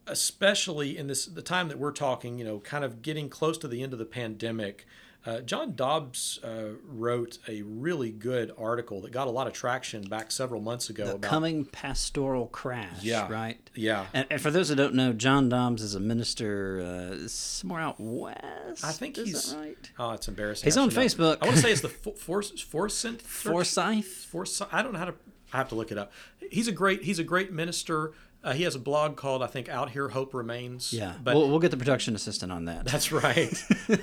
especially 0.08 0.98
in 0.98 1.08
this 1.08 1.26
the 1.26 1.42
time 1.42 1.68
that 1.70 1.80
we're 1.80 1.92
talking 1.92 2.38
you 2.38 2.46
know 2.46 2.60
kind 2.60 2.84
of 2.84 3.02
getting 3.02 3.30
close 3.30 3.58
to 3.60 3.68
the 3.68 3.82
end 3.84 3.94
of 3.94 4.00
the 4.00 4.06
pandemic 4.06 4.86
Uh, 5.24 5.40
John 5.40 5.76
Dobbs 5.76 6.40
uh, 6.44 6.70
wrote 6.84 7.38
a 7.48 7.62
really 7.62 8.10
good 8.10 8.52
article 8.58 9.02
that 9.02 9.12
got 9.12 9.28
a 9.28 9.30
lot 9.30 9.46
of 9.46 9.54
traction 9.54 10.02
back 10.10 10.32
several 10.32 10.62
months 10.62 10.90
ago 10.90 11.06
The 11.06 11.14
about 11.18 11.30
coming 11.30 11.66
pastoral 11.66 12.48
crash, 12.48 13.04
Yeah. 13.04 13.32
right? 13.32 13.60
yeah. 13.76 14.08
And, 14.16 14.26
and 14.32 14.42
for 14.42 14.50
those 14.50 14.70
who 14.70 14.76
don't 14.76 14.96
know, 14.96 15.14
John 15.14 15.48
Dobbs 15.48 15.84
is 15.84 15.94
a 15.94 16.00
minister 16.00 16.82
uh, 16.82 17.28
somewhere 17.28 17.82
out 17.82 17.98
west. 18.00 18.84
I 18.84 18.92
think 18.94 19.20
is 19.20 19.28
he's 19.28 19.54
right. 19.56 19.92
Oh, 20.00 20.14
it's 20.14 20.28
embarrassing. 20.28 20.66
He's 20.66 20.76
I 20.78 20.82
on. 20.82 20.90
Facebook. 20.90 21.38
I 21.40 21.46
want 21.46 21.58
to 21.58 21.62
say 21.62 21.72
it's 21.72 21.82
the 21.82 21.90
For- 22.04 22.16
Force 22.16 22.60
Forcent 22.60 23.22
Forsyth. 23.22 24.08
Forsyth. 24.32 24.68
I 24.72 24.82
don't 24.82 24.92
know 24.94 24.98
how 25.00 25.06
to. 25.06 25.14
I 25.54 25.58
have 25.58 25.70
to 25.70 25.76
look 25.76 25.92
it 25.92 26.00
up. 26.00 26.12
He's 26.50 26.68
a 26.68 26.72
great. 26.72 27.04
He's 27.04 27.20
a 27.20 27.24
great 27.24 27.52
minister. 27.54 28.14
Uh, 28.44 28.54
he 28.54 28.64
has 28.64 28.74
a 28.74 28.80
blog 28.80 29.18
called 29.18 29.44
I 29.44 29.48
think 29.48 29.70
Out 29.70 29.92
Here 29.92 30.10
Hope 30.10 30.34
Remains. 30.34 30.92
Yeah, 30.92 31.14
but 31.24 31.36
we'll, 31.36 31.48
we'll 31.50 31.60
get 31.60 31.70
the 31.72 31.78
production 31.78 32.16
assistant 32.16 32.52
on 32.52 32.66
that. 32.66 32.86
that's 32.86 33.12
right. 33.12 33.54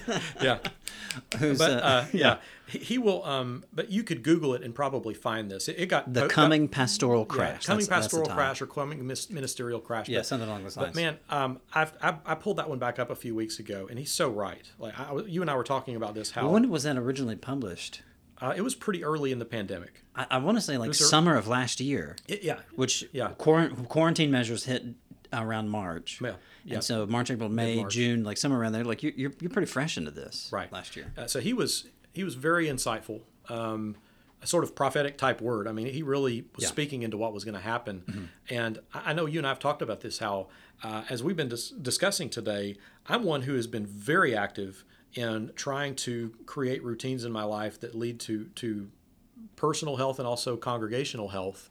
yeah, 0.41 0.59
Who's 1.39 1.59
but 1.59 1.71
uh, 1.73 1.75
uh, 1.75 2.07
yeah, 2.13 2.37
he, 2.69 2.79
he 2.79 2.99
will. 2.99 3.25
Um, 3.25 3.65
but 3.73 3.91
you 3.91 4.05
could 4.05 4.23
Google 4.23 4.55
it 4.55 4.63
and 4.63 4.73
probably 4.75 5.15
find 5.15 5.51
this. 5.51 5.67
It, 5.67 5.77
it 5.79 5.87
got 5.87 6.13
the 6.13 6.21
got- 6.23 6.31
coming 6.31 6.69
pastoral 6.69 7.23
yeah, 7.23 7.35
crash? 7.37 7.67
coming 7.67 7.85
That's- 7.85 7.89
that's 7.89 8.07
pastoral 8.07 8.27
title. 8.27 8.37
crash 8.37 8.63
or 8.63 8.67
coming 8.67 9.05
mis- 9.07 9.29
ministerial 9.31 9.81
crash. 9.81 10.09
Yeah, 10.09 10.19
But- 10.21 10.27
something 10.27 10.49
along 10.49 10.63
those 10.63 10.77
lines. 10.77 10.91
But 10.91 10.95
man, 10.95 11.19
um, 11.31 11.61
I've, 11.75 11.93
I, 12.01 12.15
I 12.25 12.35
pulled 12.37 12.59
that 12.59 12.69
one 12.69 12.79
back 12.79 12.99
up 13.01 13.11
a 13.11 13.17
few 13.17 13.35
weeks 13.35 13.59
ago, 13.59 13.89
and 13.91 13.99
he's 13.99 14.13
so 14.13 14.31
right. 14.31 14.71
Like 14.79 14.99
I, 14.99 15.17
you 15.27 15.41
and 15.41 15.51
I 15.51 15.57
were 15.57 15.65
talking 15.65 15.97
about 15.97 16.15
this. 16.15 16.31
How 16.31 16.49
when 16.49 16.69
was 16.71 16.85
that 16.85 16.97
originally 16.97 17.37
published? 17.37 18.03
Uh, 18.41 18.55
it 18.57 18.63
was 18.63 18.75
pretty 18.75 19.03
early 19.05 19.33
in 19.33 19.39
the 19.39 19.45
pandemic. 19.45 20.03
I, 20.15 20.27
I 20.33 20.39
want 20.39 20.57
to 20.57 20.61
say 20.61 20.77
like 20.79 20.95
summer 20.95 21.37
of 21.37 21.49
last 21.49 21.81
year, 21.81 22.17
It, 22.27 22.43
yeah, 22.43 22.61
which 22.77 23.05
Yeah. 23.13 23.31
quarant- 23.39 23.89
quarantine 23.89 24.31
measures 24.31 24.65
hit 24.65 24.85
around 25.33 25.69
March. 25.69 26.21
Yeah, 26.23 26.35
yeah. 26.65 26.75
And 26.75 26.85
so 26.85 27.07
March, 27.07 27.31
April, 27.31 27.49
May, 27.49 27.75
Mid-March. 27.77 27.95
June, 27.95 28.25
like 28.25 28.37
somewhere 28.39 28.61
around 28.61 28.73
there. 28.73 28.85
Like 28.85 29.03
you, 29.03 29.13
you're 29.17 29.33
you're 29.41 29.51
pretty 29.51 29.67
fresh 29.71 29.97
into 29.99 30.11
this. 30.11 30.49
right 30.53 30.73
Last 30.73 30.97
year. 30.97 31.13
Uh, 31.17 31.27
so 31.27 31.41
he 31.41 31.53
was 31.53 31.87
he 32.13 32.25
was 32.25 32.35
very 32.35 32.67
insightful, 32.67 33.21
um, 33.49 33.97
a 34.43 34.47
sort 34.47 34.65
of 34.65 34.75
prophetic 34.75 35.19
type 35.19 35.41
word. 35.41 35.69
I 35.69 35.73
mean, 35.73 35.87
he 35.87 36.03
really 36.03 36.43
was 36.55 36.63
Yeah. 36.63 36.67
Mm-hmm. 36.69 36.73
speaking 36.75 37.03
into 37.03 37.17
what 37.17 37.33
was 37.33 37.45
going 37.45 37.55
to 37.57 37.61
happen. 37.61 38.31
And 38.49 38.79
I 38.95 39.11
I 39.11 39.13
know 39.13 39.27
you 39.27 39.39
and 39.41 39.47
I 39.47 39.51
have 39.51 39.59
talked 39.59 39.83
about 39.83 40.01
this. 40.01 40.19
How 40.19 40.49
uh, 40.83 41.03
as 41.11 41.23
we've 41.23 41.37
been 41.37 41.49
dis- 41.49 41.71
discussing 41.71 42.31
today, 42.31 42.77
I'm 43.07 43.25
one 43.25 43.43
who 43.43 43.55
has 43.55 43.67
been 43.67 43.85
very 43.87 44.35
active 44.37 44.85
in 45.15 45.53
trying 45.55 45.95
to 45.95 46.35
create 46.47 46.83
routines 46.85 47.25
in 47.25 47.33
my 47.33 47.45
life 47.45 47.81
that 47.81 47.95
lead 47.95 48.21
to 48.21 48.47
to 48.57 48.91
personal 49.57 49.97
health 49.97 50.19
and 50.19 50.29
also 50.29 50.57
congregational 50.57 51.29
health. 51.29 51.71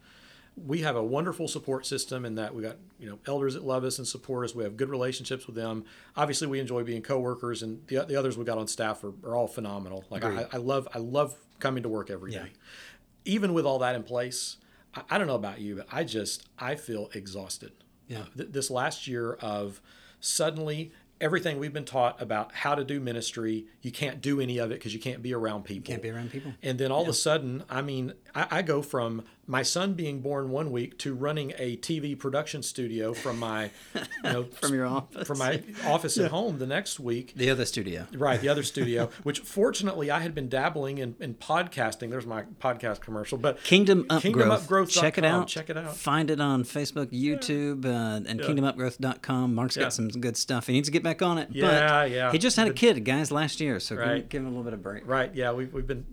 We 0.55 0.81
have 0.81 0.95
a 0.95 1.03
wonderful 1.03 1.47
support 1.47 1.85
system 1.85 2.25
in 2.25 2.35
that 2.35 2.55
we 2.55 2.63
got 2.63 2.77
you 2.99 3.09
know 3.09 3.19
elders 3.27 3.53
that 3.53 3.63
love 3.63 3.83
us 3.83 3.99
and 3.99 4.07
support 4.07 4.45
us. 4.45 4.55
We 4.55 4.63
have 4.63 4.75
good 4.75 4.89
relationships 4.89 5.45
with 5.45 5.55
them. 5.55 5.85
Obviously, 6.15 6.47
we 6.47 6.59
enjoy 6.59 6.83
being 6.83 7.03
coworkers, 7.03 7.61
and 7.61 7.85
the, 7.87 8.05
the 8.05 8.15
others 8.15 8.37
we 8.37 8.43
got 8.43 8.57
on 8.57 8.67
staff 8.67 9.03
are, 9.03 9.13
are 9.23 9.35
all 9.35 9.47
phenomenal. 9.47 10.03
Like 10.09 10.23
I, 10.23 10.47
I 10.51 10.57
love 10.57 10.87
I 10.93 10.97
love 10.97 11.35
coming 11.59 11.83
to 11.83 11.89
work 11.89 12.09
every 12.09 12.31
day. 12.31 12.37
Yeah. 12.37 13.33
Even 13.33 13.53
with 13.53 13.65
all 13.65 13.79
that 13.79 13.95
in 13.95 14.03
place, 14.03 14.57
I, 14.95 15.03
I 15.11 15.17
don't 15.17 15.27
know 15.27 15.35
about 15.35 15.59
you, 15.59 15.75
but 15.75 15.87
I 15.91 16.03
just 16.03 16.47
I 16.57 16.75
feel 16.75 17.09
exhausted. 17.13 17.71
Yeah. 18.07 18.21
Uh, 18.21 18.25
th- 18.37 18.49
this 18.51 18.71
last 18.71 19.07
year 19.07 19.33
of 19.33 19.81
suddenly 20.19 20.91
everything 21.19 21.59
we've 21.59 21.73
been 21.73 21.85
taught 21.85 22.21
about 22.21 22.53
how 22.53 22.75
to 22.75 22.83
do 22.83 22.99
ministry, 22.99 23.65
you 23.81 23.91
can't 23.91 24.21
do 24.21 24.39
any 24.39 24.57
of 24.57 24.71
it 24.71 24.75
because 24.75 24.93
you 24.93 24.99
can't 24.99 25.21
be 25.21 25.33
around 25.33 25.63
people. 25.63 25.91
Can't 25.91 26.01
be 26.01 26.09
around 26.09 26.31
people. 26.31 26.53
And 26.61 26.77
then 26.77 26.91
all 26.91 27.03
of 27.03 27.07
a 27.07 27.13
sudden, 27.13 27.63
I 27.69 27.81
mean, 27.81 28.13
I, 28.37 28.47
I 28.59 28.61
go 28.61 28.81
from 28.81 29.23
my 29.49 29.63
son 29.63 29.93
being 29.93 30.19
born 30.19 30.49
one 30.49 30.71
week 30.71 30.97
to 30.99 31.13
running 31.15 31.53
a 31.57 31.77
TV 31.77 32.17
production 32.19 32.61
studio 32.61 33.13
from 33.13 33.39
my, 33.39 33.71
you 33.95 34.01
know, 34.23 34.43
From 34.61 34.73
your 34.73 34.85
office. 34.85 35.25
from 35.27 35.37
my 35.39 35.63
office 35.85 36.17
at 36.17 36.31
home 36.31 36.57
the 36.59 36.67
next 36.67 36.99
week. 36.99 37.33
The 37.35 37.49
other 37.49 37.63
studio. 37.65 38.07
Right, 38.13 38.39
the 38.41 38.49
other 38.49 38.63
studio, 38.73 39.09
which 39.23 39.39
fortunately 39.39 40.11
I 40.11 40.19
had 40.19 40.35
been 40.35 40.49
dabbling 40.49 40.97
in, 40.97 41.15
in 41.21 41.35
podcasting. 41.35 42.09
There's 42.09 42.25
my 42.25 42.43
podcast 42.61 42.99
commercial, 42.99 43.37
but 43.37 43.63
Kingdom 43.63 44.03
Upgrowth. 44.09 44.33
KingdomUpgrowth.com. 44.33 44.87
Check 44.87 45.17
it 45.17 45.25
out. 45.25 45.47
Check 45.47 45.69
it 45.69 45.77
out. 45.77 45.95
Find 45.95 46.29
it 46.29 46.41
on 46.41 46.63
Facebook, 46.63 47.07
YouTube, 47.07 47.85
uh, 47.85 48.29
and 48.29 48.39
KingdomUpgrowth.com. 48.41 49.55
Mark's 49.55 49.77
Yeah. 49.77 49.83
got 49.83 49.93
some 49.93 50.09
good 50.09 50.35
stuff. 50.37 50.67
He 50.67 50.73
needs 50.73 50.87
to 50.89 50.91
get 50.91 51.03
back 51.03 51.21
on 51.21 51.37
it. 51.37 51.49
Yeah, 51.51 51.67
but 52.03 52.11
yeah. 52.11 52.31
He 52.33 52.37
just 52.37 52.57
had 52.57 52.67
a 52.67 52.73
kid, 52.73 53.03
guys, 53.05 53.31
last 53.31 53.59
year, 53.61 53.79
so 53.79 53.95
give, 53.95 54.03
him, 54.03 54.09
Right. 54.09 54.29
give 54.29 54.41
him 54.41 54.47
a 54.47 54.49
little 54.49 54.63
bit 54.65 54.73
of 54.73 54.83
break. 54.83 55.07
Right. 55.07 55.33
Yeah, 55.33 55.53
we've, 55.53 55.71
we've 55.73 55.87
been 55.87 56.05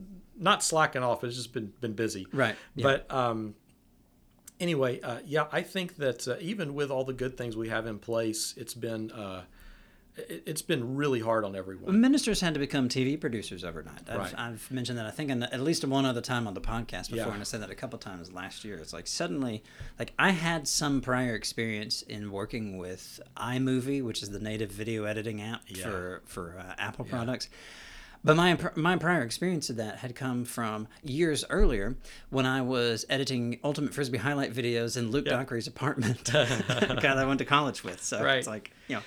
not 0.45 0.63
slacking 0.63 1.03
off. 1.03 1.25
It's 1.25 1.35
just 1.37 1.53
been 1.53 1.73
been 1.81 1.95
busy. 1.95 2.27
Right, 2.33 2.55
yeah. 2.77 2.83
But 2.85 3.11
um, 3.13 3.55
anyway, 4.61 5.01
uh, 5.01 5.19
yeah, 5.27 5.47
I 5.51 5.63
think 5.63 5.97
that 5.97 6.29
uh, 6.29 6.37
even 6.41 6.75
with 6.75 6.91
all 6.91 7.05
the 7.05 7.13
good 7.13 7.37
things 7.37 7.57
we 7.57 7.69
have 7.71 7.87
in 7.87 7.99
place, 7.99 8.55
it's 8.57 8.75
been 8.75 9.11
uh, 9.11 9.43
it, 10.17 10.45
it's 10.47 10.63
been 10.63 10.95
really 10.97 11.19
hard 11.21 11.45
on 11.45 11.57
everyone. 11.57 12.01
Ministers 12.01 12.41
had 12.41 12.55
to 12.55 12.61
become 12.61 12.89
TV 12.89 13.21
producers 13.21 13.65
overnight. 13.65 14.03
I've, 14.09 14.19
Right. 14.19 14.35
I've 14.39 14.71
mentioned 14.71 14.99
that 14.99 15.07
I 15.07 15.11
think 15.11 15.31
in, 15.31 15.43
at 15.43 15.61
least 15.61 15.85
one 15.85 16.05
other 16.07 16.21
time 16.21 16.47
on 16.47 16.55
the 16.55 16.61
podcast 16.61 17.11
before, 17.11 17.27
Yeah. 17.29 17.33
and 17.33 17.41
I 17.41 17.45
said 17.45 17.63
that 17.63 17.71
a 17.71 17.75
couple 17.75 17.99
times 17.99 18.33
last 18.33 18.65
year. 18.65 18.77
It's 18.77 18.93
like 18.93 19.07
suddenly, 19.09 19.63
like 19.99 20.13
I 20.19 20.31
had 20.31 20.69
some 20.69 21.01
prior 21.01 21.35
experience 21.35 22.03
in 22.03 22.31
working 22.31 22.79
with 22.79 23.21
iMovie, 23.37 24.03
which 24.05 24.23
is 24.23 24.31
the 24.31 24.39
native 24.41 24.71
video 24.71 25.05
editing 25.05 25.41
app 25.43 25.63
Yeah. 25.67 25.83
for 25.85 26.23
for 26.27 26.59
uh, 26.59 26.75
Apple 26.79 27.05
products. 27.07 27.49
But 28.25 28.37
my 28.37 28.59
my 28.75 28.97
prior 28.97 29.21
experience 29.23 29.69
of 29.69 29.77
that 29.77 29.99
had 29.99 30.15
come 30.15 30.45
from 30.47 30.89
years 31.03 31.45
earlier 31.51 31.97
when 32.31 32.47
I 32.47 32.63
was 32.63 33.05
editing 33.11 33.59
Ultimate 33.63 33.93
Frisbee 33.93 34.17
highlight 34.19 34.55
videos 34.55 34.97
in 34.97 35.11
Luke 35.11 35.27
Dockery's 35.27 35.67
apartment, 35.67 36.25
the 36.25 36.45
guy 37.03 37.15
that 37.15 37.19
I 37.19 37.27
went 37.27 37.39
to 37.41 37.45
college 37.45 37.85
with. 37.85 38.03
So 38.03 38.23
Right. 38.25 38.39
it's 38.39 38.47
like 38.47 38.71
you 38.89 38.97
know, 38.97 39.03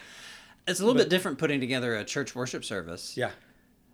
it's 0.68 0.80
a 0.80 0.86
little 0.86 0.98
bit 1.00 1.10
different 1.10 1.40
putting 1.40 1.60
together 1.60 1.96
a 1.96 2.04
church 2.06 2.36
worship 2.36 2.64
service 2.64 3.18
Yeah. 3.18 3.32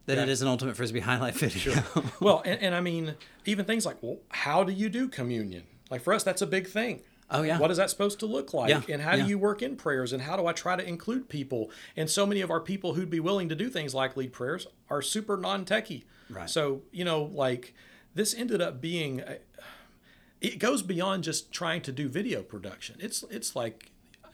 than 0.07 0.19
it 0.19 0.25
Yeah. 0.27 0.31
is 0.33 0.41
an 0.41 0.49
Ultimate 0.49 0.75
Frisbee 0.75 0.99
highlight 0.99 1.35
video. 1.35 1.81
Well, 2.19 2.41
and, 2.45 2.61
and 2.61 2.75
I 2.75 2.81
mean, 2.81 3.15
even 3.45 3.63
things 3.63 3.85
like, 3.85 3.97
well, 4.03 4.17
how 4.29 4.63
do 4.65 4.73
you 4.73 4.89
do 4.89 5.07
communion? 5.07 5.63
Like 5.89 6.01
for 6.01 6.13
us, 6.13 6.23
that's 6.25 6.41
a 6.41 6.47
big 6.47 6.67
thing. 6.67 7.01
Oh, 7.31 7.41
yeah. 7.41 7.57
What 7.57 7.71
is 7.71 7.77
that 7.77 7.89
supposed 7.89 8.19
to 8.19 8.25
look 8.25 8.53
like? 8.53 8.69
Yeah, 8.69 8.81
And 8.89 9.01
how 9.01 9.15
yeah. 9.15 9.23
do 9.23 9.29
you 9.29 9.37
work 9.39 9.61
in 9.61 9.75
prayers? 9.75 10.13
And 10.13 10.21
how 10.23 10.35
do 10.35 10.45
I 10.45 10.53
try 10.53 10.75
to 10.75 10.87
include 10.87 11.29
people? 11.29 11.71
And 11.97 12.09
so 12.09 12.25
many 12.25 12.41
of 12.41 12.51
our 12.51 12.59
people 12.59 12.93
who'd 12.93 13.09
be 13.09 13.19
willing 13.19 13.49
to 13.49 13.55
do 13.55 13.69
things 13.69 13.95
like 13.95 14.15
lead 14.17 14.33
prayers 14.33 14.67
are 14.89 15.01
super 15.01 15.37
non-techie. 15.37 16.03
Right. 16.29 16.49
So 16.49 16.81
you 16.91 17.03
know, 17.05 17.23
like 17.23 17.73
this 18.13 18.33
ended 18.35 18.61
up 18.61 18.79
being, 18.81 19.21
a- 19.21 19.37
it 20.41 20.59
goes 20.59 20.81
beyond 20.83 21.23
just 21.23 21.51
trying 21.51 21.81
to 21.83 21.91
do 21.91 22.07
video 22.09 22.41
production. 22.43 22.97
It's 22.99 23.23
it's 23.29 23.55
like. 23.55 23.89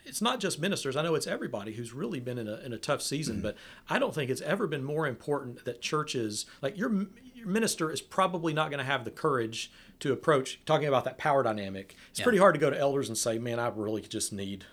It's 0.05 0.21
not 0.23 0.39
just 0.39 0.59
ministers. 0.59 0.95
I 0.95 1.03
know 1.03 1.13
it's 1.13 1.27
everybody 1.27 1.73
who's 1.73 1.93
really 1.93 2.19
been 2.19 2.39
in 2.39 2.47
a, 2.47 2.55
in 2.65 2.73
a 2.73 2.79
tough 2.79 2.99
season, 3.03 3.35
Mm-hmm. 3.35 3.43
but 3.43 3.55
I 3.91 3.99
don't 3.99 4.15
think 4.15 4.31
it's 4.31 4.41
ever 4.41 4.65
been 4.65 4.83
more 4.83 5.05
important 5.05 5.65
that 5.65 5.81
churches, 5.83 6.47
like 6.63 6.75
your, 6.75 7.05
your 7.39 7.47
minister, 7.47 7.91
is 7.91 8.01
probably 8.01 8.53
not 8.53 8.69
going 8.69 8.79
to 8.79 8.85
have 8.85 9.05
the 9.05 9.11
courage 9.11 9.71
to 9.99 10.13
approach 10.13 10.59
talking 10.65 10.87
about 10.87 11.05
that 11.05 11.17
power 11.17 11.43
dynamic. 11.43 11.95
It's 12.11 12.21
pretty 12.21 12.37
hard 12.37 12.55
to 12.55 12.59
go 12.59 12.69
to 12.69 12.77
elders 12.77 13.09
and 13.09 13.17
say, 13.17 13.37
"Man, 13.37 13.59
I 13.59 13.69
really 13.69 14.01
just 14.01 14.31
need, 14.31 14.65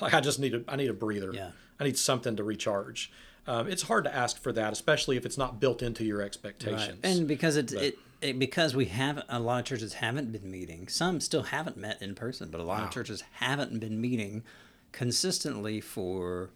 like, 0.00 0.14
I 0.14 0.20
just 0.20 0.38
need 0.38 0.54
a, 0.54 0.64
I 0.68 0.76
need 0.76 0.88
a 0.88 0.94
breather. 0.94 1.32
Yeah. 1.32 1.50
I 1.78 1.84
need 1.84 1.98
something 1.98 2.36
to 2.36 2.44
recharge." 2.44 3.12
Um, 3.46 3.68
it's 3.68 3.82
hard 3.82 4.04
to 4.04 4.14
ask 4.14 4.40
for 4.40 4.52
that, 4.52 4.72
especially 4.72 5.16
if 5.16 5.26
it's 5.26 5.36
not 5.36 5.60
built 5.60 5.82
into 5.82 6.04
your 6.04 6.22
expectations. 6.22 7.00
and 7.02 7.28
because 7.28 7.56
it's 7.56 7.72
it, 7.72 7.98
it 8.22 8.38
because 8.38 8.74
we 8.74 8.86
have 8.86 9.22
a 9.28 9.38
lot 9.38 9.60
of 9.60 9.66
churches 9.66 9.94
haven't 9.94 10.32
been 10.32 10.50
meeting. 10.50 10.88
Some 10.88 11.20
still 11.20 11.42
haven't 11.42 11.76
met 11.76 12.00
in 12.00 12.14
person, 12.14 12.48
but 12.50 12.60
a 12.60 12.64
lot 12.64 12.82
of 12.82 12.90
churches 12.90 13.22
haven't 13.32 13.78
been 13.80 14.00
meeting 14.00 14.44
consistently 14.92 15.80
for 15.80 16.50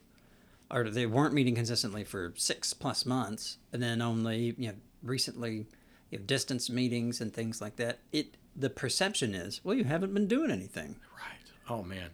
or 0.71 0.89
they 0.89 1.05
weren't 1.05 1.33
meeting 1.33 1.55
consistently 1.55 2.03
for 2.03 2.33
six 2.35 2.73
plus 2.73 3.05
months, 3.05 3.57
and 3.73 3.81
then 3.81 4.01
only 4.01 4.55
you 4.57 4.69
know 4.69 4.75
recently 5.01 5.67
you 6.09 6.17
have 6.17 6.27
distance 6.27 6.69
meetings 6.69 7.21
and 7.21 7.33
things 7.33 7.61
like 7.61 7.75
that. 7.77 7.99
It 8.11 8.35
the 8.55 8.69
perception 8.69 9.33
is 9.35 9.61
well 9.63 9.75
you 9.75 9.83
haven't 9.83 10.13
been 10.13 10.27
doing 10.27 10.51
anything. 10.51 10.97
Right. 11.15 11.51
Oh 11.69 11.83
man. 11.83 12.09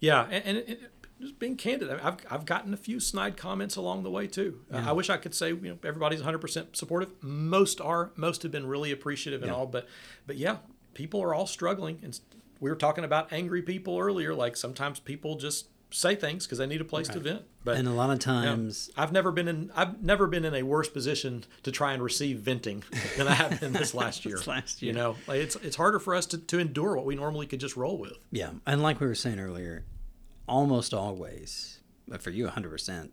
Yeah, 0.00 0.26
and, 0.30 0.58
and 0.58 0.78
just 1.20 1.38
being 1.38 1.56
candid, 1.56 1.88
I've 1.90 2.16
I've 2.28 2.44
gotten 2.44 2.74
a 2.74 2.76
few 2.76 2.98
snide 3.00 3.36
comments 3.36 3.76
along 3.76 4.02
the 4.02 4.10
way 4.10 4.26
too. 4.26 4.60
Uh, 4.72 4.84
I 4.86 4.92
wish 4.92 5.08
I 5.08 5.16
could 5.16 5.34
say 5.34 5.50
you 5.50 5.60
know 5.60 5.78
everybody's 5.84 6.18
100 6.18 6.38
percent 6.38 6.76
supportive. 6.76 7.10
Most 7.22 7.80
are. 7.80 8.10
Most 8.16 8.42
have 8.42 8.52
been 8.52 8.66
really 8.66 8.90
appreciative 8.90 9.42
and 9.42 9.50
all. 9.52 9.66
But 9.66 9.86
but 10.26 10.36
yeah, 10.36 10.56
people 10.94 11.22
are 11.22 11.34
all 11.34 11.46
struggling. 11.46 12.00
And 12.02 12.18
we 12.60 12.68
were 12.68 12.76
talking 12.76 13.04
about 13.04 13.32
angry 13.32 13.62
people 13.62 13.98
earlier. 13.98 14.34
Like 14.34 14.56
sometimes 14.56 14.98
people 14.98 15.36
just 15.36 15.68
say 15.92 16.14
things 16.14 16.46
because 16.46 16.58
they 16.58 16.66
need 16.66 16.80
a 16.80 16.84
place 16.84 17.08
to 17.08 17.20
vent. 17.20 17.42
But 17.64 17.76
And 17.76 17.86
a 17.86 17.92
lot 17.92 18.10
of 18.10 18.18
times 18.18 18.90
I've 18.96 19.12
never 19.12 19.30
been 19.30 19.48
in 19.48 19.70
I've 19.74 20.02
never 20.02 20.26
been 20.26 20.44
in 20.44 20.54
a 20.54 20.62
worse 20.62 20.88
position 20.88 21.44
to 21.62 21.70
try 21.70 21.92
and 21.92 22.02
receive 22.02 22.38
venting 22.38 22.82
than 23.16 23.28
I 23.28 23.34
have 23.34 23.60
been 23.60 23.72
this 23.72 23.94
last 23.94 24.24
year. 24.24 24.36
This 24.36 24.46
last 24.46 24.82
You 24.82 24.92
know, 24.92 25.16
like 25.26 25.40
it's 25.40 25.56
it's 25.56 25.76
harder 25.76 25.98
for 25.98 26.14
us 26.14 26.26
to, 26.26 26.38
to 26.38 26.58
endure 26.58 26.96
what 26.96 27.04
we 27.04 27.14
normally 27.14 27.46
could 27.46 27.60
just 27.60 27.76
roll 27.76 27.98
with. 27.98 28.18
Yeah, 28.30 28.50
and 28.66 28.82
like 28.82 29.00
we 29.00 29.06
were 29.06 29.14
saying 29.14 29.38
earlier, 29.38 29.84
almost 30.48 30.92
always, 30.92 31.80
but 32.08 32.22
for 32.22 32.30
you, 32.30 32.48
hundred 32.48 32.70
percent, 32.70 33.12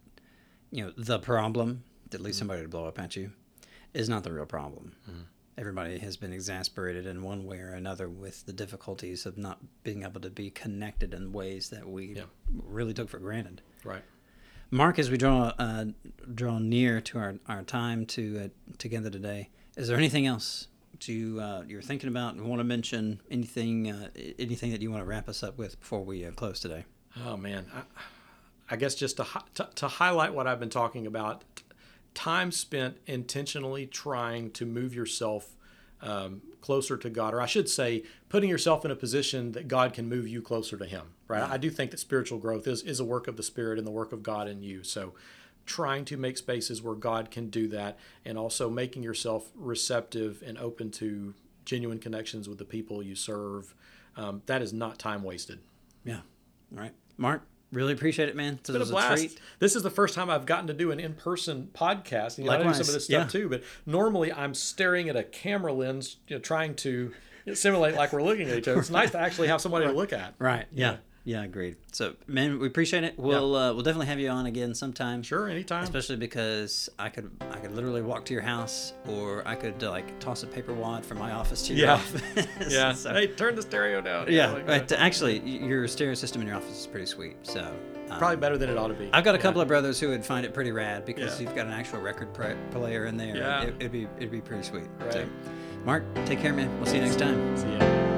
you 0.71 0.85
know, 0.85 0.93
the 0.97 1.19
problem 1.19 1.83
that 2.09 2.21
leads 2.21 2.37
mm-hmm. 2.37 2.41
somebody 2.41 2.61
to 2.63 2.67
blow 2.67 2.85
up 2.85 2.99
at 2.99 3.15
you 3.15 3.31
is 3.93 4.09
not 4.09 4.23
the 4.23 4.31
real 4.31 4.45
problem. 4.45 4.95
Mm-hmm. 5.09 5.21
Everybody 5.59 5.97
has 5.99 6.15
been 6.15 6.31
exasperated 6.31 7.05
in 7.05 7.21
one 7.21 7.43
way 7.45 7.59
or 7.59 7.73
another 7.73 8.07
with 8.07 8.45
the 8.45 8.53
difficulties 8.53 9.25
of 9.25 9.37
not 9.37 9.59
being 9.83 10.03
able 10.03 10.21
to 10.21 10.29
be 10.29 10.49
connected 10.49 11.13
in 11.13 11.33
ways 11.33 11.69
that 11.71 11.85
we 11.85 12.13
Yeah. 12.15 12.23
really 12.63 12.93
took 12.93 13.09
for 13.09 13.19
granted. 13.19 13.61
Right. 13.83 14.03
Mark, 14.71 14.97
as 14.99 15.11
we 15.11 15.17
draw 15.17 15.51
uh, 15.59 15.85
draw 16.33 16.59
near 16.59 17.01
to 17.01 17.17
our, 17.17 17.35
our 17.49 17.63
time 17.63 18.05
to 18.05 18.45
uh, 18.45 18.73
together 18.77 19.09
today, 19.09 19.49
is 19.75 19.89
there 19.89 19.97
anything 19.97 20.25
else 20.27 20.67
to 21.01 21.41
uh, 21.41 21.63
you're 21.67 21.81
thinking 21.81 22.07
about 22.07 22.35
and 22.35 22.45
want 22.47 22.61
to 22.61 22.63
mention? 22.63 23.19
Anything 23.29 23.91
uh, 23.91 24.07
anything 24.37 24.71
that 24.71 24.81
you 24.81 24.89
want 24.91 25.01
to 25.01 25.05
wrap 25.09 25.27
us 25.27 25.43
up 25.43 25.57
with 25.57 25.77
before 25.81 26.05
we 26.05 26.23
uh, 26.23 26.31
close 26.31 26.61
today? 26.61 26.85
Oh 27.25 27.35
man, 27.35 27.65
I, 27.75 27.81
I 28.69 28.75
guess 28.77 28.95
just 28.95 29.17
to, 29.17 29.23
hi- 29.23 29.43
to 29.55 29.67
to 29.75 29.87
highlight 29.89 30.33
what 30.33 30.47
I've 30.47 30.59
been 30.61 30.69
talking 30.69 31.05
about, 31.05 31.43
time 32.13 32.51
spent 32.51 32.97
intentionally 33.05 33.85
trying 33.85 34.51
to 34.51 34.65
move 34.65 34.93
yourself 34.93 35.55
um, 36.01 36.41
closer 36.61 36.97
to 36.97 37.09
God, 37.09 37.33
or 37.33 37.41
I 37.41 37.45
should 37.45 37.69
say, 37.69 38.03
putting 38.29 38.49
yourself 38.49 38.85
in 38.85 38.91
a 38.91 38.95
position 38.95 39.51
that 39.53 39.67
God 39.67 39.93
can 39.93 40.07
move 40.07 40.27
you 40.27 40.41
closer 40.41 40.77
to 40.77 40.85
Him. 40.85 41.07
Right? 41.27 41.43
I 41.43 41.57
do 41.57 41.69
think 41.69 41.91
that 41.91 41.99
spiritual 41.99 42.39
growth 42.39 42.67
is 42.67 42.81
is 42.83 42.99
a 42.99 43.05
work 43.05 43.27
of 43.27 43.37
the 43.37 43.43
Spirit 43.43 43.77
and 43.77 43.85
the 43.85 43.91
work 43.91 44.11
of 44.11 44.23
God 44.23 44.47
in 44.47 44.61
you. 44.61 44.83
So, 44.83 45.13
trying 45.65 46.05
to 46.05 46.17
make 46.17 46.37
spaces 46.37 46.81
where 46.81 46.95
God 46.95 47.31
can 47.31 47.49
do 47.49 47.67
that, 47.69 47.99
and 48.25 48.37
also 48.37 48.69
making 48.69 49.03
yourself 49.03 49.51
receptive 49.55 50.41
and 50.45 50.57
open 50.57 50.91
to 50.91 51.33
genuine 51.65 51.99
connections 51.99 52.49
with 52.49 52.57
the 52.57 52.65
people 52.65 53.03
you 53.03 53.15
serve. 53.15 53.75
Um, 54.15 54.41
that 54.47 54.61
is 54.61 54.73
not 54.73 54.97
time 54.99 55.23
wasted. 55.23 55.59
Yeah. 56.03 56.21
All 56.71 56.79
right, 56.79 56.93
Mark. 57.17 57.43
Really 57.71 57.93
appreciate 57.93 58.29
it, 58.29 58.35
man. 58.35 58.55
It's 58.55 58.69
been 58.69 58.81
a 58.81 58.85
blast. 58.85 59.23
A 59.23 59.29
this 59.59 59.75
is 59.75 59.83
the 59.83 59.91
first 59.91 60.15
time 60.15 60.29
I've 60.29 60.45
gotten 60.47 60.67
to 60.67 60.73
do 60.73 60.91
an 60.91 60.99
in-person 60.99 61.69
podcast. 61.73 62.37
You 62.37 62.45
know, 62.45 62.51
I 62.51 62.63
do 62.63 62.73
some 62.73 62.81
of 62.81 62.93
this 62.93 63.05
stuff 63.05 63.25
yeah. 63.25 63.27
too, 63.27 63.47
but 63.47 63.63
normally 63.85 64.33
I'm 64.33 64.53
staring 64.55 65.07
at 65.07 65.15
a 65.15 65.23
camera 65.23 65.71
lens, 65.71 66.17
you 66.27 66.35
know, 66.35 66.41
trying 66.41 66.75
to 66.75 67.13
simulate 67.53 67.95
like 67.95 68.11
we're 68.11 68.23
looking 68.23 68.49
at 68.49 68.57
each 68.57 68.67
other. 68.67 68.79
It's 68.79 68.89
nice 68.89 69.11
to 69.11 69.19
actually 69.19 69.49
have 69.49 69.61
somebody 69.61 69.85
to 69.85 69.91
look 69.91 70.13
at. 70.13 70.33
Right. 70.39 70.65
Yeah. 70.71 70.91
yeah. 70.91 70.97
Yeah, 71.23 71.43
agreed. 71.43 71.75
So, 71.91 72.15
man, 72.27 72.59
we 72.59 72.67
appreciate 72.67 73.03
it. 73.03 73.17
We'll 73.17 73.55
uh, 73.55 73.73
we'll 73.73 73.83
definitely 73.83 74.07
have 74.07 74.19
you 74.19 74.29
on 74.29 74.45
again 74.45 74.73
sometime. 74.73 75.21
Sure, 75.21 75.47
anytime. 75.47 75.83
Especially 75.83 76.15
because 76.15 76.89
I 76.97 77.09
could 77.09 77.29
I 77.51 77.57
could 77.59 77.73
literally 77.75 78.01
walk 78.01 78.25
to 78.25 78.33
your 78.33 78.41
house, 78.41 78.93
or 79.07 79.47
I 79.47 79.55
could 79.55 79.83
uh, 79.83 79.91
like 79.91 80.19
toss 80.19 80.43
a 80.43 80.47
paper 80.47 80.73
wad 80.73 81.05
from 81.05 81.19
my 81.19 81.31
office 81.31 81.67
to 81.67 81.73
your 81.73 81.87
yeah. 81.87 81.93
office. 81.93 82.47
yeah. 82.69 82.93
so, 82.93 83.13
hey, 83.13 83.27
turn 83.27 83.55
the 83.55 83.61
stereo 83.61 84.01
down. 84.01 84.27
Yeah. 84.27 84.57
yeah 84.57 84.77
like 84.77 84.91
actually, 84.91 85.39
your 85.39 85.87
stereo 85.87 86.13
system 86.13 86.41
in 86.41 86.47
your 86.47 86.57
office 86.57 86.79
is 86.79 86.87
pretty 86.87 87.05
sweet. 87.05 87.35
So 87.43 87.61
um, 88.09 88.17
probably 88.17 88.37
better 88.37 88.57
than 88.57 88.69
it 88.69 88.77
ought 88.77 88.87
to 88.87 88.93
be. 88.93 89.09
I've 89.13 89.23
got 89.23 89.35
a 89.35 89.37
yeah. 89.37 89.41
couple 89.43 89.61
of 89.61 89.67
brothers 89.67 89.99
who 89.99 90.09
would 90.09 90.25
find 90.25 90.45
it 90.45 90.53
pretty 90.53 90.71
rad 90.71 91.05
because 91.05 91.39
you've 91.39 91.55
got 91.55 91.67
an 91.67 91.73
actual 91.73 91.99
record 91.99 92.33
player 92.71 93.05
in 93.05 93.17
there. 93.17 93.35
Yeah. 93.35 93.63
It, 93.63 93.77
would 93.81 93.91
be 93.91 94.07
it'd 94.17 94.31
be 94.31 94.41
pretty 94.41 94.63
sweet. 94.63 94.87
Right. 94.99 95.13
So, 95.13 95.29
Mark, 95.85 96.03
take 96.25 96.39
care, 96.39 96.53
man. 96.53 96.75
We'll 96.77 96.87
see 96.87 96.97
you 96.97 97.03
next 97.03 97.19
time. 97.19 97.57
See 97.57 97.71
ya. 97.71 98.08